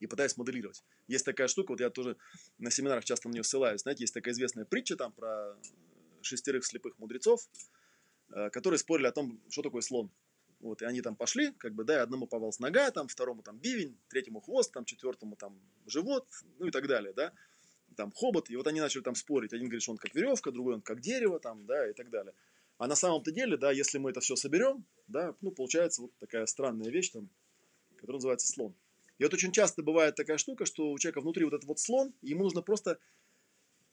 и 0.00 0.06
пытаюсь 0.06 0.36
моделировать. 0.36 0.84
Есть 1.06 1.24
такая 1.24 1.48
штука, 1.48 1.70
вот 1.70 1.80
я 1.80 1.88
тоже 1.88 2.16
на 2.58 2.70
семинарах 2.70 3.04
часто 3.04 3.28
на 3.28 3.32
нее 3.32 3.44
ссылаюсь. 3.44 3.82
Знаете, 3.82 4.02
есть 4.02 4.12
такая 4.12 4.34
известная 4.34 4.64
притча 4.64 4.96
там 4.96 5.12
про 5.12 5.56
шестерых 6.22 6.66
слепых 6.66 6.98
мудрецов, 6.98 7.48
Э, 8.30 8.50
которые 8.50 8.78
спорили 8.78 9.06
о 9.06 9.12
том, 9.12 9.40
что 9.48 9.62
такое 9.62 9.82
слон. 9.82 10.10
Вот, 10.60 10.82
и 10.82 10.84
они 10.84 11.02
там 11.02 11.16
пошли, 11.16 11.52
как 11.52 11.74
бы, 11.74 11.84
да, 11.84 11.96
и 11.96 12.00
одному 12.00 12.26
повалась 12.26 12.58
нога, 12.58 12.90
там, 12.90 13.08
второму 13.08 13.42
там 13.42 13.58
бивень, 13.58 13.96
третьему 14.08 14.40
хвост, 14.40 14.72
там, 14.72 14.84
четвертому 14.84 15.36
там 15.36 15.60
живот, 15.86 16.26
ну 16.58 16.66
и 16.66 16.70
так 16.70 16.88
далее, 16.88 17.12
да, 17.12 17.32
там 17.94 18.10
хобот, 18.10 18.48
и 18.50 18.56
вот 18.56 18.66
они 18.66 18.80
начали 18.80 19.02
там 19.02 19.14
спорить. 19.14 19.52
Один 19.52 19.66
говорит, 19.66 19.82
что 19.82 19.92
он 19.92 19.98
как 19.98 20.14
веревка, 20.14 20.50
другой 20.50 20.74
он 20.74 20.82
как 20.82 21.00
дерево, 21.00 21.38
там, 21.38 21.66
да, 21.66 21.88
и 21.88 21.92
так 21.92 22.10
далее. 22.10 22.34
А 22.78 22.86
на 22.86 22.94
самом-то 22.94 23.30
деле, 23.32 23.56
да, 23.56 23.72
если 23.72 23.98
мы 23.98 24.10
это 24.10 24.20
все 24.20 24.36
соберем, 24.36 24.84
да, 25.08 25.34
ну, 25.40 25.50
получается 25.50 26.02
вот 26.02 26.12
такая 26.18 26.44
странная 26.46 26.90
вещь 26.90 27.10
там, 27.10 27.28
которая 27.96 28.16
называется 28.16 28.46
слон. 28.46 28.74
И 29.18 29.24
вот 29.24 29.32
очень 29.32 29.52
часто 29.52 29.82
бывает 29.82 30.14
такая 30.14 30.36
штука, 30.36 30.66
что 30.66 30.90
у 30.90 30.98
человека 30.98 31.22
внутри 31.22 31.44
вот 31.44 31.54
этот 31.54 31.66
вот 31.66 31.80
слон, 31.80 32.12
и 32.20 32.30
ему 32.30 32.42
нужно 32.42 32.60
просто, 32.60 32.98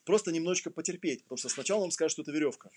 просто 0.03 0.33
немножечко 0.33 0.69
потерпеть, 0.69 1.23
потому 1.23 1.37
что 1.37 1.47
сначала 1.47 1.81
он 1.81 1.91
скажет, 1.91 2.11
что 2.11 2.23
это 2.23 2.31
веревка. 2.31 2.69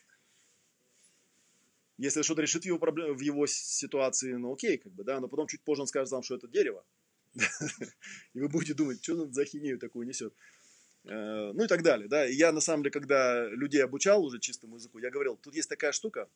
Если 1.98 2.22
что-то 2.22 2.42
решит 2.42 2.64
его 2.66 2.78
проблем, 2.78 3.16
в 3.16 3.20
его 3.20 3.46
ситуации, 3.46 4.34
ну 4.34 4.52
окей, 4.52 4.76
как 4.78 4.92
бы, 4.92 5.02
да, 5.02 5.18
но 5.18 5.28
потом 5.28 5.48
чуть 5.48 5.62
позже 5.62 5.82
он 5.82 5.88
скажет 5.88 6.12
вам, 6.12 6.22
что 6.22 6.36
это 6.36 6.46
дерево. 6.46 6.84
И 8.34 8.40
вы 8.40 8.48
будете 8.48 8.74
думать, 8.74 9.02
что 9.02 9.14
он 9.14 9.32
за 9.32 9.44
хинею 9.44 9.78
такую 9.78 10.06
несет. 10.06 10.34
Э, 11.06 11.52
ну 11.54 11.64
и 11.64 11.68
так 11.68 11.82
далее, 11.82 12.08
да. 12.08 12.24
Я, 12.24 12.52
на 12.52 12.60
самом 12.60 12.82
деле, 12.82 12.90
когда 12.90 13.46
людей 13.48 13.82
обучал 13.82 14.24
уже 14.24 14.40
чистому 14.40 14.76
языку, 14.76 14.98
я 14.98 15.10
говорил, 15.10 15.36
тут 15.36 15.54
есть 15.54 15.68
такая 15.68 15.92
штука, 15.92 16.28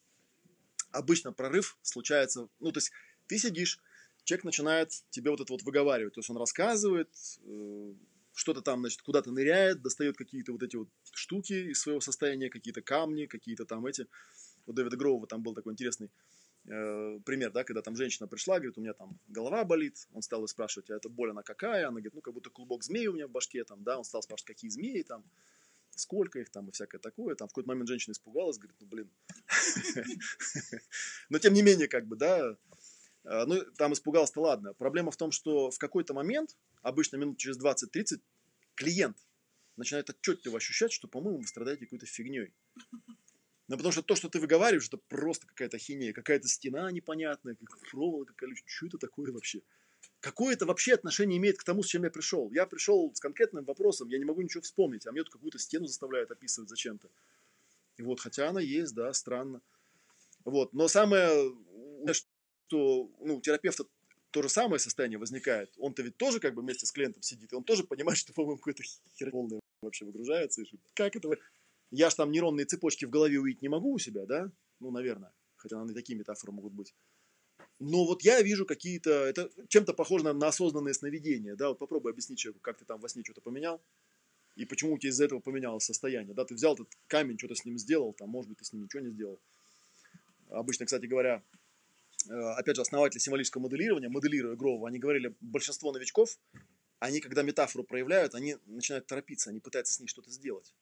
обычно 0.93 1.33
прорыв 1.33 1.77
случается, 1.83 2.49
ну, 2.61 2.71
то 2.73 2.79
есть 2.79 2.93
ты 3.27 3.39
сидишь, 3.39 3.81
человек 4.25 4.45
начинает 4.45 4.93
тебе 5.11 5.31
вот 5.31 5.41
это 5.41 5.53
вот 5.53 5.63
выговаривать, 5.63 6.15
то 6.15 6.21
есть 6.21 6.31
он 6.31 6.37
рассказывает, 6.37 7.11
э, 7.45 7.95
что-то 8.33 8.63
там, 8.63 8.81
значит, 8.81 9.03
куда-то 9.03 9.33
ныряет, 9.33 9.83
достает 9.83 10.17
какие-то 10.17 10.53
вот 10.53 10.63
эти 10.63 10.77
вот 10.77 10.89
штуки 11.13 11.53
из 11.53 11.81
своего 11.81 12.01
состояния, 12.01 12.49
какие-то 12.49 12.81
камни, 12.81 13.27
какие-то 13.27 13.65
там 13.65 13.85
эти, 13.87 14.07
у 14.67 14.73
Дэвида 14.73 14.97
Гроува 14.97 15.27
там 15.27 15.43
был 15.43 15.53
такой 15.53 15.73
интересный 15.73 16.11
пример, 16.65 17.53
да, 17.53 17.65
когда 17.65 17.83
там 17.83 17.97
женщина 17.97 18.29
пришла, 18.29 18.57
говорит, 18.57 18.79
у 18.79 18.81
меня 18.81 18.93
там 18.93 19.19
голова 19.29 19.65
болит, 19.65 20.07
он 20.13 20.23
стал 20.23 20.47
спрашивать, 20.47 20.91
а 20.91 20.97
эта 20.97 21.09
боль 21.09 21.31
она 21.31 21.43
какая, 21.43 21.89
она 21.89 22.01
говорит, 22.01 22.15
ну, 22.15 22.21
как 22.21 22.35
будто 22.35 22.51
клубок 22.51 22.85
змей 22.85 23.07
у 23.07 23.15
меня 23.15 23.27
в 23.27 23.31
башке, 23.31 23.65
там, 23.65 23.83
да, 23.83 23.99
он 23.99 24.05
стал 24.05 24.23
спрашивать, 24.23 24.47
какие 24.49 24.71
змеи 24.71 25.03
там, 25.03 25.25
сколько 25.91 26.39
их 26.39 26.51
там 26.51 26.69
и 26.69 26.73
всякое 26.73 26.99
такое, 26.99 27.35
там 27.35 27.49
в 27.49 27.53
какой-то 27.53 27.69
момент 27.69 27.89
женщина 27.89 28.13
испугалась, 28.13 28.59
говорит, 28.59 28.77
ну, 28.81 28.87
блин, 28.87 29.11
но 31.29 31.39
тем 31.39 31.55
не 31.55 31.63
менее, 31.63 31.89
как 31.89 32.07
бы, 32.07 32.17
да, 32.17 32.57
э, 33.25 33.45
ну, 33.47 33.63
там 33.77 33.93
испугалась-то 33.93 34.41
ладно. 34.41 34.75
Проблема 34.75 35.11
в 35.11 35.17
том, 35.17 35.31
что 35.31 35.71
в 35.71 35.79
какой-то 35.79 36.15
момент, 36.15 36.57
обычно 36.83 37.17
минут 37.17 37.39
через 37.39 37.59
20-30, 37.59 38.21
клиент 38.75 39.17
начинает 39.77 40.11
отчетливо 40.11 40.59
ощущать, 40.59 40.93
что, 40.93 41.09
по-моему, 41.09 41.41
вы 41.41 41.47
страдаете 41.47 41.87
какой-то 41.87 42.07
фигней. 42.07 42.53
Ну, 43.71 43.77
потому 43.77 43.93
что 43.93 44.03
то, 44.03 44.17
что 44.17 44.29
ты 44.29 44.41
выговариваешь, 44.41 44.89
это 44.89 44.97
просто 44.97 45.47
какая-то 45.47 45.79
хинея, 45.79 46.13
какая-то 46.13 46.49
стена 46.49 46.91
непонятная, 46.91 47.55
как 47.55 47.79
проволока 47.89 48.35
колючая. 48.35 48.65
Что 48.67 48.87
это 48.89 48.99
такое 48.99 49.31
вообще? 49.31 49.63
Какое 50.19 50.55
это 50.55 50.67
вообще 50.67 50.95
отношение 50.95 51.39
имеет 51.39 51.57
к 51.57 51.63
тому, 51.63 51.85
с 51.85 51.87
чем 51.87 52.03
я 52.03 52.11
пришел? 52.11 52.51
Я 52.51 52.67
пришел 52.67 53.15
с 53.15 53.21
конкретным 53.21 53.65
вопросом, 53.65 54.09
я 54.09 54.19
не 54.19 54.25
могу 54.25 54.43
ничего 54.43 54.61
вспомнить, 54.63 55.07
а 55.07 55.13
мне 55.13 55.23
тут 55.23 55.35
какую-то 55.35 55.61
стену 55.61 55.87
заставляют 55.87 56.33
описывать 56.33 56.69
зачем-то. 56.69 57.11
И 57.97 58.03
вот, 58.03 58.19
хотя 58.19 58.49
она 58.49 58.61
есть, 58.61 58.93
да, 58.93 59.13
странно. 59.13 59.63
Вот, 60.45 60.73
но 60.73 60.89
самое, 60.89 61.55
что 62.11 63.09
ну, 63.21 63.37
у 63.37 63.41
терапевта 63.41 63.85
то 64.33 64.43
же 64.43 64.49
самое 64.49 64.81
состояние 64.81 65.21
возникает. 65.21 65.73
Он-то 65.79 66.03
ведь 66.03 66.17
тоже 66.17 66.41
как 66.41 66.55
бы 66.55 66.63
вместе 66.63 66.87
с 66.87 66.91
клиентом 66.91 67.23
сидит, 67.23 67.53
и 67.53 67.55
он 67.55 67.63
тоже 67.63 67.85
понимает, 67.85 68.19
что, 68.19 68.33
по-моему, 68.33 68.57
какой-то 68.57 68.83
хер 69.17 69.31
полный 69.31 69.61
вообще 69.81 70.07
выгружается. 70.07 70.63
И 70.63 70.65
что, 70.65 70.77
как 70.95 71.15
это 71.15 71.29
я 71.91 72.11
же 72.11 72.17
там 72.17 72.31
нейронные 72.31 72.67
цепочки 72.67 73.05
в 73.05 73.11
голове 73.11 73.41
увидеть 73.41 73.63
не 73.63 73.69
могу 73.69 73.93
у 73.93 73.99
себя, 73.99 74.27
да? 74.27 74.51
Ну, 74.79 74.91
наверное. 74.91 75.33
Хотя, 75.57 75.77
наверное, 75.77 75.95
такие 75.95 76.19
метафоры 76.19 76.53
могут 76.53 76.73
быть. 76.73 76.95
Но 77.79 78.05
вот 78.05 78.23
я 78.23 78.43
вижу 78.43 78.67
какие-то, 78.67 79.11
это 79.11 79.51
чем-то 79.69 79.95
похоже 79.95 80.25
на, 80.25 80.33
на 80.33 80.49
осознанные 80.49 80.95
сновидения, 80.95 81.57
да, 81.57 81.71
вот 81.71 81.79
попробуй 81.79 82.13
объяснить 82.13 82.39
человеку, 82.39 82.61
как 82.61 82.79
ты 82.79 82.85
там 82.85 83.01
во 83.01 83.09
сне 83.09 83.23
что-то 83.25 83.41
поменял, 83.41 83.81
и 84.55 84.67
почему 84.67 84.95
у 84.95 84.99
тебя 84.99 85.11
из-за 85.11 85.25
этого 85.25 85.41
поменялось 85.41 85.85
состояние, 85.85 86.35
да, 86.35 86.45
ты 86.45 86.55
взял 86.55 86.75
этот 86.75 86.89
камень, 87.07 87.39
что-то 87.39 87.55
с 87.55 87.65
ним 87.65 87.79
сделал, 87.79 88.13
там, 88.13 88.29
может 88.29 88.51
быть, 88.51 88.59
ты 88.59 88.65
с 88.65 88.73
ним 88.73 88.83
ничего 88.83 89.03
не 89.03 89.11
сделал. 89.11 89.41
Обычно, 90.51 90.85
кстати 90.85 91.07
говоря, 91.07 91.43
э, 92.29 92.35
опять 92.35 92.77
же, 92.77 92.83
основатели 92.83 93.19
символического 93.19 93.63
моделирования, 93.63 94.11
моделируя 94.11 94.57
Грова, 94.57 94.89
они 94.89 94.99
говорили, 94.99 95.35
большинство 95.41 95.91
новичков, 95.91 96.39
они, 96.99 97.21
когда 97.21 97.43
метафору 97.43 97.83
проявляют, 97.83 98.35
они 98.35 98.57
начинают 98.67 99.07
торопиться, 99.07 99.49
они 99.49 99.61
пытаются 99.61 99.95
с 99.95 100.01
ней 100.01 100.07
что-то 100.07 100.31
сделать. 100.31 100.75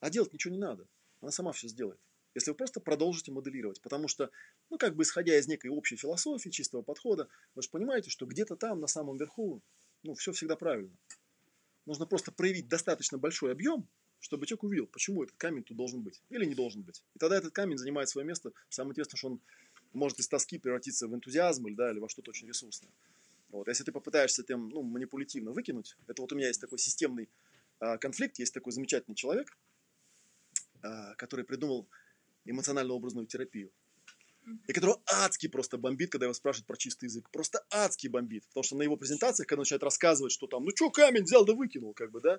А 0.00 0.10
делать 0.10 0.32
ничего 0.32 0.52
не 0.52 0.60
надо. 0.60 0.86
Она 1.20 1.30
сама 1.30 1.52
все 1.52 1.68
сделает. 1.68 2.00
Если 2.34 2.50
вы 2.50 2.56
просто 2.56 2.80
продолжите 2.80 3.32
моделировать. 3.32 3.80
Потому 3.80 4.08
что, 4.08 4.30
ну, 4.68 4.76
как 4.76 4.94
бы 4.94 5.04
исходя 5.04 5.38
из 5.38 5.48
некой 5.48 5.70
общей 5.70 5.96
философии, 5.96 6.50
чистого 6.50 6.82
подхода, 6.82 7.28
вы 7.54 7.62
же 7.62 7.70
понимаете, 7.70 8.10
что 8.10 8.26
где-то 8.26 8.56
там, 8.56 8.80
на 8.80 8.86
самом 8.86 9.16
верху, 9.16 9.62
ну, 10.02 10.14
все 10.14 10.32
всегда 10.32 10.56
правильно. 10.56 10.94
Нужно 11.86 12.04
просто 12.04 12.32
проявить 12.32 12.68
достаточно 12.68 13.16
большой 13.16 13.52
объем, 13.52 13.88
чтобы 14.20 14.46
человек 14.46 14.64
увидел, 14.64 14.86
почему 14.86 15.22
этот 15.22 15.36
камень 15.36 15.62
тут 15.62 15.76
должен 15.76 16.02
быть 16.02 16.22
или 16.30 16.44
не 16.44 16.54
должен 16.54 16.82
быть. 16.82 17.02
И 17.14 17.18
тогда 17.18 17.38
этот 17.38 17.52
камень 17.52 17.78
занимает 17.78 18.08
свое 18.08 18.26
место. 18.26 18.52
Самое 18.68 18.92
интересное, 18.92 19.16
что 19.16 19.28
он 19.28 19.40
может 19.92 20.18
из 20.18 20.28
тоски 20.28 20.58
превратиться 20.58 21.08
в 21.08 21.14
энтузиазм 21.14 21.68
или, 21.68 21.74
да, 21.74 21.90
или 21.90 22.00
во 22.00 22.08
что-то 22.08 22.30
очень 22.30 22.48
ресурсное. 22.48 22.90
Вот. 23.48 23.68
Если 23.68 23.84
ты 23.84 23.92
попытаешься 23.92 24.42
этим 24.42 24.68
ну, 24.68 24.82
манипулятивно 24.82 25.52
выкинуть, 25.52 25.96
это 26.06 26.22
вот 26.22 26.32
у 26.32 26.36
меня 26.36 26.48
есть 26.48 26.60
такой 26.60 26.78
системный 26.78 27.28
а, 27.78 27.96
конфликт, 27.98 28.38
есть 28.38 28.52
такой 28.52 28.72
замечательный 28.72 29.14
человек, 29.14 29.56
который 31.16 31.44
придумал 31.44 31.88
эмоционально-образную 32.44 33.26
терапию. 33.26 33.70
И 34.68 34.72
которого 34.72 35.02
адски 35.06 35.48
просто 35.48 35.76
бомбит, 35.76 36.12
когда 36.12 36.26
его 36.26 36.34
спрашивают 36.34 36.66
про 36.66 36.76
чистый 36.76 37.06
язык. 37.06 37.28
Просто 37.30 37.64
адски 37.70 38.06
бомбит. 38.06 38.46
Потому 38.48 38.62
что 38.62 38.76
на 38.76 38.82
его 38.82 38.96
презентациях, 38.96 39.48
когда 39.48 39.60
он 39.60 39.62
начинает 39.62 39.82
рассказывать, 39.82 40.32
что 40.32 40.46
там, 40.46 40.64
ну 40.64 40.70
что, 40.74 40.90
камень 40.90 41.24
взял 41.24 41.44
да 41.44 41.54
выкинул, 41.54 41.94
как 41.94 42.12
бы, 42.12 42.20
да. 42.20 42.38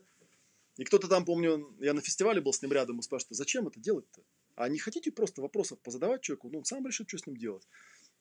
И 0.77 0.83
кто-то 0.83 1.07
там, 1.07 1.25
помню, 1.25 1.75
я 1.79 1.93
на 1.93 2.01
фестивале 2.01 2.39
был 2.39 2.53
с 2.53 2.61
ним 2.61 2.71
рядом, 2.71 2.99
и 2.99 3.01
спрашивает, 3.01 3.35
зачем 3.35 3.67
это 3.67 3.79
делать-то? 3.79 4.21
А 4.55 4.69
не 4.69 4.79
хотите 4.79 5.11
просто 5.11 5.41
вопросов 5.41 5.79
позадавать 5.81 6.21
человеку? 6.21 6.49
Ну, 6.49 6.59
он 6.59 6.65
сам 6.65 6.85
решит, 6.85 7.09
что 7.09 7.17
с 7.17 7.25
ним 7.25 7.35
делать. 7.35 7.67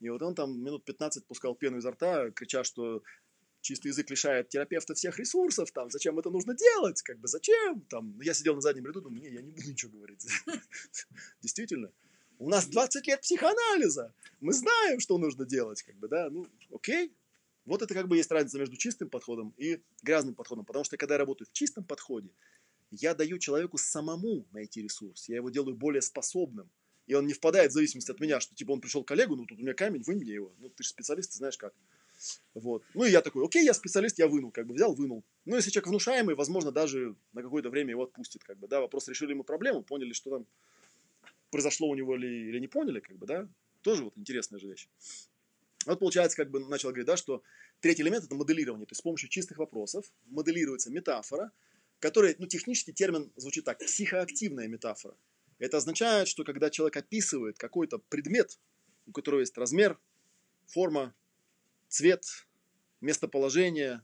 И 0.01 0.09
вот 0.09 0.23
он 0.23 0.35
там 0.35 0.61
минут 0.61 0.85
15 0.85 1.27
пускал 1.27 1.55
пену 1.55 1.79
изо 1.79 1.91
рта, 1.91 2.31
крича, 2.31 2.65
что 2.65 3.03
чистый 3.67 3.89
язык 3.89 4.09
лишает 4.11 4.49
терапевта 4.49 4.95
всех 4.95 5.19
ресурсов, 5.19 5.71
там, 5.73 5.91
зачем 5.91 6.19
это 6.19 6.31
нужно 6.31 6.55
делать, 6.55 7.03
как 7.03 7.19
бы, 7.19 7.29
зачем, 7.29 7.81
там, 7.83 8.19
я 8.21 8.33
сидел 8.33 8.55
на 8.55 8.61
заднем 8.61 8.87
ряду, 8.87 9.01
думаю, 9.01 9.23
не, 9.23 9.31
я 9.31 9.43
не 9.43 9.51
буду 9.51 9.69
ничего 9.69 9.93
говорить. 9.93 10.27
Действительно, 11.43 11.91
у 12.39 12.49
нас 12.49 12.67
20 12.67 13.07
лет 13.07 13.21
психоанализа, 13.21 14.15
мы 14.41 14.53
знаем, 14.53 15.01
что 15.01 15.19
нужно 15.19 15.45
делать, 15.45 15.83
как 15.83 15.97
бы, 15.97 16.09
да, 16.09 16.31
ну, 16.31 16.47
окей, 16.73 17.13
вот 17.65 17.83
это 17.83 17.93
как 17.93 18.07
бы 18.07 18.17
есть 18.17 18.31
разница 18.31 18.59
между 18.59 18.77
чистым 18.77 19.11
подходом 19.11 19.53
и 19.57 19.83
грязным 20.03 20.37
подходом, 20.37 20.65
потому 20.65 20.85
что 20.85 20.97
когда 20.97 21.15
я 21.15 21.19
работаю 21.19 21.49
в 21.49 21.53
чистом 21.53 21.85
подходе, 21.85 22.31
я 22.93 23.15
даю 23.15 23.39
человеку 23.39 23.79
самому 23.79 24.47
найти 24.53 24.81
ресурс, 24.81 25.29
я 25.29 25.37
его 25.37 25.51
делаю 25.51 25.75
более 25.75 26.03
способным, 26.03 26.71
и 27.09 27.15
он 27.15 27.27
не 27.27 27.33
впадает 27.33 27.73
в 27.73 27.75
зависимость 27.75 28.11
от 28.11 28.21
меня, 28.21 28.39
что 28.39 28.55
типа 28.55 28.71
он 28.71 28.81
пришел 28.81 29.03
к 29.03 29.09
коллегу, 29.09 29.35
ну 29.35 29.45
тут 29.45 29.59
у 29.59 29.63
меня 29.63 29.75
камень, 29.75 30.03
вынь 30.03 30.19
мне 30.19 30.35
его, 30.35 30.55
ну 30.59 30.69
ты 30.69 30.85
же 30.85 30.91
специалист, 30.91 31.33
ты 31.33 31.39
знаешь 31.39 31.59
как. 31.59 31.75
Вот. 32.55 32.83
Ну 32.95 33.05
и 33.05 33.11
я 33.11 33.21
такой, 33.23 33.45
окей, 33.45 33.65
я 33.65 33.75
специалист, 33.75 34.19
я 34.19 34.29
вынул, 34.29 34.51
как 34.51 34.67
бы 34.67 34.75
взял, 34.75 34.95
вынул. 34.95 35.25
Ну, 35.45 35.57
если 35.57 35.71
человек 35.71 35.89
внушаемый, 35.89 36.35
возможно, 36.35 36.73
даже 36.73 37.15
на 37.33 37.43
какое-то 37.43 37.71
время 37.71 37.91
его 37.91 38.05
отпустит, 38.05 38.45
как 38.45 38.59
бы, 38.59 38.69
да, 38.69 38.81
вопрос, 38.81 39.09
решили 39.09 39.35
мы 39.35 39.45
проблему, 39.45 39.83
поняли, 39.83 40.13
что 40.13 40.31
там 40.31 40.47
произошло 41.51 41.89
у 41.89 41.95
него 41.95 42.17
или, 42.17 42.49
или 42.49 42.59
не 42.59 42.69
поняли, 42.69 43.01
как 43.01 43.17
бы, 43.17 43.27
да, 43.27 43.49
тоже 43.83 44.05
вот 44.05 44.17
интересная 44.17 44.59
же 44.59 44.69
вещь. 44.69 44.89
Вот 45.87 46.01
получается, 46.01 46.37
как 46.37 46.51
бы 46.51 46.61
начал 46.61 46.89
говорить, 46.89 47.07
да, 47.07 47.17
что 47.17 47.43
третий 47.81 48.03
элемент 48.03 48.25
это 48.25 48.35
моделирование, 48.35 48.87
то 48.87 48.93
есть 48.93 49.01
с 49.01 49.03
помощью 49.03 49.29
чистых 49.29 49.59
вопросов 49.59 50.05
моделируется 50.25 50.91
метафора, 50.91 51.53
который, 52.01 52.35
ну, 52.39 52.47
технический 52.47 52.93
термин 52.93 53.33
звучит 53.37 53.65
так, 53.65 53.79
психоактивная 53.79 54.67
метафора. 54.67 55.17
Это 55.59 55.79
означает, 55.79 56.29
что 56.29 56.45
когда 56.45 56.71
человек 56.71 56.97
описывает 56.97 57.57
какой-то 57.57 57.99
предмет, 57.99 58.59
у 59.07 59.13
которого 59.13 59.41
есть 59.41 59.57
размер, 59.57 59.99
форма, 60.67 61.15
цвет, 61.89 62.25
местоположение, 63.01 64.03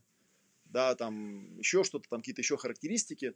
да, 0.65 0.95
там 0.95 1.59
еще 1.59 1.85
что-то, 1.85 2.09
там 2.09 2.21
какие-то 2.21 2.41
еще 2.41 2.57
характеристики, 2.57 3.35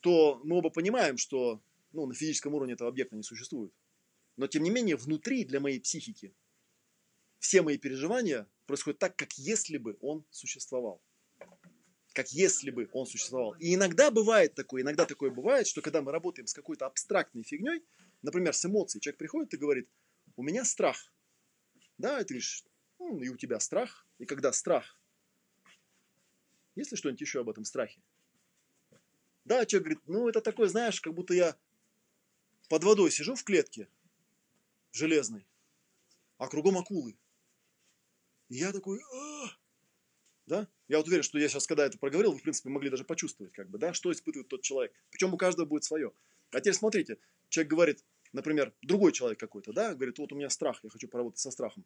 то 0.00 0.40
мы 0.44 0.56
оба 0.56 0.70
понимаем, 0.70 1.16
что 1.16 1.62
ну, 1.92 2.06
на 2.06 2.14
физическом 2.14 2.54
уровне 2.54 2.74
этого 2.74 2.90
объекта 2.90 3.16
не 3.16 3.22
существует. 3.22 3.72
Но 4.36 4.46
тем 4.46 4.62
не 4.62 4.70
менее, 4.70 4.96
внутри 4.96 5.44
для 5.44 5.60
моей 5.60 5.80
психики 5.80 6.34
все 7.38 7.62
мои 7.62 7.78
переживания 7.78 8.46
происходят 8.66 8.98
так, 8.98 9.16
как 9.16 9.32
если 9.34 9.78
бы 9.78 9.96
он 10.00 10.24
существовал. 10.30 11.02
Как 12.12 12.30
если 12.32 12.70
бы 12.70 12.88
он 12.92 13.06
существовал. 13.06 13.54
И 13.60 13.74
иногда 13.74 14.10
бывает 14.10 14.54
такое, 14.54 14.82
иногда 14.82 15.06
такое 15.06 15.30
бывает, 15.30 15.66
что 15.66 15.82
когда 15.82 16.02
мы 16.02 16.12
работаем 16.12 16.46
с 16.46 16.52
какой-то 16.52 16.86
абстрактной 16.86 17.44
фигней, 17.44 17.82
например, 18.22 18.54
с 18.54 18.64
эмоцией, 18.64 19.00
человек 19.00 19.18
приходит 19.18 19.54
и 19.54 19.56
говорит, 19.56 19.88
у 20.36 20.42
меня 20.42 20.64
страх. 20.64 21.12
Да, 21.96 22.18
ты 22.18 22.34
говоришь, 22.34 22.64
ну, 22.98 23.18
и 23.20 23.28
у 23.28 23.36
тебя 23.36 23.60
страх. 23.60 24.06
И 24.18 24.26
когда 24.26 24.52
страх, 24.52 25.00
есть 26.74 26.90
ли 26.90 26.96
что-нибудь 26.96 27.20
еще 27.20 27.40
об 27.40 27.50
этом 27.50 27.64
страхе? 27.64 28.00
Да, 29.44 29.64
человек 29.64 29.84
говорит, 29.84 30.02
ну 30.06 30.28
это 30.28 30.40
такое, 30.40 30.68
знаешь, 30.68 31.00
как 31.00 31.14
будто 31.14 31.34
я 31.34 31.56
под 32.68 32.84
водой 32.84 33.10
сижу 33.10 33.34
в 33.34 33.44
клетке 33.44 33.88
железной, 34.92 35.46
а 36.36 36.48
кругом 36.48 36.76
акулы. 36.76 37.16
И 38.48 38.56
я 38.56 38.72
такой, 38.72 39.00
а 39.12 39.58
да? 40.48 40.66
Я 40.88 40.96
вот 40.96 41.06
уверен, 41.06 41.22
что 41.22 41.38
я 41.38 41.48
сейчас, 41.48 41.66
когда 41.66 41.84
это 41.84 41.98
проговорил, 41.98 42.32
вы, 42.32 42.38
в 42.38 42.42
принципе, 42.42 42.70
могли 42.70 42.90
даже 42.90 43.04
почувствовать, 43.04 43.52
как 43.52 43.68
бы, 43.68 43.78
да, 43.78 43.92
что 43.92 44.10
испытывает 44.10 44.48
тот 44.48 44.62
человек. 44.62 44.92
Причем 45.10 45.34
у 45.34 45.36
каждого 45.36 45.66
будет 45.66 45.84
свое. 45.84 46.12
А 46.50 46.60
теперь 46.60 46.74
смотрите, 46.74 47.18
человек 47.50 47.70
говорит, 47.70 48.04
например, 48.32 48.74
другой 48.82 49.12
человек 49.12 49.38
какой-то, 49.38 49.72
да, 49.72 49.94
говорит, 49.94 50.18
вот 50.18 50.32
у 50.32 50.36
меня 50.36 50.48
страх, 50.48 50.80
я 50.82 50.90
хочу 50.90 51.06
поработать 51.06 51.38
со 51.38 51.50
страхом. 51.50 51.84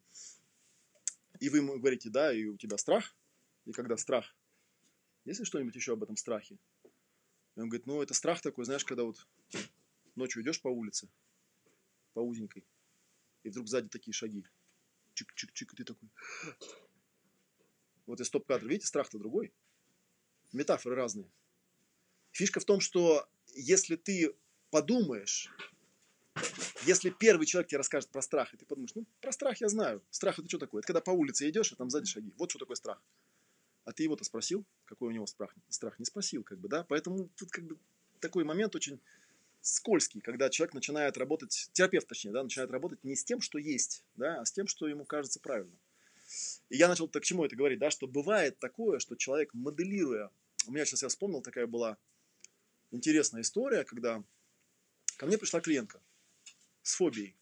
И 1.42 1.48
вы 1.48 1.58
ему 1.58 1.76
говорите, 1.76 2.08
да, 2.08 2.32
и 2.32 2.44
у 2.44 2.56
тебя 2.56 2.78
страх, 2.78 3.16
и 3.64 3.72
когда 3.72 3.96
страх, 3.96 4.32
есть 5.24 5.40
ли 5.40 5.44
что-нибудь 5.44 5.74
еще 5.74 5.94
об 5.94 6.02
этом 6.04 6.16
страхе? 6.16 6.56
И 7.56 7.60
он 7.60 7.68
говорит, 7.68 7.84
ну, 7.84 8.00
это 8.00 8.14
страх 8.14 8.40
такой, 8.40 8.64
знаешь, 8.64 8.84
когда 8.84 9.02
вот 9.02 9.26
ночью 10.14 10.44
идешь 10.44 10.62
по 10.62 10.68
улице, 10.68 11.08
по 12.12 12.20
узенькой, 12.20 12.64
и 13.42 13.48
вдруг 13.48 13.66
сзади 13.66 13.88
такие 13.88 14.14
шаги. 14.14 14.46
Чик-чик-чик, 15.16 15.72
и 15.72 15.76
ты 15.78 15.84
такой... 15.84 16.08
Вот 18.06 18.20
и 18.20 18.24
стоп-кадр, 18.24 18.68
видите, 18.68 18.86
страх-то 18.86 19.18
другой. 19.18 19.52
Метафоры 20.52 20.94
разные. 20.94 21.28
Фишка 22.30 22.60
в 22.60 22.64
том, 22.64 22.78
что 22.78 23.28
если 23.56 23.96
ты 23.96 24.32
подумаешь, 24.70 25.52
если 26.86 27.10
первый 27.10 27.46
человек 27.46 27.68
тебе 27.70 27.78
расскажет 27.78 28.10
про 28.10 28.22
страх, 28.22 28.54
и 28.54 28.56
ты 28.56 28.64
подумаешь, 28.64 28.94
ну, 28.94 29.04
про 29.20 29.32
страх 29.32 29.60
я 29.60 29.68
знаю. 29.68 30.02
Страх 30.10 30.38
это 30.38 30.48
что 30.48 30.58
такое? 30.58 30.80
Это 30.80 30.86
когда 30.86 31.00
по 31.00 31.10
улице 31.10 31.48
идешь, 31.48 31.72
а 31.72 31.76
там 31.76 31.90
сзади 31.90 32.06
шаги. 32.06 32.32
Вот 32.38 32.50
что 32.50 32.58
такое 32.58 32.76
страх. 32.76 33.00
А 33.84 33.92
ты 33.92 34.04
его-то 34.04 34.24
спросил, 34.24 34.64
какой 34.84 35.08
у 35.08 35.10
него 35.10 35.26
страх? 35.26 35.54
Страх 35.68 35.98
не 35.98 36.04
спросил, 36.04 36.42
как 36.44 36.58
бы, 36.58 36.68
да? 36.68 36.84
Поэтому 36.84 37.28
тут 37.36 37.50
как 37.50 37.64
бы 37.64 37.78
такой 38.20 38.44
момент 38.44 38.74
очень 38.74 39.00
скользкий, 39.60 40.20
когда 40.20 40.50
человек 40.50 40.74
начинает 40.74 41.16
работать, 41.16 41.70
терапевт 41.72 42.08
точнее, 42.08 42.32
да, 42.32 42.42
начинает 42.42 42.70
работать 42.70 43.02
не 43.04 43.14
с 43.14 43.24
тем, 43.24 43.40
что 43.40 43.58
есть, 43.58 44.04
да, 44.16 44.40
а 44.40 44.44
с 44.44 44.52
тем, 44.52 44.66
что 44.66 44.88
ему 44.88 45.04
кажется 45.04 45.40
правильным. 45.40 45.78
И 46.68 46.76
я 46.76 46.88
начал 46.88 47.08
так 47.08 47.22
к 47.22 47.26
чему 47.26 47.44
это 47.44 47.54
говорить, 47.54 47.78
да, 47.78 47.90
что 47.90 48.06
бывает 48.06 48.58
такое, 48.58 48.98
что 48.98 49.14
человек 49.14 49.54
моделируя, 49.54 50.30
у 50.66 50.72
меня 50.72 50.84
сейчас 50.84 51.02
я 51.02 51.08
вспомнил, 51.08 51.42
такая 51.42 51.66
была 51.66 51.96
интересная 52.90 53.42
история, 53.42 53.84
когда 53.84 54.22
ко 55.16 55.26
мне 55.26 55.38
пришла 55.38 55.60
клиентка 55.60 56.00
с 56.82 56.94
фобией. 56.94 57.36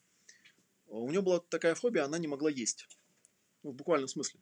У 0.87 1.11
нее 1.11 1.23
была 1.23 1.41
такая 1.41 1.75
фобия, 1.75 2.05
она 2.05 2.19
не 2.19 2.29
могла 2.29 2.51
есть. 2.51 2.89
Ну, 3.63 3.71
в 3.71 3.75
буквальном 3.75 4.09
смысле. 4.09 4.41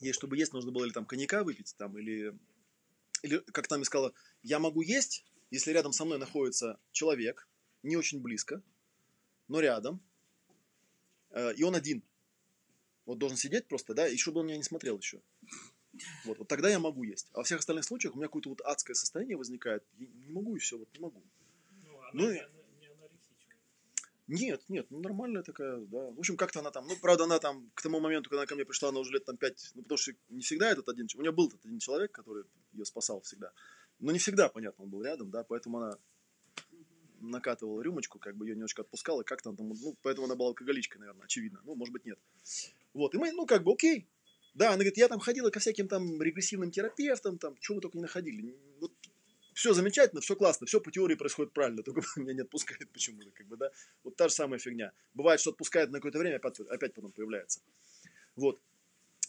Ей, 0.00 0.12
чтобы 0.12 0.36
есть, 0.36 0.52
нужно 0.52 0.70
было 0.70 0.84
или 0.84 0.92
там 0.92 1.06
коньяка 1.06 1.42
выпить, 1.42 1.74
там, 1.76 1.98
или, 1.98 2.38
или 3.22 3.38
как 3.52 3.66
там 3.66 3.82
сказала, 3.84 4.12
я 4.42 4.60
могу 4.60 4.82
есть, 4.82 5.24
если 5.50 5.72
рядом 5.72 5.92
со 5.92 6.04
мной 6.04 6.18
находится 6.18 6.78
человек, 6.92 7.48
не 7.82 7.96
очень 7.96 8.20
близко, 8.20 8.62
но 9.48 9.60
рядом, 9.60 10.00
э, 11.30 11.54
и 11.54 11.64
он 11.64 11.74
один. 11.74 12.02
Вот 13.06 13.18
должен 13.18 13.36
сидеть 13.36 13.66
просто, 13.66 13.94
да, 13.94 14.06
и 14.06 14.16
чтобы 14.16 14.40
он 14.40 14.46
меня 14.46 14.58
не 14.58 14.62
смотрел 14.62 14.98
еще. 14.98 15.20
Вот, 16.24 16.38
вот 16.38 16.46
тогда 16.46 16.68
я 16.68 16.78
могу 16.78 17.02
есть. 17.02 17.28
А 17.32 17.38
во 17.38 17.42
всех 17.42 17.60
остальных 17.60 17.84
случаях 17.84 18.14
у 18.14 18.18
меня 18.18 18.28
какое-то 18.28 18.50
вот 18.50 18.60
адское 18.60 18.94
состояние 18.94 19.36
возникает. 19.36 19.82
Я 19.96 20.06
не 20.06 20.32
могу 20.32 20.54
и 20.54 20.58
все, 20.60 20.78
вот 20.78 20.92
не 20.92 21.00
могу. 21.00 21.22
Ну, 22.12 22.24
анорексичка. 22.24 23.56
Нет, 24.26 24.62
нет, 24.68 24.86
ну 24.90 25.00
нормальная 25.00 25.42
такая, 25.42 25.78
да. 25.78 26.10
В 26.10 26.18
общем, 26.18 26.36
как-то 26.36 26.60
она 26.60 26.70
там, 26.70 26.86
ну, 26.86 26.96
правда, 27.00 27.24
она 27.24 27.38
там 27.38 27.70
к 27.74 27.82
тому 27.82 28.00
моменту, 28.00 28.30
когда 28.30 28.42
она 28.42 28.46
ко 28.46 28.54
мне 28.54 28.64
пришла, 28.64 28.90
она 28.90 29.00
уже 29.00 29.12
лет 29.12 29.24
там 29.24 29.36
пять, 29.36 29.70
ну, 29.74 29.82
потому 29.82 29.98
что 29.98 30.12
не 30.28 30.42
всегда 30.42 30.70
этот 30.70 30.88
один, 30.88 31.06
у 31.16 31.20
нее 31.20 31.32
был 31.32 31.48
этот 31.48 31.64
один 31.64 31.78
человек, 31.78 32.12
который 32.12 32.44
ее 32.72 32.84
спасал 32.84 33.20
всегда. 33.22 33.52
Но 34.00 34.12
не 34.12 34.18
всегда, 34.18 34.48
понятно, 34.48 34.84
он 34.84 34.90
был 34.90 35.02
рядом, 35.02 35.30
да, 35.30 35.44
поэтому 35.44 35.78
она 35.78 35.98
накатывала 37.20 37.80
рюмочку, 37.82 38.18
как 38.18 38.36
бы 38.36 38.46
ее 38.46 38.54
немножко 38.54 38.82
отпускала, 38.82 39.22
как-то 39.22 39.52
там, 39.52 39.68
ну, 39.68 39.96
поэтому 40.02 40.26
она 40.26 40.36
была 40.36 40.50
алкоголичкой, 40.50 41.00
наверное, 41.00 41.24
очевидно. 41.24 41.60
Ну, 41.64 41.74
может 41.74 41.92
быть, 41.92 42.04
нет. 42.04 42.18
Вот, 42.94 43.14
и 43.14 43.18
мы, 43.18 43.32
ну, 43.32 43.46
как 43.46 43.64
бы, 43.64 43.72
окей. 43.72 44.06
Да, 44.54 44.68
она 44.68 44.76
говорит, 44.76 44.96
я 44.96 45.08
там 45.08 45.20
ходила 45.20 45.50
ко 45.50 45.60
всяким 45.60 45.88
там 45.88 46.20
регрессивным 46.20 46.70
терапевтам, 46.70 47.38
там, 47.38 47.56
чего 47.60 47.76
мы 47.76 47.80
только 47.80 47.96
не 47.96 48.02
находили. 48.02 48.56
Вот, 48.80 48.92
все 49.58 49.74
замечательно, 49.74 50.20
все 50.20 50.36
классно, 50.36 50.68
все 50.68 50.80
по 50.80 50.92
теории 50.92 51.16
происходит 51.16 51.52
правильно, 51.52 51.82
только 51.82 52.02
меня 52.16 52.32
не 52.32 52.40
отпускает 52.42 52.88
почему-то, 52.92 53.28
как 53.32 53.48
бы, 53.48 53.56
да. 53.56 53.72
Вот 54.04 54.14
та 54.14 54.28
же 54.28 54.34
самая 54.34 54.60
фигня. 54.60 54.92
Бывает, 55.14 55.40
что 55.40 55.50
отпускает 55.50 55.90
на 55.90 55.98
какое-то 55.98 56.20
время, 56.20 56.36
опять, 56.36 56.60
опять 56.60 56.94
потом 56.94 57.10
появляется. 57.10 57.60
Вот. 58.36 58.60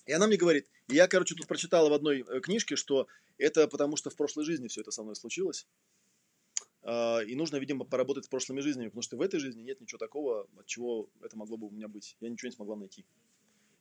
И 0.05 0.13
она 0.13 0.27
мне 0.27 0.37
говорит, 0.37 0.67
я, 0.87 1.07
короче, 1.07 1.33
тут 1.33 1.47
прочитала 1.47 1.89
в 1.89 1.93
одной 1.93 2.23
э, 2.27 2.41
книжке, 2.41 2.75
что 2.75 3.07
это 3.39 3.67
потому, 3.67 3.95
что 3.97 4.11
в 4.11 4.15
прошлой 4.15 4.45
жизни 4.45 4.67
все 4.67 4.81
это 4.81 4.91
со 4.91 5.01
мной 5.01 5.15
случилось. 5.15 5.65
А, 6.83 7.21
и 7.21 7.33
нужно, 7.33 7.57
видимо, 7.57 7.83
поработать 7.83 8.25
с 8.25 8.27
прошлыми 8.27 8.59
жизнями, 8.59 8.89
потому 8.89 9.01
что 9.01 9.17
в 9.17 9.21
этой 9.21 9.39
жизни 9.39 9.63
нет 9.63 9.81
ничего 9.81 9.97
такого, 9.97 10.47
от 10.59 10.67
чего 10.67 11.09
это 11.23 11.35
могло 11.37 11.57
бы 11.57 11.65
у 11.65 11.71
меня 11.71 11.87
быть. 11.87 12.15
Я 12.21 12.29
ничего 12.29 12.49
не 12.49 12.55
смогла 12.55 12.75
найти. 12.75 13.03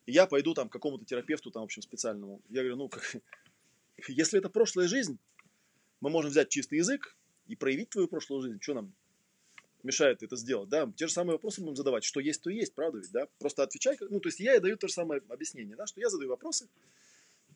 И 0.06 0.12
я 0.12 0.26
пойду 0.26 0.54
там 0.54 0.70
к 0.70 0.72
какому-то 0.72 1.04
терапевту, 1.04 1.50
там, 1.50 1.60
в 1.60 1.64
общем, 1.64 1.82
специальному. 1.82 2.40
Я 2.48 2.62
говорю, 2.62 2.76
ну, 2.76 2.88
как, 2.88 3.16
если 4.08 4.38
это 4.38 4.48
прошлая 4.48 4.88
жизнь, 4.88 5.18
мы 6.00 6.10
можем 6.10 6.30
взять 6.30 6.48
чистый 6.48 6.78
язык 6.78 7.16
и 7.46 7.56
проявить 7.56 7.90
твою 7.90 8.08
прошлую 8.08 8.42
жизнь. 8.42 8.58
Что 8.60 8.74
нам 8.74 8.94
мешает 9.82 10.22
это 10.22 10.36
сделать, 10.36 10.68
да? 10.68 10.90
Те 10.96 11.06
же 11.06 11.12
самые 11.12 11.34
вопросы 11.34 11.60
будем 11.60 11.76
задавать. 11.76 12.04
Что 12.04 12.20
есть, 12.20 12.42
то 12.42 12.50
есть, 12.50 12.74
правда 12.74 12.98
ведь, 12.98 13.12
да? 13.12 13.26
Просто 13.38 13.62
отвечай. 13.62 13.96
Ну, 14.00 14.20
то 14.20 14.28
есть 14.28 14.40
я 14.40 14.56
и 14.56 14.60
даю 14.60 14.76
то 14.76 14.88
же 14.88 14.94
самое 14.94 15.22
объяснение, 15.28 15.76
да, 15.76 15.86
что 15.86 16.00
я 16.00 16.08
задаю 16.08 16.30
вопросы, 16.30 16.68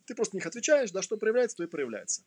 ты 0.06 0.14
просто 0.14 0.34
на 0.34 0.38
них 0.38 0.46
отвечаешь, 0.46 0.90
да, 0.90 1.02
что 1.02 1.16
проявляется, 1.16 1.56
то 1.56 1.64
и 1.64 1.66
проявляется. 1.66 2.22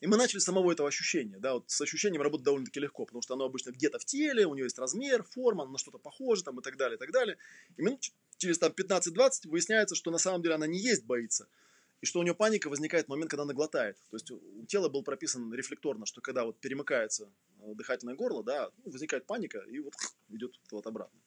И 0.00 0.06
мы 0.06 0.16
начали 0.16 0.40
с 0.40 0.44
самого 0.44 0.72
этого 0.72 0.88
ощущения, 0.88 1.38
да, 1.38 1.54
вот 1.54 1.70
с 1.70 1.80
ощущением 1.80 2.22
работать 2.22 2.44
довольно-таки 2.44 2.80
легко, 2.80 3.04
потому 3.04 3.22
что 3.22 3.34
оно 3.34 3.44
обычно 3.44 3.70
где-то 3.70 3.98
в 3.98 4.04
теле, 4.04 4.46
у 4.46 4.54
него 4.54 4.64
есть 4.64 4.78
размер, 4.78 5.22
форма, 5.22 5.64
на 5.64 5.78
что-то 5.78 5.98
похоже 5.98 6.42
там 6.42 6.58
и 6.58 6.62
так 6.62 6.76
далее, 6.76 6.96
и 6.96 6.98
так 6.98 7.12
далее. 7.12 7.36
И 7.76 7.82
минут 7.82 8.10
через 8.36 8.58
там 8.58 8.72
15-20 8.72 9.48
выясняется, 9.48 9.94
что 9.94 10.10
на 10.10 10.18
самом 10.18 10.42
деле 10.42 10.56
она 10.56 10.66
не 10.66 10.80
есть 10.80 11.04
боится, 11.04 11.46
и 12.02 12.06
что 12.06 12.18
у 12.18 12.24
нее 12.24 12.34
паника 12.34 12.68
возникает 12.68 13.06
в 13.06 13.08
момент, 13.08 13.30
когда 13.30 13.44
она 13.44 13.54
глотает. 13.54 13.96
То 14.10 14.16
есть 14.16 14.30
у 14.30 14.66
тела 14.66 14.88
был 14.88 15.04
прописан 15.04 15.54
рефлекторно, 15.54 16.04
что 16.04 16.20
когда 16.20 16.44
вот 16.44 16.58
перемыкается 16.58 17.32
э, 17.60 17.74
дыхательное 17.74 18.16
горло, 18.16 18.42
да, 18.42 18.70
ну, 18.84 18.90
возникает 18.90 19.24
паника, 19.24 19.60
и 19.60 19.78
вот 19.78 19.94
идет 20.28 20.58
вот 20.72 20.86
обратно. 20.86 21.18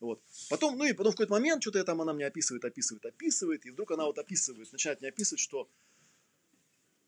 Вот. 0.00 0.22
Потом, 0.48 0.78
ну 0.78 0.84
и 0.84 0.94
потом 0.94 1.12
в 1.12 1.16
какой-то 1.16 1.32
момент 1.32 1.62
что-то 1.62 1.84
там 1.84 2.00
она 2.00 2.14
мне 2.14 2.26
описывает, 2.26 2.64
описывает, 2.64 3.04
описывает, 3.04 3.66
и 3.66 3.70
вдруг 3.70 3.90
она 3.92 4.06
вот 4.06 4.18
описывает, 4.18 4.72
начинает 4.72 5.02
мне 5.02 5.10
описывать, 5.10 5.40
что 5.40 5.68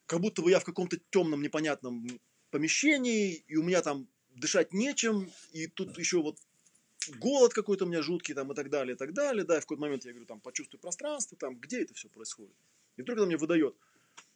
как 0.05 0.21
будто 0.21 0.43
бы 0.43 0.51
я 0.51 0.61
в 0.61 0.65
каком-то 0.65 0.99
темном, 1.09 1.41
непонятном 1.41 2.07
помещении, 2.51 3.43
и 3.49 3.57
у 3.57 3.63
меня 3.63 3.81
там 3.81 4.07
дышать 4.35 4.75
нечем, 4.75 5.33
и 5.53 5.67
тут 5.67 5.97
еще 5.97 6.21
вот 6.21 6.37
голод 7.17 7.55
какой-то 7.55 7.87
у 7.87 7.89
меня 7.89 8.03
жуткий 8.03 8.35
там 8.35 8.53
и 8.53 8.55
так 8.55 8.69
далее, 8.69 8.95
и 8.95 8.99
так 8.99 9.15
далее, 9.15 9.47
да, 9.47 9.57
и 9.57 9.61
в 9.61 9.63
какой-то 9.63 9.81
момент 9.81 10.05
я 10.05 10.11
говорю, 10.11 10.27
там, 10.27 10.41
почувствуй 10.41 10.79
пространство, 10.79 11.39
там, 11.39 11.57
где 11.57 11.83
это 11.83 11.95
все 11.95 12.11
происходит. 12.11 12.55
И 12.97 13.03
вдруг 13.03 13.19
она 13.19 13.27
мне 13.27 13.37
выдает, 13.37 13.77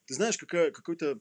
ты 0.07 0.14
знаешь, 0.14 0.36
какая, 0.36 0.70
какой-то 0.70 1.20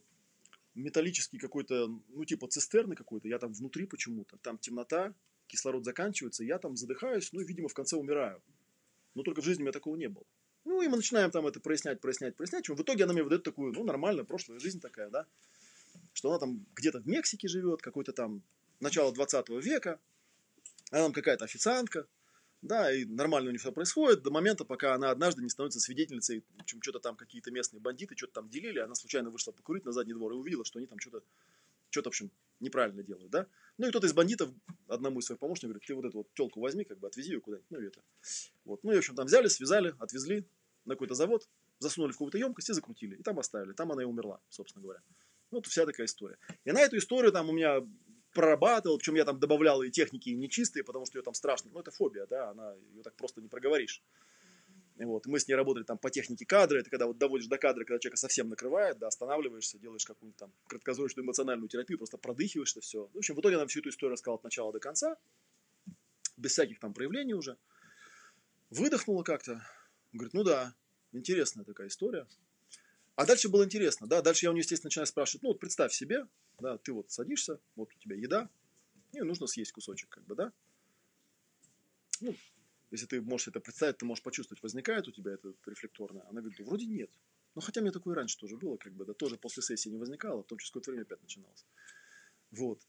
металлический 0.75 1.37
какой-то, 1.37 1.87
ну, 2.09 2.25
типа 2.25 2.47
цистерны 2.47 2.95
какой-то, 2.95 3.27
я 3.27 3.39
там 3.39 3.53
внутри 3.53 3.85
почему-то, 3.85 4.37
там 4.37 4.57
темнота, 4.57 5.13
кислород 5.47 5.85
заканчивается, 5.85 6.43
я 6.43 6.59
там 6.59 6.75
задыхаюсь, 6.75 7.31
ну 7.31 7.41
и, 7.41 7.45
видимо, 7.45 7.69
в 7.69 7.73
конце 7.73 7.95
умираю. 7.95 8.41
Но 9.13 9.23
только 9.23 9.41
в 9.41 9.45
жизни 9.45 9.61
у 9.61 9.65
меня 9.65 9.71
такого 9.71 9.95
не 9.95 10.09
было. 10.09 10.25
Ну, 10.65 10.81
и 10.81 10.87
мы 10.87 10.97
начинаем 10.97 11.31
там 11.31 11.47
это 11.47 11.59
прояснять, 11.59 12.01
прояснять, 12.01 12.35
прояснять. 12.35 12.67
В 12.67 12.81
итоге 12.81 13.03
она 13.03 13.13
мне 13.13 13.23
выдает 13.23 13.43
такую, 13.43 13.71
ну, 13.71 13.83
нормальная 13.83 14.25
прошлая 14.25 14.59
жизнь 14.59 14.81
такая, 14.81 15.09
да, 15.09 15.25
что 16.13 16.29
она 16.29 16.39
там 16.39 16.65
где-то 16.75 16.99
в 16.99 17.07
Мексике 17.07 17.47
живет, 17.47 17.81
какой-то 17.81 18.11
там 18.11 18.41
начало 18.79 19.13
20 19.13 19.49
века, 19.63 19.99
она 20.91 21.03
там 21.03 21.13
какая-то 21.13 21.45
официантка, 21.45 22.07
да, 22.67 22.91
и 22.91 23.05
нормально 23.05 23.49
у 23.49 23.51
них 23.51 23.61
все 23.61 23.71
происходит 23.71 24.23
до 24.23 24.31
момента, 24.31 24.65
пока 24.65 24.95
она 24.95 25.11
однажды 25.11 25.41
не 25.41 25.49
становится 25.49 25.79
свидетельницей, 25.79 26.43
общем, 26.59 26.81
что-то 26.81 26.99
там 26.99 27.15
какие-то 27.15 27.51
местные 27.51 27.79
бандиты 27.79 28.15
что-то 28.17 28.33
там 28.33 28.49
делили, 28.49 28.79
она 28.79 28.95
случайно 28.95 29.29
вышла 29.29 29.51
покурить 29.51 29.85
на 29.85 29.91
задний 29.91 30.13
двор 30.13 30.33
и 30.33 30.35
увидела, 30.35 30.65
что 30.65 30.79
они 30.79 30.87
там 30.87 30.99
что-то, 30.99 31.23
что-то, 31.89 32.09
в 32.09 32.11
общем, 32.11 32.31
неправильно 32.59 33.03
делают, 33.03 33.29
да. 33.29 33.47
Ну 33.77 33.87
и 33.87 33.89
кто-то 33.89 34.07
из 34.07 34.13
бандитов 34.13 34.49
одному 34.87 35.19
из 35.19 35.25
своих 35.25 35.39
помощников 35.39 35.69
говорит, 35.69 35.87
ты 35.87 35.95
вот 35.95 36.05
эту 36.05 36.17
вот 36.19 36.33
телку 36.33 36.59
возьми, 36.59 36.83
как 36.83 36.99
бы 36.99 37.07
отвези 37.07 37.33
ее 37.33 37.41
куда-нибудь, 37.41 37.69
ну 37.69 37.79
и 37.79 37.87
это. 37.87 38.01
Вот. 38.65 38.83
Ну 38.83 38.91
и, 38.91 38.95
в 38.95 38.97
общем, 38.97 39.15
там 39.15 39.27
взяли, 39.27 39.47
связали, 39.47 39.93
отвезли 39.99 40.45
на 40.85 40.95
какой-то 40.95 41.13
завод, 41.13 41.47
засунули 41.79 42.11
в 42.11 42.15
какую-то 42.15 42.37
емкость 42.37 42.69
и 42.69 42.73
закрутили. 42.73 43.15
И 43.15 43.23
там 43.23 43.39
оставили. 43.39 43.73
Там 43.73 43.91
она 43.91 44.01
и 44.03 44.05
умерла, 44.05 44.39
собственно 44.49 44.83
говоря. 44.83 45.01
Вот 45.51 45.67
вся 45.67 45.85
такая 45.85 46.05
история. 46.05 46.37
И 46.63 46.71
на 46.71 46.81
эту 46.81 46.97
историю 46.97 47.31
там 47.31 47.49
у 47.49 47.53
меня 47.53 47.81
прорабатывал, 48.35 48.97
причем 48.99 49.15
я 49.15 49.25
там 49.25 49.39
добавлял 49.39 49.81
и 49.81 49.89
техники 49.89 50.29
и 50.29 50.35
нечистые, 50.35 50.83
потому 50.83 51.05
что 51.05 51.17
ее 51.17 51.23
там 51.23 51.33
страшно, 51.33 51.71
ну 51.73 51.79
это 51.79 51.89
фобия, 51.89 52.27
да, 52.27 52.49
она, 52.49 52.75
ее 52.93 53.01
так 53.01 53.15
просто 53.15 53.41
не 53.41 53.47
проговоришь. 53.47 54.03
Вот, 54.97 55.25
мы 55.25 55.39
с 55.39 55.47
ней 55.47 55.55
работали 55.55 55.83
там 55.83 55.97
по 55.97 56.09
технике 56.09 56.45
кадра, 56.45 56.79
это 56.79 56.89
когда 56.89 57.07
вот 57.07 57.17
доводишь 57.17 57.47
до 57.47 57.57
кадра, 57.57 57.83
когда 57.83 57.99
человека 57.99 58.17
совсем 58.17 58.47
накрывает, 58.47 58.97
да, 58.97 59.07
останавливаешься, 59.07 59.77
делаешь 59.77 60.05
какую-нибудь 60.05 60.37
там 60.37 60.53
краткосрочную 60.67 61.25
эмоциональную 61.25 61.67
терапию, 61.67 61.97
просто 61.97 62.17
продыхиваешь 62.17 62.71
это 62.71 62.81
все. 62.81 63.09
В 63.13 63.17
общем, 63.17 63.35
в 63.35 63.39
итоге 63.39 63.57
нам 63.57 63.67
всю 63.67 63.79
эту 63.79 63.89
историю 63.89 64.13
рассказал 64.13 64.35
от 64.35 64.43
начала 64.43 64.71
до 64.71 64.79
конца, 64.79 65.17
без 66.37 66.51
всяких 66.51 66.79
там 66.79 66.93
проявлений 66.93 67.33
уже. 67.33 67.57
Выдохнула 68.69 69.23
как-то, 69.23 69.65
говорит, 70.13 70.33
ну 70.33 70.43
да, 70.43 70.73
интересная 71.11 71.65
такая 71.65 71.87
история. 71.87 72.27
А 73.15 73.25
дальше 73.25 73.49
было 73.49 73.63
интересно, 73.63 74.07
да, 74.07 74.21
дальше 74.21 74.45
я 74.45 74.49
у 74.49 74.53
нее, 74.53 74.61
естественно, 74.61 74.87
начинаю 74.87 75.07
спрашивать, 75.07 75.43
ну 75.43 75.49
вот 75.49 75.59
представь 75.59 75.93
себе, 75.93 76.25
да, 76.59 76.77
ты 76.77 76.93
вот 76.93 77.11
садишься, 77.11 77.59
вот 77.75 77.93
у 77.93 77.99
тебя 77.99 78.15
еда, 78.15 78.49
и 79.13 79.21
нужно 79.21 79.47
съесть 79.47 79.71
кусочек, 79.71 80.09
как 80.09 80.23
бы, 80.25 80.35
да. 80.35 80.51
Ну, 82.21 82.35
если 82.91 83.05
ты 83.05 83.21
можешь 83.21 83.47
это 83.47 83.59
представить, 83.59 83.97
ты 83.97 84.05
можешь 84.05 84.23
почувствовать, 84.23 84.61
возникает 84.63 85.07
у 85.07 85.11
тебя 85.11 85.33
это 85.33 85.53
рефлекторное. 85.65 86.23
Она 86.29 86.41
говорит, 86.41 86.59
вроде 86.59 86.85
нет. 86.85 87.09
Ну, 87.55 87.61
хотя 87.61 87.81
мне 87.81 87.91
такое 87.91 88.15
раньше 88.15 88.37
тоже 88.37 88.57
было, 88.57 88.77
как 88.77 88.93
бы, 88.93 89.05
да, 89.05 89.13
тоже 89.13 89.37
после 89.37 89.63
сессии 89.63 89.89
не 89.89 89.97
возникало, 89.97 90.41
потом 90.41 90.57
через 90.57 90.71
какое-то 90.71 90.91
время 90.91 91.03
опять 91.03 91.21
начиналось. 91.21 91.65
Вот. 92.51 92.79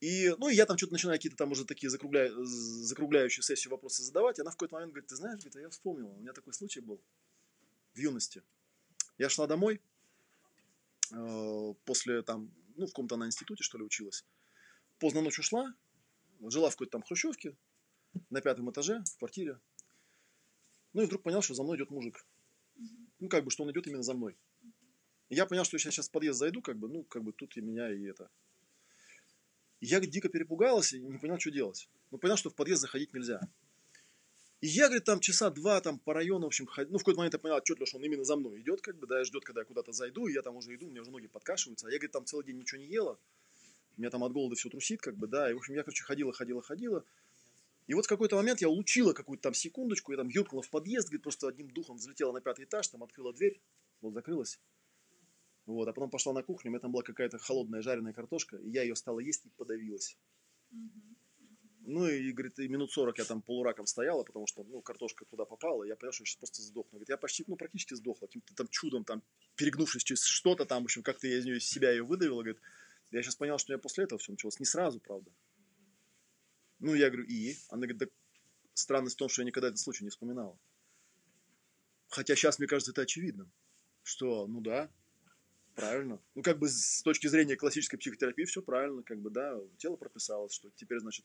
И, 0.00 0.34
ну, 0.38 0.48
и 0.48 0.54
я 0.54 0.66
там 0.66 0.76
что-то 0.76 0.92
начинаю 0.92 1.18
какие-то 1.18 1.36
там 1.36 1.52
уже 1.52 1.64
такие 1.64 1.88
закругля... 1.88 2.30
закругляющие 2.34 3.42
сессию 3.42 3.70
вопросы 3.70 4.02
задавать, 4.02 4.38
и 4.38 4.42
она 4.42 4.50
в 4.50 4.54
какой-то 4.54 4.74
момент 4.74 4.92
говорит, 4.92 5.08
ты 5.08 5.16
знаешь, 5.16 5.38
говорит, 5.38 5.56
а 5.56 5.60
я 5.60 5.70
вспомнила, 5.70 6.08
у 6.08 6.20
меня 6.20 6.32
такой 6.32 6.52
случай 6.52 6.80
был 6.80 7.00
в 7.94 7.98
юности. 7.98 8.42
Я 9.16 9.28
шла 9.28 9.46
домой, 9.46 9.80
э, 11.12 11.74
после 11.84 12.22
там, 12.22 12.50
ну, 12.76 12.86
в 12.86 12.90
каком-то 12.90 13.16
на 13.16 13.26
институте, 13.26 13.62
что 13.62 13.78
ли, 13.78 13.84
училась. 13.84 14.24
Поздно 14.98 15.20
ночью 15.20 15.42
шла, 15.42 15.74
жила 16.40 16.70
в 16.70 16.72
какой-то 16.72 16.92
там 16.92 17.02
хрущевке, 17.02 17.56
на 18.30 18.40
пятом 18.40 18.70
этаже, 18.70 19.02
в 19.04 19.18
квартире. 19.18 19.60
Ну, 20.92 21.02
и 21.02 21.06
вдруг 21.06 21.22
понял, 21.22 21.42
что 21.42 21.54
за 21.54 21.62
мной 21.62 21.76
идет 21.76 21.90
мужик. 21.90 22.26
Ну, 23.18 23.28
как 23.28 23.44
бы, 23.44 23.50
что 23.50 23.64
он 23.64 23.70
идет 23.72 23.86
именно 23.86 24.02
за 24.02 24.14
мной. 24.14 24.36
И 25.28 25.34
я 25.34 25.46
понял, 25.46 25.64
что 25.64 25.76
я 25.76 25.78
сейчас 25.78 26.08
в 26.08 26.12
подъезд 26.12 26.38
зайду, 26.38 26.62
как 26.62 26.78
бы, 26.78 26.88
ну, 26.88 27.02
как 27.04 27.24
бы 27.24 27.32
тут 27.32 27.56
и 27.56 27.60
меня, 27.60 27.92
и 27.92 28.04
это. 28.04 28.30
И 29.80 29.86
я 29.86 30.00
дико 30.00 30.28
перепугалась 30.28 30.92
и 30.92 31.00
не 31.00 31.18
понял, 31.18 31.38
что 31.38 31.50
делать. 31.50 31.88
Ну, 32.10 32.18
понял, 32.18 32.36
что 32.36 32.50
в 32.50 32.54
подъезд 32.54 32.82
заходить 32.82 33.12
нельзя. 33.12 33.40
И 34.64 34.66
я, 34.66 34.86
говорит, 34.86 35.04
там 35.04 35.20
часа 35.20 35.50
два 35.50 35.78
там 35.82 35.98
по 35.98 36.14
району, 36.14 36.44
в 36.44 36.46
общем, 36.46 36.64
ходил. 36.64 36.92
Ну, 36.92 36.96
в 36.96 37.02
какой-то 37.02 37.18
момент 37.18 37.34
я 37.34 37.38
понял 37.38 37.56
отчетливо, 37.56 37.86
что 37.86 37.98
он 37.98 38.04
именно 38.04 38.24
за 38.24 38.34
мной 38.34 38.62
идет, 38.62 38.80
как 38.80 38.98
бы, 38.98 39.06
да, 39.06 39.20
и 39.20 39.24
ждет, 39.24 39.44
когда 39.44 39.60
я 39.60 39.66
куда-то 39.66 39.92
зайду, 39.92 40.26
и 40.26 40.32
я 40.32 40.40
там 40.40 40.56
уже 40.56 40.74
иду, 40.74 40.86
у 40.86 40.90
меня 40.90 41.02
уже 41.02 41.10
ноги 41.10 41.26
подкашиваются. 41.26 41.86
А 41.86 41.90
я, 41.90 41.98
говорит, 41.98 42.12
там 42.12 42.24
целый 42.24 42.46
день 42.46 42.56
ничего 42.56 42.80
не 42.80 42.86
ела. 42.86 43.18
Меня 43.98 44.08
там 44.08 44.24
от 44.24 44.32
голода 44.32 44.54
все 44.54 44.70
трусит, 44.70 45.02
как 45.02 45.18
бы, 45.18 45.26
да. 45.26 45.50
И, 45.50 45.52
в 45.52 45.58
общем, 45.58 45.74
я, 45.74 45.82
короче, 45.82 46.02
ходила, 46.02 46.32
ходила, 46.32 46.62
ходила. 46.62 47.04
И 47.88 47.92
вот 47.92 48.06
в 48.06 48.08
какой-то 48.08 48.36
момент 48.36 48.62
я 48.62 48.70
улучила 48.70 49.12
какую-то 49.12 49.42
там 49.42 49.52
секундочку, 49.52 50.12
я 50.12 50.16
там 50.16 50.28
юркнула 50.28 50.62
в 50.62 50.70
подъезд, 50.70 51.08
говорит, 51.08 51.24
просто 51.24 51.48
одним 51.48 51.70
духом 51.70 51.96
взлетела 51.96 52.32
на 52.32 52.40
пятый 52.40 52.64
этаж, 52.64 52.88
там 52.88 53.02
открыла 53.02 53.34
дверь, 53.34 53.60
вот 54.00 54.14
закрылась. 54.14 54.58
Вот, 55.66 55.86
а 55.86 55.92
потом 55.92 56.08
пошла 56.08 56.32
на 56.32 56.42
кухню, 56.42 56.70
у 56.70 56.72
меня 56.72 56.80
там 56.80 56.90
была 56.90 57.02
какая-то 57.02 57.36
холодная 57.36 57.82
жареная 57.82 58.14
картошка, 58.14 58.56
и 58.56 58.70
я 58.70 58.80
ее 58.80 58.96
стала 58.96 59.20
есть 59.20 59.44
и 59.44 59.50
подавилась. 59.50 60.16
Ну 61.86 62.06
и, 62.06 62.32
говорит, 62.32 62.58
и 62.58 62.68
минут 62.68 62.92
40 62.92 63.18
я 63.18 63.24
там 63.24 63.42
полураком 63.42 63.86
стояла, 63.86 64.24
потому 64.24 64.46
что, 64.46 64.64
ну, 64.64 64.80
картошка 64.80 65.24
туда 65.26 65.44
попала, 65.44 65.84
и 65.84 65.88
я 65.88 65.96
понял, 65.96 66.12
что 66.12 66.22
я 66.22 66.26
сейчас 66.26 66.36
просто 66.36 66.62
сдохну. 66.62 66.92
Говорит, 66.92 67.10
я 67.10 67.16
почти, 67.16 67.44
ну, 67.46 67.56
практически 67.56 67.94
сдохла, 67.94 68.26
каким-то 68.26 68.54
там 68.54 68.68
чудом, 68.68 69.04
там, 69.04 69.22
перегнувшись 69.56 70.02
через 70.02 70.22
что-то 70.22 70.64
там, 70.64 70.82
в 70.82 70.86
общем, 70.86 71.02
как-то 71.02 71.26
я 71.26 71.38
из 71.38 71.44
нее, 71.44 71.58
из 71.58 71.68
себя 71.68 71.90
ее 71.90 72.02
выдавила, 72.02 72.42
говорит. 72.42 72.60
Я 73.10 73.22
сейчас 73.22 73.36
понял, 73.36 73.58
что 73.58 73.70
у 73.70 73.72
меня 73.74 73.82
после 73.82 74.04
этого 74.04 74.18
все 74.18 74.32
началось. 74.32 74.58
Не 74.58 74.66
сразу, 74.66 74.98
правда. 74.98 75.30
Ну, 76.80 76.94
я 76.94 77.10
говорю, 77.10 77.26
и? 77.28 77.54
Она 77.68 77.82
говорит, 77.82 77.98
да 77.98 78.06
странность 78.74 79.14
в 79.14 79.18
том, 79.18 79.28
что 79.28 79.42
я 79.42 79.46
никогда 79.46 79.68
этот 79.68 79.80
случай 79.80 80.04
не 80.04 80.10
вспоминала. 80.10 80.58
Хотя 82.08 82.36
сейчас, 82.36 82.58
мне 82.58 82.68
кажется, 82.68 82.90
это 82.90 83.02
очевидно. 83.02 83.50
Что, 84.02 84.46
ну 84.46 84.60
да, 84.60 84.90
правильно. 85.74 86.20
Ну, 86.34 86.42
как 86.42 86.58
бы 86.58 86.68
с 86.68 87.02
точки 87.02 87.26
зрения 87.26 87.56
классической 87.56 87.96
психотерапии 87.96 88.44
все 88.44 88.62
правильно, 88.62 89.02
как 89.02 89.20
бы, 89.20 89.30
да, 89.30 89.58
тело 89.78 89.96
прописалось, 89.96 90.52
что 90.52 90.70
теперь, 90.76 90.98
значит, 90.98 91.24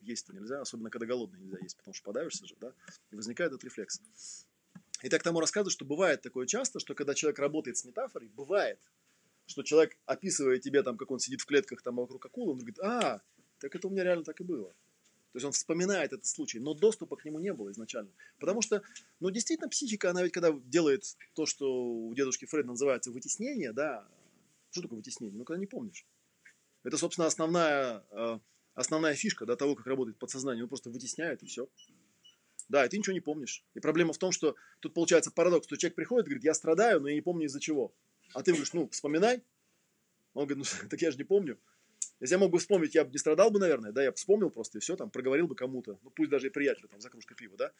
есть-то 0.00 0.32
нельзя, 0.34 0.60
особенно 0.60 0.90
когда 0.90 1.06
голодный 1.06 1.40
нельзя 1.40 1.58
есть, 1.60 1.76
потому 1.76 1.94
что 1.94 2.04
подавишься 2.04 2.46
же, 2.46 2.56
да, 2.60 2.72
и 3.10 3.16
возникает 3.16 3.52
этот 3.52 3.64
рефлекс. 3.64 4.00
И 5.02 5.08
так 5.08 5.22
тому 5.22 5.40
рассказываю, 5.40 5.70
что 5.70 5.84
бывает 5.84 6.22
такое 6.22 6.46
часто, 6.46 6.78
что 6.78 6.94
когда 6.94 7.14
человек 7.14 7.38
работает 7.38 7.76
с 7.76 7.84
метафорой, 7.84 8.28
бывает, 8.28 8.78
что 9.46 9.62
человек, 9.62 9.96
описывая 10.06 10.58
тебе 10.58 10.82
там, 10.82 10.96
как 10.96 11.10
он 11.10 11.18
сидит 11.18 11.40
в 11.40 11.46
клетках 11.46 11.82
там 11.82 11.96
вокруг 11.96 12.24
акулы, 12.24 12.52
он 12.52 12.58
говорит, 12.58 12.78
а, 12.80 13.20
так 13.58 13.74
это 13.74 13.88
у 13.88 13.90
меня 13.90 14.04
реально 14.04 14.24
так 14.24 14.40
и 14.40 14.44
было. 14.44 14.74
То 15.32 15.36
есть 15.36 15.46
он 15.46 15.52
вспоминает 15.52 16.12
этот 16.12 16.26
случай, 16.26 16.58
но 16.58 16.74
доступа 16.74 17.16
к 17.16 17.24
нему 17.24 17.38
не 17.38 17.52
было 17.52 17.70
изначально. 17.70 18.10
Потому 18.40 18.62
что, 18.62 18.82
ну, 19.20 19.30
действительно, 19.30 19.68
психика, 19.68 20.10
она 20.10 20.24
ведь 20.24 20.32
когда 20.32 20.50
делает 20.52 21.04
то, 21.34 21.46
что 21.46 21.72
у 21.72 22.12
дедушки 22.14 22.46
Фрейда 22.46 22.70
называется 22.70 23.12
вытеснение, 23.12 23.72
да, 23.72 24.08
что 24.70 24.82
такое 24.82 24.96
вытеснение? 24.96 25.36
Ну, 25.36 25.44
когда 25.44 25.60
не 25.60 25.66
помнишь. 25.66 26.04
Это, 26.82 26.96
собственно, 26.96 27.28
основная, 27.28 28.04
э, 28.10 28.38
основная 28.74 29.14
фишка 29.14 29.46
да, 29.46 29.56
того, 29.56 29.74
как 29.74 29.86
работает 29.86 30.18
подсознание. 30.18 30.64
Он 30.64 30.68
просто 30.68 30.90
вытесняет, 30.90 31.42
и 31.42 31.46
все. 31.46 31.68
Да, 32.68 32.84
и 32.84 32.88
ты 32.88 32.98
ничего 32.98 33.14
не 33.14 33.20
помнишь. 33.20 33.64
И 33.74 33.80
проблема 33.80 34.12
в 34.12 34.18
том, 34.18 34.30
что 34.30 34.54
тут 34.80 34.94
получается 34.94 35.32
парадокс, 35.32 35.66
что 35.66 35.76
человек 35.76 35.96
приходит 35.96 36.26
и 36.26 36.30
говорит, 36.30 36.44
я 36.44 36.54
страдаю, 36.54 37.00
но 37.00 37.08
я 37.08 37.14
не 37.14 37.20
помню 37.20 37.46
из-за 37.46 37.60
чего. 37.60 37.92
А 38.32 38.42
ты 38.42 38.52
говоришь, 38.52 38.72
ну, 38.72 38.88
вспоминай. 38.88 39.42
Он 40.34 40.46
говорит, 40.46 40.58
ну, 40.58 40.88
так 40.88 41.00
я 41.02 41.10
же 41.10 41.18
не 41.18 41.24
помню. 41.24 41.58
Если 42.20 42.34
я 42.34 42.38
мог 42.38 42.50
бы 42.50 42.58
вспомнить, 42.58 42.94
я 42.94 43.04
бы 43.04 43.10
не 43.10 43.18
страдал 43.18 43.50
бы, 43.50 43.58
наверное, 43.58 43.92
да, 43.92 44.02
я 44.02 44.10
бы 44.10 44.16
вспомнил 44.16 44.50
просто 44.50 44.78
и 44.78 44.80
все, 44.80 44.94
там, 44.94 45.10
проговорил 45.10 45.48
бы 45.48 45.54
кому-то, 45.54 45.98
ну, 46.02 46.10
пусть 46.10 46.30
даже 46.30 46.48
и 46.48 46.50
приятелю, 46.50 46.88
там, 46.88 47.00
за 47.00 47.08
кружкой 47.08 47.36
пива, 47.36 47.56
да, 47.56 47.72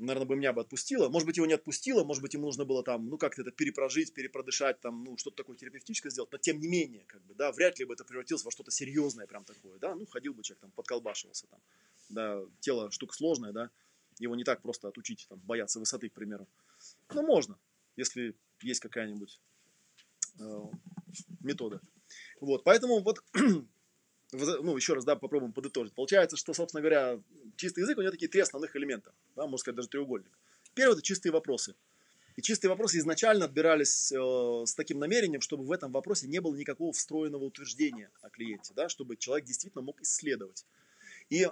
наверное, 0.00 0.26
бы 0.26 0.36
меня 0.36 0.52
бы 0.52 0.62
отпустило, 0.62 1.08
может 1.08 1.26
быть, 1.26 1.36
его 1.36 1.46
не 1.46 1.54
отпустило, 1.54 2.04
может 2.04 2.22
быть, 2.22 2.34
ему 2.34 2.46
нужно 2.46 2.64
было 2.64 2.82
там, 2.82 3.08
ну, 3.08 3.18
как-то 3.18 3.42
это 3.42 3.50
перепрожить, 3.50 4.12
перепродышать, 4.12 4.80
там, 4.80 5.04
ну, 5.04 5.16
что-то 5.16 5.36
такое 5.36 5.56
терапевтическое 5.56 6.10
сделать, 6.10 6.32
но 6.32 6.38
тем 6.38 6.58
не 6.58 6.68
менее, 6.68 7.04
как 7.06 7.22
бы, 7.24 7.34
да, 7.34 7.52
вряд 7.52 7.78
ли 7.78 7.84
бы 7.84 7.94
это 7.94 8.04
превратилось 8.04 8.44
во 8.44 8.50
что-то 8.50 8.70
серьезное 8.70 9.26
прям 9.26 9.44
такое, 9.44 9.78
да, 9.78 9.94
ну, 9.94 10.06
ходил 10.06 10.34
бы 10.34 10.42
человек 10.42 10.60
там, 10.60 10.70
подколбашивался 10.72 11.46
там, 11.46 11.60
да, 12.08 12.40
тело 12.60 12.90
штука 12.90 13.14
сложная, 13.14 13.52
да, 13.52 13.70
его 14.18 14.34
не 14.34 14.44
так 14.44 14.62
просто 14.62 14.88
отучить, 14.88 15.26
там, 15.28 15.38
бояться 15.40 15.78
высоты, 15.78 16.08
к 16.08 16.14
примеру, 16.14 16.48
но 17.14 17.22
можно, 17.22 17.58
если 17.96 18.34
есть 18.62 18.80
какая-нибудь 18.80 19.40
э, 20.38 20.62
метода. 21.40 21.80
Вот, 22.40 22.64
поэтому 22.64 23.00
вот, 23.00 23.22
ну, 24.32 24.76
еще 24.76 24.94
раз, 24.94 25.04
да, 25.04 25.16
попробуем 25.16 25.52
подытожить. 25.52 25.94
Получается, 25.94 26.36
что, 26.36 26.52
собственно 26.54 26.80
говоря, 26.80 27.20
чистый 27.56 27.80
язык, 27.80 27.98
у 27.98 28.02
него 28.02 28.10
такие 28.10 28.28
три 28.28 28.40
основных 28.40 28.76
элемента, 28.76 29.12
да, 29.36 29.42
можно 29.42 29.58
сказать, 29.58 29.76
даже 29.76 29.88
треугольник. 29.88 30.38
Первый– 30.74 30.92
это 30.94 31.02
чистые 31.02 31.32
вопросы. 31.32 31.74
И 32.36 32.42
чистые 32.42 32.70
вопросы 32.70 32.98
изначально 32.98 33.46
отбирались 33.46 34.12
э, 34.12 34.16
с 34.64 34.74
таким 34.74 34.98
намерением, 34.98 35.40
чтобы 35.40 35.64
в 35.64 35.72
этом 35.72 35.92
вопросе 35.92 36.28
не 36.28 36.40
было 36.40 36.54
никакого 36.54 36.92
встроенного 36.92 37.44
утверждения 37.44 38.10
о 38.22 38.30
клиенте, 38.30 38.72
да, 38.74 38.88
чтобы 38.88 39.16
человек 39.16 39.46
действительно 39.46 39.82
мог 39.82 40.00
исследовать. 40.00 40.64
И 41.28 41.42
э, 41.42 41.50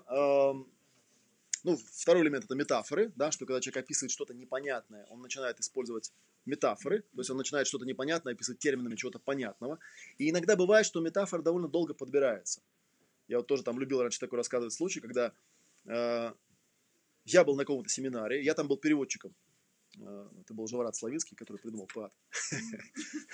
ну, 1.64 1.76
второй 1.92 2.22
элемент 2.22 2.44
это 2.44 2.54
метафоры, 2.54 3.12
да, 3.16 3.32
что 3.32 3.44
когда 3.44 3.60
человек 3.60 3.84
описывает 3.84 4.12
что-то 4.12 4.34
непонятное, 4.34 5.04
он 5.10 5.20
начинает 5.20 5.58
использовать 5.60 6.12
метафоры, 6.48 7.02
то 7.02 7.18
есть 7.18 7.30
он 7.30 7.36
начинает 7.36 7.66
что-то 7.66 7.84
непонятное 7.84 8.32
описывать 8.32 8.58
терминами 8.58 8.96
чего-то 8.96 9.18
понятного. 9.18 9.78
И 10.18 10.30
иногда 10.30 10.56
бывает, 10.56 10.86
что 10.86 11.00
метафора 11.00 11.42
довольно 11.42 11.68
долго 11.68 11.94
подбирается. 11.94 12.62
Я 13.28 13.38
вот 13.38 13.46
тоже 13.46 13.62
там 13.62 13.78
любил 13.78 14.02
раньше 14.02 14.18
такой 14.18 14.38
рассказывать 14.38 14.72
случай, 14.72 15.00
когда 15.00 15.32
э, 15.84 16.32
я 17.24 17.44
был 17.44 17.56
на 17.56 17.64
каком-то 17.64 17.88
семинаре, 17.88 18.42
я 18.42 18.54
там 18.54 18.66
был 18.68 18.78
переводчиком. 18.78 19.34
Э, 20.00 20.28
это 20.40 20.54
был 20.54 20.66
Живорат 20.66 20.96
Славинский, 20.96 21.36
который 21.36 21.58
придумал 21.58 21.86
ПАД. 21.92 22.12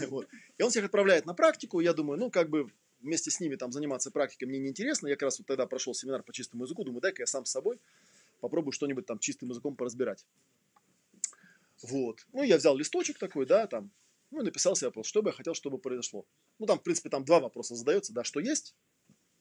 И 0.58 0.62
он 0.62 0.70
всех 0.70 0.84
отправляет 0.84 1.26
на 1.26 1.34
практику. 1.34 1.80
Я 1.80 1.92
думаю, 1.92 2.18
ну, 2.18 2.30
как 2.30 2.50
бы 2.50 2.70
вместе 3.00 3.30
с 3.30 3.38
ними 3.38 3.54
там 3.54 3.70
заниматься 3.70 4.10
практикой 4.10 4.44
мне 4.44 4.58
неинтересно. 4.58 5.06
Я 5.06 5.14
как 5.14 5.22
раз 5.22 5.38
вот 5.38 5.46
тогда 5.46 5.66
прошел 5.66 5.94
семинар 5.94 6.22
по 6.22 6.32
чистому 6.32 6.64
языку. 6.64 6.84
Думаю, 6.84 7.00
дай-ка 7.00 7.22
я 7.22 7.26
сам 7.26 7.44
с 7.44 7.50
собой 7.50 7.78
попробую 8.40 8.72
что-нибудь 8.72 9.06
там 9.06 9.18
чистым 9.18 9.50
языком 9.50 9.76
поразбирать. 9.76 10.26
Вот. 11.82 12.26
Ну, 12.32 12.42
я 12.42 12.56
взял 12.56 12.76
листочек 12.76 13.18
такой, 13.18 13.46
да, 13.46 13.66
там, 13.66 13.90
ну, 14.30 14.40
и 14.40 14.44
написал 14.44 14.74
себе 14.76 14.88
вопрос, 14.88 15.06
что 15.06 15.22
бы 15.22 15.30
я 15.30 15.32
хотел, 15.32 15.54
чтобы 15.54 15.78
произошло. 15.78 16.26
Ну, 16.58 16.66
там, 16.66 16.78
в 16.78 16.82
принципе, 16.82 17.08
там 17.08 17.24
два 17.24 17.40
вопроса 17.40 17.74
задается, 17.74 18.12
да, 18.12 18.24
что 18.24 18.40
есть, 18.40 18.74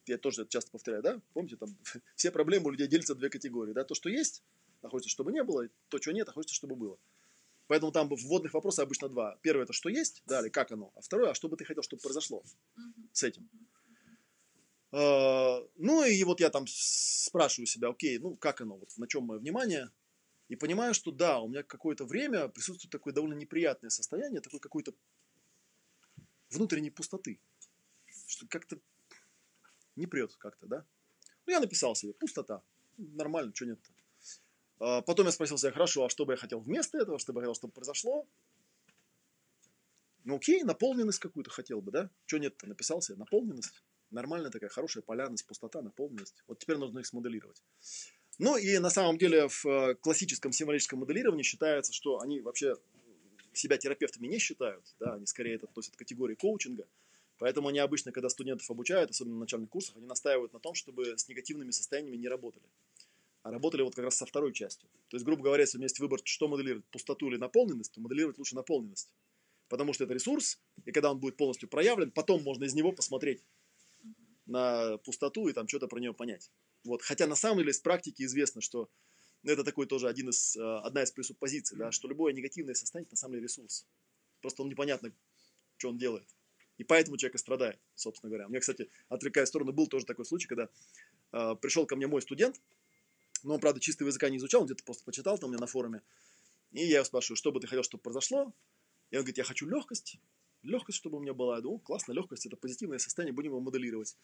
я 0.06 0.18
тоже 0.18 0.42
это 0.42 0.52
часто 0.52 0.72
повторяю, 0.72 1.04
да, 1.04 1.22
помните, 1.34 1.58
там 1.58 1.78
все 2.16 2.32
проблемы 2.32 2.68
у 2.68 2.72
людей 2.72 2.88
делятся 2.88 3.14
на 3.14 3.20
две 3.20 3.30
категории, 3.30 3.74
да, 3.74 3.84
то, 3.84 3.96
что 3.96 4.10
есть, 4.10 4.44
а 4.82 4.90
хочется, 4.90 5.10
чтобы 5.10 5.32
не 5.32 5.44
было, 5.44 5.66
и 5.66 5.70
то, 5.90 6.00
чего 6.00 6.14
нет, 6.14 6.28
а 6.30 6.34
хочется, 6.34 6.56
чтобы 6.56 6.76
было. 6.76 6.98
Поэтому 7.68 7.92
там 7.92 8.10
вводных 8.10 8.54
вопросов 8.54 8.84
обычно 8.84 9.08
два. 9.08 9.40
Первое, 9.42 9.64
это 9.64 9.74
что 9.74 9.90
есть, 9.90 10.22
да, 10.26 10.42
или 10.42 10.50
как 10.50 10.72
оно, 10.72 10.92
а 10.96 11.02
второе, 11.02 11.32
а 11.32 11.34
что 11.34 11.48
бы 11.48 11.56
ты 11.56 11.66
хотел, 11.66 11.82
чтобы 11.82 12.02
произошло 12.02 12.44
с 13.14 13.24
этим. 13.24 13.50
А, 14.92 15.66
ну 15.78 16.04
и 16.04 16.24
вот 16.24 16.40
я 16.40 16.50
там 16.50 16.66
спрашиваю 16.68 17.66
себя, 17.66 17.90
окей, 17.90 18.20
ну 18.20 18.36
как 18.36 18.62
оно, 18.62 18.78
вот 18.78 18.90
на 18.98 19.08
чем 19.08 19.24
мое 19.24 19.40
внимание, 19.40 19.90
и 20.50 20.56
понимаю, 20.56 20.94
что 20.94 21.12
да, 21.12 21.40
у 21.40 21.48
меня 21.48 21.64
какое-то 21.64 22.06
время 22.06 22.48
присутствует 22.48 22.92
такое 22.92 23.14
довольно 23.14 23.36
неприятное 23.36 23.90
состояние, 23.90 24.42
такой 24.42 24.60
какой-то 24.60 24.94
внутренней 26.50 26.92
пустоты. 26.92 27.40
Что 28.28 28.48
как-то 28.48 28.78
не 29.96 30.08
прет 30.08 30.36
как-то, 30.36 30.68
да? 30.68 30.86
Ну, 31.46 31.54
я 31.54 31.60
написал 31.60 31.96
себе, 31.96 32.14
пустота. 32.14 32.62
Нормально, 32.98 33.54
что 33.54 33.66
нет-то. 33.66 33.92
А, 34.80 35.02
потом 35.02 35.26
я 35.26 35.32
спросил 35.32 35.58
себя, 35.58 35.72
хорошо, 35.72 36.06
а 36.06 36.10
что 36.10 36.26
бы 36.26 36.34
я 36.34 36.38
хотел 36.38 36.60
вместо 36.60 36.98
этого, 36.98 37.20
что 37.20 37.34
бы 37.34 37.40
я 37.40 37.44
хотел, 37.44 37.56
чтобы 37.56 37.74
произошло? 37.74 38.28
Ну, 40.24 40.36
окей, 40.38 40.64
наполненность 40.64 41.20
какую-то 41.20 41.50
хотел 41.50 41.82
бы, 41.82 41.92
да? 41.92 42.10
Что 42.26 42.38
нет-то? 42.38 42.68
Написал 42.68 43.02
себе, 43.02 43.18
наполненность. 43.18 43.84
Нормальная 44.10 44.52
такая, 44.52 44.70
хорошая 44.70 45.04
полярность, 45.04 45.46
пустота, 45.46 45.82
наполненность. 45.82 46.44
Вот 46.48 46.60
теперь 46.60 46.78
нужно 46.78 47.00
их 47.00 47.08
смоделировать. 47.08 47.62
Ну 48.40 48.58
и 48.58 48.78
на 48.80 48.90
самом 48.90 49.18
деле 49.18 49.48
в 49.48 49.66
э, 49.66 49.96
классическом 49.96 50.52
символическом 50.52 51.00
моделировании 51.00 51.44
считается, 51.44 51.94
что 51.94 52.20
они 52.20 52.42
вообще 52.42 52.76
себя 53.54 53.78
терапевтами 53.78 54.28
не 54.28 54.40
считают, 54.40 54.84
да, 55.00 55.14
они 55.14 55.26
скорее 55.26 55.56
это 55.56 55.68
относят 55.68 55.96
к 55.96 56.00
категории 56.00 56.36
коучинга. 56.36 56.88
Поэтому 57.38 57.68
они 57.68 57.80
обычно, 57.80 58.12
когда 58.12 58.30
студентов 58.30 58.70
обучают, 58.70 59.12
особенно 59.12 59.36
на 59.36 59.42
начальных 59.42 59.70
курсах, 59.70 59.98
они 59.98 60.06
настаивают 60.06 60.54
на 60.54 60.60
том, 60.60 60.74
чтобы 60.74 61.18
с 61.18 61.28
негативными 61.28 61.72
состояниями 61.72 62.16
не 62.16 62.28
работали. 62.28 62.66
А 63.42 63.52
работали 63.52 63.82
вот 63.82 63.96
как 63.96 64.06
раз 64.06 64.16
со 64.16 64.26
второй 64.26 64.54
частью. 64.54 64.90
То 65.10 65.18
есть, 65.18 65.26
грубо 65.26 65.44
говоря, 65.44 65.62
если 65.62 65.78
у 65.78 65.80
меня 65.80 65.86
есть 65.86 66.00
выбор, 66.00 66.22
что 66.24 66.48
моделировать, 66.48 66.86
пустоту 66.86 67.28
или 67.30 67.38
наполненность, 67.38 67.92
то 67.92 68.02
моделировать 68.02 68.38
лучше 68.38 68.56
наполненность. 68.56 69.14
Потому 69.68 69.92
что 69.94 70.06
это 70.06 70.14
ресурс, 70.14 70.60
и 70.86 70.92
когда 70.92 71.12
он 71.12 71.20
будет 71.20 71.36
полностью 71.36 71.68
проявлен, 71.68 72.12
потом 72.12 72.42
можно 72.44 72.64
из 72.64 72.74
него 72.74 72.92
посмотреть 72.92 73.44
на 74.46 74.98
пустоту 75.00 75.48
и 75.48 75.54
там 75.54 75.68
что-то 75.68 75.88
про 75.88 76.00
нее 76.00 76.14
понять. 76.14 76.50
Вот. 76.84 77.02
Хотя 77.02 77.28
на 77.28 77.36
самом 77.36 77.60
деле 77.60 77.72
из 77.72 77.80
практики 77.80 78.24
известно, 78.24 78.62
что 78.62 78.90
это 79.44 79.64
такой 79.64 79.86
тоже 79.88 80.08
один 80.08 80.30
из, 80.30 80.56
э, 80.56 80.62
одна 80.62 81.04
из 81.04 81.12
пресуппозиций, 81.12 81.78
да, 81.78 81.92
что 81.92 82.08
любое 82.08 82.34
негативное 82.34 82.74
состояние 82.74 83.10
на 83.12 83.18
самом 83.18 83.34
деле 83.34 83.44
ресурс. 83.44 83.86
Просто 84.42 84.64
он 84.64 84.70
непонятно, 84.70 85.14
что 85.78 85.90
он 85.90 85.98
делает. 85.98 86.28
И 86.78 86.84
поэтому 86.84 87.18
человек 87.18 87.36
и 87.36 87.38
страдает, 87.38 87.80
собственно 87.96 88.30
говоря. 88.30 88.48
У 88.48 88.50
меня, 88.50 88.60
кстати, 88.60 88.90
отвлекая 89.10 89.46
в 89.46 89.48
сторону, 89.48 89.74
был 89.74 89.88
тоже 89.88 90.06
такой 90.06 90.26
случай, 90.26 90.48
когда 90.48 90.70
э, 91.32 91.56
пришел 91.62 91.86
ко 91.86 91.96
мне 91.96 92.08
мой 92.08 92.22
студент, 92.22 92.60
но 93.44 93.56
он, 93.56 93.60
правда, 93.60 93.80
чистого 93.80 94.08
языка 94.08 94.30
не 94.30 94.38
изучал, 94.38 94.62
он 94.62 94.68
где-то 94.68 94.84
просто 94.84 95.04
почитал 95.04 95.38
там 95.38 95.50
у 95.50 95.52
меня 95.54 95.60
на 95.60 95.68
форуме. 95.68 96.02
И 96.72 96.86
я 96.86 96.96
его 96.96 97.06
спрашиваю, 97.06 97.38
что 97.38 97.52
бы 97.52 97.60
ты 97.60 97.68
хотел, 97.68 97.84
чтобы 97.84 98.02
произошло? 98.02 98.54
И 99.12 99.16
он 99.16 99.22
говорит, 99.22 99.38
я 99.38 99.44
хочу 99.44 99.68
легкость. 99.68 100.18
Легкость, 100.64 100.98
чтобы 100.98 101.18
у 101.18 101.20
меня 101.20 101.34
была. 101.34 101.58
Я 101.58 101.62
думаю, 101.62 101.80
классно, 101.80 102.14
легкость– 102.14 102.46
это 102.48 102.56
позитивное 102.56 102.98
состояние, 102.98 103.34
будем 103.34 103.52
его 103.52 103.60
моделировать. 103.60 104.18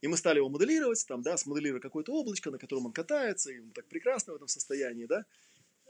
И 0.00 0.06
мы 0.06 0.16
стали 0.16 0.38
его 0.38 0.48
моделировать, 0.48 1.04
там, 1.06 1.22
да, 1.22 1.36
смоделировали 1.36 1.80
какое-то 1.80 2.12
облачко, 2.12 2.50
на 2.50 2.58
котором 2.58 2.86
он 2.86 2.92
катается, 2.92 3.50
и 3.50 3.56
ему 3.56 3.72
так 3.72 3.86
прекрасно 3.88 4.32
в 4.32 4.36
этом 4.36 4.48
состоянии, 4.48 5.06
да. 5.06 5.24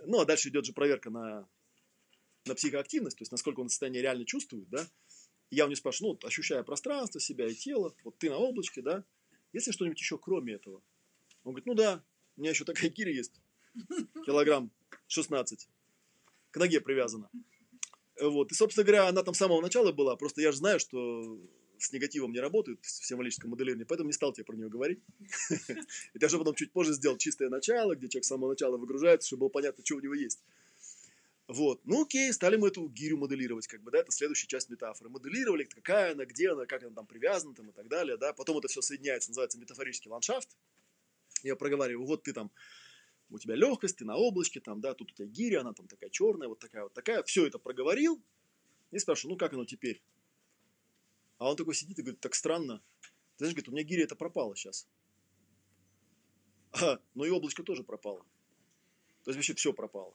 Ну, 0.07 0.21
а 0.21 0.25
дальше 0.25 0.49
идет 0.49 0.65
же 0.65 0.73
проверка 0.73 1.11
на, 1.11 1.49
на 2.47 2.55
психоактивность, 2.55 3.19
то 3.19 3.23
есть 3.23 3.33
насколько 3.33 3.61
он 3.61 3.69
состояние 3.69 4.03
реально 4.03 4.25
чувствует, 4.25 4.69
да. 4.71 4.87
И 5.51 5.57
я 5.57 5.65
у 5.65 5.69
него 5.69 5.77
спрашиваю, 5.77 6.19
ну, 6.21 6.27
ощущая 6.27 6.63
пространство, 6.63 7.21
себя 7.21 7.47
и 7.47 7.55
тело, 7.55 7.95
вот 8.05 8.19
ты 8.19 8.31
на 8.31 8.39
облачке, 8.39 8.81
да, 8.81 9.05
есть 9.53 9.67
ли 9.67 9.73
что-нибудь 9.73 9.99
еще 9.99 10.19
кроме 10.19 10.55
этого? 10.55 10.83
Он 11.45 11.53
говорит, 11.53 11.67
ну 11.67 11.75
да, 11.75 12.03
у 12.37 12.41
меня 12.41 12.51
еще 12.51 12.65
такая 12.65 12.91
гиря 12.91 13.13
есть, 13.13 13.41
килограмм 14.25 14.71
16, 15.09 15.69
к 16.51 16.57
ноге 16.57 16.81
привязана. 16.81 17.31
Вот, 18.21 18.51
и, 18.51 18.55
собственно 18.55 18.85
говоря, 18.85 19.09
она 19.09 19.23
там 19.23 19.35
с 19.35 19.39
самого 19.39 19.61
начала 19.61 19.93
была, 19.93 20.17
просто 20.17 20.41
я 20.41 20.51
же 20.51 20.59
знаю, 20.59 20.81
что 20.81 21.39
с 21.81 21.93
негативом 21.93 22.33
не 22.33 22.41
работают 22.41 22.85
в 22.85 23.07
символическом 23.07 23.51
моделировании, 23.51 23.85
поэтому 23.85 24.09
не 24.09 24.13
стал 24.13 24.33
тебе 24.33 24.45
про 24.45 24.57
нее 24.57 24.69
говорить. 24.69 25.01
И 25.69 26.19
я 26.21 26.29
же 26.29 26.39
потом 26.39 26.55
чуть 26.55 26.73
позже 26.73 26.93
сделал 26.93 27.17
чистое 27.17 27.49
начало, 27.49 27.95
где 27.95 28.09
человек 28.09 28.25
с 28.25 28.29
самого 28.29 28.51
начала 28.51 28.77
выгружается, 28.77 29.27
чтобы 29.27 29.41
было 29.41 29.49
понятно, 29.49 29.85
что 29.85 29.97
у 29.97 30.01
него 30.01 30.15
есть. 30.15 30.41
Вот. 31.49 31.81
Ну 31.85 32.03
окей, 32.03 32.31
стали 32.33 32.57
мы 32.57 32.69
эту 32.69 32.87
гирю 32.89 33.17
моделировать, 33.17 33.67
как 33.67 33.83
бы, 33.83 33.91
да, 33.91 34.01
это 34.01 34.13
следующая 34.13 34.47
часть 34.47 34.69
метафоры. 34.69 35.09
Моделировали, 35.09 35.65
какая 35.65 36.13
она, 36.13 36.27
где 36.27 36.51
она, 36.51 36.67
как 36.67 36.83
она 36.83 36.95
там 36.95 37.07
привязана 37.07 37.55
там, 37.55 37.71
и 37.71 37.73
так 37.73 37.89
далее, 37.89 38.19
да. 38.19 38.35
Потом 38.35 38.59
это 38.59 38.69
все 38.69 38.83
соединяется, 38.83 39.31
называется 39.31 39.59
метафорический 39.59 40.11
ландшафт. 40.11 40.49
Я 41.43 41.57
проговариваю, 41.57 42.07
вот 42.07 42.25
ты 42.25 42.35
там, 42.35 42.51
у 43.31 43.39
тебя 43.39 43.55
легкость, 43.55 43.97
ты 43.97 44.05
на 44.05 44.17
облачке, 44.17 44.61
там, 44.61 44.81
да, 44.83 44.93
тут 44.93 45.13
у 45.13 45.15
тебя 45.15 45.27
гиря, 45.27 45.63
она 45.63 45.73
там 45.73 45.87
такая 45.87 46.11
черная, 46.11 46.49
вот 46.49 46.59
такая 46.59 46.83
вот 46.83 46.93
такая. 46.93 47.23
Все 47.23 47.47
это 47.47 47.59
проговорил 47.59 48.21
и 48.91 48.99
спрашиваю, 48.99 49.33
ну 49.33 49.39
как 49.39 49.55
оно 49.55 49.65
теперь? 49.65 50.03
А 51.39 51.51
он 51.51 51.57
такой 51.57 51.75
сидит 51.75 51.99
и 51.99 52.03
говорит, 52.03 52.21
так 52.21 52.35
странно. 52.35 52.83
Ты 53.37 53.45
знаешь, 53.45 53.55
говорит, 53.55 53.69
у 53.69 53.73
меня 53.73 53.85
гиря 53.85 54.05
это 54.05 54.17
пропало 54.17 54.55
сейчас. 54.57 54.89
А, 56.73 57.01
но 57.15 57.25
и 57.25 57.31
облачко 57.31 57.63
тоже 57.63 57.85
пропало. 57.85 58.21
То 59.25 59.31
есть 59.31 59.37
вообще 59.37 59.55
все 59.55 59.73
пропало. 59.73 60.15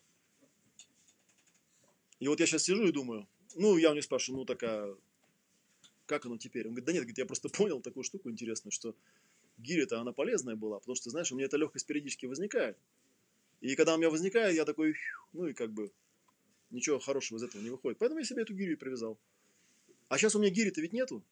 И 2.20 2.28
вот 2.28 2.40
я 2.40 2.46
сейчас 2.46 2.64
сижу 2.64 2.86
и 2.86 2.92
думаю, 2.92 3.28
ну, 3.56 3.78
я 3.78 3.92
у 3.92 3.94
него 3.94 4.02
спрашиваю, 4.02 4.40
ну, 4.40 4.46
такая, 4.46 4.96
как 6.06 6.26
оно 6.26 6.38
теперь? 6.38 6.68
Он 6.68 6.74
говорит, 6.74 6.86
да 6.86 6.94
нет, 6.94 7.02
говорит, 7.02 7.18
я 7.18 7.26
просто 7.26 7.50
понял 7.50 7.82
такую 7.82 8.04
штуку 8.04 8.30
интересную, 8.30 8.72
что 8.72 8.96
гиря-то 9.58 10.00
она 10.00 10.12
полезная 10.12 10.56
была, 10.56 10.80
потому 10.80 10.96
что, 10.96 11.10
знаешь, 11.10 11.32
у 11.32 11.36
меня 11.36 11.46
эта 11.46 11.58
легкость 11.58 11.86
периодически 11.86 12.26
возникает. 12.26 12.78
И 13.62 13.76
когда 13.76 13.96
у 13.96 13.98
меня 13.98 14.10
возникает, 14.10 14.56
я 14.56 14.66
такой, 14.66 14.96
ну 15.32 15.48
и 15.48 15.54
как 15.54 15.72
бы 15.72 15.92
ничего 16.70 17.00
хорошего 17.00 17.38
из 17.38 17.44
этого 17.44 17.62
не 17.62 17.70
выходит. 17.70 17.98
Поэтому 18.00 18.20
я 18.20 18.26
себе 18.26 18.42
эту 18.42 18.54
гирю 18.54 18.78
привязал. 18.78 19.18
А 20.10 20.18
сейчас 20.18 20.36
у 20.36 20.40
меня 20.40 20.52
гири-то 20.52 20.82
ведь 20.82 20.94
нету. 20.94 21.24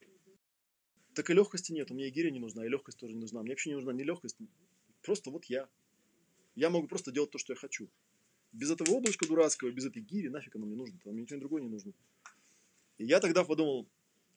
Так 1.13 1.29
и 1.29 1.33
легкости 1.33 1.71
нет. 1.71 1.91
У 1.91 1.93
меня 1.93 2.07
и 2.07 2.11
гиря 2.11 2.31
не 2.31 2.39
нужна, 2.39 2.65
и 2.65 2.69
легкость 2.69 2.97
тоже 2.97 3.13
не 3.13 3.19
нужна. 3.19 3.41
Мне 3.41 3.51
вообще 3.51 3.69
не 3.69 3.75
нужна 3.75 3.93
ни 3.93 4.03
легкость, 4.03 4.37
просто 5.01 5.29
вот 5.29 5.45
я. 5.45 5.67
Я 6.55 6.69
могу 6.69 6.87
просто 6.87 7.11
делать 7.11 7.31
то, 7.31 7.37
что 7.37 7.53
я 7.53 7.57
хочу. 7.57 7.89
Без 8.51 8.69
этого 8.69 8.91
облачка 8.91 9.25
дурацкого, 9.25 9.71
без 9.71 9.85
этой 9.85 10.01
гири, 10.01 10.27
нафиг 10.27 10.55
оно 10.55 10.65
мне 10.65 10.75
нужно. 10.75 10.99
Там 11.03 11.13
мне 11.13 11.23
ничего 11.23 11.39
другое 11.39 11.61
не 11.61 11.69
нужно. 11.69 11.93
И 12.97 13.05
я 13.05 13.19
тогда 13.19 13.43
подумал, 13.43 13.87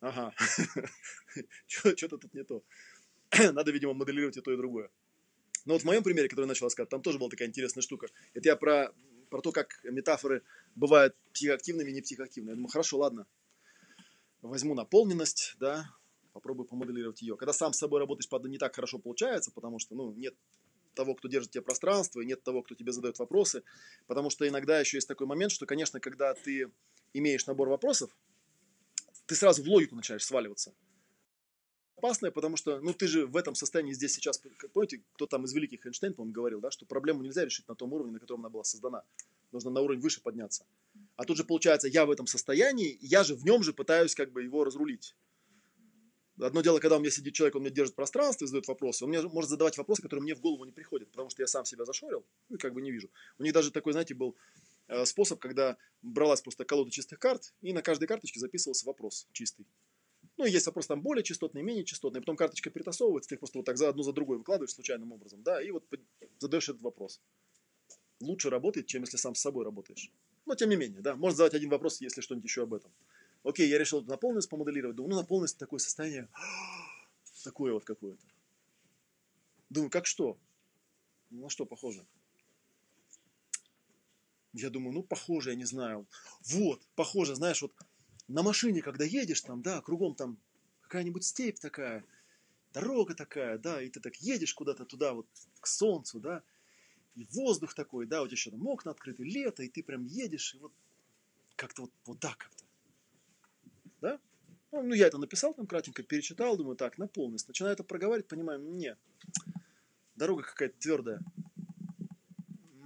ага, 0.00 0.34
что-то 1.66 2.18
тут 2.18 2.34
не 2.34 2.44
то. 2.44 2.64
Надо, 3.52 3.72
видимо, 3.72 3.94
моделировать 3.94 4.36
и 4.36 4.40
то, 4.40 4.52
и 4.52 4.56
другое. 4.56 4.90
Но 5.64 5.74
вот 5.74 5.82
в 5.82 5.86
моем 5.86 6.02
примере, 6.02 6.28
который 6.28 6.44
я 6.44 6.48
начал 6.48 6.66
рассказывать, 6.66 6.90
там 6.90 7.02
тоже 7.02 7.18
была 7.18 7.30
такая 7.30 7.48
интересная 7.48 7.82
штука. 7.82 8.08
Это 8.34 8.48
я 8.48 8.56
про, 8.56 8.94
про 9.30 9.40
то, 9.40 9.50
как 9.50 9.80
метафоры 9.84 10.42
бывают 10.74 11.16
психоактивными 11.32 11.90
и 11.90 11.94
не 11.94 12.02
психоактивными. 12.02 12.50
Я 12.50 12.56
думаю, 12.56 12.68
хорошо, 12.68 12.98
ладно, 12.98 13.26
возьму 14.48 14.74
наполненность, 14.74 15.54
да, 15.58 15.90
попробую 16.32 16.66
помоделировать 16.66 17.22
ее. 17.22 17.36
Когда 17.36 17.52
сам 17.52 17.72
с 17.72 17.78
собой 17.78 18.00
работаешь, 18.00 18.28
правда, 18.28 18.48
не 18.48 18.58
так 18.58 18.74
хорошо 18.74 18.98
получается, 18.98 19.50
потому 19.50 19.78
что, 19.78 19.94
ну, 19.94 20.12
нет 20.12 20.34
того, 20.94 21.14
кто 21.14 21.28
держит 21.28 21.52
тебе 21.52 21.62
пространство, 21.62 22.20
и 22.20 22.26
нет 22.26 22.42
того, 22.42 22.62
кто 22.62 22.74
тебе 22.74 22.92
задает 22.92 23.18
вопросы, 23.18 23.62
потому 24.06 24.30
что 24.30 24.46
иногда 24.46 24.78
еще 24.78 24.96
есть 24.96 25.08
такой 25.08 25.26
момент, 25.26 25.52
что, 25.52 25.66
конечно, 25.66 26.00
когда 26.00 26.34
ты 26.34 26.70
имеешь 27.12 27.46
набор 27.46 27.68
вопросов, 27.68 28.10
ты 29.26 29.34
сразу 29.34 29.62
в 29.62 29.68
логику 29.68 29.96
начинаешь 29.96 30.24
сваливаться. 30.24 30.74
Опасное, 31.96 32.30
потому 32.30 32.56
что, 32.56 32.80
ну, 32.80 32.92
ты 32.92 33.06
же 33.06 33.26
в 33.26 33.36
этом 33.36 33.54
состоянии 33.54 33.92
здесь 33.92 34.12
сейчас, 34.12 34.42
помните, 34.72 35.02
кто 35.14 35.26
там 35.26 35.44
из 35.44 35.54
великих 35.54 35.86
Эйнштейн, 35.86 36.12
по-моему, 36.12 36.34
говорил, 36.34 36.60
да, 36.60 36.70
что 36.70 36.84
проблему 36.86 37.22
нельзя 37.22 37.44
решить 37.44 37.66
на 37.68 37.74
том 37.74 37.92
уровне, 37.92 38.12
на 38.12 38.20
котором 38.20 38.40
она 38.40 38.50
была 38.50 38.64
создана. 38.64 39.04
Нужно 39.52 39.70
на 39.70 39.80
уровень 39.80 40.00
выше 40.00 40.20
подняться. 40.20 40.66
А 41.16 41.24
тут 41.24 41.36
же 41.36 41.44
получается, 41.44 41.88
я 41.88 42.06
в 42.06 42.10
этом 42.10 42.26
состоянии, 42.26 42.98
я 43.00 43.22
же 43.22 43.34
в 43.34 43.44
нем 43.44 43.62
же 43.62 43.72
пытаюсь 43.72 44.14
как 44.14 44.32
бы 44.32 44.42
его 44.42 44.64
разрулить. 44.64 45.14
Одно 46.40 46.62
дело, 46.62 46.80
когда 46.80 46.96
у 46.96 47.00
меня 47.00 47.12
сидит 47.12 47.34
человек, 47.34 47.54
он 47.54 47.62
мне 47.62 47.70
держит 47.70 47.94
пространство 47.94 48.44
и 48.44 48.48
задает 48.48 48.66
вопросы, 48.66 49.04
он 49.04 49.10
мне 49.10 49.22
может 49.22 49.48
задавать 49.48 49.78
вопросы, 49.78 50.02
которые 50.02 50.24
мне 50.24 50.34
в 50.34 50.40
голову 50.40 50.64
не 50.64 50.72
приходят, 50.72 51.08
потому 51.12 51.30
что 51.30 51.42
я 51.42 51.46
сам 51.46 51.64
себя 51.64 51.84
зашорил 51.84 52.26
и 52.48 52.56
как 52.56 52.74
бы 52.74 52.82
не 52.82 52.90
вижу. 52.90 53.08
У 53.38 53.44
них 53.44 53.52
даже 53.52 53.70
такой, 53.70 53.92
знаете, 53.92 54.14
был 54.14 54.34
э, 54.88 55.04
способ, 55.04 55.38
когда 55.38 55.76
бралась 56.02 56.40
просто 56.40 56.64
колода 56.64 56.90
чистых 56.90 57.20
карт, 57.20 57.54
и 57.60 57.72
на 57.72 57.82
каждой 57.82 58.08
карточке 58.08 58.40
записывался 58.40 58.84
вопрос 58.84 59.28
чистый. 59.30 59.64
Ну, 60.36 60.44
есть 60.46 60.66
вопрос 60.66 60.88
там 60.88 61.02
более 61.02 61.22
частотный, 61.22 61.62
менее 61.62 61.84
частотный, 61.84 62.20
потом 62.20 62.36
карточка 62.36 62.68
перетасовывается, 62.68 63.28
ты 63.28 63.36
их 63.36 63.38
просто 63.38 63.58
вот 63.58 63.64
так 63.64 63.76
за 63.76 63.88
одну 63.88 64.02
за 64.02 64.12
другой 64.12 64.38
выкладываешь 64.38 64.72
случайным 64.74 65.12
образом, 65.12 65.44
да, 65.44 65.62
и 65.62 65.70
вот 65.70 65.84
задаешь 66.40 66.68
этот 66.68 66.82
вопрос. 66.82 67.20
Лучше 68.20 68.50
работает, 68.50 68.88
чем 68.88 69.02
если 69.02 69.18
сам 69.18 69.36
с 69.36 69.40
собой 69.40 69.64
работаешь. 69.64 70.10
Но 70.46 70.54
тем 70.54 70.70
не 70.70 70.76
менее, 70.76 71.00
да, 71.00 71.16
можно 71.16 71.36
задать 71.36 71.54
один 71.54 71.70
вопрос, 71.70 72.00
если 72.00 72.20
что-нибудь 72.20 72.48
еще 72.48 72.62
об 72.64 72.74
этом. 72.74 72.92
Окей, 73.42 73.68
я 73.68 73.78
решил 73.78 74.02
на 74.02 74.16
полность 74.16 74.48
помоделировать. 74.48 74.96
Думаю, 74.96 75.14
ну 75.14 75.20
на 75.20 75.26
полность 75.26 75.58
такое 75.58 75.78
состояние, 75.78 76.28
такое 77.44 77.72
вот 77.72 77.84
какое-то. 77.84 78.24
Думаю, 79.70 79.90
как 79.90 80.06
что? 80.06 80.38
Ну, 81.30 81.42
на 81.42 81.48
что 81.48 81.66
похоже? 81.66 82.06
Я 84.52 84.70
думаю, 84.70 84.94
ну, 84.94 85.02
похоже, 85.02 85.50
я 85.50 85.56
не 85.56 85.64
знаю. 85.64 86.06
Вот, 86.46 86.80
похоже, 86.94 87.34
знаешь, 87.34 87.60
вот 87.60 87.72
на 88.28 88.42
машине, 88.42 88.82
когда 88.82 89.04
едешь 89.04 89.40
там, 89.40 89.62
да, 89.62 89.80
кругом 89.80 90.14
там 90.14 90.38
какая-нибудь 90.82 91.24
степь 91.24 91.58
такая, 91.58 92.04
дорога 92.72 93.14
такая, 93.14 93.58
да, 93.58 93.82
и 93.82 93.88
ты 93.90 94.00
так 94.00 94.16
едешь 94.16 94.54
куда-то 94.54 94.84
туда, 94.84 95.12
вот 95.12 95.26
к 95.60 95.66
солнцу, 95.66 96.20
да, 96.20 96.42
и 97.14 97.24
воздух 97.32 97.74
такой, 97.74 98.06
да, 98.06 98.24
тебя 98.24 98.32
еще 98.32 98.50
там 98.50 98.66
окна 98.66 98.90
открыты, 98.90 99.24
лето, 99.24 99.62
и 99.62 99.68
ты 99.68 99.82
прям 99.82 100.04
едешь, 100.04 100.54
и 100.54 100.58
вот 100.58 100.72
как-то 101.56 101.82
вот, 101.82 101.92
вот 102.06 102.20
так 102.20 102.38
как-то. 102.38 102.64
Да? 104.00 104.20
Ну, 104.72 104.82
ну, 104.82 104.94
я 104.94 105.06
это 105.06 105.18
написал 105.18 105.54
там 105.54 105.66
кратенько, 105.66 106.02
перечитал, 106.02 106.56
думаю, 106.56 106.76
так, 106.76 106.98
на 106.98 107.06
полность. 107.06 107.46
Начинаю 107.46 107.74
это 107.74 107.84
проговаривать, 107.84 108.26
понимаю, 108.26 108.60
нет, 108.60 108.98
дорога 110.16 110.42
какая-то 110.42 110.76
твердая. 110.78 111.20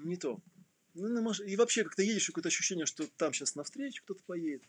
Не 0.05 0.17
то. 0.17 0.41
Ну, 0.95 1.33
и 1.33 1.57
вообще 1.57 1.85
как-то 1.85 2.03
едешь, 2.03 2.27
какое-то 2.27 2.49
ощущение, 2.49 2.87
что 2.87 3.07
там 3.17 3.33
сейчас 3.33 3.55
навстречу 3.55 4.03
кто-то 4.05 4.23
поедет. 4.25 4.63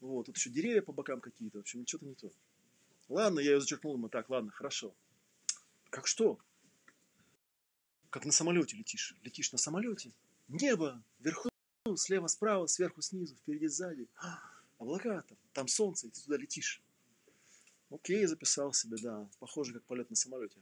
Вот, 0.00 0.26
тут 0.26 0.36
еще 0.36 0.50
деревья 0.50 0.82
по 0.82 0.92
бокам 0.92 1.20
какие-то, 1.20 1.58
в 1.58 1.60
общем, 1.60 1.86
что-то 1.86 2.06
не 2.06 2.14
то. 2.14 2.30
Ладно, 3.08 3.40
я 3.40 3.52
ее 3.52 3.60
зачеркнул, 3.60 3.94
думаю, 3.94 4.10
так, 4.10 4.28
ладно, 4.30 4.50
хорошо. 4.50 4.94
Как 5.90 6.06
что? 6.06 6.38
Как 8.10 8.24
на 8.24 8.32
самолете 8.32 8.76
летишь. 8.76 9.14
Летишь 9.22 9.52
на 9.52 9.58
самолете, 9.58 10.12
небо, 10.48 11.02
вверху, 11.20 11.48
слева, 11.96 12.26
справа, 12.26 12.66
сверху, 12.66 13.00
снизу, 13.02 13.36
впереди, 13.36 13.68
сзади. 13.68 14.08
А, 14.16 14.40
облака 14.78 15.22
там, 15.22 15.38
там 15.52 15.68
солнце, 15.68 16.08
и 16.08 16.10
ты 16.10 16.20
туда 16.20 16.36
летишь. 16.36 16.82
Окей, 17.88 18.26
записал 18.26 18.72
себе, 18.72 18.96
да. 19.00 19.28
Похоже, 19.38 19.74
как 19.74 19.84
полет 19.84 20.10
на 20.10 20.16
самолете. 20.16 20.60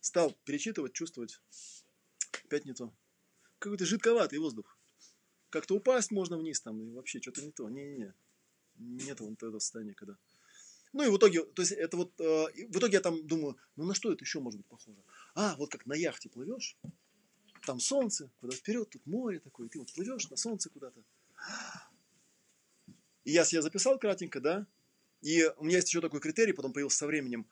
Стал 0.00 0.36
перечитывать, 0.44 0.92
чувствовать. 0.92 1.40
Опять 2.44 2.64
не 2.64 2.74
то. 2.74 2.92
Какой-то 3.60 3.86
жидковатый 3.86 4.40
воздух. 4.40 4.76
Как-то 5.50 5.76
упасть 5.76 6.10
можно 6.10 6.36
вниз 6.36 6.60
там, 6.60 6.80
и 6.82 6.92
вообще 6.92 7.20
что-то 7.20 7.42
не 7.42 7.52
то. 7.52 7.68
Не-не-не. 7.68 8.12
Нет 8.76 9.20
вот 9.20 9.42
этого 9.42 9.60
состояния, 9.60 9.94
когда... 9.94 10.16
Ну 10.92 11.04
и 11.04 11.08
в 11.08 11.16
итоге, 11.16 11.44
то 11.44 11.62
есть 11.62 11.72
это 11.72 11.96
вот, 11.96 12.12
э, 12.20 12.46
в 12.68 12.78
итоге 12.78 12.94
я 12.94 13.00
там 13.00 13.26
думаю, 13.26 13.56
ну 13.76 13.84
на 13.84 13.94
что 13.94 14.12
это 14.12 14.24
еще 14.24 14.40
может 14.40 14.60
быть 14.60 14.66
похоже? 14.66 15.02
А, 15.34 15.56
вот 15.56 15.70
как 15.70 15.86
на 15.86 15.94
яхте 15.94 16.28
плывешь, 16.28 16.76
там 17.66 17.80
солнце, 17.80 18.30
куда 18.40 18.54
вперед, 18.54 18.90
тут 18.90 19.06
море 19.06 19.40
такое, 19.40 19.68
и 19.68 19.70
ты 19.70 19.78
вот 19.78 19.92
плывешь 19.92 20.28
на 20.28 20.36
солнце 20.36 20.68
куда-то. 20.68 21.02
И 23.24 23.30
я 23.30 23.44
себе 23.44 23.62
записал 23.62 23.98
кратенько, 23.98 24.40
да, 24.40 24.66
и 25.22 25.44
у 25.56 25.64
меня 25.64 25.76
есть 25.76 25.88
еще 25.88 26.00
такой 26.00 26.20
критерий, 26.20 26.52
потом 26.52 26.72
появился 26.72 26.98
со 26.98 27.06
временем. 27.06 27.46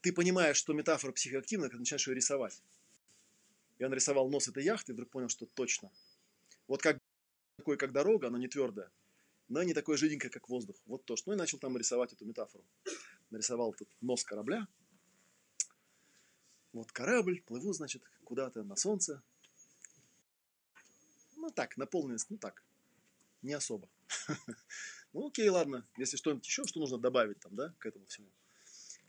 Ты 0.00 0.12
понимаешь, 0.12 0.56
что 0.56 0.72
метафора 0.72 1.12
психоактивна, 1.12 1.68
когда 1.68 1.78
начинаешь 1.78 2.06
ее 2.08 2.14
рисовать. 2.14 2.60
Я 3.78 3.88
нарисовал 3.88 4.28
нос 4.28 4.48
этой 4.48 4.64
яхты 4.64 4.92
и 4.92 4.94
вдруг 4.94 5.08
понял, 5.10 5.28
что 5.28 5.46
точно. 5.46 5.90
Вот 6.66 6.82
как 6.82 6.98
такой, 7.56 7.76
как 7.76 7.92
дорога, 7.92 8.26
она 8.26 8.38
не 8.38 8.48
твердая, 8.48 8.90
но 9.52 9.62
не 9.62 9.74
такой 9.74 9.98
жиденькая, 9.98 10.30
как 10.30 10.48
воздух. 10.48 10.76
Вот 10.86 11.04
то, 11.04 11.14
что. 11.14 11.30
Ну 11.30 11.34
и 11.34 11.38
начал 11.38 11.58
там 11.58 11.76
рисовать 11.76 12.12
эту 12.14 12.24
метафору. 12.24 12.64
Нарисовал 13.30 13.74
тут 13.74 13.88
нос 14.00 14.24
корабля. 14.24 14.66
Вот 16.72 16.90
корабль, 16.90 17.42
плыву, 17.42 17.74
значит, 17.74 18.02
куда-то 18.24 18.62
на 18.62 18.76
солнце. 18.76 19.22
Ну 21.36 21.50
так, 21.50 21.76
наполненность, 21.76 22.30
ну 22.30 22.38
так, 22.38 22.64
не 23.42 23.52
особо. 23.52 23.88
Ну 25.14 25.26
окей, 25.26 25.46
ладно, 25.50 25.86
если 25.98 26.16
что-нибудь 26.16 26.46
еще, 26.46 26.64
что 26.64 26.80
нужно 26.80 26.96
добавить 26.96 27.38
там, 27.38 27.54
да, 27.54 27.74
к 27.78 27.84
этому 27.84 28.06
всему. 28.06 28.30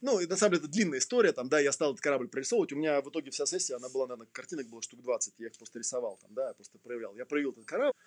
Ну, 0.01 0.19
и 0.19 0.27
на 0.27 0.35
самом 0.35 0.55
деле 0.55 0.65
это 0.65 0.73
длинная 0.73 0.99
история, 0.99 1.31
там, 1.31 1.47
да, 1.47 1.61
я 1.61 1.71
стал 1.71 1.93
этот 1.93 2.01
корабль 2.01 2.27
прорисовывать, 2.27 2.73
у 2.73 2.75
меня 2.75 3.01
в 3.01 3.09
итоге 3.09 3.31
вся 3.31 3.45
сессия, 3.45 3.75
она 3.75 3.87
была, 3.87 4.05
наверное, 4.07 4.27
картинок 4.33 4.67
было 4.67 4.81
штук 4.81 5.01
20, 5.01 5.35
я 5.37 5.47
их 5.47 5.57
просто 5.57 5.79
рисовал 5.79 6.17
там, 6.17 6.33
да, 6.33 6.49
я 6.49 6.53
просто 6.53 6.77
проявлял. 6.77 7.15
Я 7.15 7.25
проявил 7.25 7.53
этот 7.53 7.63
корабль, 7.63 7.97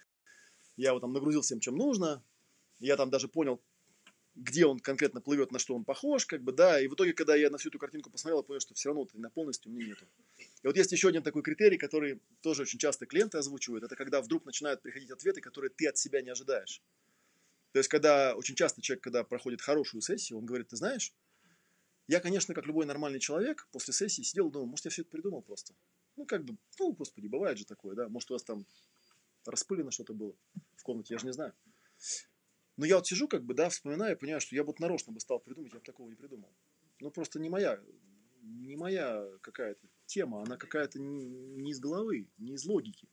я 0.77 0.91
его 0.91 1.01
там 1.01 1.13
нагрузил 1.13 1.43
всем, 1.43 1.61
чем 1.61 1.77
нужно, 1.77 2.23
я 2.79 2.97
там 2.97 3.11
даже 3.11 3.29
понял, 3.29 3.61
где 4.35 4.67
он 4.67 4.79
конкретно 4.79 5.23
плывет, 5.23 5.51
на 5.51 5.59
что 5.59 5.75
он 5.75 5.85
похож, 5.85 6.27
как 6.27 6.43
бы, 6.43 6.53
да, 6.53 6.79
и 6.79 6.89
в 6.89 6.95
итоге, 6.95 7.15
когда 7.15 7.35
я 7.35 7.49
на 7.49 7.57
всю 7.57 7.71
эту 7.71 7.79
картинку 7.79 8.11
посмотрел, 8.11 8.41
я 8.41 8.43
понял, 8.43 8.61
что 8.61 8.75
все 8.75 8.91
равно 8.91 9.05
этой 9.05 9.19
наполненности 9.19 9.67
у 9.67 9.71
меня 9.71 9.87
нету. 9.87 10.07
И 10.63 10.67
вот 10.67 10.77
есть 10.77 10.93
еще 10.93 11.09
один 11.09 11.23
такой 11.23 11.43
критерий, 11.43 11.79
который 11.79 12.21
тоже 12.43 12.63
очень 12.63 12.79
часто 12.79 13.07
клиенты 13.07 13.39
озвучивают, 13.39 13.85
это 13.85 13.97
когда 13.97 14.21
вдруг 14.21 14.45
начинают 14.45 14.83
приходить 14.83 15.11
ответы, 15.11 15.41
которые 15.41 15.71
ты 15.71 15.89
от 15.89 15.97
себя 15.97 16.21
не 16.21 16.31
ожидаешь. 16.31 16.83
То 17.73 17.79
есть, 17.79 17.89
когда 17.89 18.35
очень 18.35 18.55
часто 18.55 18.83
человек, 18.83 19.03
когда 19.05 19.25
проходит 19.25 19.63
хорошую 19.63 20.03
сессию, 20.03 20.39
он 20.39 20.47
говорит, 20.47 20.69
ты 20.69 20.77
знаешь, 20.77 21.13
я, 22.09 22.21
конечно, 22.21 22.55
как 22.55 22.67
любой 22.67 22.87
нормальный 22.87 23.19
человек, 23.19 23.69
после 23.73 23.93
сессии 23.93 24.23
сидел 24.23 24.49
и 24.49 24.53
думал, 24.53 24.67
может, 24.67 24.85
я 24.85 24.91
все 24.91 25.03
это 25.03 25.11
придумал 25.11 25.43
просто. 25.43 25.75
Ну, 26.17 26.25
как 26.25 26.45
бы, 26.45 26.57
ну, 26.79 26.93
господи, 26.93 27.27
бывает 27.27 27.59
же 27.59 27.65
такое, 27.65 27.97
да, 27.97 28.09
может, 28.09 28.31
у 28.31 28.35
вас 28.35 28.45
там 28.45 28.65
распылено 29.47 29.91
что-то 29.91 30.13
было 30.13 30.35
в 30.77 30.83
комнате, 30.83 31.15
я 31.15 31.19
же 31.19 31.27
не 31.27 31.33
знаю. 31.33 31.53
Но 32.77 32.85
я 32.85 32.97
вот 32.97 33.07
сижу, 33.07 33.27
как 33.27 33.45
бы, 33.45 33.55
да, 33.55 33.69
вспоминаю 33.69 34.19
понимаю, 34.19 34.41
что 34.41 34.55
я 34.55 34.63
вот 34.63 34.81
нарочно 34.81 35.13
бы 35.13 35.21
стал 35.21 35.41
придумать, 35.41 35.73
я 35.73 35.79
бы 35.79 35.85
такого 35.85 36.09
не 36.09 36.15
придумал. 36.15 36.51
Ну, 37.01 37.11
просто 37.11 37.39
не 37.41 37.49
моя, 37.49 37.81
не 38.43 38.77
моя 38.77 39.27
какая-то 39.41 39.87
тема, 40.07 40.43
она 40.43 40.57
какая-то 40.57 40.99
не 40.99 41.71
из 41.71 41.81
головы, 41.81 42.29
не 42.39 42.55
из 42.55 42.65
логики. 42.65 43.09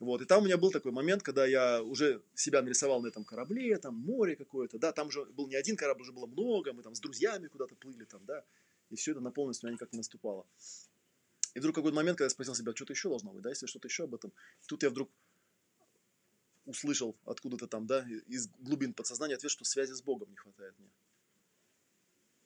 Вот, 0.00 0.20
и 0.20 0.24
там 0.24 0.42
у 0.42 0.46
меня 0.46 0.58
был 0.58 0.70
такой 0.70 0.92
момент, 0.92 1.22
когда 1.22 1.46
я 1.46 1.82
уже 1.82 2.22
себя 2.34 2.62
нарисовал 2.62 3.00
на 3.00 3.06
этом 3.06 3.24
корабле, 3.24 3.78
там 3.78 3.94
море 3.94 4.34
какое-то, 4.36 4.78
да, 4.78 4.92
там 4.92 5.08
уже 5.08 5.24
был 5.24 5.46
не 5.46 5.54
один 5.54 5.76
корабль, 5.76 6.02
уже 6.02 6.12
было 6.12 6.26
много, 6.26 6.72
мы 6.72 6.82
там 6.82 6.94
с 6.94 7.00
друзьями 7.00 7.46
куда-то 7.46 7.74
плыли 7.76 8.04
там, 8.04 8.24
да, 8.26 8.44
и 8.90 8.96
все 8.96 9.12
это 9.12 9.20
на 9.20 9.30
полностью 9.30 9.68
меня 9.68 9.74
никак 9.74 9.92
не 9.92 9.98
наступало. 9.98 10.46
И 11.54 11.60
вдруг 11.60 11.76
какой-то 11.76 11.94
момент, 11.94 12.18
когда 12.18 12.26
я 12.26 12.30
спросил 12.30 12.54
себя, 12.54 12.74
что-то 12.74 12.92
еще 12.92 13.08
должно 13.08 13.32
быть, 13.32 13.42
да, 13.42 13.50
если 13.50 13.66
что-то 13.66 13.86
еще 13.86 14.04
об 14.04 14.14
этом. 14.14 14.32
Тут 14.66 14.82
я 14.82 14.90
вдруг 14.90 15.10
услышал 16.66 17.16
откуда-то 17.24 17.66
там, 17.66 17.86
да, 17.86 18.06
из 18.26 18.48
глубин 18.58 18.94
подсознания 18.94 19.34
ответ, 19.34 19.50
что 19.50 19.64
связи 19.64 19.92
с 19.92 20.02
Богом 20.02 20.30
не 20.30 20.36
хватает 20.36 20.78
мне. 20.78 20.90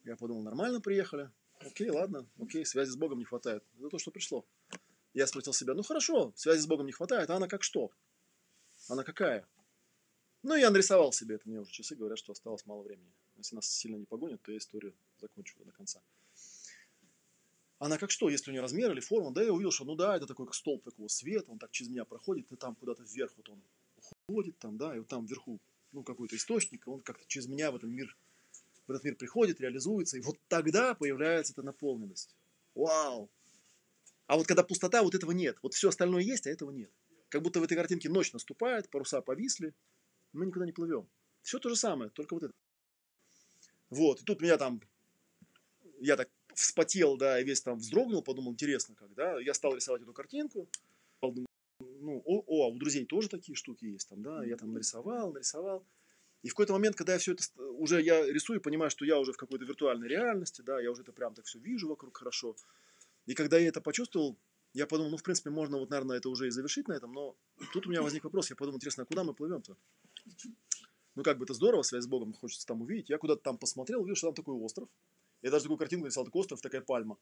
Я 0.04 0.16
подумал, 0.16 0.42
нормально 0.42 0.80
приехали, 0.80 1.30
окей, 1.60 1.90
ладно, 1.90 2.26
окей, 2.38 2.64
связи 2.64 2.90
с 2.90 2.96
Богом 2.96 3.18
не 3.18 3.24
хватает. 3.24 3.64
Это 3.78 3.88
то, 3.90 3.98
что 3.98 4.10
пришло. 4.10 4.46
Я 5.14 5.26
спросил 5.26 5.52
себя, 5.52 5.74
ну 5.74 5.82
хорошо, 5.82 6.32
связи 6.36 6.60
с 6.60 6.66
Богом 6.66 6.86
не 6.86 6.92
хватает, 6.92 7.30
а 7.30 7.36
она 7.36 7.48
как 7.48 7.62
что? 7.62 7.90
Она 8.88 9.04
какая? 9.04 9.46
Ну, 10.42 10.54
я 10.54 10.70
нарисовал 10.70 11.12
себе 11.12 11.34
это, 11.34 11.48
мне 11.48 11.60
уже 11.60 11.72
часы 11.72 11.96
говорят, 11.96 12.18
что 12.18 12.32
осталось 12.32 12.64
мало 12.64 12.82
времени. 12.82 13.12
Если 13.36 13.56
нас 13.56 13.68
сильно 13.68 13.96
не 13.96 14.06
погонят, 14.06 14.40
то 14.42 14.52
я 14.52 14.58
историю 14.58 14.94
закончу 15.20 15.58
до 15.64 15.72
конца. 15.72 16.00
Она 17.78 17.98
как 17.98 18.10
что, 18.10 18.28
если 18.28 18.50
у 18.50 18.52
нее 18.52 18.60
размер 18.60 18.90
или 18.92 19.00
форма, 19.00 19.32
да, 19.32 19.42
я 19.42 19.52
увидел, 19.52 19.70
что 19.70 19.84
ну 19.84 19.94
да, 19.94 20.16
это 20.16 20.26
такой 20.26 20.46
как 20.46 20.54
столб 20.54 20.82
такого 20.84 21.08
света, 21.08 21.50
он 21.50 21.58
так 21.58 21.70
через 21.70 21.90
меня 21.90 22.04
проходит, 22.04 22.50
и 22.50 22.56
там 22.56 22.74
куда-то 22.74 23.02
вверх 23.04 23.32
вот 23.36 23.48
он 23.48 23.62
уходит, 24.28 24.58
там, 24.58 24.76
да, 24.76 24.94
и 24.94 24.98
вот 24.98 25.08
там 25.08 25.26
вверху, 25.26 25.58
ну, 25.92 26.02
какой-то 26.02 26.36
источник, 26.36 26.86
он 26.86 27.00
как-то 27.00 27.24
через 27.26 27.48
меня 27.48 27.72
в 27.72 27.76
этот 27.76 27.90
мир, 27.90 28.16
в 28.86 28.90
этот 28.90 29.04
мир 29.04 29.16
приходит, 29.16 29.60
реализуется, 29.60 30.18
и 30.18 30.20
вот 30.20 30.36
тогда 30.48 30.94
появляется 30.94 31.54
эта 31.54 31.62
наполненность. 31.62 32.36
Вау! 32.74 33.30
А 34.26 34.36
вот 34.36 34.46
когда 34.46 34.62
пустота, 34.62 35.02
вот 35.02 35.14
этого 35.14 35.32
нет. 35.32 35.58
Вот 35.62 35.72
все 35.72 35.88
остальное 35.88 36.22
есть, 36.22 36.46
а 36.46 36.50
этого 36.50 36.70
нет. 36.70 36.90
Как 37.30 37.42
будто 37.42 37.60
в 37.60 37.62
этой 37.62 37.76
картинке 37.76 38.10
ночь 38.10 38.32
наступает, 38.32 38.90
паруса 38.90 39.22
повисли, 39.22 39.74
мы 40.32 40.46
никуда 40.46 40.66
не 40.66 40.72
плывем. 40.72 41.08
Все 41.42 41.58
то 41.58 41.70
же 41.70 41.76
самое, 41.76 42.10
только 42.10 42.34
вот 42.34 42.42
это. 42.42 42.54
Вот, 43.88 44.20
и 44.20 44.24
тут 44.24 44.42
меня 44.42 44.58
там, 44.58 44.82
я 45.98 46.16
так 46.16 46.28
вспотел, 46.54 47.16
да, 47.16 47.40
и 47.40 47.44
весь 47.44 47.62
там 47.62 47.78
вздрогнул, 47.78 48.22
подумал, 48.22 48.52
интересно 48.52 48.94
как, 48.94 49.14
да. 49.14 49.40
Я 49.40 49.54
стал 49.54 49.74
рисовать 49.74 50.02
эту 50.02 50.12
картинку, 50.12 50.68
ну, 51.80 52.22
о, 52.24 52.42
о, 52.46 52.64
а 52.64 52.68
у 52.68 52.78
друзей 52.78 53.06
тоже 53.06 53.28
такие 53.28 53.54
штуки 53.54 53.84
есть 53.84 54.08
там, 54.08 54.22
да, 54.22 54.44
я 54.44 54.56
там 54.56 54.72
нарисовал, 54.72 55.32
нарисовал. 55.32 55.86
И 56.42 56.48
в 56.48 56.52
какой-то 56.52 56.72
момент, 56.72 56.96
когда 56.96 57.14
я 57.14 57.18
все 57.18 57.32
это 57.32 57.42
уже 57.78 58.00
я 58.00 58.24
рисую, 58.26 58.60
понимаю, 58.60 58.90
что 58.90 59.04
я 59.04 59.18
уже 59.18 59.32
в 59.32 59.36
какой-то 59.36 59.64
виртуальной 59.64 60.08
реальности, 60.08 60.62
да, 60.62 60.80
я 60.80 60.90
уже 60.90 61.02
это 61.02 61.12
прям 61.12 61.34
так 61.34 61.46
все 61.46 61.58
вижу 61.58 61.88
вокруг 61.88 62.16
хорошо. 62.16 62.54
И 63.26 63.34
когда 63.34 63.58
я 63.58 63.68
это 63.68 63.80
почувствовал, 63.80 64.36
я 64.72 64.86
подумал, 64.86 65.10
ну, 65.10 65.16
в 65.16 65.22
принципе, 65.22 65.50
можно 65.50 65.78
вот, 65.78 65.90
наверное, 65.90 66.18
это 66.18 66.28
уже 66.28 66.46
и 66.46 66.50
завершить 66.50 66.88
на 66.88 66.92
этом, 66.92 67.12
но 67.12 67.36
тут 67.72 67.86
у 67.86 67.90
меня 67.90 68.02
возник 68.02 68.24
вопрос, 68.24 68.50
я 68.50 68.56
подумал, 68.56 68.76
интересно, 68.76 69.02
а 69.02 69.06
куда 69.06 69.24
мы 69.24 69.34
плывем-то? 69.34 69.76
Ну, 71.14 71.22
как 71.24 71.38
бы 71.38 71.44
это 71.44 71.54
здорово, 71.54 71.82
связь 71.82 72.04
с 72.04 72.06
Богом, 72.06 72.32
хочется 72.32 72.64
там 72.66 72.80
увидеть. 72.80 73.10
Я 73.10 73.18
куда-то 73.18 73.42
там 73.42 73.58
посмотрел, 73.58 74.04
видел, 74.04 74.14
что 74.14 74.28
там 74.28 74.34
такой 74.34 74.54
остров. 74.54 74.88
Я 75.42 75.50
даже 75.50 75.64
такую 75.64 75.78
картинку 75.78 76.04
нарисовал, 76.04 76.26
такой 76.26 76.40
остров, 76.40 76.60
такая 76.60 76.80
пальма. 76.80 77.18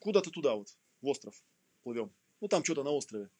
Куда-то 0.00 0.30
туда 0.30 0.54
вот, 0.54 0.68
в 1.00 1.06
остров 1.06 1.42
плывем. 1.82 2.12
Ну, 2.44 2.48
там 2.48 2.62
что-то 2.62 2.82
на 2.82 2.90
острове. 2.90 3.30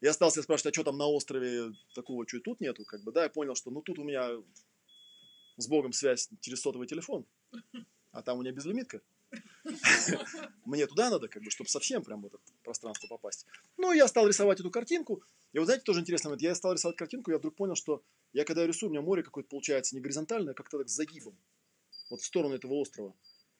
Я 0.00 0.14
стал 0.14 0.30
себя 0.30 0.42
спрашивать, 0.42 0.72
а 0.72 0.74
что 0.74 0.84
там 0.84 0.96
на 0.96 1.06
острове 1.06 1.74
такого, 1.94 2.26
что 2.26 2.38
и 2.38 2.40
тут 2.40 2.62
нету, 2.62 2.82
как 2.86 3.02
бы, 3.02 3.12
да, 3.12 3.24
я 3.24 3.28
понял, 3.28 3.54
что, 3.54 3.70
ну, 3.70 3.82
тут 3.82 3.98
у 3.98 4.04
меня 4.04 4.26
с 5.58 5.68
Богом 5.68 5.92
связь 5.92 6.30
через 6.40 6.62
сотовый 6.62 6.88
телефон, 6.88 7.26
а 8.10 8.22
там 8.22 8.38
у 8.38 8.40
меня 8.40 8.52
безлимитка. 8.52 9.02
Мне 10.64 10.86
туда 10.86 11.10
надо, 11.10 11.28
как 11.28 11.42
бы, 11.42 11.50
чтобы 11.50 11.68
совсем 11.68 12.02
прям 12.02 12.22
в 12.22 12.26
это 12.26 12.38
пространство 12.64 13.06
попасть. 13.06 13.44
Ну, 13.76 13.92
я 13.92 14.08
стал 14.08 14.26
рисовать 14.26 14.60
эту 14.60 14.70
картинку. 14.70 15.22
И 15.52 15.58
вот 15.58 15.66
знаете, 15.66 15.84
тоже 15.84 16.00
интересный 16.00 16.28
момент. 16.28 16.40
Я 16.40 16.54
стал 16.54 16.72
рисовать 16.72 16.96
картинку, 16.96 17.32
я 17.32 17.36
вдруг 17.36 17.54
понял, 17.54 17.74
что 17.74 18.02
я 18.32 18.46
когда 18.46 18.66
рисую, 18.66 18.88
у 18.88 18.92
меня 18.92 19.02
море 19.02 19.22
какое-то 19.22 19.50
получается 19.50 19.94
не 19.94 20.00
горизонтальное, 20.00 20.52
а 20.52 20.54
как-то 20.54 20.78
так 20.78 20.88
с 20.88 20.94
загибом. 20.94 21.36
Вот 22.08 22.22
в 22.22 22.24
сторону 22.24 22.54
этого 22.54 22.72
острова. 22.72 23.14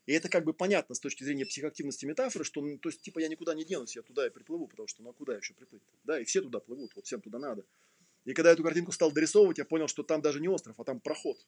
И 0.07 0.13
это 0.13 0.29
как 0.29 0.45
бы 0.45 0.53
понятно 0.53 0.95
с 0.95 1.01
точки 1.01 1.23
зрения 1.23 1.47
психоактивности 1.47 2.07
метафоры, 2.07 2.45
что, 2.45 2.61
ну, 2.61 2.79
то 2.79 2.89
есть, 2.89 3.03
типа, 3.03 3.21
я 3.21 3.29
никуда 3.29 3.55
не 3.55 3.65
денусь, 3.65 3.95
я 3.95 4.03
туда 4.03 4.27
и 4.27 4.31
приплыву, 4.31 4.67
потому 4.67 4.89
что, 4.89 5.03
ну, 5.03 5.11
а 5.11 5.13
куда 5.13 5.37
еще 5.37 5.55
приплыть? 5.55 5.83
Да, 6.05 6.21
и 6.21 6.25
все 6.25 6.41
туда 6.41 6.59
плывут, 6.59 6.93
вот 6.97 7.07
всем 7.07 7.21
туда 7.21 7.39
надо. 7.39 7.65
И 8.25 8.35
когда 8.35 8.51
я 8.51 8.55
эту 8.55 8.63
картинку 8.63 8.93
стал 8.93 9.13
дорисовывать, 9.13 9.59
я 9.59 9.65
понял, 9.65 9.89
что 9.89 10.03
там 10.03 10.21
даже 10.21 10.41
не 10.41 10.49
остров, 10.49 10.79
а 10.79 10.85
там 10.85 11.01
проход 11.01 11.39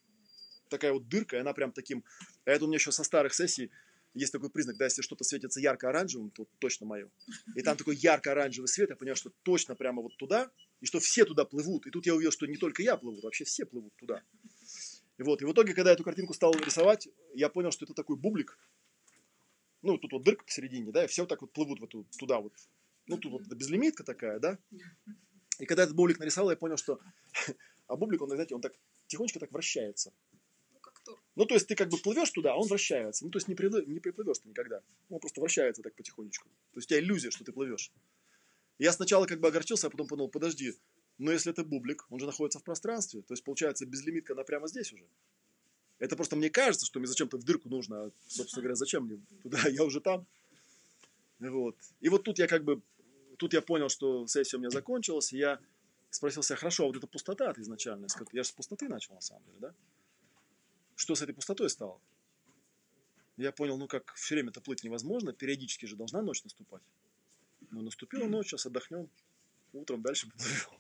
такая 0.69 0.93
вот 0.93 1.09
дырка, 1.09 1.37
и 1.37 1.41
она 1.41 1.53
прям 1.53 1.73
таким... 1.73 2.05
А 2.45 2.51
это 2.51 2.65
у 2.65 2.69
меня 2.69 2.77
еще 2.77 2.93
со 2.93 3.05
старых 3.05 3.35
сессий 3.35 3.71
есть 4.15 4.33
такой 4.33 4.49
признак, 4.49 4.77
да, 4.77 4.85
если 4.85 5.03
что-то 5.03 5.25
светится 5.25 5.61
ярко-оранжевым, 5.61 6.31
то 6.31 6.47
точно 6.61 6.87
мое. 6.87 7.11
И 7.57 7.63
там 7.63 7.77
такой 7.77 7.97
ярко-оранжевый 7.97 8.69
свет, 8.69 8.91
я 8.91 8.97
понял, 8.97 9.17
что 9.17 9.33
точно 9.43 9.75
прямо 9.75 10.03
вот 10.03 10.17
туда, 10.17 10.51
и 10.81 10.87
что 10.87 11.01
все 11.01 11.25
туда 11.25 11.45
плывут. 11.45 11.87
И 11.87 11.91
тут 11.91 12.07
я 12.07 12.15
увидел, 12.15 12.31
что 12.31 12.47
не 12.47 12.57
только 12.57 12.83
я 12.83 12.97
плыву, 12.97 13.21
вообще 13.23 13.45
все 13.45 13.67
плывут 13.67 13.93
туда. 13.97 14.23
И 15.19 15.23
вот, 15.23 15.43
и 15.43 15.45
в 15.45 15.53
итоге, 15.53 15.75
когда 15.75 15.91
я 15.91 15.95
эту 15.95 16.05
картинку 16.05 16.35
стал 16.35 16.53
рисовать, 16.53 17.09
я 17.35 17.49
понял, 17.49 17.71
что 17.71 17.85
это 17.85 17.95
такой 17.95 18.17
бублик. 18.17 18.59
Ну, 19.83 19.99
тут 19.99 20.13
вот 20.13 20.25
дырка 20.25 20.45
посередине, 20.45 20.91
да, 20.93 21.05
и 21.05 21.07
все 21.07 21.23
вот 21.23 21.29
так 21.29 21.43
вот 21.43 21.53
плывут 21.53 21.79
вот 21.81 21.93
туда 22.19 22.41
вот. 22.41 22.53
Ну, 23.07 23.19
тут 23.19 23.33
вот 23.33 23.43
безлимитка 23.47 24.03
такая, 24.03 24.39
да. 24.39 24.59
И 25.61 25.67
когда 25.67 25.85
этот 25.85 25.95
бублик 25.95 26.19
нарисовал, 26.19 26.51
я 26.51 26.57
понял, 26.57 26.77
что... 26.77 27.01
А 27.87 27.97
бублик, 27.97 28.23
он, 28.23 28.31
знаете, 28.31 28.55
он 28.55 28.63
так 28.63 28.73
тихонечко 29.09 29.39
так 29.39 29.53
вращается. 29.53 30.11
Ну, 30.73 30.79
как 30.81 30.99
тур. 31.01 31.21
Ну, 31.37 31.45
то 31.45 31.53
есть 31.53 31.69
ты 31.69 31.75
как 31.75 31.91
бы 31.91 31.99
плывешь 31.99 32.31
туда, 32.31 32.55
а 32.55 32.57
он 32.57 32.67
вращается. 32.67 33.27
Ну, 33.27 33.31
то 33.31 33.37
есть 33.37 33.47
не, 33.47 33.55
приплы... 33.55 33.85
не 33.85 34.01
приплывешь 34.01 34.39
ты 34.39 34.49
никогда. 34.49 34.81
Он 35.11 35.21
просто 35.21 35.43
вращается 35.43 35.83
так 35.83 35.95
потихонечку. 35.95 36.49
То 36.49 36.79
есть 36.79 36.87
у 36.87 36.89
тебя 36.89 37.01
иллюзия, 37.01 37.31
что 37.31 37.45
ты 37.45 37.53
плывешь. 37.53 37.93
Я 38.79 38.93
сначала 38.93 39.27
как 39.27 39.39
бы 39.39 39.49
огорчился, 39.49 39.89
а 39.89 39.91
потом 39.91 40.09
подумал, 40.09 40.31
подожди, 40.31 40.75
но 41.19 41.31
если 41.31 41.53
это 41.53 41.65
бублик, 41.65 42.07
он 42.11 42.19
же 42.19 42.27
находится 42.27 42.59
в 42.59 42.65
пространстве, 42.65 43.23
то 43.23 43.35
есть 43.35 43.45
получается 43.45 43.87
безлимитка, 43.87 44.33
она 44.33 44.43
прямо 44.43 44.67
здесь 44.69 44.93
уже. 44.93 45.07
Это 45.99 46.17
просто 46.17 46.37
мне 46.37 46.51
кажется, 46.51 46.87
что 46.87 46.99
мне 46.99 47.07
зачем-то 47.07 47.39
в 47.39 47.45
дырку 47.45 47.69
нужно, 47.69 48.07
а, 48.07 48.13
собственно 48.27 48.63
говоря, 48.63 48.75
зачем 48.75 49.05
мне 49.05 49.21
туда, 49.43 49.59
я 49.69 49.85
уже 49.85 50.01
там. 50.01 50.27
Вот. 51.39 51.77
И 52.01 52.09
вот 52.09 52.25
тут 52.25 52.39
я 52.39 52.47
как 52.47 52.65
бы, 52.65 52.83
тут 53.39 53.53
я 53.53 53.63
понял, 53.63 53.89
что 53.89 54.27
сессия 54.27 54.57
у 54.57 54.61
меня 54.61 54.71
закончилась, 54.71 55.33
и 55.33 55.39
я 55.39 55.61
спросил 56.11 56.43
себя, 56.43 56.57
хорошо, 56.57 56.85
а 56.85 56.87
вот 56.87 56.97
эта 56.97 57.07
пустота 57.07 57.51
от 57.51 57.59
изначально, 57.59 58.07
я 58.33 58.43
же 58.43 58.49
с 58.49 58.53
пустоты 58.53 58.89
начал 58.89 59.15
на 59.15 59.21
самом 59.21 59.45
деле, 59.45 59.59
да? 59.61 59.75
Что 60.97 61.15
с 61.15 61.23
этой 61.23 61.35
пустотой 61.35 61.71
стало? 61.71 62.01
Я 63.37 63.51
понял, 63.51 63.77
ну 63.77 63.89
как 63.89 64.15
все 64.15 64.37
время-то 64.37 64.61
плыть 64.61 64.85
невозможно, 64.85 65.33
периодически 65.33 65.87
же 65.87 65.97
должна 65.97 66.23
ночь 66.23 66.45
наступать. 66.45 66.83
Ну, 67.71 67.83
наступила 67.83 68.27
ночь, 68.27 68.49
сейчас 68.49 68.67
отдохнем, 68.67 69.09
утром 69.81 70.03
дальше. 70.03 70.29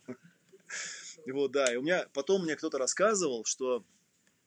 И 1.26 1.32
вот, 1.32 1.52
да, 1.52 1.72
и 1.72 1.76
у 1.76 1.82
меня, 1.82 2.06
потом 2.12 2.42
мне 2.42 2.54
кто-то 2.54 2.76
рассказывал, 2.76 3.44
что, 3.46 3.84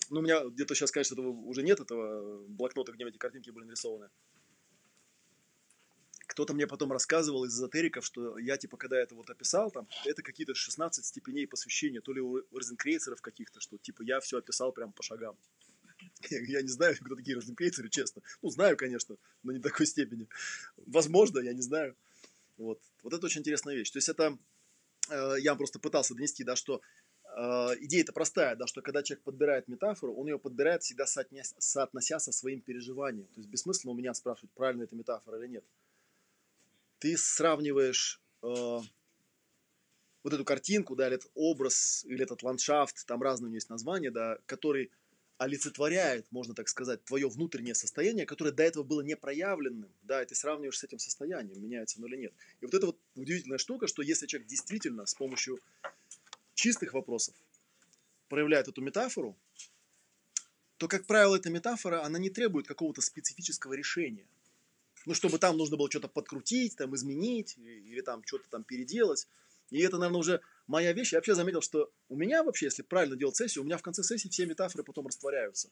ну, 0.10 0.20
у 0.20 0.22
меня 0.22 0.44
где-то 0.46 0.76
сейчас, 0.76 0.92
конечно, 0.92 1.16
этого 1.16 1.30
уже 1.30 1.64
нет, 1.64 1.80
этого 1.80 2.46
блокнота, 2.48 2.92
где 2.92 3.06
эти 3.08 3.18
картинки 3.18 3.50
были 3.50 3.66
нарисованы. 3.66 4.10
Кто-то 6.28 6.54
мне 6.54 6.68
потом 6.68 6.92
рассказывал 6.92 7.46
из 7.46 7.56
эзотериков, 7.56 8.06
что 8.06 8.38
я, 8.38 8.58
типа, 8.58 8.78
когда 8.78 8.98
это 8.98 9.16
вот 9.16 9.30
описал, 9.30 9.72
там, 9.72 9.88
это 10.06 10.22
какие-то 10.22 10.54
16 10.54 11.04
степеней 11.04 11.48
посвящения, 11.48 12.02
то 12.02 12.14
ли 12.14 12.22
у 12.22 12.44
розенкрейцеров 12.52 13.22
каких-то, 13.22 13.60
что, 13.60 13.78
типа, 13.78 14.04
я 14.04 14.20
все 14.20 14.38
описал 14.38 14.72
прям 14.72 14.94
по 14.94 15.02
шагам. 15.02 15.36
Я 16.30 16.62
не 16.62 16.68
знаю, 16.68 16.96
кто 17.00 17.16
такие 17.16 17.36
розенкрейцеры, 17.36 17.90
честно. 17.90 18.22
Ну, 18.42 18.50
знаю, 18.50 18.78
конечно, 18.78 19.18
но 19.44 19.52
не 19.52 19.60
такой 19.60 19.86
степени. 19.86 20.28
Возможно, 20.86 21.40
я 21.40 21.54
не 21.54 21.62
знаю. 21.62 21.96
Вот. 22.58 22.82
вот 23.04 23.14
это 23.14 23.26
очень 23.26 23.42
интересная 23.42 23.76
вещь. 23.76 23.92
То 23.92 23.98
есть 23.98 24.10
это, 24.10 24.38
э, 25.10 25.36
я 25.40 25.56
просто 25.56 25.80
пытался 25.80 26.16
донести, 26.16 26.44
да, 26.44 26.56
что 26.56 26.82
э, 27.24 27.42
идея-то 27.82 28.14
простая, 28.14 28.56
да, 28.56 28.68
что 28.68 28.82
когда 28.82 29.04
человек 29.04 29.24
подбирает 29.24 29.68
метафору, 29.68 30.14
он 30.16 30.28
ее 30.28 30.40
подбирает 30.40 30.84
всегда 30.84 31.06
соотнес, 31.06 31.56
соотнося 31.60 32.20
со 32.20 32.32
своим 32.32 32.62
переживанием. 32.62 33.28
То 33.28 33.40
есть 33.40 33.50
бессмысленно 33.50 33.92
у 33.94 33.96
меня 33.96 34.14
спрашивать, 34.14 34.52
правильно 34.52 34.84
это 34.84 34.96
метафора 34.96 35.40
или 35.40 35.48
нет. 35.48 35.64
Ты 37.00 37.16
сравниваешь 37.16 38.20
э, 38.42 38.48
вот 40.24 40.34
эту 40.34 40.44
картинку, 40.44 40.96
да, 40.96 41.08
или 41.08 41.16
этот 41.16 41.32
образ, 41.36 42.04
или 42.06 42.24
этот 42.24 42.42
ландшафт, 42.44 43.06
там 43.06 43.22
разные 43.22 43.46
у 43.46 43.50
него 43.50 43.58
есть 43.58 43.70
названия, 43.70 44.12
да, 44.12 44.40
который 44.46 44.92
олицетворяет, 45.38 46.32
можно 46.32 46.56
так 46.56 46.68
сказать, 46.68 47.04
твое 47.06 47.30
внутреннее 47.30 47.76
состояние, 47.76 48.26
которое 48.26 48.52
до 48.52 48.64
этого 48.64 48.84
было 48.84 49.02
не 49.02 49.16
проявленным, 49.16 49.92
да, 50.02 50.24
и 50.24 50.26
ты 50.26 50.36
сравниваешь 50.36 50.80
с 50.80 50.84
этим 50.84 51.00
состоянием, 51.00 51.62
меняется 51.62 52.00
оно 52.00 52.08
или 52.08 52.18
нет. 52.18 52.34
И 52.60 52.66
вот 52.66 52.74
это 52.74 52.88
вот 52.88 53.00
удивительная 53.16 53.60
штука, 53.60 53.88
что 53.88 54.02
если 54.02 54.26
человек 54.26 54.48
действительно 54.48 55.06
с 55.06 55.14
помощью 55.14 55.60
чистых 56.56 56.94
вопросов 56.94 57.36
проявляет 58.30 58.68
эту 58.68 58.82
метафору, 58.82 59.38
то, 60.78 60.88
как 60.88 61.06
правило, 61.06 61.36
эта 61.36 61.50
метафора, 61.50 62.04
она 62.04 62.20
не 62.20 62.30
требует 62.30 62.68
какого-то 62.68 63.02
специфического 63.02 63.74
решения. 63.74 64.28
Ну, 65.06 65.14
чтобы 65.14 65.40
там 65.40 65.58
нужно 65.58 65.78
было 65.78 65.90
что-то 65.90 66.08
подкрутить, 66.08 66.76
там, 66.76 66.96
изменить, 66.96 67.58
или 67.58 68.02
там 68.02 68.24
что-то 68.26 68.50
там 68.50 68.64
переделать. 68.64 69.28
И 69.70 69.80
это, 69.80 69.98
наверное, 69.98 70.20
уже 70.20 70.42
моя 70.68 70.94
вещь. 70.94 71.14
Я 71.14 71.18
вообще 71.18 71.36
заметил, 71.36 71.62
что 71.62 71.92
у 72.10 72.16
меня 72.16 72.44
вообще, 72.44 72.66
если 72.66 72.84
правильно 72.84 73.16
делать 73.16 73.36
сессию, 73.36 73.64
у 73.64 73.66
меня 73.66 73.78
в 73.78 73.82
конце 73.82 74.04
сессии 74.04 74.30
все 74.30 74.46
метафоры 74.46 74.84
потом 74.84 75.08
растворяются. 75.08 75.70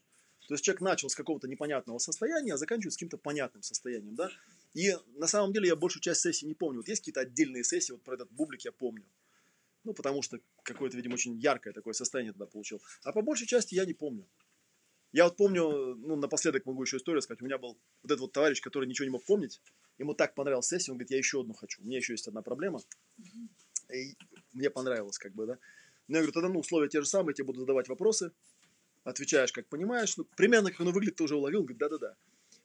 То 0.47 0.53
есть 0.53 0.63
человек 0.63 0.81
начал 0.81 1.09
с 1.09 1.15
какого-то 1.15 1.47
непонятного 1.47 1.97
состояния, 1.97 2.53
а 2.53 2.57
заканчивает 2.57 2.93
с 2.93 2.97
каким-то 2.97 3.17
понятным 3.17 3.63
состоянием, 3.63 4.15
да. 4.15 4.29
И 4.73 4.95
на 5.15 5.27
самом 5.27 5.53
деле 5.53 5.67
я 5.67 5.75
большую 5.75 6.01
часть 6.01 6.21
сессии 6.21 6.45
не 6.45 6.53
помню. 6.53 6.79
Вот 6.79 6.87
есть 6.87 7.01
какие-то 7.01 7.21
отдельные 7.21 7.63
сессии, 7.63 7.93
вот 7.93 8.03
про 8.03 8.15
этот 8.15 8.31
бублик 8.31 8.61
я 8.61 8.71
помню. 8.71 9.05
Ну, 9.83 9.93
потому 9.93 10.21
что 10.21 10.39
какое-то, 10.63 10.97
видимо, 10.97 11.13
очень 11.13 11.37
яркое 11.37 11.73
такое 11.73 11.93
состояние 11.93 12.33
тогда 12.33 12.45
получил. 12.47 12.81
А 13.03 13.11
по 13.11 13.21
большей 13.21 13.47
части 13.47 13.75
я 13.75 13.85
не 13.85 13.93
помню. 13.93 14.27
Я 15.11 15.25
вот 15.25 15.37
помню, 15.37 15.95
ну, 15.95 16.15
напоследок 16.15 16.65
могу 16.65 16.83
еще 16.83 16.97
историю 16.97 17.21
сказать. 17.21 17.41
У 17.41 17.45
меня 17.45 17.57
был 17.57 17.77
вот 18.03 18.11
этот 18.11 18.19
вот 18.19 18.31
товарищ, 18.33 18.61
который 18.61 18.87
ничего 18.87 19.05
не 19.05 19.11
мог 19.11 19.23
помнить. 19.23 19.61
Ему 19.97 20.13
так 20.13 20.35
понравилась 20.35 20.67
сессия, 20.67 20.91
он 20.91 20.97
говорит, 20.97 21.11
я 21.11 21.17
еще 21.17 21.39
одну 21.39 21.53
хочу. 21.53 21.81
У 21.81 21.85
меня 21.85 21.97
еще 21.97 22.13
есть 22.13 22.27
одна 22.27 22.41
проблема. 22.41 22.81
Мне 24.53 24.69
понравилось, 24.69 25.17
как 25.17 25.33
бы, 25.33 25.45
да. 25.45 25.59
Но 26.07 26.17
я 26.17 26.21
говорю, 26.21 26.33
тогда, 26.33 26.49
ну, 26.49 26.59
условия 26.59 26.87
те 26.87 27.01
же 27.01 27.07
самые, 27.07 27.33
тебе 27.33 27.45
буду 27.45 27.61
задавать 27.61 27.87
вопросы, 27.87 28.31
отвечаешь, 29.03 29.51
как 29.51 29.67
понимаешь, 29.67 30.17
ну, 30.17 30.25
примерно 30.35 30.71
как 30.71 30.81
оно 30.81 30.91
выглядит, 30.91 31.15
ты 31.15 31.23
уже 31.23 31.35
уловил, 31.35 31.61
говорит, 31.61 31.77
да-да-да. 31.77 32.15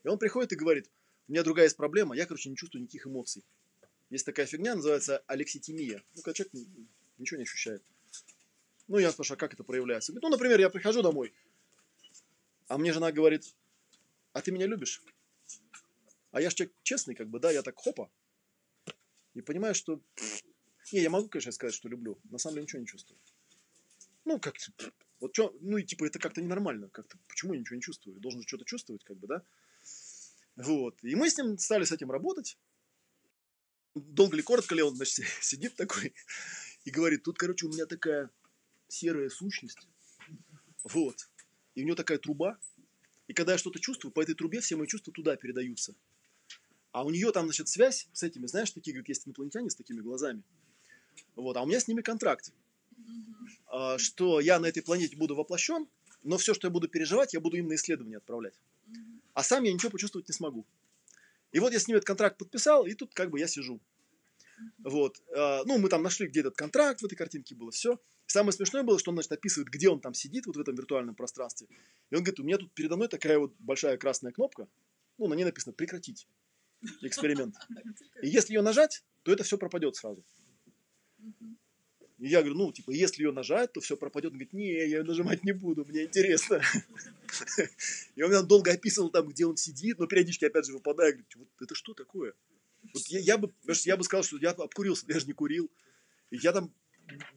И 0.05 0.09
он 0.09 0.19
приходит 0.19 0.53
и 0.53 0.57
говорит, 0.57 0.91
у 1.29 1.33
меня 1.33 1.43
другая 1.43 1.67
есть 1.67 1.77
проблема, 1.77 2.17
я, 2.17 2.27
короче, 2.27 2.51
не 2.51 2.57
чувствую 2.57 2.83
никаких 2.83 3.07
эмоций. 3.07 3.45
Есть 4.11 4.27
такая 4.27 4.47
фигня, 4.47 4.75
называется 4.75 5.23
алекситимия. 5.27 6.03
Ну, 6.15 6.23
когда 6.23 6.35
человек 6.35 6.69
ничего 7.19 7.39
не 7.39 7.45
ощущает. 7.45 7.83
Ну, 8.89 8.99
я 8.99 9.13
спрашиваю, 9.13 9.37
а 9.37 9.41
как 9.41 9.55
это 9.55 9.63
проявляется? 9.63 10.13
Говорит, 10.13 10.23
ну, 10.25 10.29
например, 10.31 10.59
я 10.59 10.69
прихожу 10.69 11.03
домой, 11.03 11.33
а 12.67 12.77
мне 12.77 12.93
жена 12.93 13.13
говорит, 13.13 13.55
а 14.33 14.43
ты 14.43 14.51
меня 14.51 14.67
любишь? 14.67 15.03
А 16.33 16.41
я 16.41 16.51
же 16.51 16.57
человек 16.57 16.75
честный, 16.83 17.15
как 17.15 17.29
бы, 17.29 17.39
да, 17.39 17.51
я 17.51 17.63
так 17.63 17.77
хопа. 17.77 18.11
И 19.35 19.43
понимаю, 19.43 19.75
что 19.75 20.01
не, 20.93 21.01
я 21.01 21.11
могу, 21.11 21.29
конечно, 21.29 21.53
сказать, 21.53 21.75
что 21.75 21.89
люблю. 21.89 22.19
На 22.31 22.39
самом 22.39 22.55
деле 22.55 22.65
ничего 22.65 22.81
не 22.81 22.87
чувствую. 22.87 23.19
Ну, 24.25 24.39
как 24.39 24.55
вот 25.21 25.35
что, 25.35 25.55
ну 25.61 25.77
и 25.77 25.85
типа 25.85 26.07
это 26.07 26.19
как-то 26.19 26.41
ненормально, 26.41 26.89
как-то, 26.89 27.19
почему 27.29 27.53
я 27.53 27.61
ничего 27.61 27.77
не 27.77 27.83
чувствую? 27.83 28.15
Я 28.15 28.21
должен 28.21 28.43
что-то 28.47 28.65
чувствовать, 28.65 29.05
как 29.05 29.19
бы, 29.19 29.27
да? 29.27 29.43
Вот. 30.57 30.99
И 31.03 31.15
мы 31.15 31.31
с 31.31 31.37
ним 31.37 31.59
стали 31.59 31.85
с 31.85 31.93
этим 31.93 32.11
работать. 32.11 32.59
Долго 33.95 34.37
ли, 34.37 34.43
коротко 34.43 34.75
ли 34.75 34.83
он, 34.83 34.97
значит, 34.97 35.27
сидит 35.41 35.75
такой 35.77 36.15
и 36.85 36.91
говорит, 36.91 37.23
тут, 37.23 37.39
короче, 37.39 37.67
у 37.67 37.71
меня 37.71 37.87
такая 37.87 38.31
серая 38.89 39.29
сущность. 39.29 39.89
Вот. 40.85 41.29
И 41.75 41.83
у 41.83 41.87
него 41.87 41.97
такая 41.97 42.19
труба. 42.19 42.59
И 43.29 43.35
когда 43.35 43.53
я 43.53 43.59
что-то 43.59 43.79
чувствую, 43.79 44.13
по 44.13 44.23
этой 44.23 44.35
трубе 44.35 44.61
все 44.61 44.77
мои 44.77 44.87
чувства 44.87 45.13
туда 45.13 45.37
передаются. 45.37 45.95
А 46.93 47.05
у 47.05 47.11
нее 47.11 47.31
там, 47.31 47.45
значит, 47.45 47.69
связь 47.69 48.09
с 48.13 48.23
этими, 48.23 48.47
знаешь, 48.47 48.73
такие, 48.73 48.93
говорит, 48.93 49.09
есть 49.09 49.27
инопланетяне 49.27 49.71
с 49.71 49.77
такими 49.77 50.01
глазами. 50.01 50.43
Вот, 51.37 51.57
а 51.57 51.63
у 51.63 51.67
меня 51.67 51.81
с 51.81 51.89
ними 51.89 52.03
контракт, 52.03 52.53
mm-hmm. 52.93 53.99
что 53.99 54.41
я 54.41 54.59
на 54.59 54.67
этой 54.67 54.83
планете 54.83 55.17
буду 55.17 55.35
воплощен, 55.35 55.87
но 56.23 56.37
все, 56.37 56.55
что 56.55 56.67
я 56.67 56.71
буду 56.71 56.89
переживать, 56.89 57.35
я 57.35 57.41
буду 57.41 57.57
им 57.57 57.69
на 57.69 57.75
исследование 57.75 58.19
отправлять. 58.19 58.55
Mm-hmm. 58.89 59.21
А 59.35 59.43
сам 59.43 59.65
я 59.65 59.73
ничего 59.73 59.91
почувствовать 59.91 60.29
не 60.29 60.35
смогу. 60.35 60.67
И 61.53 61.61
вот 61.61 61.73
я 61.73 61.81
с 61.81 61.89
ними 61.89 61.97
этот 61.97 62.07
контракт 62.07 62.39
подписал, 62.39 62.87
и 62.87 62.95
тут 62.95 63.15
как 63.15 63.31
бы 63.31 63.39
я 63.41 63.47
сижу. 63.47 63.81
Вот. 64.79 65.23
А, 65.35 65.63
ну, 65.65 65.79
мы 65.79 65.89
там 65.89 66.03
нашли, 66.03 66.27
где 66.27 66.41
этот 66.41 66.57
контракт, 66.57 67.01
в 67.01 67.05
этой 67.05 67.17
картинке 67.17 67.55
было 67.55 67.71
все. 67.71 67.99
Самое 68.27 68.53
смешное 68.53 68.83
было, 68.83 68.99
что 68.99 69.11
он, 69.11 69.17
значит, 69.17 69.33
описывает, 69.33 69.69
где 69.69 69.89
он 69.89 70.01
там 70.01 70.15
сидит, 70.15 70.47
вот 70.47 70.57
в 70.57 70.61
этом 70.61 70.75
виртуальном 70.75 71.15
пространстве. 71.15 71.67
И 72.11 72.15
он 72.15 72.23
говорит, 72.23 72.41
у 72.41 72.45
меня 72.45 72.59
тут 72.59 72.73
передо 72.73 72.97
мной 72.97 73.09
такая 73.09 73.39
вот 73.39 73.53
большая 73.59 73.97
красная 73.97 74.33
кнопка, 74.33 74.69
ну, 75.19 75.27
на 75.27 75.35
ней 75.35 75.45
написано 75.45 75.73
«прекратить» 75.73 76.27
эксперимент. 77.03 77.57
И 78.23 78.29
если 78.29 78.55
ее 78.55 78.63
нажать, 78.63 79.05
то 79.23 79.33
это 79.33 79.45
все 79.45 79.59
пропадет 79.59 79.97
сразу. 79.97 80.25
И 82.19 82.29
я 82.29 82.41
говорю, 82.41 82.59
ну, 82.59 82.73
типа, 82.73 82.91
если 82.91 83.23
ее 83.23 83.33
нажать, 83.33 83.73
то 83.73 83.81
все 83.81 83.97
пропадет. 83.97 84.33
Он 84.33 84.39
говорит, 84.39 84.53
не, 84.53 84.73
я 84.73 84.85
ее 84.85 85.03
нажимать 85.03 85.43
не 85.43 85.53
буду, 85.53 85.87
мне 85.87 86.05
интересно. 86.05 86.61
И 88.15 88.23
он 88.23 88.31
меня 88.31 88.43
долго 88.43 88.73
описывал 88.73 89.09
там, 89.09 89.27
где 89.29 89.47
он 89.47 89.57
сидит, 89.57 89.99
но 89.99 90.07
периодически 90.07 90.45
опять 90.45 90.67
же 90.67 90.75
выпадает. 90.75 91.15
Говорит, 91.15 91.37
вот 91.37 91.49
это 91.63 91.75
что 91.75 91.95
такое? 91.95 92.35
Вот 92.93 93.07
я, 93.07 93.21
я, 93.21 93.39
бы, 93.39 93.53
я 93.85 93.97
бы 93.97 94.05
сказал, 94.05 94.23
что 94.23 94.37
я 94.37 94.51
обкурился, 94.51 95.07
я 95.09 95.19
же 95.19 95.27
не 95.27 95.33
курил. 95.33 95.71
Я 96.31 96.53
там 96.53 96.75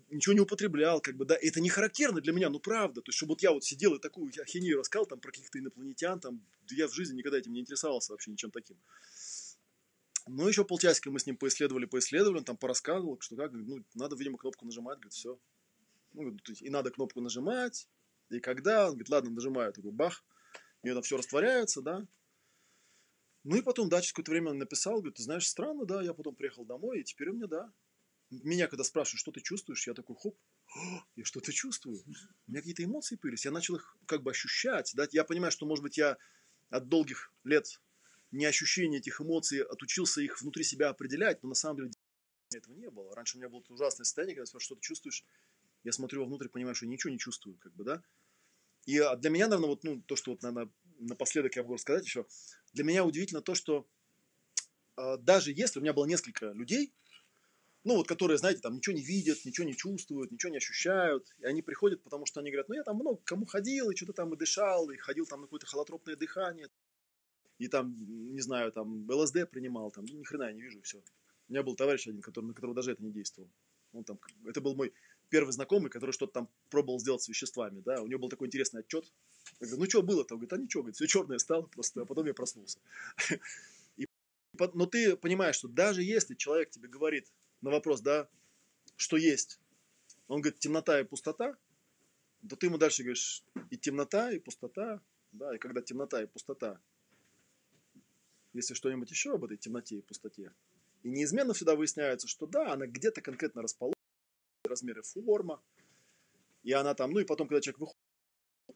ничего 0.09 0.33
не 0.33 0.41
употреблял, 0.41 1.01
как 1.01 1.15
бы, 1.15 1.25
да, 1.25 1.37
это 1.41 1.59
не 1.61 1.69
характерно 1.69 2.21
для 2.21 2.33
меня, 2.33 2.49
ну, 2.49 2.59
правда, 2.59 3.01
то 3.01 3.09
есть, 3.09 3.17
чтобы 3.17 3.31
вот 3.31 3.41
я 3.41 3.51
вот 3.51 3.63
сидел 3.63 3.95
и 3.95 3.99
такую 3.99 4.31
ахинею 4.39 4.79
рассказал 4.79 5.05
там 5.05 5.19
про 5.19 5.31
каких-то 5.31 5.57
инопланетян, 5.59 6.19
там, 6.19 6.45
я 6.69 6.87
в 6.87 6.93
жизни 6.93 7.17
никогда 7.17 7.39
этим 7.39 7.53
не 7.53 7.61
интересовался 7.61 8.11
вообще 8.11 8.31
ничем 8.31 8.51
таким. 8.51 8.77
Ну, 10.27 10.47
еще 10.47 10.63
полчасика 10.63 11.11
мы 11.11 11.19
с 11.19 11.25
ним 11.25 11.37
поисследовали, 11.37 11.85
поисследовали, 11.85 12.39
он 12.39 12.45
там 12.45 12.57
порассказывал, 12.57 13.19
что 13.19 13.35
как, 13.35 13.51
ну, 13.51 13.83
надо, 13.93 14.15
видимо, 14.15 14.37
кнопку 14.37 14.65
нажимать, 14.65 14.97
говорит, 14.97 15.13
все. 15.13 15.37
Ну, 16.13 16.37
и 16.59 16.69
надо 16.69 16.91
кнопку 16.91 17.21
нажимать, 17.21 17.89
И 18.29 18.39
когда, 18.39 18.85
он 18.85 18.91
говорит, 18.91 19.09
ладно, 19.09 19.31
нажимаю, 19.31 19.73
такой 19.73 19.91
бах, 19.91 20.23
и 20.83 20.89
это 20.89 21.01
все 21.01 21.17
растворяется, 21.17 21.81
да. 21.81 22.05
Ну 23.43 23.57
и 23.57 23.61
потом, 23.61 23.89
да, 23.89 23.99
через 23.99 24.13
какое-то 24.13 24.31
время 24.31 24.51
он 24.51 24.59
написал, 24.59 24.95
говорит, 24.95 25.15
ты 25.15 25.23
знаешь, 25.23 25.47
странно, 25.47 25.85
да, 25.85 26.01
я 26.01 26.13
потом 26.13 26.35
приехал 26.35 26.63
домой, 26.65 27.01
и 27.01 27.03
теперь 27.03 27.29
у 27.29 27.33
меня, 27.33 27.47
да. 27.47 27.73
Меня 28.29 28.67
когда 28.67 28.83
спрашивают, 28.83 29.19
что 29.19 29.31
ты 29.31 29.41
чувствуешь, 29.41 29.85
я 29.85 29.93
такой, 29.93 30.15
хоп, 30.15 30.37
я 31.15 31.25
что-то 31.25 31.51
чувствую. 31.51 32.01
У 32.47 32.51
меня 32.51 32.61
какие-то 32.61 32.83
эмоции 32.83 33.17
появились, 33.17 33.45
я 33.45 33.51
начал 33.51 33.75
их 33.75 33.97
как 34.05 34.23
бы 34.23 34.31
ощущать, 34.31 34.93
да. 34.95 35.05
Я 35.11 35.25
понимаю, 35.25 35.51
что, 35.51 35.65
может 35.65 35.83
быть, 35.83 35.97
я 35.97 36.17
от 36.69 36.87
долгих 36.87 37.33
лет 37.43 37.81
не 38.33 38.45
ощущения 38.45 38.97
этих 38.97 39.21
эмоций, 39.21 39.61
отучился 39.61 40.21
их 40.21 40.41
внутри 40.41 40.63
себя 40.63 40.89
определять, 40.89 41.43
но 41.43 41.49
на 41.49 41.55
самом 41.55 41.77
деле 41.77 41.91
этого 42.53 42.73
не 42.73 42.89
было. 42.89 43.15
Раньше 43.15 43.37
у 43.37 43.39
меня 43.39 43.49
было 43.49 43.63
ужасное 43.69 44.05
состояние, 44.05 44.35
когда 44.35 44.59
что-то 44.59 44.81
чувствуешь, 44.81 45.23
я 45.83 45.91
смотрю 45.91 46.21
вовнутрь, 46.21 46.49
понимаю, 46.49 46.75
что 46.75 46.87
ничего 46.87 47.11
не 47.11 47.19
чувствую, 47.19 47.57
как 47.57 47.73
бы, 47.73 47.83
да. 47.83 48.03
И 48.85 48.97
а, 48.97 49.15
для 49.15 49.29
меня, 49.29 49.47
наверное, 49.47 49.69
вот, 49.69 49.83
ну, 49.83 50.01
то, 50.01 50.15
что 50.15 50.31
вот, 50.31 50.41
наверное, 50.41 50.71
напоследок 50.99 51.55
я 51.55 51.63
могу 51.63 51.77
сказать 51.77 52.05
еще, 52.05 52.25
для 52.73 52.83
меня 52.83 53.05
удивительно 53.05 53.41
то, 53.41 53.55
что 53.55 53.87
э, 54.97 55.17
даже 55.19 55.51
если 55.51 55.79
у 55.79 55.81
меня 55.81 55.93
было 55.93 56.05
несколько 56.05 56.51
людей, 56.51 56.93
ну, 57.83 57.97
вот, 57.97 58.07
которые, 58.07 58.37
знаете, 58.37 58.61
там 58.61 58.75
ничего 58.75 58.95
не 58.95 59.03
видят, 59.03 59.45
ничего 59.45 59.67
не 59.67 59.75
чувствуют, 59.75 60.31
ничего 60.31 60.51
не 60.51 60.57
ощущают, 60.57 61.33
и 61.39 61.45
они 61.45 61.61
приходят, 61.61 62.01
потому 62.01 62.25
что 62.25 62.39
они 62.39 62.49
говорят, 62.49 62.69
ну, 62.69 62.75
я 62.75 62.83
там 62.83 62.95
много 62.95 63.21
кому 63.23 63.45
ходил, 63.45 63.89
и 63.91 63.95
что-то 63.95 64.13
там 64.13 64.33
и 64.33 64.37
дышал, 64.37 64.89
и 64.89 64.97
ходил 64.97 65.25
там 65.25 65.41
на 65.41 65.47
какое-то 65.47 65.65
холотропное 65.65 66.15
дыхание, 66.15 66.69
и 67.59 67.67
там, 67.67 67.95
не 68.33 68.41
знаю, 68.41 68.71
там 68.71 69.09
ЛСД 69.09 69.49
принимал, 69.49 69.91
там, 69.91 70.05
ни 70.05 70.23
хрена 70.23 70.43
я 70.45 70.53
не 70.53 70.61
вижу, 70.61 70.81
все. 70.81 70.97
У 71.47 71.51
меня 71.51 71.63
был 71.63 71.75
товарищ 71.75 72.07
один, 72.07 72.21
который, 72.21 72.45
на 72.45 72.53
которого 72.53 72.75
даже 72.75 72.91
это 72.91 73.03
не 73.03 73.11
действовало. 73.11 73.51
Он 73.93 74.03
там, 74.03 74.19
это 74.45 74.59
был 74.59 74.75
мой 74.75 74.93
первый 75.29 75.51
знакомый, 75.51 75.89
который 75.89 76.11
что-то 76.11 76.33
там 76.33 76.49
пробовал 76.69 76.99
сделать 76.99 77.21
с 77.21 77.27
веществами, 77.27 77.81
да, 77.81 78.01
у 78.01 78.07
него 78.07 78.21
был 78.21 78.29
такой 78.29 78.47
интересный 78.47 78.81
отчет. 78.81 79.11
Я 79.59 79.67
говорю, 79.67 79.83
ну 79.83 79.89
что 79.89 80.01
было-то? 80.01 80.35
Он 80.35 80.39
говорит, 80.39 80.53
а 80.53 80.57
ничего, 80.57 80.83
говорит, 80.83 80.95
все 80.95 81.07
черное 81.07 81.37
стало 81.37 81.63
просто, 81.63 82.01
а 82.01 82.05
потом 82.05 82.25
я 82.25 82.33
проснулся. 82.33 82.79
Но 84.73 84.85
ты 84.85 85.17
понимаешь, 85.17 85.55
что 85.55 85.67
даже 85.67 86.03
если 86.03 86.35
человек 86.35 86.69
тебе 86.69 86.87
говорит 86.87 87.31
на 87.61 87.71
вопрос, 87.71 88.01
да, 88.01 88.29
что 88.95 89.17
есть, 89.17 89.59
он 90.27 90.41
говорит, 90.41 90.59
темнота 90.59 90.99
и 90.99 91.03
пустота, 91.03 91.57
то 92.47 92.55
ты 92.55 92.67
ему 92.67 92.77
дальше 92.77 93.03
говоришь, 93.03 93.43
и 93.69 93.77
темнота, 93.77 94.31
и 94.31 94.39
пустота, 94.39 95.01
да, 95.31 95.55
и 95.55 95.57
когда 95.57 95.81
темнота 95.81 96.21
и 96.21 96.27
пустота, 96.27 96.79
если 98.53 98.73
что-нибудь 98.73 99.09
еще 99.09 99.33
об 99.33 99.43
этой 99.43 99.57
темноте 99.57 99.97
и 99.97 100.01
пустоте, 100.01 100.53
и 101.03 101.09
неизменно 101.09 101.53
всегда 101.53 101.75
выясняется, 101.75 102.27
что 102.27 102.45
да, 102.45 102.73
она 102.73 102.87
где-то 102.87 103.21
конкретно 103.21 103.61
расположена, 103.61 103.95
размеры 104.63 105.01
форма, 105.01 105.61
и 106.63 106.71
она 106.71 106.93
там, 106.93 107.11
ну 107.11 107.19
и 107.19 107.25
потом, 107.25 107.47
когда 107.47 107.61
человек 107.61 107.79
выходит, 107.79 107.97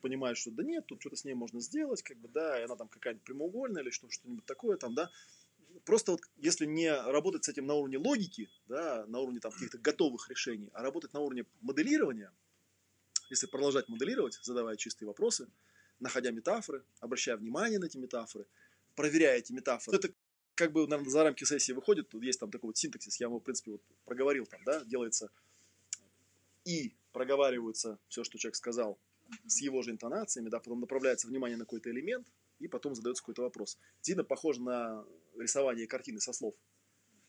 понимает, 0.02 0.38
что 0.38 0.52
да 0.52 0.64
нет, 0.64 0.86
тут 0.86 1.00
что-то 1.02 1.16
с 1.16 1.26
ней 1.26 1.34
можно 1.34 1.60
сделать, 1.62 2.04
как 2.04 2.18
бы, 2.18 2.28
да, 2.28 2.60
и 2.60 2.64
она 2.64 2.76
там 2.76 2.88
какая-нибудь 2.88 3.24
прямоугольная 3.24 3.82
или 3.82 3.90
что, 3.90 4.10
что-нибудь 4.10 4.46
такое 4.46 4.78
там, 4.78 4.94
да, 4.94 5.10
просто 5.86 6.12
вот 6.12 6.22
если 6.38 6.66
не 6.66 6.94
работать 6.94 7.46
с 7.46 7.50
этим 7.50 7.66
на 7.66 7.74
уровне 7.74 7.98
логики, 7.98 8.50
да, 8.68 9.06
на 9.08 9.20
уровне 9.20 9.40
там 9.40 9.52
каких-то 9.52 9.78
готовых 9.78 10.30
решений, 10.30 10.70
а 10.74 10.84
работать 10.84 11.14
на 11.14 11.22
уровне 11.22 11.46
моделирования, 11.62 12.32
если 13.30 13.48
продолжать 13.48 13.90
моделировать, 13.90 14.40
задавая 14.42 14.76
чистые 14.76 15.08
вопросы, 15.08 15.48
находя 16.00 16.32
метафоры, 16.32 16.84
обращая 17.00 17.38
внимание 17.38 17.80
на 17.80 17.86
эти 17.86 17.98
метафоры, 17.98 18.46
проверяя 18.98 19.38
эти 19.38 19.54
метафоры, 19.54 19.98
это 19.98 20.10
как 20.56 20.74
бы, 20.74 20.88
наверное, 20.88 21.12
за 21.12 21.24
рамки 21.24 21.44
сессии 21.46 21.72
выходит, 21.72 22.10
тут 22.10 22.24
есть 22.24 22.40
там 22.40 22.52
такой 22.52 22.70
вот 22.70 22.78
синтаксис, 22.78 23.20
я 23.20 23.28
его, 23.28 23.40
в 23.40 23.44
принципе, 23.44 23.72
вот 23.72 23.82
проговорил 24.04 24.46
там, 24.48 24.62
да, 24.66 24.84
делается 24.84 25.30
и 26.66 26.94
проговаривается 27.14 28.00
все, 28.10 28.24
что 28.26 28.38
человек 28.38 28.56
сказал, 28.56 29.00
с 29.46 29.62
его 29.62 29.82
же 29.84 29.92
интонациями, 29.92 30.50
да, 30.50 30.60
потом 30.60 30.82
направляется 30.82 31.28
внимание 31.28 31.58
на 31.58 31.64
какой-то 31.66 31.92
элемент, 31.92 32.28
и 32.60 32.68
потом 32.68 32.96
задается 32.96 33.22
какой-то 33.22 33.44
вопрос. 33.44 33.78
Сильно 34.02 34.24
похоже 34.24 34.62
на 34.62 35.06
рисование 35.38 35.86
картины 35.88 36.20
со 36.20 36.34
слов. 36.34 36.56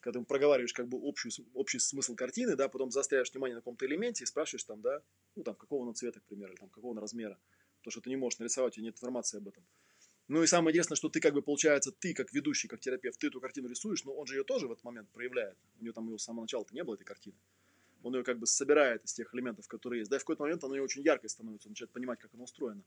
Когда 0.01 0.21
ты 0.21 0.27
проговариваешь 0.27 0.73
как 0.73 0.89
бы 0.89 0.99
общий, 0.99 1.31
общий 1.55 1.79
смысл 1.79 2.15
картины, 2.15 2.57
да, 2.57 2.69
потом 2.69 2.91
заостряешь 2.91 3.31
внимание 3.31 3.57
на 3.57 3.61
каком-то 3.61 3.85
элементе 3.85 4.25
и 4.25 4.27
спрашиваешь 4.27 4.65
там, 4.65 4.81
да, 4.81 5.03
ну 5.37 5.43
там, 5.43 5.55
какого 5.55 5.87
он 5.87 5.95
цвета, 5.95 6.21
к 6.21 6.25
примеру, 6.25 6.53
или 6.53 6.61
там, 6.61 6.71
какого 6.71 6.93
он 6.93 6.99
размера. 6.99 7.39
Потому 7.81 7.93
что 7.93 8.01
ты 8.01 8.11
не 8.11 8.17
можешь 8.17 8.39
нарисовать, 8.39 8.73
у 8.73 8.77
тебя 8.77 8.87
нет 8.87 8.95
информации 8.95 9.39
об 9.39 9.49
этом. 9.49 9.65
Ну 10.29 10.43
и 10.43 10.47
самое 10.47 10.73
интересное, 10.73 10.97
что 10.97 11.09
ты 11.09 11.21
как 11.21 11.35
бы, 11.35 11.43
получается, 11.43 11.91
ты 11.91 12.15
как 12.15 12.33
ведущий, 12.33 12.69
как 12.69 12.81
терапевт, 12.81 13.19
ты 13.19 13.29
эту 13.29 13.41
картину 13.41 13.69
рисуешь, 13.69 14.05
но 14.05 14.13
он 14.13 14.27
же 14.27 14.37
ее 14.37 14.45
тоже 14.45 14.69
в 14.69 14.73
этот 14.73 14.85
момент 14.85 15.09
проявляет. 15.11 15.57
У 15.81 15.85
него 15.85 15.93
там 15.95 16.07
его 16.07 16.19
с 16.19 16.25
самого 16.25 16.43
начала-то 16.43 16.75
не 16.75 16.85
было, 16.85 16.95
этой 16.95 17.05
картины 17.05 17.37
он 18.03 18.15
ее 18.15 18.25
как 18.25 18.39
бы 18.39 18.47
собирает 18.47 19.05
из 19.05 19.13
тех 19.13 19.35
элементов, 19.35 19.67
которые 19.69 20.01
есть. 20.01 20.11
Да, 20.11 20.17
и 20.17 20.19
в 20.19 20.23
какой-то 20.23 20.43
момент 20.43 20.63
она 20.65 20.75
очень 20.83 21.03
яркой 21.03 21.29
становится, 21.29 21.69
он 21.69 21.73
начинает 21.73 21.93
понимать, 21.93 22.19
как 22.19 22.33
она 22.35 22.45
устроена. 22.45 22.83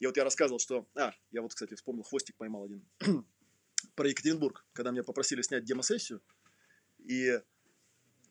И 0.00 0.06
вот 0.06 0.16
я 0.16 0.24
рассказывал, 0.24 0.60
что... 0.60 0.86
А, 0.94 1.12
я 1.32 1.42
вот, 1.42 1.52
кстати, 1.52 1.74
вспомнил, 1.74 2.04
хвостик 2.04 2.36
поймал 2.36 2.64
один. 2.64 2.84
Про 3.96 4.08
Екатеринбург, 4.08 4.64
когда 4.72 4.90
меня 4.90 5.02
попросили 5.02 5.42
снять 5.42 5.64
демосессию, 5.64 6.22
и 6.98 7.40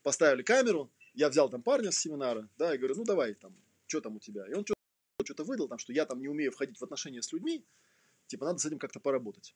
поставили 0.01 0.43
камеру, 0.43 0.91
я 1.14 1.30
взял 1.30 1.49
там 1.49 1.61
парня 1.61 1.91
с 1.91 1.97
семинара, 1.97 2.47
да, 2.57 2.73
и 2.73 2.77
говорю, 2.77 2.95
ну 2.95 3.03
давай, 3.03 3.34
там, 3.34 3.55
что 3.85 4.01
там 4.01 4.15
у 4.15 4.19
тебя? 4.19 4.45
И 4.47 4.53
он 4.53 4.65
что-то 5.23 5.43
выдал, 5.43 5.68
там, 5.68 5.77
что 5.77 5.91
я 5.91 6.05
там 6.05 6.22
не 6.22 6.30
умею 6.30 6.51
входить 6.51 6.80
в 6.80 6.84
отношения 6.84 7.22
с 7.22 7.34
людьми, 7.34 7.65
типа, 8.27 8.45
надо 8.45 8.59
с 8.59 8.65
этим 8.65 8.79
как-то 8.79 8.99
поработать. 8.99 9.55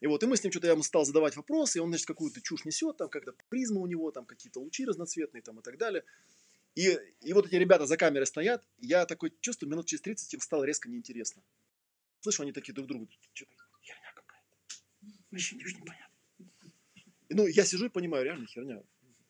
И 0.00 0.06
вот, 0.06 0.22
и 0.22 0.26
мы 0.26 0.36
с 0.36 0.42
ним 0.42 0.50
что-то, 0.50 0.66
я 0.66 0.72
ему 0.72 0.82
стал 0.82 1.04
задавать 1.04 1.36
вопросы, 1.36 1.78
и 1.78 1.80
он, 1.80 1.90
значит, 1.90 2.06
какую-то 2.06 2.40
чушь 2.40 2.64
несет, 2.64 2.96
там, 2.96 3.08
как-то 3.08 3.34
призма 3.48 3.80
у 3.80 3.86
него, 3.86 4.10
там, 4.10 4.24
какие-то 4.24 4.60
лучи 4.60 4.84
разноцветные, 4.86 5.42
там, 5.42 5.58
и 5.60 5.62
так 5.62 5.76
далее. 5.76 6.04
И, 6.74 6.98
и 7.20 7.32
вот 7.32 7.46
эти 7.46 7.56
ребята 7.56 7.86
за 7.86 7.96
камерой 7.96 8.26
стоят, 8.26 8.66
я 8.78 9.04
такой 9.04 9.32
чувствую, 9.40 9.70
минут 9.70 9.86
через 9.86 10.00
30 10.02 10.34
им 10.34 10.40
стало 10.40 10.64
резко 10.64 10.88
неинтересно. 10.88 11.42
Слышу, 12.20 12.42
они 12.42 12.52
такие 12.52 12.72
друг 12.72 12.86
другу, 12.86 13.08
что-то 13.34 13.52
херня 13.82 14.12
какая-то. 14.14 14.56
Вообще 15.30 15.56
ничего 15.56 15.80
не 15.80 16.10
ну, 17.30 17.46
я 17.46 17.64
сижу 17.64 17.86
и 17.86 17.88
понимаю, 17.88 18.24
реально 18.24 18.46
херня. 18.46 18.82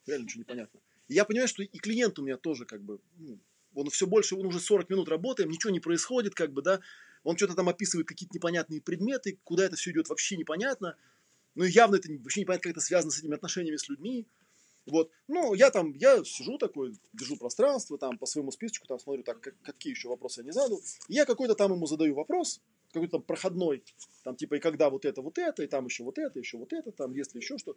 Реально 0.06 0.24
ничего 0.24 0.40
не 0.40 0.44
понятно. 0.44 0.80
Я 1.08 1.24
понимаю, 1.24 1.48
что 1.48 1.62
и 1.62 1.78
клиент 1.78 2.18
у 2.18 2.22
меня 2.22 2.36
тоже, 2.36 2.64
как 2.64 2.82
бы, 2.82 3.00
ну, 3.16 3.38
он 3.74 3.90
все 3.90 4.06
больше, 4.06 4.36
он 4.36 4.46
уже 4.46 4.58
40 4.58 4.88
минут 4.90 5.08
работаем, 5.08 5.50
ничего 5.50 5.70
не 5.70 5.80
происходит, 5.80 6.34
как 6.34 6.52
бы, 6.52 6.62
да, 6.62 6.80
он 7.22 7.36
что-то 7.36 7.54
там 7.54 7.68
описывает 7.68 8.08
какие-то 8.08 8.34
непонятные 8.34 8.80
предметы, 8.80 9.38
куда 9.44 9.64
это 9.64 9.76
все 9.76 9.90
идет 9.90 10.08
вообще 10.08 10.36
непонятно. 10.36 10.96
Ну, 11.54 11.64
явно 11.64 11.96
это 11.96 12.08
вообще 12.22 12.40
непонятно, 12.40 12.62
как 12.62 12.72
это 12.72 12.80
связано 12.80 13.10
с 13.10 13.18
этими 13.18 13.34
отношениями 13.34 13.76
с 13.76 13.88
людьми. 13.88 14.26
Вот. 14.86 15.10
Ну, 15.28 15.54
я 15.54 15.70
там, 15.70 15.92
я 15.92 16.24
сижу 16.24 16.58
такой, 16.58 16.94
держу 17.12 17.36
пространство, 17.36 17.98
там 17.98 18.18
по 18.18 18.26
своему 18.26 18.50
списочку, 18.50 18.86
там 18.86 18.98
смотрю, 18.98 19.22
так, 19.22 19.40
как, 19.40 19.54
какие 19.62 19.92
еще 19.92 20.08
вопросы 20.08 20.40
я 20.40 20.44
не 20.44 20.52
задал. 20.52 20.80
Я 21.08 21.26
какой-то 21.26 21.54
там 21.54 21.72
ему 21.72 21.86
задаю 21.86 22.14
вопрос, 22.14 22.60
какой-то 22.92 23.18
там 23.18 23.22
проходной, 23.22 23.84
там 24.24 24.36
типа, 24.36 24.54
и 24.54 24.60
когда 24.60 24.90
вот 24.90 25.04
это, 25.04 25.22
вот 25.22 25.38
это, 25.38 25.62
и 25.62 25.66
там 25.66 25.84
еще 25.86 26.04
вот 26.04 26.18
это, 26.18 26.38
еще 26.38 26.56
вот 26.58 26.72
это, 26.72 26.92
там, 26.92 27.12
если 27.12 27.38
еще 27.38 27.58
что. 27.58 27.76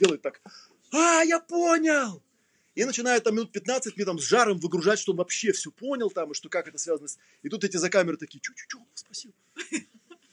Делает 0.00 0.22
так, 0.22 0.42
а, 0.92 1.22
я 1.22 1.40
понял! 1.40 2.22
И 2.76 2.84
начинает 2.84 3.24
там 3.24 3.34
минут 3.34 3.52
15 3.52 3.96
мне 3.96 4.04
там 4.04 4.18
с 4.18 4.22
жаром 4.22 4.58
выгружать, 4.58 4.98
чтобы 4.98 5.18
вообще 5.18 5.52
все 5.52 5.72
понял 5.72 6.10
там, 6.10 6.30
и 6.30 6.34
что 6.34 6.50
как 6.50 6.68
это 6.68 6.76
связано. 6.76 7.08
И 7.42 7.48
тут 7.48 7.64
эти 7.64 7.78
за 7.78 7.88
камерой 7.88 8.18
такие, 8.18 8.38
что, 8.42 8.52
что, 8.54 8.68
что 8.68 8.78
он 8.78 8.84
вас 8.84 9.00
спросил? 9.00 9.34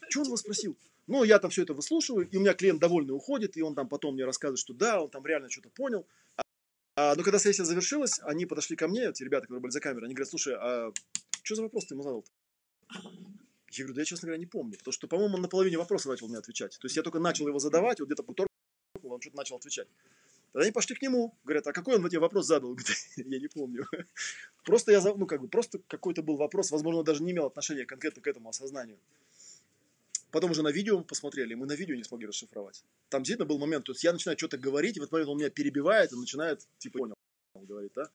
Что 0.10 0.22
он 0.22 0.30
вас 0.30 0.40
спросил? 0.42 0.78
Ну, 1.08 1.24
я 1.24 1.40
там 1.40 1.52
все 1.52 1.64
это 1.64 1.74
выслушиваю, 1.74 2.30
и 2.30 2.38
у 2.38 2.42
меня 2.42 2.54
клиент 2.54 2.82
довольный 2.82 3.16
уходит, 3.16 3.56
и 3.56 3.62
он 3.62 3.76
там 3.76 3.88
потом 3.88 4.14
мне 4.16 4.26
рассказывает, 4.26 4.60
что 4.60 4.74
да, 4.74 5.02
он 5.02 5.10
там 5.10 5.26
реально 5.26 5.50
что-то 5.50 5.70
понял. 5.70 6.06
А, 6.96 7.16
но 7.16 7.24
когда 7.24 7.40
сессия 7.40 7.64
завершилась, 7.64 8.20
они 8.24 8.46
подошли 8.46 8.76
ко 8.76 8.90
мне, 8.90 9.06
эти 9.06 9.24
ребята, 9.24 9.44
которые 9.44 9.62
были 9.62 9.72
за 9.72 9.80
камерой, 9.80 10.06
они 10.06 10.14
говорят, 10.14 10.30
слушай, 10.30 10.54
а 10.56 10.92
что 11.44 11.56
за 11.56 11.64
вопрос 11.64 11.86
ты 11.86 11.96
ему 11.96 12.04
задал? 12.04 12.20
-то? 12.20 13.02
Я 13.72 13.86
говорю, 13.86 13.96
да 13.96 14.02
я, 14.02 14.06
честно 14.06 14.28
говоря, 14.28 14.40
не 14.40 14.46
помню, 14.46 14.78
потому 14.78 14.92
что, 14.92 15.08
по-моему, 15.08 15.36
он 15.36 15.42
на 15.42 15.48
половине 15.48 15.78
вопроса 15.78 16.10
начал 16.10 16.28
мне 16.28 16.38
отвечать. 16.38 16.78
То 16.80 16.86
есть 16.86 16.96
я 16.98 17.04
только 17.04 17.20
начал 17.20 17.48
его 17.48 17.60
задавать, 17.60 18.00
вот 18.00 18.08
где-то 18.08 18.24
потом 18.24 18.48
он 19.02 19.22
что-то 19.22 19.38
начал 19.38 19.56
отвечать. 19.56 19.88
Тогда 20.54 20.66
они 20.66 20.72
пошли 20.72 20.96
к 20.96 21.02
нему, 21.02 21.36
говорят, 21.44 21.66
а 21.66 21.74
какой 21.74 21.96
он 21.96 22.08
тебе 22.08 22.20
вопрос 22.20 22.46
задал? 22.46 22.78
Я 23.18 23.40
не 23.40 23.48
помню. 23.48 23.88
Просто 24.64 24.92
я, 24.92 25.02
ну, 25.02 25.26
как 25.26 25.42
бы, 25.42 25.48
просто 25.48 25.80
какой-то 25.88 26.22
был 26.22 26.38
вопрос, 26.38 26.72
возможно, 26.72 27.04
даже 27.04 27.24
не 27.24 27.32
имел 27.32 27.48
отношения 27.48 27.86
конкретно 27.86 28.22
к 28.22 28.28
этому 28.28 28.50
осознанию. 28.50 28.98
Потом 30.32 30.52
уже 30.52 30.62
на 30.62 30.70
видео 30.70 31.00
мы 31.00 31.04
посмотрели, 31.04 31.54
мы 31.56 31.66
на 31.66 31.74
видео 31.74 31.96
не 31.96 32.04
смогли 32.04 32.28
расшифровать. 32.28 32.84
Там 33.10 33.24
действительно 33.24 33.48
был 33.48 33.58
момент, 33.58 33.86
то 33.86 33.92
есть 33.92 34.04
я 34.04 34.14
начинаю 34.14 34.38
что-то 34.38 34.58
говорить, 34.58 34.96
и 34.96 35.00
в 35.00 35.04
этот 35.04 35.12
момент 35.12 35.30
он 35.30 35.38
меня 35.38 35.50
перебивает 35.50 36.12
и 36.12 36.16
начинает, 36.16 36.66
типа, 36.78 37.00
понял, 37.00 37.16
говорит, 37.56 37.92
да? 37.96 38.10